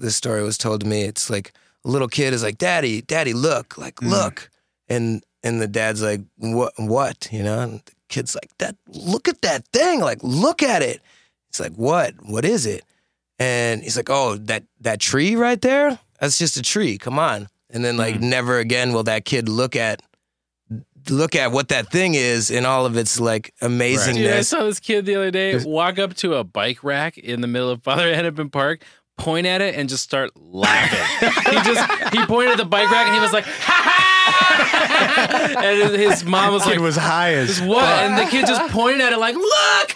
this 0.01 0.17
story 0.17 0.43
was 0.43 0.59
told 0.59 0.81
to 0.83 0.87
me, 0.87 1.03
it's 1.03 1.31
like 1.31 1.53
a 1.85 1.89
little 1.89 2.09
kid 2.09 2.33
is 2.33 2.43
like, 2.43 2.59
"Daddy, 2.59 3.03
Daddy, 3.03 3.33
look, 3.33 3.77
like 3.79 3.97
Mm. 3.97 4.11
look," 4.11 4.51
and 4.89 5.23
and 5.43 5.61
the 5.61 5.67
dad's 5.69 6.03
like, 6.03 6.21
"What? 6.37 6.73
What?" 6.77 7.29
You 7.33 7.43
know, 7.43 7.61
and 7.61 7.81
the 7.85 7.93
kid's 8.09 8.35
like, 8.35 8.51
"That 8.59 8.77
look 8.89 9.29
at 9.29 9.43
that 9.43 9.67
thing, 9.73 10.01
like 10.01 10.19
look 10.23 10.63
at 10.63 10.83
it." 10.83 11.01
It's 11.49 11.61
like, 11.61 11.73
"What? 11.75 12.15
What 12.25 12.45
is 12.45 12.67
it?" 12.67 12.85
And 13.39 13.83
he's 13.83 13.97
like, 13.97 14.11
"Oh, 14.11 14.37
that 14.37 14.65
that 14.81 15.01
tree 15.01 15.35
right 15.35 15.61
there? 15.61 15.99
That's 16.21 16.39
just 16.39 16.57
a 16.57 16.63
tree. 16.63 16.99
Come 16.99 17.19
on." 17.19 17.49
And 17.71 17.85
then 17.85 17.97
like 17.97 18.21
never 18.21 18.59
again 18.59 18.93
will 18.93 19.05
that 19.05 19.25
kid 19.25 19.49
look 19.49 19.75
at 19.75 20.03
look 21.11 21.35
at 21.35 21.53
what 21.53 21.69
that 21.69 21.91
thing 21.91 22.15
is 22.15 22.51
in 22.51 22.65
all 22.65 22.87
of 22.87 22.97
its 22.97 23.19
like 23.21 23.55
Dude, 24.15 24.27
I 24.39 24.43
saw 24.43 24.65
this 24.65 24.81
kid 24.81 25.07
the 25.07 25.17
other 25.17 25.31
day 25.31 25.63
walk 25.65 25.99
up 25.99 26.15
to 26.17 26.35
a 26.35 26.45
bike 26.45 26.83
rack 26.85 27.19
in 27.19 27.41
the 27.41 27.47
middle 27.47 27.71
of 27.71 27.83
Father 27.83 28.15
Hennepin 28.15 28.51
Park, 28.51 28.85
point 29.19 29.47
at 29.47 29.61
it, 29.61 29.75
and 29.75 29.89
just 29.89 30.03
start 30.03 30.31
laughing. 30.37 31.29
he 31.53 31.57
just 31.63 32.15
he 32.15 32.25
pointed 32.27 32.53
at 32.53 32.59
the 32.59 32.65
bike 32.65 32.91
rack 32.91 33.07
and 33.07 33.15
he 33.15 33.21
was 33.21 33.33
like, 33.33 33.45
ha 33.45 33.81
ha! 33.85 33.99
and 35.63 35.95
his 35.95 36.25
mom 36.25 36.53
was 36.53 36.63
Kid 36.65 36.71
like, 36.73 36.81
was 36.81 36.97
high 36.97 37.35
as 37.35 37.61
what? 37.61 37.85
And 37.85 38.19
the 38.19 38.31
kid 38.31 38.47
just 38.47 38.71
pointed 38.73 39.01
at 39.01 39.13
it 39.13 39.19
like, 39.19 39.35
look! 39.35 39.93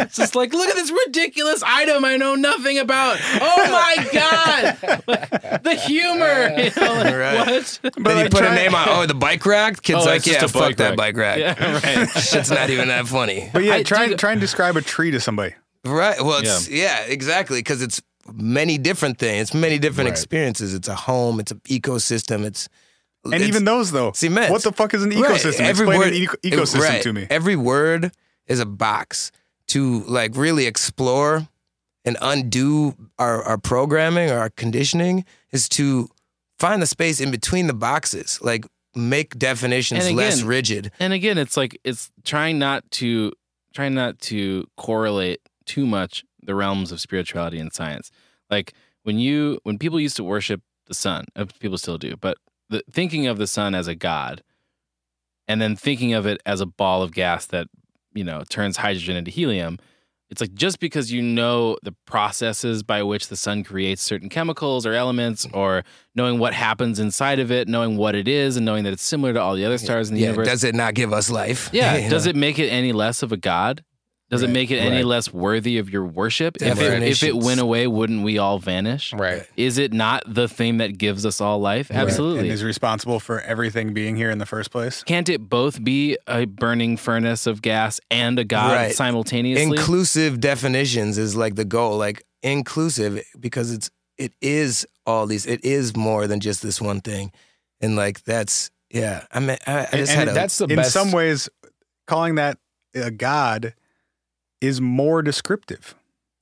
It's 0.00 0.16
just 0.16 0.34
like, 0.34 0.52
look 0.52 0.68
at 0.68 0.74
this 0.76 0.90
ridiculous 1.06 1.62
item 1.62 2.04
I 2.04 2.16
know 2.16 2.34
nothing 2.34 2.78
about. 2.78 3.18
Oh 3.40 3.70
my 3.70 4.08
god! 4.12 4.76
Like, 5.06 5.30
the 5.62 5.74
humor. 5.74 6.54
You 6.58 6.70
know, 6.76 6.94
like, 6.94 7.14
Right. 7.14 7.38
What? 7.46 7.80
then 8.04 8.24
you 8.24 8.30
put 8.30 8.38
try- 8.40 8.52
a 8.52 8.54
name 8.54 8.74
on, 8.74 8.88
oh, 8.88 9.06
the 9.06 9.14
bike 9.14 9.44
rack? 9.44 9.82
Kid's 9.82 10.00
Oh, 10.02 10.06
like, 10.06 10.26
yeah, 10.26 10.44
a 10.44 10.48
fuck 10.48 10.62
bike 10.62 10.76
that 10.78 10.90
rack." 10.90 10.96
bike 10.96 11.16
rack. 11.16 11.38
Yeah, 11.38 11.72
right. 11.98 12.08
Shit's 12.10 12.50
not 12.50 12.70
even 12.70 12.88
that 12.88 13.06
funny. 13.06 13.50
But 13.52 13.64
yeah, 13.64 13.74
I- 13.74 13.82
try 13.82 14.08
dude- 14.08 14.18
try 14.18 14.32
and 14.32 14.40
describe 14.40 14.76
a 14.76 14.82
tree 14.82 15.10
to 15.10 15.20
somebody. 15.20 15.54
Right. 15.84 16.20
Well, 16.20 16.40
it's, 16.40 16.68
yeah, 16.68 17.00
exactly. 17.02 17.58
Because 17.60 17.80
it's 17.82 18.02
many 18.32 18.78
different 18.78 19.18
things. 19.18 19.42
It's 19.48 19.54
many 19.54 19.78
different 19.78 20.10
experiences. 20.10 20.74
It's 20.74 20.88
a 20.88 20.94
home. 20.94 21.40
It's 21.40 21.52
an 21.52 21.60
ecosystem. 21.68 22.44
It's 22.44 22.68
And 23.24 23.34
it's 23.34 23.44
even 23.46 23.64
those 23.64 23.90
though, 23.92 24.12
cement. 24.12 24.50
what 24.52 24.62
the 24.62 24.72
fuck 24.72 24.92
is 24.94 25.02
an 25.02 25.10
Right. 25.10 25.18
ecosystem? 25.40 25.60
Every 25.60 25.86
Explain 25.86 25.98
word, 25.98 26.08
an 26.08 26.14
eco- 26.14 26.36
ecosystem 26.44 26.80
right. 26.80 27.02
to 27.02 27.12
me. 27.12 27.26
Every 27.30 27.56
word 27.56 28.12
is 28.46 28.60
a 28.60 28.66
box 28.66 29.32
to 29.68 30.00
like 30.04 30.36
really 30.36 30.66
explore 30.66 31.48
and 32.04 32.16
undo 32.20 32.94
our, 33.18 33.42
our 33.42 33.58
programming 33.58 34.30
or 34.30 34.38
our 34.38 34.50
conditioning 34.50 35.24
is 35.52 35.68
to 35.70 36.08
find 36.58 36.80
the 36.82 36.86
space 36.86 37.20
in 37.20 37.30
between 37.30 37.66
the 37.68 37.74
boxes. 37.74 38.38
Like 38.42 38.66
make 38.94 39.38
definitions 39.38 40.06
And 40.06 40.16
less 40.16 40.42
rigid. 40.42 40.90
and 40.98 41.12
again 41.12 41.38
it's 41.38 41.56
like 41.56 41.78
it's 41.84 42.10
trying 42.24 42.58
not 42.58 42.90
to 42.92 43.32
trying 43.72 43.94
not 43.94 44.18
to 44.18 44.66
correlate 44.76 45.40
too 45.74 45.86
much 45.86 46.24
the 46.48 46.54
realms 46.62 46.90
of 46.92 46.98
spirituality 47.00 47.58
and 47.64 47.72
science 47.72 48.10
like 48.54 48.68
when 49.06 49.18
you 49.18 49.58
when 49.66 49.76
people 49.78 50.00
used 50.00 50.16
to 50.16 50.24
worship 50.34 50.60
the 50.86 50.94
sun 50.94 51.22
uh, 51.36 51.44
people 51.60 51.78
still 51.78 51.98
do 51.98 52.12
but 52.26 52.36
the, 52.72 52.82
thinking 52.98 53.26
of 53.26 53.36
the 53.38 53.46
sun 53.56 53.74
as 53.80 53.86
a 53.88 53.94
god 53.94 54.42
and 55.48 55.60
then 55.60 55.76
thinking 55.76 56.12
of 56.18 56.26
it 56.26 56.40
as 56.46 56.60
a 56.60 56.66
ball 56.66 57.02
of 57.02 57.12
gas 57.12 57.46
that 57.46 57.66
you 58.14 58.24
know 58.24 58.42
turns 58.48 58.76
hydrogen 58.78 59.16
into 59.16 59.30
helium 59.30 59.78
it's 60.30 60.40
like 60.40 60.54
just 60.54 60.78
because 60.78 61.10
you 61.10 61.20
know 61.20 61.76
the 61.82 61.94
processes 62.06 62.82
by 62.84 63.02
which 63.02 63.28
the 63.28 63.36
sun 63.36 63.64
creates 63.64 64.00
certain 64.00 64.28
chemicals 64.28 64.86
or 64.86 64.92
elements 64.94 65.46
or 65.52 65.82
knowing 66.14 66.38
what 66.38 66.54
happens 66.54 66.98
inside 67.00 67.38
of 67.40 67.50
it 67.50 67.68
knowing 67.68 67.96
what 67.96 68.14
it 68.14 68.28
is 68.28 68.56
and 68.56 68.64
knowing 68.64 68.84
that 68.84 68.92
it's 68.92 69.02
similar 69.02 69.32
to 69.32 69.40
all 69.40 69.54
the 69.56 69.64
other 69.64 69.78
stars 69.78 70.08
in 70.08 70.14
the 70.14 70.20
Yeah. 70.20 70.28
universe 70.28 70.46
Does 70.48 70.64
it 70.64 70.74
not 70.74 70.94
give 70.94 71.12
us 71.12 71.30
life? 71.30 71.68
yeah. 71.72 71.96
You 72.04 72.10
Does 72.10 72.26
it 72.26 72.36
make 72.36 72.58
it 72.58 72.68
any 72.68 72.92
less 72.92 73.22
of 73.22 73.32
a 73.32 73.36
god? 73.36 73.82
Does 74.30 74.42
it 74.42 74.50
make 74.50 74.70
it 74.70 74.78
any 74.78 74.98
Right. 74.98 75.04
less 75.06 75.32
worthy 75.32 75.78
of 75.78 75.90
your 75.90 76.04
worship? 76.04 76.56
If 76.62 76.80
it, 76.80 77.02
if 77.02 77.22
it 77.24 77.36
went 77.36 77.60
away, 77.60 77.86
wouldn't 77.88 78.22
we 78.22 78.38
all 78.38 78.60
vanish? 78.60 79.12
Right. 79.12 79.44
Is 79.56 79.76
it 79.76 79.92
not 79.92 80.22
the 80.26 80.46
thing 80.46 80.78
that 80.78 80.96
gives 80.98 81.26
us 81.26 81.40
all 81.40 81.58
life? 81.60 81.90
And 81.90 81.98
Absolutely. 81.98 82.48
is 82.48 82.62
responsible 82.62 83.18
for 83.18 83.40
everything 83.40 83.92
being 83.92 84.14
here 84.14 84.30
in 84.30 84.38
the 84.38 84.46
first 84.46 84.70
place. 84.70 85.02
Can't 85.02 85.28
it 85.28 85.48
both 85.48 85.82
be 85.82 86.16
a 86.28 86.44
burning 86.44 86.96
furnace 86.96 87.48
of 87.48 87.60
gas 87.60 88.00
and 88.10 88.38
a 88.38 88.44
god 88.44 88.72
Right. 88.76 88.94
simultaneously? 88.94 89.64
inclusive 89.76 90.40
definitions 90.40 91.18
is 91.18 91.34
like 91.34 91.56
the 91.56 91.64
goal 91.64 91.96
like 91.98 92.22
inclusive 92.42 93.22
because 93.38 93.72
it's 93.72 93.90
it 94.16 94.32
is 94.40 94.86
all 95.06 95.26
these 95.26 95.44
it 95.46 95.64
is 95.64 95.96
more 95.96 96.26
than 96.26 96.38
just 96.40 96.62
this 96.62 96.80
one 96.80 97.00
thing 97.00 97.32
and 97.80 97.96
like 97.96 98.22
that's 98.24 98.70
yeah 98.90 99.24
i 99.32 99.40
mean 99.40 99.56
i, 99.66 99.80
I 99.92 99.96
just 99.96 100.10
and 100.12 100.18
had 100.20 100.28
a 100.28 100.32
That's 100.32 100.58
the 100.58 100.66
in 100.66 100.76
best. 100.76 100.92
some 100.92 101.10
ways, 101.12 101.48
calling 102.06 102.36
that 102.36 102.58
a 102.94 103.10
god 103.10 103.74
is 104.60 104.80
more 104.80 105.22
descriptive. 105.22 105.94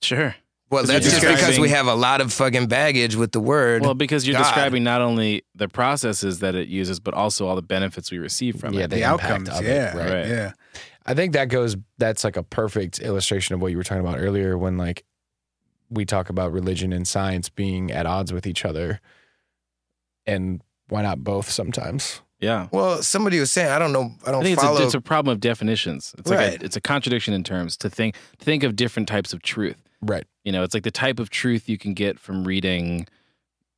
sure. 0.02 0.34
well 0.70 0.84
that's 0.84 1.04
just 1.08 1.20
because 1.20 1.58
we 1.58 1.68
have 1.70 1.86
a 1.86 1.94
lot 1.94 2.20
of 2.20 2.32
fucking 2.32 2.66
baggage 2.66 3.16
with 3.16 3.32
the 3.32 3.40
word 3.40 3.82
Well, 3.82 3.94
because 3.94 4.26
you're 4.26 4.34
God. 4.36 4.42
describing 4.44 4.84
not 4.84 5.00
only 5.00 5.42
the 5.54 5.68
processes 5.68 6.40
that 6.40 6.54
it 6.54 6.68
uses, 6.68 7.00
but 7.00 7.14
also 7.14 7.46
all 7.46 7.56
the 7.56 7.62
benefits 7.62 8.10
we 8.10 8.18
receive 8.18 8.60
from 8.60 8.74
Yeah, 8.74 8.84
it. 8.84 8.90
the 8.90 8.96
The, 8.96 9.02
impact 9.02 9.30
outcomes, 9.30 9.48
of 9.48 9.64
it, 9.64 9.68
yeah, 9.68 9.96
right. 9.96 10.26
yeah. 10.28 10.52
I 11.06 11.14
think 11.14 11.32
that 11.32 11.46
goes. 11.48 11.74
That's 11.96 12.22
like 12.22 12.36
a 12.36 12.42
perfect 12.42 12.98
illustration 12.98 13.54
of 13.54 13.62
what 13.62 13.70
you 13.70 13.78
were 13.78 13.82
talking 13.84 14.04
about 14.06 14.18
earlier, 14.20 14.58
when 14.58 14.76
like 14.76 15.04
we 15.88 16.04
talk 16.04 16.28
about 16.28 16.52
religion 16.52 16.92
and 16.92 17.08
science 17.08 17.48
being 17.48 17.90
at 17.90 18.04
odds 18.04 18.30
with 18.30 18.46
each 18.46 18.66
other, 18.66 19.00
and 20.26 20.60
why 20.90 21.00
not 21.00 21.24
both 21.24 21.48
sometimes? 21.50 22.20
Yeah. 22.40 22.68
well 22.70 23.02
somebody 23.02 23.38
was 23.40 23.50
saying 23.52 23.68
i 23.70 23.78
don't 23.78 23.92
know 23.92 24.12
i 24.24 24.28
I 24.28 24.32
don't 24.32 24.42
think 24.42 24.54
it's 24.54 24.62
follow 24.62 24.80
a, 24.80 24.84
it's 24.84 24.94
a 24.94 25.00
problem 25.00 25.32
of 25.32 25.40
definitions. 25.40 26.14
It's 26.18 26.30
like 26.30 26.38
Right. 26.38 26.62
a, 26.62 26.64
it's 26.64 26.76
a 26.76 26.80
contradiction 26.80 27.34
in 27.34 27.42
terms 27.44 27.76
to 27.78 27.90
think 27.90 28.16
think 28.38 28.62
of 28.62 28.76
different 28.76 29.08
types 29.08 29.32
of 29.32 29.42
truth. 29.42 29.76
Right. 30.00 30.24
You 30.44 30.52
know, 30.52 30.62
it's 30.62 30.74
like 30.74 30.84
the 30.84 30.90
type 30.92 31.18
of 31.18 31.28
truth 31.30 31.68
you 31.68 31.76
can 31.76 31.92
get 31.94 32.18
from 32.20 32.44
reading, 32.46 33.06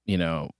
you 0.04 0.18
know, 0.18 0.50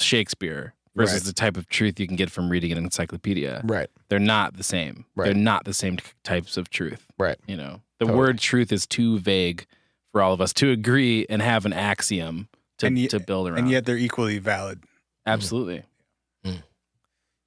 Shakespeare 0.00 0.74
versus 0.94 1.20
Right. 1.22 1.26
the 1.26 1.32
type 1.32 1.56
of 1.56 1.68
truth 1.68 1.98
you 1.98 2.06
can 2.06 2.16
get 2.16 2.30
from 2.30 2.48
reading 2.50 2.70
an 2.72 2.78
encyclopedia. 2.78 3.62
Right. 3.64 3.88
They're 4.08 4.18
not 4.18 4.56
the 4.56 4.62
same. 4.62 5.06
Right. 5.16 5.26
They're 5.26 5.34
not 5.34 5.64
the 5.64 5.74
same 5.74 5.98
types 6.22 6.56
of 6.56 6.70
truth. 6.70 7.06
Right. 7.18 7.38
You 7.46 7.56
know, 7.56 7.80
the 7.98 8.04
Totally. 8.06 8.18
word 8.18 8.38
truth 8.38 8.72
is 8.72 8.86
too 8.86 9.18
vague 9.18 9.66
for 10.12 10.20
all 10.22 10.32
of 10.32 10.40
us 10.40 10.52
to 10.54 10.70
agree 10.70 11.26
and 11.28 11.40
have 11.42 11.64
an 11.66 11.72
axiom 11.72 12.48
to, 12.78 13.08
to 13.08 13.18
build 13.20 13.48
around. 13.48 13.58
And 13.60 13.70
yet 13.70 13.86
they're 13.86 13.96
equally 13.96 14.38
valid. 14.38 14.82
Absolutely. 15.26 15.82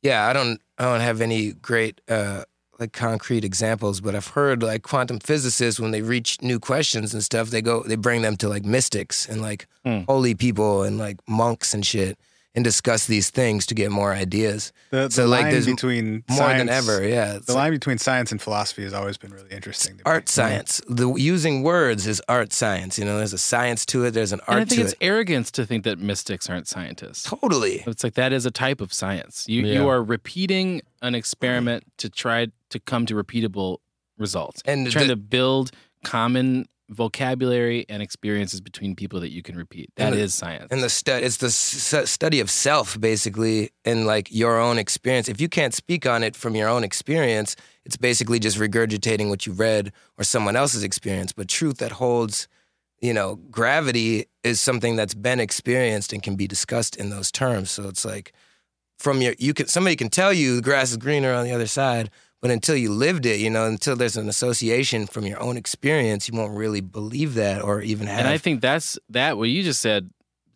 Yeah 0.01 0.27
i 0.27 0.33
don't 0.33 0.61
i 0.77 0.83
don't 0.83 1.01
have 1.01 1.21
any 1.21 1.53
great 1.53 2.01
uh 2.09 2.43
like 2.79 2.93
concrete 2.93 3.43
examples 3.43 3.99
but 4.01 4.13
i've 4.15 4.27
heard 4.27 4.61
like 4.61 4.83
quantum 4.83 5.19
physicists 5.19 5.79
when 5.79 5.91
they 5.91 6.01
reach 6.01 6.41
new 6.41 6.59
questions 6.59 7.13
and 7.13 7.23
stuff 7.23 7.49
they 7.49 7.61
go 7.61 7.81
they 7.83 7.95
bring 7.95 8.21
them 8.21 8.35
to 8.37 8.47
like 8.47 8.63
mystics 8.65 9.27
and 9.27 9.41
like 9.41 9.67
Hmm. 9.85 9.99
holy 10.07 10.35
people 10.35 10.83
and 10.83 10.97
like 10.97 11.17
monks 11.27 11.73
and 11.73 11.85
shit 11.85 12.17
and 12.57 12.63
discuss 12.63 13.05
these 13.05 13.29
things 13.29 13.67
to 13.67 13.75
get 13.75 13.91
more 13.91 14.13
ideas 14.13 14.73
The, 14.89 15.03
the 15.03 15.11
So, 15.11 15.27
like, 15.27 15.51
there's 15.51 15.67
between 15.67 16.23
more 16.27 16.37
science, 16.39 16.59
than 16.59 16.69
ever 16.69 17.07
yeah 17.07 17.33
The 17.33 17.53
like 17.53 17.55
line 17.55 17.71
between 17.71 17.99
science 17.99 18.31
and 18.31 18.41
philosophy 18.41 18.81
has 18.83 18.93
always 18.93 19.17
been 19.17 19.31
really 19.31 19.51
interesting. 19.51 19.91
To 19.93 19.97
me. 19.97 20.03
art 20.05 20.27
science 20.27 20.81
the 20.89 21.07
using 21.13 21.61
words 21.61 22.07
is 22.07 22.19
art 22.27 22.51
science 22.51 22.97
you 22.97 23.05
know 23.05 23.17
there's 23.19 23.33
a 23.33 23.37
science 23.37 23.85
to 23.91 24.03
it 24.05 24.11
there's 24.11 24.33
an 24.33 24.41
art. 24.47 24.57
And 24.57 24.61
I 24.61 24.65
think 24.65 24.79
to 24.81 24.85
it's 24.85 24.93
it 24.93 25.05
arrogance 25.05 25.51
to 25.51 25.65
think 25.67 25.83
that 25.83 25.99
mystics 25.99 26.49
aren't 26.49 26.67
scientists. 26.67 27.23
totally 27.23 27.83
It's 27.85 28.03
like 28.03 28.15
that 28.15 28.33
is 28.33 28.45
a 28.47 28.51
type 28.51 28.81
of 28.81 28.91
science. 28.91 29.45
You 29.47 29.61
Yeah. 29.61 29.73
you 29.75 29.87
are 29.87 30.01
repeating 30.03 30.81
an 31.03 31.13
experiment 31.13 31.83
to 31.97 32.09
try 32.09 32.47
to 32.73 32.79
come 32.79 33.05
to 33.05 33.13
repeatable 33.13 33.77
results. 34.17 34.63
And 34.65 34.89
trying 34.91 35.07
the- 35.09 35.13
to 35.13 35.21
build 35.37 35.69
common 36.03 36.65
vocabulary 36.89 37.85
and 37.89 38.01
experiences 38.01 38.61
between 38.61 38.95
people 38.95 39.19
that 39.19 39.31
you 39.31 39.41
can 39.43 39.55
repeat. 39.57 39.89
That 39.95 40.13
And 40.13 40.21
is 40.21 40.33
science. 40.33 40.67
and 40.71 40.81
the 40.81 40.89
stu- 40.89 41.11
it's 41.11 41.37
the 41.37 41.47
s- 41.47 42.09
study 42.09 42.39
of 42.39 42.49
self 42.49 42.99
basically 42.99 43.71
and 43.85 44.05
like 44.07 44.27
your 44.33 44.59
own 44.59 44.77
experience 44.77 45.27
if 45.29 45.39
you 45.41 45.49
can't 45.49 45.73
speak 45.73 46.05
on 46.05 46.23
it 46.23 46.35
from 46.35 46.55
your 46.55 46.69
own 46.69 46.83
experience 46.83 47.55
it's 47.85 47.97
basically 47.97 48.39
just 48.39 48.57
regurgitating 48.57 49.29
what 49.29 49.45
you 49.45 49.53
read 49.53 49.91
or 50.17 50.23
someone 50.23 50.55
else's 50.55 50.83
experience 50.83 51.33
but 51.33 51.47
truth 51.47 51.77
that 51.77 51.93
holds 51.93 52.47
you 53.01 53.13
know 53.13 53.35
gravity 53.51 54.25
is 54.43 54.59
something 54.59 54.95
that's 54.95 55.13
been 55.13 55.39
experienced 55.39 56.13
and 56.13 56.23
can 56.23 56.35
be 56.35 56.47
discussed 56.47 56.95
in 56.95 57.09
those 57.09 57.31
terms 57.31 57.69
so 57.69 57.87
it's 57.89 58.05
like 58.05 58.31
from 58.97 59.21
your 59.21 59.33
you 59.37 59.53
can 59.53 59.67
somebody 59.67 59.95
can 59.95 60.09
tell 60.09 60.31
you 60.33 60.55
the 60.55 60.61
grass 60.61 60.91
is 60.91 60.97
greener 60.97 61.33
on 61.33 61.43
the 61.43 61.51
other 61.51 61.67
side 61.67 62.09
but 62.41 62.51
until 62.51 62.75
you 62.75 62.91
lived 62.91 63.25
it 63.25 63.39
you 63.39 63.49
know 63.49 63.65
until 63.65 63.95
there's 63.95 64.17
an 64.17 64.29
association 64.29 65.07
from 65.07 65.25
your 65.25 65.39
own 65.41 65.57
experience 65.57 66.27
you 66.27 66.37
won't 66.37 66.55
really 66.55 66.81
believe 66.81 67.33
that 67.33 67.61
or 67.61 67.81
even 67.81 68.07
have 68.07 68.19
and 68.19 68.27
I 68.27 68.37
think 68.37 68.61
that's 68.61 68.97
that 69.09 69.37
what 69.37 69.49
you 69.49 69.63
just 69.63 69.81
said 69.81 70.09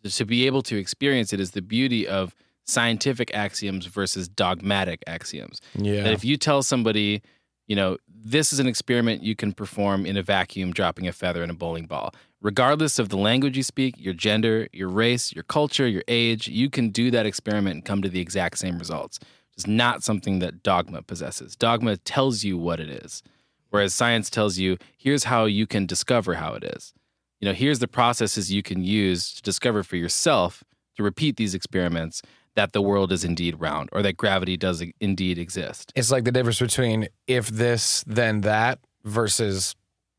to 0.03 0.25
be 0.25 0.47
able 0.47 0.61
to 0.63 0.77
experience 0.77 1.33
it 1.33 1.39
is 1.39 1.51
the 1.51 1.61
beauty 1.61 2.07
of 2.07 2.35
scientific 2.65 3.33
axioms 3.33 3.85
versus 3.85 4.27
dogmatic 4.27 5.03
axioms. 5.07 5.61
Yeah. 5.75 6.03
That 6.03 6.13
if 6.13 6.23
you 6.23 6.37
tell 6.37 6.63
somebody, 6.63 7.21
you 7.67 7.75
know, 7.75 7.97
this 8.07 8.53
is 8.53 8.59
an 8.59 8.67
experiment 8.67 9.23
you 9.23 9.35
can 9.35 9.53
perform 9.53 10.05
in 10.05 10.17
a 10.17 10.21
vacuum, 10.21 10.71
dropping 10.71 11.07
a 11.07 11.11
feather 11.11 11.43
in 11.43 11.49
a 11.49 11.53
bowling 11.53 11.85
ball. 11.85 12.13
Regardless 12.41 12.97
of 12.97 13.09
the 13.09 13.17
language 13.17 13.55
you 13.55 13.63
speak, 13.63 13.95
your 13.97 14.13
gender, 14.13 14.67
your 14.73 14.89
race, 14.89 15.31
your 15.33 15.43
culture, 15.43 15.87
your 15.87 16.03
age, 16.07 16.47
you 16.47 16.69
can 16.69 16.89
do 16.89 17.11
that 17.11 17.25
experiment 17.25 17.75
and 17.75 17.85
come 17.85 18.01
to 18.01 18.09
the 18.09 18.19
exact 18.19 18.57
same 18.57 18.79
results. 18.79 19.19
It's 19.61 19.67
not 19.67 20.01
something 20.03 20.39
that 20.39 20.63
dogma 20.63 21.03
possesses. 21.03 21.55
Dogma 21.55 21.97
tells 21.97 22.43
you 22.43 22.57
what 22.57 22.79
it 22.79 22.89
is, 22.89 23.21
whereas 23.69 23.93
science 23.93 24.29
tells 24.31 24.57
you 24.57 24.77
here's 24.97 25.25
how 25.25 25.45
you 25.45 25.67
can 25.67 25.85
discover 25.85 26.33
how 26.35 26.55
it 26.55 26.63
is. 26.63 26.93
You 27.39 27.47
know, 27.47 27.53
here's 27.53 27.77
the 27.77 27.88
processes 27.88 28.51
you 28.51 28.63
can 28.63 28.83
use 28.83 29.33
to 29.35 29.41
discover 29.43 29.83
for 29.83 29.97
yourself 29.97 30.63
to 30.97 31.03
repeat 31.03 31.38
these 31.38 31.53
experiments 31.53 32.23
that 32.55 32.73
the 32.73 32.81
world 32.81 33.11
is 33.11 33.23
indeed 33.23 33.59
round 33.61 33.89
or 33.91 34.01
that 34.01 34.17
gravity 34.17 34.57
does 34.57 34.83
indeed 34.99 35.38
exist. 35.38 35.93
it's 35.95 36.09
like 36.11 36.23
the 36.23 36.31
difference 36.31 36.59
between 36.59 37.07
if 37.27 37.47
this 37.49 38.03
then 38.07 38.41
that 38.41 38.79
versus 39.03 39.75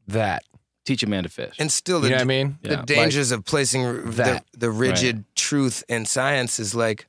that. 0.06 0.44
Teach 0.84 1.02
a 1.02 1.06
man 1.08 1.22
to 1.24 1.28
fish. 1.28 1.54
and 1.58 1.70
still 1.70 1.98
You 1.98 2.04
the 2.04 2.08
know 2.10 2.16
what 2.16 2.20
I 2.22 2.24
mean? 2.24 2.58
the 2.62 2.70
Yeah. 2.70 2.84
dangers 2.86 3.30
of 3.32 3.44
placing 3.44 3.84
r- 3.84 3.92
the, 3.94 4.42
the 4.56 4.70
rigid 4.70 5.24
truth 5.36 5.84
in 5.88 6.06
science 6.06 6.58
is 6.58 6.74
like 6.74 7.06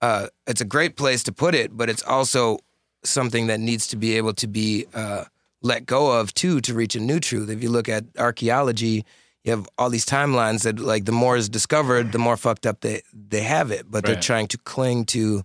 uh, 0.00 0.26
it's 0.46 0.60
a 0.60 0.64
great 0.64 0.96
place 0.96 1.22
to 1.24 1.32
put 1.32 1.54
it, 1.54 1.76
but 1.76 1.88
it's 1.88 2.02
also 2.02 2.58
something 3.04 3.46
that 3.46 3.60
needs 3.60 3.86
to 3.88 3.96
be 3.96 4.16
able 4.16 4.34
to 4.34 4.46
be 4.46 4.86
uh, 4.94 5.24
let 5.62 5.86
go 5.86 6.20
of 6.20 6.32
too 6.34 6.60
to 6.60 6.74
reach 6.74 6.94
a 6.96 7.00
new 7.00 7.20
truth. 7.20 7.48
If 7.50 7.62
you 7.62 7.70
look 7.70 7.88
at 7.88 8.04
archaeology, 8.18 9.04
you 9.44 9.50
have 9.52 9.68
all 9.78 9.90
these 9.90 10.04
timelines 10.06 10.62
that 10.64 10.78
like 10.78 11.04
the 11.04 11.12
more 11.12 11.36
is 11.36 11.48
discovered, 11.48 12.12
the 12.12 12.18
more 12.18 12.36
fucked 12.36 12.66
up 12.66 12.80
they 12.80 13.02
they 13.12 13.42
have 13.42 13.70
it. 13.70 13.90
But 13.90 14.04
they're 14.04 14.20
trying 14.20 14.48
to 14.48 14.58
cling 14.58 15.04
to 15.06 15.44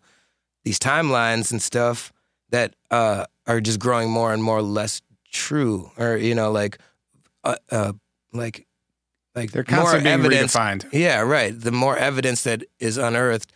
these 0.63 0.79
timelines 0.79 1.51
and 1.51 1.61
stuff 1.61 2.11
that 2.49 2.75
uh, 2.89 3.25
are 3.47 3.61
just 3.61 3.79
growing 3.79 4.09
more 4.09 4.33
and 4.33 4.43
more 4.43 4.61
less 4.61 5.01
true, 5.31 5.91
or 5.97 6.17
you 6.17 6.35
know, 6.35 6.51
like 6.51 6.77
uh, 7.43 7.55
uh, 7.71 7.93
like 8.33 8.67
like 9.35 9.51
They're 9.51 9.65
more 9.69 9.79
constantly 9.79 10.09
being 10.09 10.19
evidence. 10.25 10.55
redefined. 10.55 10.89
Yeah, 10.91 11.21
right. 11.21 11.57
The 11.57 11.71
more 11.71 11.97
evidence 11.97 12.43
that 12.43 12.63
is 12.79 12.97
unearthed, 12.97 13.51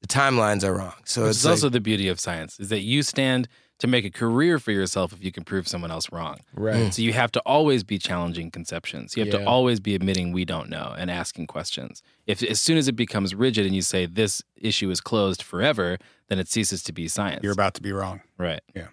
the 0.00 0.06
timelines 0.08 0.64
are 0.64 0.74
wrong. 0.74 0.94
So 1.04 1.22
Which 1.22 1.30
it's 1.30 1.38
is 1.40 1.44
like, 1.44 1.50
also 1.52 1.68
the 1.68 1.80
beauty 1.80 2.08
of 2.08 2.18
science 2.20 2.58
is 2.60 2.68
that 2.70 2.80
you 2.80 3.02
stand 3.02 3.48
to 3.80 3.86
make 3.86 4.04
a 4.04 4.10
career 4.10 4.58
for 4.58 4.72
yourself 4.72 5.10
if 5.12 5.24
you 5.24 5.32
can 5.32 5.42
prove 5.42 5.66
someone 5.66 5.90
else 5.90 6.12
wrong. 6.12 6.36
Right. 6.54 6.92
So 6.92 7.00
you 7.00 7.14
have 7.14 7.32
to 7.32 7.40
always 7.46 7.82
be 7.82 7.98
challenging 7.98 8.50
conceptions. 8.50 9.16
You 9.16 9.24
have 9.24 9.32
Yeah. 9.32 9.40
to 9.40 9.46
always 9.46 9.80
be 9.80 9.94
admitting 9.94 10.32
we 10.32 10.44
don't 10.44 10.68
know 10.68 10.94
and 10.98 11.10
asking 11.10 11.46
questions. 11.46 12.02
If 12.26 12.42
as 12.42 12.60
soon 12.60 12.76
as 12.76 12.88
it 12.88 12.92
becomes 12.96 13.34
rigid 13.34 13.64
and 13.64 13.74
you 13.74 13.80
say 13.80 14.04
this 14.04 14.42
issue 14.56 14.90
is 14.90 15.00
closed 15.00 15.42
forever, 15.42 15.96
then 16.28 16.38
it 16.38 16.48
ceases 16.48 16.82
to 16.84 16.92
be 16.92 17.08
science. 17.08 17.40
You're 17.42 17.52
about 17.54 17.72
to 17.74 17.82
be 17.82 17.92
wrong. 17.92 18.20
right. 18.36 18.60
Yeah. 18.74 18.88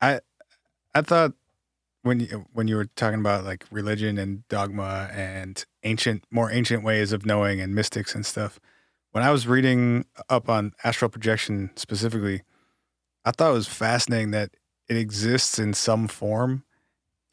I 0.00 0.20
I 0.94 1.02
thought 1.02 1.34
when 2.02 2.18
you 2.20 2.46
when 2.52 2.66
you 2.66 2.76
were 2.76 2.86
talking 2.96 3.20
about 3.20 3.44
like 3.44 3.64
religion 3.70 4.18
and 4.18 4.46
dogma 4.48 5.08
and 5.12 5.64
ancient 5.84 6.24
more 6.30 6.50
ancient 6.50 6.82
ways 6.82 7.12
of 7.12 7.24
knowing 7.26 7.60
and 7.60 7.74
mystics 7.74 8.14
and 8.14 8.26
stuff 8.26 8.58
when 9.12 9.22
i 9.24 9.30
was 9.30 9.46
reading 9.46 10.04
up 10.28 10.48
on 10.48 10.72
astral 10.84 11.08
projection 11.08 11.70
specifically 11.76 12.42
i 13.24 13.30
thought 13.30 13.50
it 13.50 13.54
was 13.54 13.68
fascinating 13.68 14.30
that 14.30 14.50
it 14.88 14.96
exists 14.96 15.58
in 15.58 15.72
some 15.74 16.08
form 16.08 16.64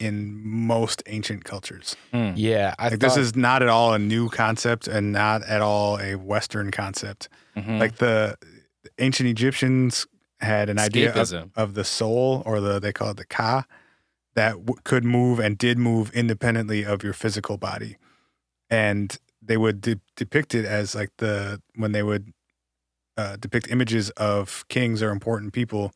in 0.00 0.40
most 0.46 1.02
ancient 1.06 1.44
cultures 1.44 1.96
Hmm. 2.12 2.30
Yeah, 2.36 2.74
I 2.78 2.84
like 2.84 2.92
thought, 2.92 3.00
this 3.00 3.16
is 3.16 3.34
not 3.36 3.62
at 3.62 3.68
all 3.68 3.94
a 3.94 3.98
new 3.98 4.28
concept 4.28 4.86
and 4.86 5.12
not 5.12 5.42
at 5.42 5.60
all 5.60 5.98
a 6.00 6.14
western 6.14 6.70
concept 6.70 7.28
Mhm. 7.56 7.78
like 7.80 7.96
the 7.96 8.36
ancient 8.98 9.28
egyptians 9.28 10.06
had 10.40 10.70
an 10.70 10.78
idea 10.78 11.08
of, 11.10 11.50
of 11.56 11.74
the 11.74 11.82
soul 11.84 12.42
or 12.46 12.60
the 12.60 12.78
they 12.78 12.92
call 12.92 13.10
it 13.10 13.16
the 13.16 13.24
ka 13.24 13.64
that 14.36 14.52
w- 14.52 14.76
could 14.84 15.04
move 15.04 15.40
and 15.40 15.58
did 15.58 15.78
move 15.78 16.12
independently 16.12 16.84
of 16.84 17.02
your 17.02 17.12
physical 17.12 17.58
body 17.58 17.96
and 18.70 19.18
they 19.48 19.56
would 19.56 19.80
de- 19.80 20.00
depict 20.14 20.54
it 20.54 20.64
as 20.64 20.94
like 20.94 21.10
the 21.18 21.60
when 21.74 21.90
they 21.92 22.02
would 22.04 22.32
uh, 23.16 23.36
depict 23.36 23.68
images 23.70 24.10
of 24.10 24.64
kings 24.68 25.02
or 25.02 25.10
important 25.10 25.52
people 25.52 25.92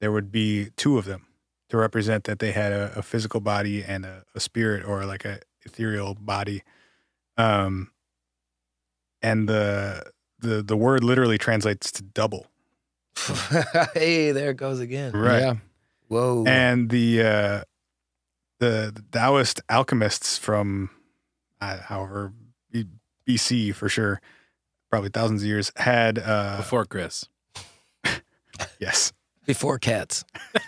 there 0.00 0.10
would 0.10 0.32
be 0.32 0.70
two 0.76 0.98
of 0.98 1.04
them 1.04 1.24
to 1.68 1.76
represent 1.76 2.24
that 2.24 2.40
they 2.40 2.50
had 2.50 2.72
a, 2.72 2.92
a 2.96 3.02
physical 3.02 3.40
body 3.40 3.82
and 3.84 4.04
a, 4.04 4.24
a 4.34 4.40
spirit 4.40 4.84
or 4.84 5.04
like 5.06 5.24
a 5.24 5.38
ethereal 5.64 6.14
body 6.14 6.62
um 7.36 7.90
and 9.22 9.48
the 9.48 10.02
the 10.40 10.62
the 10.62 10.76
word 10.76 11.04
literally 11.04 11.38
translates 11.38 11.92
to 11.92 12.02
double 12.02 12.46
hey, 13.94 14.32
there 14.32 14.50
it 14.50 14.56
goes 14.56 14.80
again. 14.80 15.12
right 15.12 15.40
Yeah. 15.40 15.54
Whoa. 16.08 16.44
and 16.46 16.90
the 16.90 17.22
uh 17.22 17.62
the, 18.60 18.92
the 18.94 19.04
Taoist 19.12 19.60
alchemists 19.68 20.38
from 20.38 20.90
uh, 21.60 21.78
however 21.78 22.28
B- 22.28 22.43
BC 23.28 23.74
for 23.74 23.88
sure, 23.88 24.20
probably 24.90 25.10
thousands 25.10 25.42
of 25.42 25.48
years 25.48 25.72
had 25.76 26.18
uh 26.18 26.58
Before 26.58 26.84
Chris. 26.84 27.26
yes 28.80 29.12
Before 29.46 29.78
cats. 29.78 30.24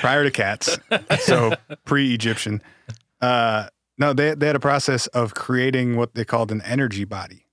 prior 0.00 0.24
to 0.24 0.30
cats, 0.30 0.78
so 1.20 1.54
pre-Egyptian. 1.84 2.62
Uh, 3.20 3.68
no, 3.96 4.12
they 4.12 4.34
they 4.34 4.46
had 4.46 4.56
a 4.56 4.60
process 4.60 5.06
of 5.08 5.34
creating 5.34 5.96
what 5.96 6.14
they 6.14 6.24
called 6.24 6.52
an 6.52 6.62
energy 6.62 7.04
body. 7.04 7.46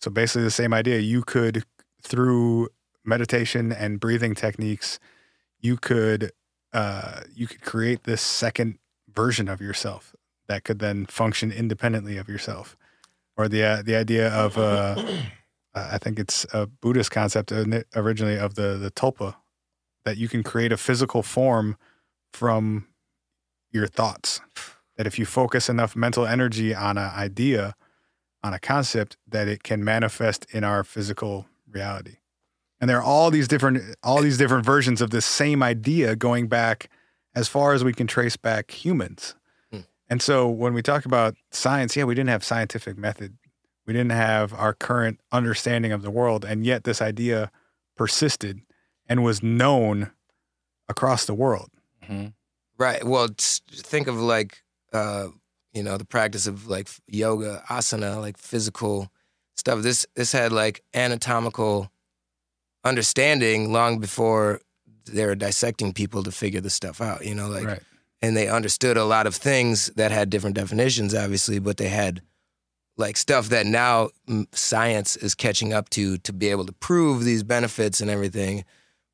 So 0.00 0.10
basically, 0.10 0.44
the 0.44 0.50
same 0.50 0.72
idea. 0.72 1.00
You 1.00 1.22
could 1.22 1.64
through 2.02 2.68
meditation 3.04 3.72
and 3.72 4.00
breathing 4.00 4.34
techniques, 4.34 4.98
you 5.60 5.76
could 5.76 6.32
uh, 6.72 7.20
you 7.34 7.46
could 7.46 7.62
create 7.62 8.04
this 8.04 8.20
second 8.20 8.78
version 9.12 9.48
of 9.48 9.60
yourself 9.60 10.14
that 10.48 10.64
could 10.64 10.78
then 10.78 11.06
function 11.06 11.50
independently 11.50 12.16
of 12.16 12.28
yourself, 12.28 12.76
or 13.36 13.48
the 13.48 13.62
uh, 13.62 13.82
the 13.82 13.96
idea 13.96 14.32
of 14.32 14.56
uh, 14.56 14.96
uh, 15.74 15.88
I 15.92 15.98
think 15.98 16.18
it's 16.18 16.46
a 16.52 16.66
Buddhist 16.66 17.10
concept 17.10 17.52
uh, 17.52 17.64
originally 17.94 18.38
of 18.38 18.54
the 18.54 18.76
the 18.76 18.90
tulpa 18.90 19.36
that 20.04 20.16
you 20.16 20.28
can 20.28 20.42
create 20.42 20.72
a 20.72 20.76
physical 20.76 21.22
form 21.22 21.76
from 22.32 22.86
your 23.70 23.86
thoughts. 23.86 24.40
That 24.96 25.06
if 25.06 25.18
you 25.18 25.26
focus 25.26 25.68
enough 25.68 25.94
mental 25.94 26.26
energy 26.26 26.74
on 26.74 26.96
an 26.96 27.10
idea, 27.10 27.74
on 28.42 28.54
a 28.54 28.58
concept, 28.58 29.18
that 29.28 29.46
it 29.46 29.62
can 29.62 29.84
manifest 29.84 30.46
in 30.52 30.64
our 30.64 30.84
physical 30.84 31.46
reality. 31.70 32.16
And 32.80 32.88
there 32.88 32.98
are 32.98 33.02
all 33.02 33.30
these 33.30 33.48
different 33.48 33.96
all 34.02 34.22
these 34.22 34.38
different 34.38 34.64
versions 34.64 35.00
of 35.00 35.10
this 35.10 35.26
same 35.26 35.62
idea 35.62 36.16
going 36.16 36.46
back 36.46 36.88
as 37.34 37.48
far 37.48 37.74
as 37.74 37.84
we 37.84 37.92
can 37.92 38.06
trace 38.06 38.36
back 38.36 38.70
humans. 38.70 39.34
And 40.08 40.22
so 40.22 40.48
when 40.48 40.72
we 40.74 40.82
talk 40.82 41.04
about 41.04 41.34
science, 41.50 41.96
yeah, 41.96 42.04
we 42.04 42.14
didn't 42.14 42.30
have 42.30 42.44
scientific 42.44 42.96
method. 42.96 43.36
We 43.86 43.92
didn't 43.92 44.12
have 44.12 44.52
our 44.54 44.72
current 44.72 45.20
understanding 45.32 45.92
of 45.92 46.02
the 46.02 46.10
world, 46.10 46.44
and 46.44 46.64
yet 46.64 46.84
this 46.84 47.00
idea 47.00 47.50
persisted 47.96 48.60
and 49.08 49.24
was 49.24 49.42
known 49.42 50.10
across 50.88 51.24
the 51.24 51.34
world. 51.34 51.70
Mhm. 52.04 52.34
Right. 52.78 53.04
Well, 53.04 53.28
think 53.36 54.06
of 54.06 54.16
like, 54.20 54.62
uh, 54.92 55.28
you 55.72 55.82
know, 55.82 55.96
the 55.96 56.04
practice 56.04 56.46
of 56.46 56.66
like 56.68 56.88
yoga, 57.06 57.62
asana, 57.68 58.20
like 58.20 58.36
physical 58.38 59.10
stuff. 59.56 59.82
This 59.82 60.06
this 60.14 60.32
had 60.32 60.52
like 60.52 60.82
anatomical 60.94 61.90
understanding 62.84 63.72
long 63.72 63.98
before 63.98 64.60
they 65.06 65.24
were 65.26 65.34
dissecting 65.34 65.92
people 65.92 66.22
to 66.22 66.32
figure 66.32 66.60
this 66.60 66.74
stuff 66.74 67.00
out. 67.00 67.24
You 67.24 67.34
know, 67.34 67.48
like, 67.48 67.66
right. 67.66 67.82
And 68.26 68.36
they 68.36 68.48
understood 68.48 68.96
a 68.96 69.04
lot 69.04 69.26
of 69.26 69.34
things 69.34 69.86
that 69.96 70.10
had 70.10 70.30
different 70.30 70.56
definitions, 70.56 71.14
obviously, 71.14 71.58
but 71.58 71.76
they 71.76 71.88
had 71.88 72.20
like 72.98 73.16
stuff 73.16 73.48
that 73.50 73.66
now 73.66 74.08
mm, 74.28 74.46
science 74.54 75.16
is 75.16 75.34
catching 75.34 75.72
up 75.72 75.88
to 75.90 76.18
to 76.18 76.32
be 76.32 76.48
able 76.48 76.66
to 76.66 76.72
prove 76.72 77.24
these 77.24 77.42
benefits 77.42 78.00
and 78.00 78.10
everything. 78.10 78.64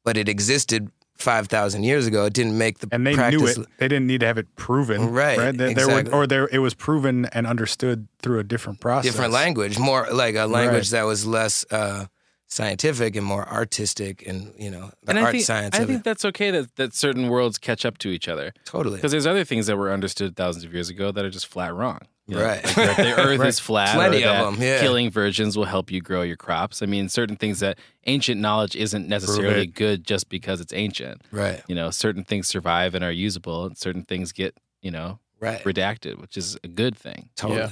But 0.04 0.16
it 0.16 0.28
existed 0.28 0.90
five 1.16 1.46
thousand 1.48 1.84
years 1.84 2.06
ago. 2.06 2.24
It 2.26 2.32
didn't 2.32 2.58
make 2.58 2.78
the 2.80 2.88
and 2.90 3.06
they 3.06 3.14
practice 3.14 3.56
knew 3.56 3.62
it. 3.64 3.68
They 3.78 3.88
didn't 3.88 4.06
need 4.06 4.20
to 4.20 4.26
have 4.26 4.38
it 4.38 4.54
proven, 4.56 5.10
Right, 5.12 5.36
There, 5.36 5.52
there 5.52 5.68
exactly. 5.70 6.10
were, 6.12 6.16
or 6.22 6.26
there 6.26 6.48
it 6.50 6.58
was 6.58 6.74
proven 6.74 7.26
and 7.26 7.46
understood 7.46 8.08
through 8.20 8.38
a 8.40 8.44
different 8.44 8.80
process. 8.80 9.12
different 9.12 9.32
language, 9.32 9.78
more 9.78 10.08
like 10.12 10.34
a 10.34 10.46
language 10.46 10.92
Right. 10.92 10.98
that 10.98 11.02
was 11.04 11.24
less 11.26 11.64
uh, 11.70 12.06
scientific 12.52 13.16
and 13.16 13.24
more 13.26 13.48
artistic, 13.48 14.26
and 14.26 14.52
you 14.58 14.70
know 14.70 14.90
the 15.02 15.10
and 15.10 15.18
art 15.18 15.28
I 15.28 15.32
think, 15.32 15.44
science 15.44 15.74
I 15.78 15.82
of 15.82 15.88
think 15.88 16.00
it. 16.00 16.04
that's 16.04 16.24
okay 16.26 16.50
that, 16.50 16.76
that 16.76 16.94
certain 16.94 17.28
worlds 17.28 17.56
catch 17.58 17.84
up 17.86 17.98
to 17.98 18.08
each 18.08 18.28
other. 18.28 18.52
Totally, 18.64 18.96
Because 18.96 19.10
there's 19.12 19.26
other 19.26 19.44
things 19.44 19.66
that 19.66 19.76
were 19.76 19.90
understood 19.92 20.36
thousands 20.36 20.64
of 20.64 20.72
years 20.74 20.88
ago 20.90 21.10
that 21.12 21.24
are 21.24 21.30
just 21.30 21.46
flat 21.46 21.74
wrong. 21.74 22.00
You 22.26 22.36
know, 22.36 22.44
Right. 22.44 22.64
like 22.64 22.74
that 22.76 22.96
the 22.98 23.14
earth 23.20 23.38
Right. 23.40 23.48
is 23.48 23.58
flat. 23.58 23.94
Plenty 23.96 24.22
or 24.24 24.28
of 24.28 24.54
them, 24.54 24.62
yeah. 24.62 24.80
Killing 24.80 25.10
virgins 25.10 25.56
will 25.56 25.64
help 25.64 25.90
you 25.90 26.00
grow 26.00 26.22
your 26.22 26.36
crops. 26.36 26.80
I 26.82 26.86
mean, 26.86 27.08
certain 27.08 27.36
things 27.36 27.58
that 27.60 27.78
ancient 28.06 28.40
knowledge 28.40 28.76
isn't 28.76 29.08
necessarily 29.08 29.62
it. 29.62 29.74
good 29.74 30.04
just 30.04 30.28
because 30.28 30.60
it's 30.60 30.72
ancient. 30.72 31.22
right, 31.32 31.62
You 31.68 31.74
know, 31.74 31.90
certain 31.90 32.22
things 32.22 32.46
survive 32.46 32.94
and 32.94 33.02
are 33.02 33.10
usable, 33.10 33.64
and 33.66 33.76
certain 33.76 34.04
things 34.04 34.30
get, 34.30 34.56
you 34.82 34.90
know, 34.92 35.18
right, 35.40 35.62
redacted, 35.64 36.20
which 36.20 36.36
is 36.36 36.56
a 36.62 36.68
good 36.68 36.96
thing. 36.96 37.30
totally. 37.34 37.60
Yeah. 37.60 37.68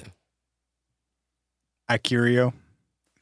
Ikiryō 1.97 2.52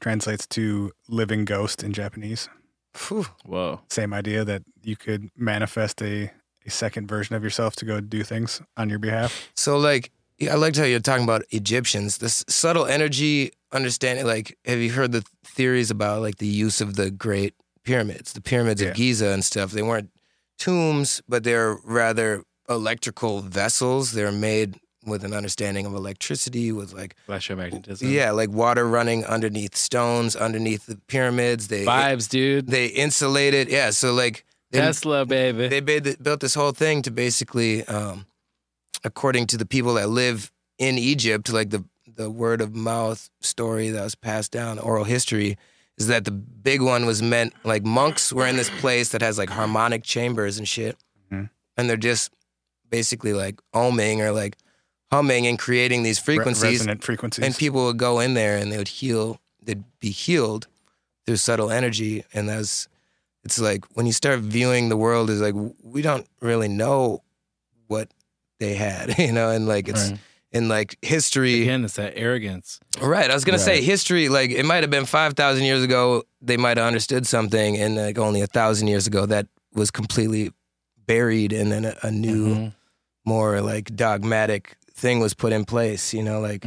translates 0.01 0.47
to 0.49 0.93
living 1.09 1.45
ghost 1.45 1.83
in 1.83 1.93
Japanese. 1.93 2.49
Phew. 2.95 3.27
Whoa. 3.45 3.81
Same 3.91 4.13
idea 4.15 4.45
that 4.45 4.63
you 4.83 4.97
could 4.97 5.31
manifest 5.37 6.01
a, 6.03 6.31
a 6.67 6.71
second 6.71 7.09
version 7.09 7.37
of 7.37 7.43
yourself 7.45 7.77
to 7.77 7.85
go 7.85 8.01
do 8.01 8.23
things 8.23 8.61
on 8.77 8.89
your 8.91 8.99
behalf. 8.99 9.51
So 9.57 9.79
like, 9.79 10.11
I 10.51 10.55
liked 10.55 10.77
how 10.77 10.85
you're 10.85 11.01
talking 11.01 11.25
about 11.25 11.43
Egyptians. 11.51 12.19
This 12.19 12.45
subtle 12.49 12.87
energy 12.87 13.53
understanding. 13.73 14.25
Like, 14.27 14.57
have 14.65 14.79
you 14.79 14.93
heard 14.93 15.13
the 15.13 15.25
theories 15.45 15.91
about 15.91 16.23
like 16.23 16.37
the 16.39 16.47
use 16.47 16.81
of 16.81 16.95
the 16.97 17.11
Great 17.11 17.55
Pyramids, 17.85 18.33
the 18.33 18.41
pyramids 18.41 18.81
Yeah. 18.81 18.89
of 18.91 18.97
Giza 18.97 19.29
and 19.29 19.45
stuff? 19.45 19.73
They 19.73 19.83
weren't 19.83 20.11
tombs, 20.59 21.21
but 21.29 21.43
they're 21.45 21.77
rather 21.85 22.45
electrical 22.69 23.41
vessels. 23.41 24.13
They're 24.13 24.31
made 24.33 24.79
with 25.07 25.25
an 25.25 25.33
understanding 25.33 25.87
of 25.87 25.95
electricity, 25.95 26.73
with 26.73 26.93
like 26.93 27.15
Electromagnetism. 27.29 28.11
yeah, 28.11 28.31
like 28.33 28.51
water 28.51 28.87
running 28.87 29.25
underneath 29.25 29.77
stones, 29.77 30.35
underneath 30.37 30.87
the 30.87 30.97
pyramids. 31.07 31.69
They 31.69 31.85
Vibes, 31.85 32.29
dude. 32.29 32.67
they 32.69 32.87
insulated. 32.87 33.69
Yeah, 33.71 33.91
so 33.91 34.13
like 34.13 34.45
they, 34.71 34.81
Tesla, 34.81 35.25
baby. 35.25 35.69
they 35.69 35.81
made, 35.81 36.23
built 36.23 36.41
this 36.41 36.55
whole 36.55 36.73
thing 36.73 37.03
to 37.03 37.11
basically, 37.11 37.85
um, 37.87 38.27
according 39.05 39.47
to 39.49 39.57
the 39.57 39.67
people 39.67 39.95
that 39.95 40.09
live 40.09 40.53
in 40.79 40.99
Egypt, 40.99 41.53
like 41.53 41.71
the 41.71 41.85
the 42.17 42.29
word 42.31 42.61
of 42.61 42.75
mouth 42.75 43.31
story 43.41 43.91
that 43.91 44.03
was 44.03 44.17
passed 44.17 44.51
down, 44.51 44.79
oral 44.81 45.05
history, 45.05 45.57
is 45.97 46.09
that 46.09 46.25
the 46.25 46.33
big 46.33 46.83
one 46.83 47.07
was 47.07 47.23
meant 47.23 47.53
like 47.65 47.85
monks 47.85 48.33
were 48.33 48.47
in 48.47 48.57
this 48.57 48.71
place 48.81 49.11
that 49.11 49.23
has 49.23 49.39
like 49.39 49.49
harmonic 49.51 50.03
chambers 50.03 50.59
and 50.59 50.67
shit, 50.67 50.97
Mhm. 51.33 51.49
and 51.77 51.89
they're 51.89 51.97
just 51.97 52.33
basically 52.91 53.33
like 53.33 53.61
oming 53.73 54.19
or 54.19 54.33
like 54.33 54.57
humming 55.11 55.47
and 55.47 55.59
creating 55.59 56.03
these 56.03 56.19
Re- 56.27 56.37
frequencies, 56.37 56.65
resonant 56.81 57.03
frequencies. 57.05 57.45
and 57.45 57.57
people 57.57 57.85
would 57.87 57.97
go 57.99 58.21
in 58.21 58.35
there 58.35 58.57
and 58.57 58.71
they 58.73 58.77
would 58.79 58.89
heal. 58.89 59.41
They'd 59.63 59.85
be 60.01 60.11
healed 60.11 60.67
through 61.27 61.37
subtle 61.37 61.71
energy, 61.71 62.25
and 62.35 62.49
that's 62.49 62.89
it's 63.45 63.59
like 63.59 63.85
when 63.95 64.07
you 64.07 64.13
start 64.13 64.41
viewing 64.41 64.89
the 64.89 64.97
world 64.97 65.31
as 65.31 65.41
like 65.41 65.55
we 65.83 66.03
don't 66.03 66.27
really 66.41 66.69
know 66.69 67.23
what 67.87 68.09
they 68.59 68.75
had, 68.75 69.19
you 69.19 69.33
know, 69.33 69.51
and 69.51 69.67
like 69.67 69.89
it's 69.89 70.11
Right. 70.11 70.19
in 70.53 70.69
like 70.69 70.97
history. 71.03 71.63
Again, 71.63 71.85
it's 71.85 71.95
that 71.97 72.15
arrogance. 72.17 72.81
Right. 73.01 73.31
I 73.31 73.35
was 73.35 73.45
gonna 73.45 73.59
say 73.59 73.83
history. 73.83 74.29
Like 74.29 74.51
it 74.51 74.65
might 74.65 74.83
have 74.83 74.91
been 74.91 75.07
five 75.07 75.35
thousand 75.35 75.65
years 75.65 75.83
ago. 75.85 76.25
They 76.41 76.57
might 76.57 76.77
have 76.77 76.87
understood 76.87 77.27
something, 77.27 77.77
and 77.77 77.97
like 77.97 78.19
only 78.19 78.41
a 78.43 78.47
thousand 78.47 78.89
years 78.89 79.07
ago, 79.07 79.27
that 79.27 79.47
was 79.75 79.91
completely 79.91 80.51
buried, 81.07 81.53
and 81.53 81.71
then 81.73 81.85
a, 81.85 81.95
a 82.03 82.11
new, 82.11 82.55
Mhm. 82.55 82.75
more 83.25 83.61
like 83.61 83.95
dogmatic 83.97 84.77
thing 84.99 85.21
was 85.21 85.35
put 85.35 85.53
in 85.53 85.65
place. 85.65 86.13
You 86.13 86.23
know, 86.23 86.41
like 86.41 86.63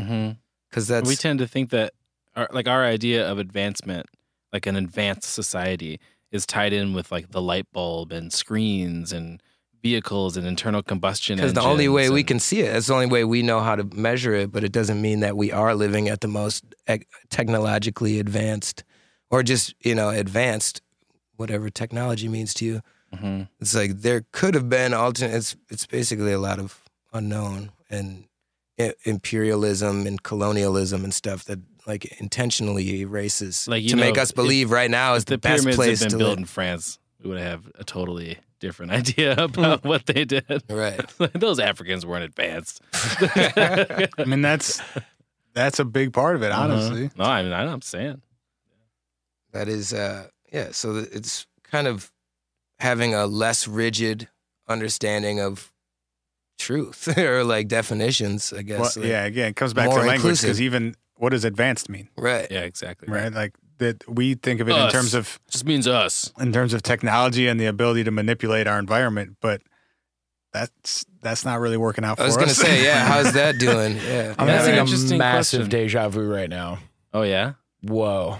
because 0.70 0.88
that's 0.88 1.08
we 1.08 1.16
tend 1.16 1.40
to 1.40 1.48
think 1.48 1.70
that 1.72 1.94
our, 2.36 2.48
like 2.52 2.68
our 2.68 2.84
idea 2.84 3.30
of 3.30 3.38
advancement 3.40 4.06
like 4.53 4.66
an 4.66 4.76
advanced 4.76 5.32
society 5.34 5.99
is 6.32 6.45
tied 6.45 6.74
in 6.74 6.94
with 6.94 7.12
like 7.12 7.32
the 7.32 7.41
light 7.41 7.68
bulb 7.74 8.12
and 8.12 8.34
screens 8.34 9.12
and 9.14 9.41
vehicles 9.82 10.38
and 10.38 10.45
internal 10.45 10.84
combustion 10.84 11.38
because 11.38 11.53
the 11.53 11.62
only 11.62 11.88
way 11.90 12.03
engines 12.03 12.14
we 12.14 12.24
can 12.24 12.40
see 12.40 12.62
it. 12.62 12.72
That's 12.72 12.88
the 12.88 12.94
only 12.94 13.08
way 13.08 13.24
we 13.24 13.41
know 13.41 13.62
how 13.62 13.76
to 13.76 13.84
measure 13.84 14.34
it. 14.34 14.52
But 14.52 14.64
it 14.64 14.72
doesn't 14.72 15.02
mean 15.02 15.22
that 15.22 15.36
we 15.36 15.52
are 15.52 15.74
living 15.76 16.08
at 16.10 16.22
the 16.22 16.28
most 16.28 16.64
technologically 17.30 18.20
advanced, 18.20 18.84
or 19.30 19.44
just 19.44 19.74
you 19.84 19.95
know 19.95 20.10
advanced, 20.10 20.82
whatever 21.36 21.70
technology 21.70 22.28
means 22.28 22.53
to 22.56 22.66
you. 22.66 22.82
Mhm. 23.16 23.48
It's 23.60 23.76
like 23.76 24.02
there 24.02 24.26
could 24.32 24.53
have 24.53 24.70
been 24.70 24.94
alternate. 24.94 25.36
It's 25.36 25.56
it's 25.70 25.86
basically 25.86 26.32
a 26.32 26.40
lot 26.40 26.60
of 26.60 26.80
unknown 27.14 27.72
and 27.91 28.26
imperialism 29.05 30.07
and 30.07 30.23
colonialism 30.23 31.03
and 31.03 31.13
stuff 31.13 31.45
that 31.45 31.59
like 31.85 32.05
intentionally 32.19 33.01
erases 33.01 33.68
Like, 33.68 33.84
you 33.84 33.89
to 33.89 33.95
make 33.95 34.15
know, 34.15 34.22
us 34.22 34.30
if- 34.31 34.35
believe 34.35 34.72
right 34.72 34.89
now 34.89 35.13
is 35.15 35.26
the, 35.26 35.31
the 35.31 35.38
best 35.39 35.63
pyramids 35.63 35.76
place 35.77 35.99
had 36.01 36.09
to 36.11 36.15
been 36.18 36.19
built 36.19 36.30
live. 36.31 36.38
in 36.39 36.45
France 36.45 36.97
we 37.23 37.30
would 37.30 37.39
have 37.39 37.69
a 37.76 37.84
totally 37.84 38.38
different 38.59 38.91
idea 39.01 39.34
about 39.38 39.84
what 39.84 40.05
they 40.07 40.26
did 40.26 40.63
Right. 40.69 40.99
those 41.34 41.59
africans 41.59 42.05
weren't 42.05 42.23
advanced 42.23 42.81
I 42.93 44.07
mean, 44.26 44.41
that's 44.41 44.81
that's 45.53 45.80
a 45.80 45.85
big 45.85 46.13
part 46.13 46.35
of 46.35 46.43
it, 46.43 46.51
honestly. 46.51 47.09
no 47.18 47.26
i 47.26 47.43
mean 47.43 47.51
i'm 47.53 47.81
saying 47.81 48.22
That 49.51 49.68
is, 49.68 49.93
uh, 49.93 50.27
yeah. 50.51 50.69
So 50.72 50.95
it's 51.11 51.45
kind 51.63 51.88
of 51.88 52.09
having 52.80 53.13
a 53.13 53.26
less 53.27 53.68
rigid 53.68 54.27
understanding 54.68 55.39
of 55.41 55.72
truth 56.61 57.17
or 57.17 57.43
like 57.43 57.67
definitions, 57.67 58.53
I 58.53 58.61
guess. 58.61 58.79
Well, 58.79 59.03
like- 59.03 59.11
yeah, 59.11 59.25
again, 59.25 59.49
it 59.49 59.55
comes 59.55 59.73
back 59.73 59.89
to 59.89 59.95
more 59.95 60.05
language 60.05 60.41
because 60.41 60.61
even 60.61 60.95
what 61.15 61.29
does 61.29 61.43
advanced 61.45 61.89
mean, 61.89 62.09
Right. 62.17 62.47
yeah 62.49 62.61
exactly 62.61 63.07
right? 63.11 63.31
Like 63.33 63.53
that 63.79 64.07
we 64.07 64.35
think 64.35 64.59
of 64.61 64.69
it 64.69 64.75
in 64.75 64.89
terms 64.89 65.13
of 65.13 65.39
just 65.49 65.65
means 65.65 65.88
us 65.88 66.31
in 66.39 66.51
terms 66.53 66.73
of 66.73 66.81
technology 66.83 67.47
and 67.47 67.59
the 67.59 67.65
ability 67.65 68.03
to 68.05 68.11
manipulate 68.11 68.67
our 68.67 68.79
environment, 68.79 69.38
but 69.41 69.61
that's 70.53 71.05
that's 71.21 71.45
not 71.45 71.59
really 71.59 71.77
working 71.77 72.03
out 72.03 72.17
for 72.17 72.23
us. 72.23 72.35
I 72.38 72.41
was 72.41 72.51
us. 72.51 72.61
gonna 72.61 72.69
say, 72.69 72.83
yeah. 72.83 73.05
How's 73.05 73.33
that 73.41 73.57
doing? 73.57 73.95
Yeah. 73.97 74.35
I'm 74.38 74.47
Yeah, 74.47 74.61
having 74.61 74.77
a 74.79 75.17
massive 75.17 75.61
question. 75.61 75.69
deja 75.69 76.09
vu 76.09 76.21
right 76.31 76.49
now. 76.49 76.79
oh 77.13 77.23
yeah 77.23 77.53
Whoa. 77.83 78.38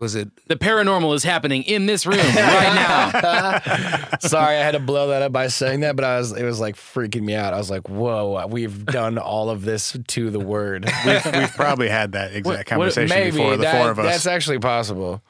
Was 0.00 0.14
it? 0.14 0.30
the 0.48 0.56
paranormal 0.56 1.14
is 1.14 1.22
happening 1.24 1.62
in 1.62 1.84
this 1.86 2.06
room 2.06 2.16
right 2.18 2.30
now 2.32 4.08
Sorry, 4.20 4.56
I 4.56 4.60
had 4.60 4.72
to 4.72 4.80
blow 4.80 5.08
that 5.08 5.20
up 5.22 5.30
by 5.32 5.48
saying 5.48 5.80
that, 5.80 5.94
but 5.94 6.04
I 6.04 6.18
was 6.18 6.32
it 6.32 6.42
was 6.44 6.58
like 6.58 6.74
freaking 6.76 7.22
me 7.22 7.34
out. 7.34 7.52
I 7.54 7.58
was 7.58 7.70
like, 7.70 7.88
"Whoa, 7.88 8.46
we've 8.46 8.84
done 8.86 9.18
all 9.18 9.50
of 9.50 9.62
this 9.62 9.96
to 10.08 10.30
the 10.30 10.40
word." 10.40 10.84
we've, 11.06 11.24
we've 11.26 11.52
probably 11.54 11.88
had 11.90 12.12
that 12.12 12.32
exact 12.34 12.46
What- 12.46 12.56
what- 12.58 12.66
conversation 12.66 13.14
Maybe 13.16 13.30
before, 13.36 13.56
the 13.56 13.62
that- 13.64 13.80
four 13.82 13.90
of 13.90 13.98
us. 13.98 14.06
That's 14.06 14.26
actually 14.26 14.58
possible. 14.58 15.22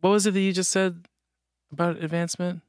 what 0.00 0.10
was 0.10 0.26
it 0.26 0.34
that 0.34 0.40
you 0.40 0.52
just 0.52 0.70
said 0.70 1.04
about 1.72 1.96
advancement 2.02 2.60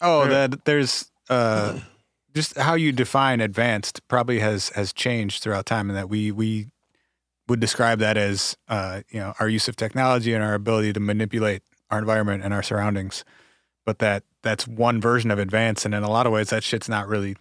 Oh, 0.00 0.26
that 0.28 0.64
there's 0.64 1.10
uh, 1.30 1.78
just 2.34 2.56
how 2.58 2.74
you 2.74 2.92
define 2.92 3.40
advanced 3.40 4.06
probably 4.08 4.38
has 4.40 4.68
has 4.70 4.92
changed 4.92 5.42
throughout 5.42 5.66
time, 5.66 5.90
and 5.90 5.96
that 5.96 6.08
we 6.08 6.30
we 6.30 6.68
would 7.48 7.60
describe 7.60 7.98
that 7.98 8.16
as 8.16 8.56
uh, 8.68 9.02
you 9.10 9.20
know 9.20 9.34
our 9.40 9.48
use 9.48 9.68
of 9.68 9.76
technology 9.76 10.32
and 10.34 10.42
our 10.42 10.54
ability 10.54 10.92
to 10.92 11.00
manipulate 11.00 11.62
our 11.90 11.98
environment 11.98 12.42
and 12.44 12.54
our 12.54 12.62
surroundings. 12.62 13.24
But 13.86 13.98
that 13.98 14.22
that's 14.42 14.66
one 14.66 15.00
version 15.00 15.30
of 15.30 15.38
advance, 15.38 15.84
and 15.84 15.94
in 15.94 16.02
a 16.02 16.10
lot 16.10 16.26
of 16.26 16.32
ways, 16.32 16.50
that 16.50 16.62
shit's 16.64 16.88
not 16.88 17.06
really 17.06 17.36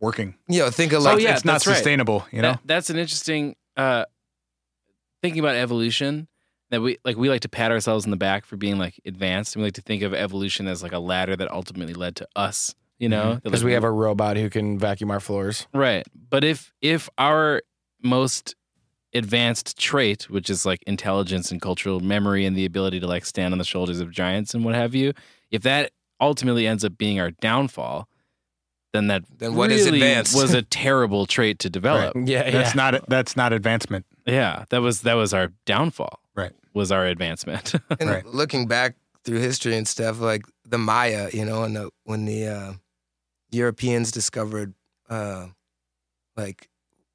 working. 0.00 0.36
Know, 0.48 0.70
think 0.70 0.92
of 0.92 1.02
like 1.02 1.20
yeah, 1.20 1.32
it's 1.34 1.44
not 1.44 1.54
that's 1.54 1.66
right. 1.66 1.74
sustainable. 1.74 2.26
You 2.30 2.42
know, 2.42 2.52
That- 2.52 2.60
that's 2.66 2.90
an 2.90 2.98
interesting 2.98 3.56
uh 3.76 4.04
thinking 5.22 5.40
about 5.40 5.56
evolution 5.56 6.28
that 6.70 6.80
we 6.80 6.98
like 7.04 7.16
we 7.16 7.28
like 7.28 7.40
to 7.42 7.48
pat 7.48 7.70
ourselves 7.70 8.04
in 8.04 8.10
the 8.10 8.16
back 8.16 8.44
for 8.44 8.56
being 8.56 8.78
like 8.78 9.00
advanced 9.04 9.54
and 9.54 9.62
we 9.62 9.66
like 9.66 9.74
to 9.74 9.82
think 9.82 10.02
of 10.02 10.14
evolution 10.14 10.66
as 10.68 10.82
like 10.82 10.92
a 10.92 10.98
ladder 10.98 11.36
that 11.36 11.50
ultimately 11.50 11.94
led 11.94 12.16
to 12.16 12.28
us 12.36 12.74
you 12.98 13.08
know 13.08 13.38
Because 13.42 13.62
like, 13.62 13.66
we 13.66 13.72
have 13.72 13.84
a 13.84 13.90
robot 13.90 14.36
who 14.36 14.48
can 14.50 14.78
vacuum 14.78 15.10
our 15.10 15.20
floors. 15.20 15.66
right 15.72 16.04
but 16.30 16.44
if 16.44 16.72
if 16.80 17.08
our 17.18 17.62
most 18.02 18.54
advanced 19.14 19.78
trait 19.78 20.28
which 20.28 20.50
is 20.50 20.66
like 20.66 20.82
intelligence 20.86 21.50
and 21.50 21.60
cultural 21.62 22.00
memory 22.00 22.44
and 22.44 22.56
the 22.56 22.64
ability 22.64 23.00
to 23.00 23.06
like 23.06 23.24
stand 23.24 23.52
on 23.52 23.58
the 23.58 23.64
shoulders 23.64 24.00
of 24.00 24.10
giants 24.10 24.52
and 24.54 24.64
what 24.64 24.74
have 24.74 24.94
you 24.94 25.12
if 25.50 25.62
that 25.62 25.90
ultimately 26.20 26.66
ends 26.66 26.84
up 26.84 26.96
being 26.98 27.20
our 27.20 27.30
downfall 27.30 28.08
then 28.92 29.08
that 29.08 29.22
Then 29.38 29.54
what 29.54 29.70
is 29.70 29.84
really 29.86 29.98
advanced? 30.00 30.34
was 30.34 30.54
a 30.54 30.62
terrible 30.82 31.26
trait 31.26 31.58
to 31.60 31.70
develop 31.70 32.16
Yeah, 32.24 32.50
that's 32.50 32.74
not 32.74 33.08
that's 33.08 33.36
not 33.36 33.52
advancement. 33.52 34.06
yeah, 34.26 34.64
that 34.70 34.80
was 34.80 35.02
that 35.02 35.14
was 35.14 35.34
our 35.34 35.52
downfall. 35.66 36.20
Right. 36.34 36.52
Was 36.72 36.90
our 36.92 37.04
advancement. 37.04 37.74
And 38.00 38.08
Right. 38.10 38.24
looking 38.26 38.66
back 38.66 38.96
through 39.24 39.40
history 39.40 39.76
and 39.76 39.86
stuff, 39.86 40.20
like 40.20 40.44
the 40.64 40.78
Maya, 40.78 41.28
you 41.32 41.44
know, 41.44 41.64
and 41.64 41.76
the, 41.76 41.90
when 42.04 42.24
the 42.24 42.46
uh, 42.46 42.72
Europeans 43.50 44.10
discovered, 44.12 44.72
uh, 45.10 45.46
like, 46.36 46.68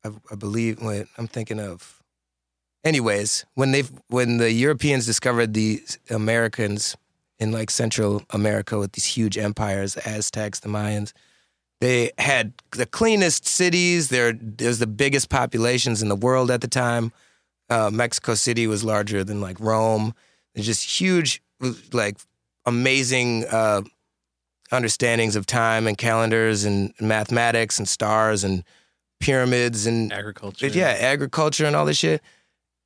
I, 0.03 0.11
I 0.31 0.35
believe, 0.35 0.81
wait, 0.81 1.07
I'm 1.17 1.27
thinking 1.27 1.59
of. 1.59 2.01
Anyways, 2.83 3.45
when 3.53 3.71
they 3.71 3.83
when 4.07 4.37
the 4.37 4.51
Europeans 4.51 5.05
discovered 5.05 5.53
the 5.53 5.83
Americans 6.09 6.97
in 7.39 7.51
like 7.51 7.69
Central 7.69 8.23
America 8.31 8.79
with 8.79 8.93
these 8.93 9.05
huge 9.05 9.37
empires, 9.37 9.93
the 9.93 10.07
Aztecs, 10.07 10.59
the 10.59 10.69
Mayans, 10.69 11.13
they 11.81 12.11
had 12.19 12.53
the 12.71 12.85
cleanest 12.85 13.47
cities. 13.47 14.09
There, 14.09 14.33
there's 14.33 14.79
the 14.79 14.87
biggest 14.87 15.29
populations 15.29 16.01
in 16.01 16.09
the 16.09 16.15
world 16.15 16.51
at 16.51 16.61
the 16.61 16.67
time. 16.67 17.11
Uh, 17.69 17.89
Mexico 17.91 18.35
City 18.35 18.67
was 18.67 18.83
larger 18.83 19.23
than 19.23 19.41
like 19.41 19.59
Rome. 19.59 20.13
There's 20.53 20.67
just 20.67 21.01
huge, 21.01 21.41
like 21.91 22.17
amazing 22.65 23.45
uh, 23.45 23.81
understandings 24.71 25.35
of 25.35 25.47
time 25.47 25.87
and 25.87 25.97
calendars 25.97 26.65
and 26.65 26.93
mathematics 26.99 27.79
and 27.79 27.87
stars 27.87 28.43
and 28.43 28.63
pyramids 29.21 29.85
and 29.85 30.11
Agriculture. 30.11 30.67
yeah, 30.67 30.89
agriculture 30.99 31.65
and 31.65 31.75
all 31.75 31.85
this 31.85 31.97
shit. 31.97 32.21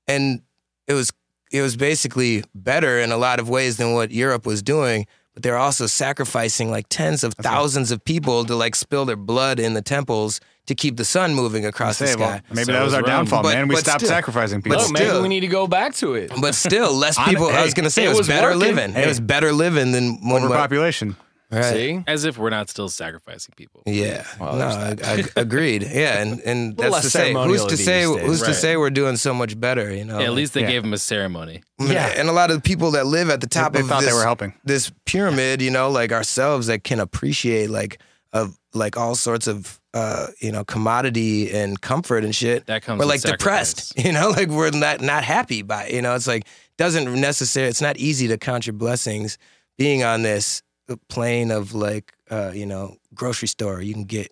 And 0.08 0.42
it 0.88 0.94
was 0.94 1.12
it 1.52 1.62
was 1.62 1.76
basically 1.76 2.44
better 2.54 3.00
in 3.00 3.12
a 3.12 3.18
lot 3.18 3.40
of 3.40 3.50
ways 3.50 3.78
than 3.78 3.94
what 3.94 4.12
Europe 4.12 4.46
was 4.46 4.62
doing. 4.62 5.08
But 5.34 5.44
they're 5.44 5.58
also 5.58 5.86
sacrificing 5.88 6.72
like 6.72 6.86
tens 6.90 7.24
of 7.24 7.34
thousands 7.34 7.92
of 7.92 8.04
people 8.06 8.46
to 8.46 8.56
like 8.56 8.74
spill 8.76 9.04
their 9.06 9.18
blood 9.18 9.60
in 9.60 9.74
the 9.74 9.82
temples 9.82 10.40
to 10.68 10.74
keep 10.76 10.96
the 10.98 11.04
sun 11.06 11.34
moving 11.36 11.66
across 11.66 12.00
the 12.00 12.08
Say, 12.08 12.16
well, 12.16 12.30
sky. 12.38 12.42
maybe 12.52 12.64
So 12.66 12.72
that 12.72 12.84
was 12.84 12.94
our 12.94 13.02
was 13.02 13.10
Rome. 13.10 13.18
downfall, 13.26 13.44
But- 13.44 13.54
man. 13.54 13.68
We 13.68 13.76
stopped 13.76 14.00
still- 14.00 14.10
sacrificing 14.10 14.62
people. 14.62 14.78
but 14.80 14.88
Oh, 14.88 14.92
maybe 14.92 15.20
we 15.22 15.28
need 15.28 15.42
to 15.42 15.48
go 15.48 15.68
back 15.68 15.94
to 15.96 16.16
it. 16.16 16.32
But 16.42 16.56
still, 16.56 16.94
less 16.94 17.18
people. 17.24 17.48
I 17.48 17.54
hey, 17.58 17.64
was 17.66 17.74
gonna 17.74 17.90
say 17.90 18.04
it 18.04 18.06
it 18.06 18.10
was, 18.10 18.20
was 18.20 18.28
better 18.28 18.48
working. 18.48 18.60
living. 18.62 18.94
Hey. 18.94 19.04
It 19.04 19.08
was 19.08 19.20
better 19.20 19.52
living 19.52 19.92
than 19.92 20.28
when 20.30 20.44
Overpopulation. 20.44 21.16
Right. 21.52 21.64
See? 21.74 22.04
As 22.08 22.26
if 22.26 22.38
we're 22.38 22.50
not 22.50 22.70
still 22.70 22.90
sacrificing 22.90 23.54
people. 23.56 23.84
Yeah, 23.86 24.26
Well, 24.40 24.56
no, 24.58 24.66
I, 24.66 24.96
I, 25.04 25.24
agreed. 25.36 25.84
Yeah, 25.84 26.22
and 26.22 26.42
and 26.42 26.76
that's 26.76 26.88
to 26.88 26.92
less 26.92 27.12
say, 27.12 27.34
who's 27.34 27.66
to 27.66 27.78
say, 27.78 28.06
days. 28.06 28.22
who's 28.26 28.42
to 28.44 28.54
say 28.54 28.78
we're 28.78 28.90
doing 28.90 29.16
so 29.18 29.34
much 29.34 29.60
better? 29.60 29.94
You 29.94 30.06
know, 30.06 30.20
Yeah, 30.20 30.26
at 30.26 30.34
least 30.34 30.54
they 30.54 30.62
yeah. 30.62 30.72
gave 30.72 30.84
him 30.84 30.94
a 30.94 30.98
ceremony. 30.98 31.62
yeah. 31.80 32.14
And 32.18 32.30
a 32.30 32.32
lot 32.32 32.50
of 32.50 32.58
the 32.58 32.62
people 32.62 32.92
that 32.92 33.06
live 33.06 33.30
at 33.30 33.42
the 33.42 33.48
top 33.48 33.74
they 33.74 33.82
of 33.82 33.88
thought 33.88 34.02
this, 34.02 34.10
they 34.10 34.16
were 34.16 34.24
helping. 34.24 34.54
this 34.64 34.92
pyramid, 35.06 35.62
you 35.62 35.72
know, 35.72 35.90
like 35.90 36.12
ourselves, 36.12 36.68
that 36.68 36.84
can 36.84 37.00
appreciate 37.00 37.70
like 37.70 38.00
of 38.34 38.58
like 38.74 38.98
all 38.98 39.16
sorts 39.16 39.48
of 39.48 39.80
uh, 39.94 40.28
you 40.42 40.52
know 40.52 40.66
commodity 40.66 41.52
and 41.52 41.80
comfort 41.80 42.24
and 42.26 42.36
shit. 42.36 42.66
That 42.66 42.82
comes 42.82 43.00
we're 43.00 43.06
with 43.06 43.24
like 43.24 43.38
depressed, 43.38 43.94
you 44.04 44.12
know, 44.12 44.30
like 44.32 44.50
we're 44.50 44.72
not 44.72 45.00
not 45.02 45.24
happy 45.24 45.62
by. 45.62 45.88
You 45.88 46.02
know, 46.02 46.16
it's 46.16 46.28
like 46.28 46.48
doesn't 46.78 47.14
necessarily. 47.22 47.70
It's 47.70 47.82
not 47.82 47.98
easy 47.98 48.28
to 48.30 48.38
count 48.38 48.66
your 48.68 48.74
blessings 48.74 49.38
being 49.78 50.04
on 50.04 50.22
this 50.24 50.64
plane 51.10 51.52
of 51.52 51.74
like 51.74 52.14
uh, 52.30 52.52
you 52.54 52.66
know 52.66 52.98
grocery 53.14 53.48
store. 53.48 53.82
You 53.82 53.94
can 53.94 54.06
get 54.06 54.32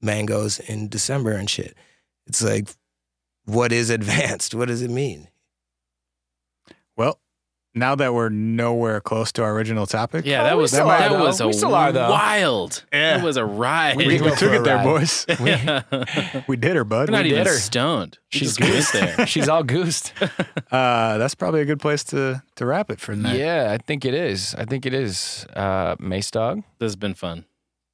mangoes 0.00 0.58
in 0.58 0.88
December 0.88 1.32
and 1.32 1.48
shit. 1.48 1.76
It's 2.26 2.42
like, 2.42 2.68
what 3.44 3.72
is 3.72 3.90
advanced? 3.98 4.54
What 4.54 4.68
does 4.68 4.82
it 4.82 4.90
mean? 4.90 5.28
Well, 6.96 7.20
now 7.74 7.94
that 7.94 8.12
we're 8.12 8.28
nowhere 8.28 9.00
close 9.00 9.32
to 9.32 9.42
our 9.42 9.52
original 9.54 9.86
topic, 9.86 10.24
Yeah, 10.26 10.42
that 10.44 10.56
we 10.56 10.62
was 10.62 10.72
still 10.72 10.88
that 10.88 11.10
are, 11.10 11.16
though. 11.18 11.24
was 11.24 11.40
a 11.40 11.46
We 11.46 11.52
still 11.54 11.74
are, 11.74 11.90
though. 11.92 12.10
wild. 12.10 12.84
Yeah. 12.92 13.16
That 13.16 13.24
was 13.24 13.36
a 13.36 13.44
ride. 13.44 13.96
we, 13.96 14.04
did 14.08 14.20
we 14.22 14.28
took 14.30 14.38
for 14.38 14.48
a 14.54 14.60
it 14.60 14.64
there, 14.64 14.76
ride. 14.76 14.84
boys. 14.84 15.26
we 16.48 16.56
did 16.56 16.76
her, 16.76 16.84
bud. 16.84 17.08
We're 17.08 17.16
not 17.16 17.24
We 17.24 17.30
even 17.30 17.44
did 17.44 17.46
her. 17.48 17.54
stoned. 17.54 18.18
We 18.32 18.38
She's 18.40 18.56
just 18.56 18.94
went 18.94 19.16
there. 19.16 19.26
She's 19.32 19.48
all 19.48 19.62
goosed. 19.62 20.12
Uh, 20.70 21.18
that's 21.18 21.34
probably 21.34 21.60
a 21.60 21.64
good 21.64 21.80
place 21.80 22.04
to 22.04 22.42
to 22.56 22.66
wrap 22.66 22.90
it 22.90 23.00
for 23.00 23.14
tonight. 23.14 23.38
yeah, 23.38 23.70
I 23.72 23.78
think 23.78 24.04
it 24.04 24.14
is. 24.14 24.54
I 24.56 24.64
think 24.64 24.84
it 24.86 24.92
is. 24.94 25.46
Uh, 25.56 25.96
Mace 25.98 26.30
Dog, 26.30 26.58
This 26.78 26.86
has 26.86 26.96
been 26.96 27.14
fun. 27.14 27.44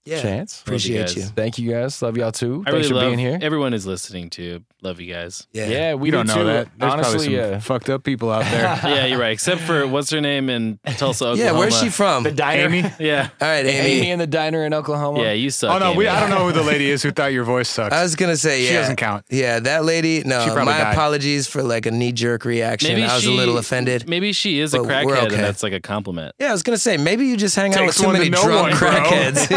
Yeah. 0.09 0.22
Chance. 0.22 0.60
Appreciate 0.62 1.01
guys. 1.06 1.16
you. 1.16 1.22
Thank 1.24 1.59
you 1.59 1.70
guys. 1.70 2.01
Love 2.02 2.16
y'all 2.16 2.32
too. 2.32 2.62
I 2.66 2.70
Thanks 2.70 2.86
really 2.86 2.89
for 2.89 2.94
love 2.94 3.16
being 3.16 3.18
here. 3.18 3.39
everyone 3.43 3.74
is 3.74 3.86
listening 3.86 4.30
too. 4.30 4.64
Love 4.80 5.01
you 5.01 5.12
guys. 5.12 5.47
Yeah. 5.52 5.66
Yeah, 5.66 5.94
we 5.94 6.02
We 6.02 6.10
don't 6.12 6.26
do 6.26 6.35
know 6.35 6.39
too. 6.40 6.44
that. 6.44 6.68
There's 6.78 6.93
Honestly, 6.93 7.18
probably 7.28 7.36
some 7.48 7.55
uh, 7.55 7.60
fucked 7.60 7.90
up 7.90 8.05
people 8.05 8.30
out 8.30 8.44
there. 8.44 8.62
yeah, 8.85 9.06
you're 9.06 9.18
right. 9.18 9.32
Except 9.32 9.60
for 9.60 9.86
what's 9.89 10.09
her 10.10 10.20
name 10.20 10.48
in 10.48 10.78
Tulsa, 10.97 11.26
Oklahoma. 11.26 11.43
Yeah, 11.52 11.59
where's 11.59 11.78
she 11.78 11.89
from? 11.90 12.22
the 12.22 12.30
diner. 12.32 12.62
Amy? 12.74 12.85
Yeah, 13.01 13.28
All 13.40 13.48
right, 13.48 13.66
Amy. 13.66 13.90
Amy. 13.98 14.10
in 14.10 14.18
the 14.20 14.26
diner 14.28 14.64
in 14.64 14.72
Oklahoma. 14.72 15.20
yeah, 15.20 15.32
you 15.32 15.51
suck. 15.51 15.74
Oh 15.74 15.78
no, 15.78 15.94
we, 15.98 16.06
I 16.06 16.20
don't 16.20 16.30
know 16.30 16.47
who 16.47 16.52
the 16.52 16.62
lady 16.62 16.90
is 16.90 17.02
who 17.02 17.10
thought 17.10 17.32
your 17.32 17.44
voice 17.44 17.68
sucks. 17.68 17.93
I 17.94 18.02
was 18.02 18.14
gonna 18.16 18.36
say, 18.36 18.62
yeah, 18.62 18.68
She 18.68 18.74
doesn't 18.74 18.97
count. 18.97 19.24
Yeah, 19.30 19.59
that 19.60 19.85
lady. 19.85 20.22
No, 20.24 20.40
She 20.44 20.47
probably 20.51 20.66
my 20.66 20.78
died. 20.78 20.93
apologies 20.93 21.48
for 21.48 21.62
like 21.62 21.86
a 21.86 21.90
knee 21.90 22.12
jerk 22.12 22.44
reaction. 22.44 22.90
Maybe 22.94 23.02
I 23.05 23.14
was 23.14 23.24
she, 23.24 23.32
a 23.32 23.36
little 23.36 23.59
offended. 23.59 24.09
Maybe 24.09 24.32
she 24.32 24.60
is 24.60 24.74
a 24.74 24.78
crackhead, 24.78 25.24
okay. 25.26 25.35
and 25.35 25.44
that's 25.44 25.62
like 25.64 25.72
a 25.72 25.80
compliment. 25.80 26.35
Yeah, 26.39 26.51
I 26.51 26.52
was 26.52 26.62
gonna 26.62 26.78
say 26.78 26.97
maybe 26.97 27.26
you 27.26 27.36
just 27.36 27.56
hang 27.56 27.74
out 27.74 27.85
with 27.85 27.97
too 27.97 28.12
many 28.12 28.30
drunk 28.30 28.70
one, 28.70 28.78
bro. 28.78 28.90
crackheads. 28.90 29.51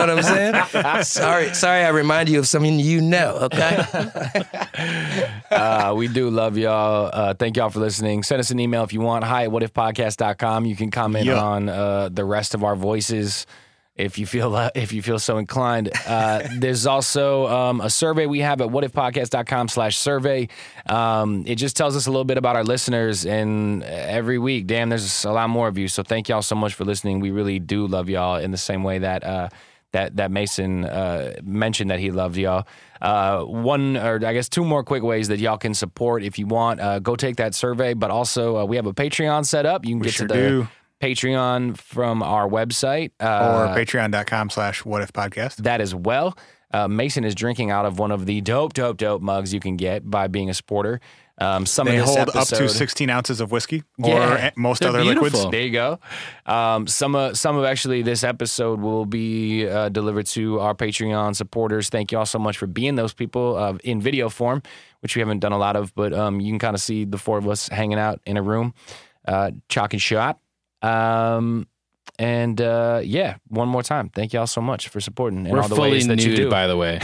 You 0.00 0.06
know 0.06 0.14
what 0.14 0.24
I'm 0.24 0.72
saying? 0.72 1.02
sorry, 1.04 1.54
sorry, 1.54 1.84
I 1.84 1.88
remind 1.88 2.28
you 2.28 2.38
of 2.38 2.46
something 2.48 2.78
you 2.78 3.00
know. 3.00 3.38
Okay. 3.42 3.84
Uh, 5.50 5.94
we 5.96 6.08
do 6.08 6.30
love 6.30 6.58
y'all. 6.58 7.10
Uh, 7.12 7.32
thank 7.34 7.56
y'all 7.56 7.70
for 7.70 7.78
listening. 7.78 8.22
Send 8.24 8.40
us 8.40 8.50
an 8.50 8.58
email 8.58 8.82
if 8.82 8.92
you 8.92 9.00
want. 9.00 9.22
Hi 9.24 9.44
at 9.44 9.50
whatifpodcast.com. 9.50 10.66
You 10.66 10.74
can 10.74 10.90
comment 10.90 11.26
Yeah. 11.26 11.40
on 11.40 11.68
uh, 11.68 12.08
the 12.10 12.24
rest 12.24 12.54
of 12.54 12.64
our 12.64 12.74
voices 12.74 13.46
if 13.96 14.18
you 14.18 14.26
feel 14.26 14.54
uh, 14.56 14.70
if 14.74 14.92
you 14.92 15.00
feel 15.02 15.20
so 15.20 15.38
inclined. 15.38 15.90
Uh, 16.06 16.42
there's 16.58 16.86
also 16.86 17.46
um, 17.46 17.80
a 17.80 17.88
survey 17.88 18.26
we 18.26 18.40
have 18.40 18.60
at 18.60 18.68
whatifpodcast.com 18.68 19.68
slash 19.68 19.96
survey. 19.96 20.48
Um, 20.88 21.44
it 21.46 21.54
just 21.54 21.76
tells 21.76 21.94
us 21.94 22.06
a 22.06 22.10
little 22.10 22.24
bit 22.24 22.36
about 22.38 22.56
our 22.56 22.64
listeners 22.64 23.24
and 23.24 23.84
every 23.84 24.38
week, 24.38 24.66
damn, 24.66 24.88
there's 24.88 25.24
a 25.24 25.30
lot 25.30 25.48
more 25.50 25.68
of 25.68 25.78
you. 25.78 25.86
So 25.86 26.02
thank 26.02 26.28
y'all 26.28 26.42
so 26.42 26.56
much 26.56 26.74
for 26.74 26.84
listening. 26.84 27.20
We 27.20 27.30
really 27.30 27.60
do 27.60 27.86
love 27.86 28.08
y'all 28.08 28.36
in 28.36 28.50
the 28.50 28.58
same 28.58 28.82
way 28.82 28.98
that 28.98 29.22
uh, 29.22 29.48
that 29.94 30.16
that 30.16 30.30
Mayson 30.30 30.84
uh, 30.84 31.32
mentioned 31.42 31.90
that 31.90 31.98
he 31.98 32.10
loved 32.10 32.36
y'all. 32.36 32.66
Uh, 33.00 33.42
one 33.42 33.96
or 33.96 34.16
I 34.24 34.32
guess 34.34 34.48
two 34.48 34.64
more 34.64 34.84
quick 34.84 35.02
ways 35.02 35.28
that 35.28 35.38
y'all 35.38 35.58
can 35.58 35.74
support 35.74 36.22
if 36.22 36.38
you 36.38 36.46
want. 36.46 36.80
Uh, 36.80 36.98
go 36.98 37.16
take 37.16 37.36
that 37.36 37.54
survey, 37.54 37.94
but 37.94 38.10
also 38.10 38.58
uh, 38.58 38.64
we 38.64 38.76
have 38.76 38.86
a 38.86 38.92
Patreon 38.94 39.44
set 39.46 39.66
up. 39.66 39.84
You 39.84 39.92
can 39.92 39.98
We 40.00 40.04
get 40.06 40.14
sure 40.14 40.28
to 40.28 40.34
the 40.34 40.40
do. 40.40 40.68
Patreon 41.02 41.76
from 41.76 42.22
our 42.22 42.48
website 42.48 43.10
or 43.20 43.24
uh, 43.66 43.74
patreon.com 43.74 44.50
slash 44.50 44.84
what 44.84 45.02
if 45.02 45.12
podcast. 45.12 45.56
that 45.56 45.80
as 45.80 45.94
well. 45.94 46.36
Uh, 46.72 46.88
Mayson 46.88 47.24
is 47.24 47.34
drinking 47.36 47.70
out 47.70 47.86
of 47.86 47.98
one 48.00 48.10
of 48.10 48.26
the 48.26 48.40
dope, 48.40 48.72
dope, 48.72 48.96
dope 48.96 49.22
mugs 49.22 49.54
you 49.54 49.60
can 49.60 49.76
get 49.76 50.08
by 50.10 50.26
being 50.26 50.50
a 50.50 50.54
supporter. 50.54 51.00
Um, 51.38 51.66
some 51.66 51.86
They 51.88 51.96
of 51.98 52.04
hold 52.04 52.18
episode, 52.18 52.38
up 52.38 52.46
to 52.48 52.68
16 52.68 53.10
ounces 53.10 53.40
of 53.40 53.50
whiskey 53.50 53.82
or 54.00 54.22
a- 54.22 54.52
most 54.56 54.84
other 54.84 55.02
beautiful. 55.02 55.24
liquids. 55.24 55.50
There 55.50 55.62
you 55.62 55.72
go. 55.72 55.98
Um, 56.46 56.86
some 56.86 57.16
of 57.16 57.36
some 57.36 57.56
of 57.56 57.64
actually 57.64 58.02
this 58.02 58.22
episode 58.22 58.80
will 58.80 59.04
be 59.04 59.66
uh, 59.66 59.88
delivered 59.88 60.26
to 60.26 60.60
our 60.60 60.74
Patreon 60.74 61.34
supporters. 61.34 61.88
Thank 61.88 62.12
you 62.12 62.18
all 62.18 62.26
so 62.26 62.38
much 62.38 62.56
for 62.56 62.68
being 62.68 62.94
those 62.94 63.12
people 63.12 63.56
uh, 63.56 63.76
in 63.82 64.00
video 64.00 64.28
form, 64.28 64.62
which 65.00 65.16
we 65.16 65.20
haven't 65.20 65.40
done 65.40 65.50
a 65.52 65.58
lot 65.58 65.74
of, 65.74 65.92
but 65.96 66.12
um, 66.12 66.38
you 66.40 66.52
can 66.52 66.60
kind 66.60 66.76
of 66.76 66.80
see 66.80 67.04
the 67.04 67.18
four 67.18 67.36
of 67.38 67.48
us 67.48 67.66
hanging 67.68 67.98
out 67.98 68.20
in 68.26 68.36
a 68.36 68.42
room, 68.42 68.72
uh, 69.26 69.50
chalk 69.68 69.92
and 69.92 70.00
shot. 70.00 70.38
Um, 70.82 71.66
and 72.18 72.60
uh, 72.60 73.00
yeah, 73.02 73.36
one 73.48 73.68
more 73.68 73.82
time, 73.82 74.08
thank 74.08 74.32
you 74.32 74.40
all 74.40 74.46
so 74.46 74.60
much 74.60 74.88
for 74.88 75.00
supporting 75.00 75.40
and 75.46 75.50
We're 75.52 75.60
all 75.62 75.68
the 75.68 75.74
fully 75.76 75.90
ways 75.92 76.06
that 76.06 76.20
you 76.22 76.28
nude, 76.28 76.36
do. 76.36 76.50
by 76.50 76.66
the 76.66 76.76
way. 76.76 77.00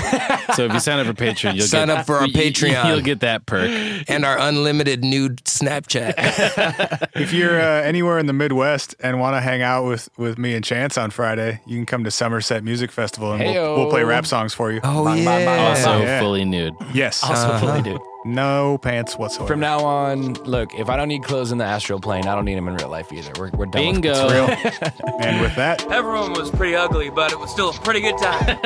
so 0.54 0.64
if 0.66 0.72
you 0.72 0.80
sign 0.80 0.98
up 1.00 1.06
for 1.06 1.12
Patreon, 1.14 1.54
you'll 1.56 1.66
Sign 1.66 1.88
get, 1.88 1.98
up 1.98 2.06
for 2.06 2.16
our 2.16 2.26
you- 2.26 2.32
you- 2.32 2.50
Patreon. 2.52 2.88
You'll 2.88 3.00
get 3.00 3.20
that 3.20 3.44
perk. 3.46 3.68
and 4.08 4.24
our 4.24 4.38
unlimited 4.38 5.02
nude 5.04 5.38
Snapchat. 5.44 7.08
If 7.20 7.32
you're 7.32 7.60
uh, 7.60 7.82
anywhere 7.82 8.18
in 8.18 8.26
the 8.26 8.32
Midwest 8.32 8.94
and 9.00 9.20
want 9.20 9.36
to 9.36 9.40
hang 9.40 9.62
out 9.62 9.84
with, 9.84 10.08
with 10.16 10.38
me 10.38 10.54
and 10.54 10.64
Chance 10.64 10.96
on 10.96 11.10
Friday, 11.10 11.60
you 11.66 11.76
can 11.76 11.86
come 11.86 12.04
to 12.04 12.10
Somerset 12.10 12.64
Music 12.64 12.90
Festival 12.90 13.32
and 13.32 13.42
we'll, 13.42 13.76
we'll 13.76 13.90
play 13.90 14.04
rap 14.04 14.24
songs 14.26 14.54
for 14.54 14.70
you. 14.72 14.80
Oh 14.84 15.04
Bang, 15.04 15.24
bang, 15.24 15.44
bang, 15.44 15.60
yeah. 15.60 15.68
Also 15.68 16.00
Yeah. 16.00 16.20
fully 16.20 16.44
nude. 16.44 16.72
Yes. 16.94 17.22
Also, 17.22 17.58
fully 17.58 17.82
do. 17.82 17.98
No 18.24 18.78
pants 18.78 19.16
whatsoever. 19.16 19.46
From 19.48 19.60
now 19.60 19.78
on, 19.80 20.34
look, 20.44 20.74
if 20.74 20.88
I 20.90 20.96
don't 20.96 21.08
need 21.08 21.22
clothes 21.22 21.52
in 21.52 21.58
the 21.58 21.64
astral 21.64 22.00
plane, 22.00 22.26
I 22.26 22.34
don't 22.34 22.44
need 22.44 22.56
them 22.56 22.68
in 22.68 22.74
real 22.74 22.88
life 22.90 23.10
either. 23.12 23.32
We're, 23.38 23.50
we're 23.50 23.66
done. 23.66 23.86
with 23.86 24.02
Bingo. 24.02 24.28
Real. 24.28 24.46
and 25.20 25.40
with 25.40 25.54
that, 25.56 25.90
Everyone 25.90 26.32
was 26.34 26.50
pretty 26.50 26.74
ugly, 26.74 27.08
but 27.08 27.32
it 27.32 27.38
was 27.38 27.50
still 27.50 27.70
a 27.70 27.72
pretty 27.72 28.00
good 28.00 28.18
time. 28.18 28.46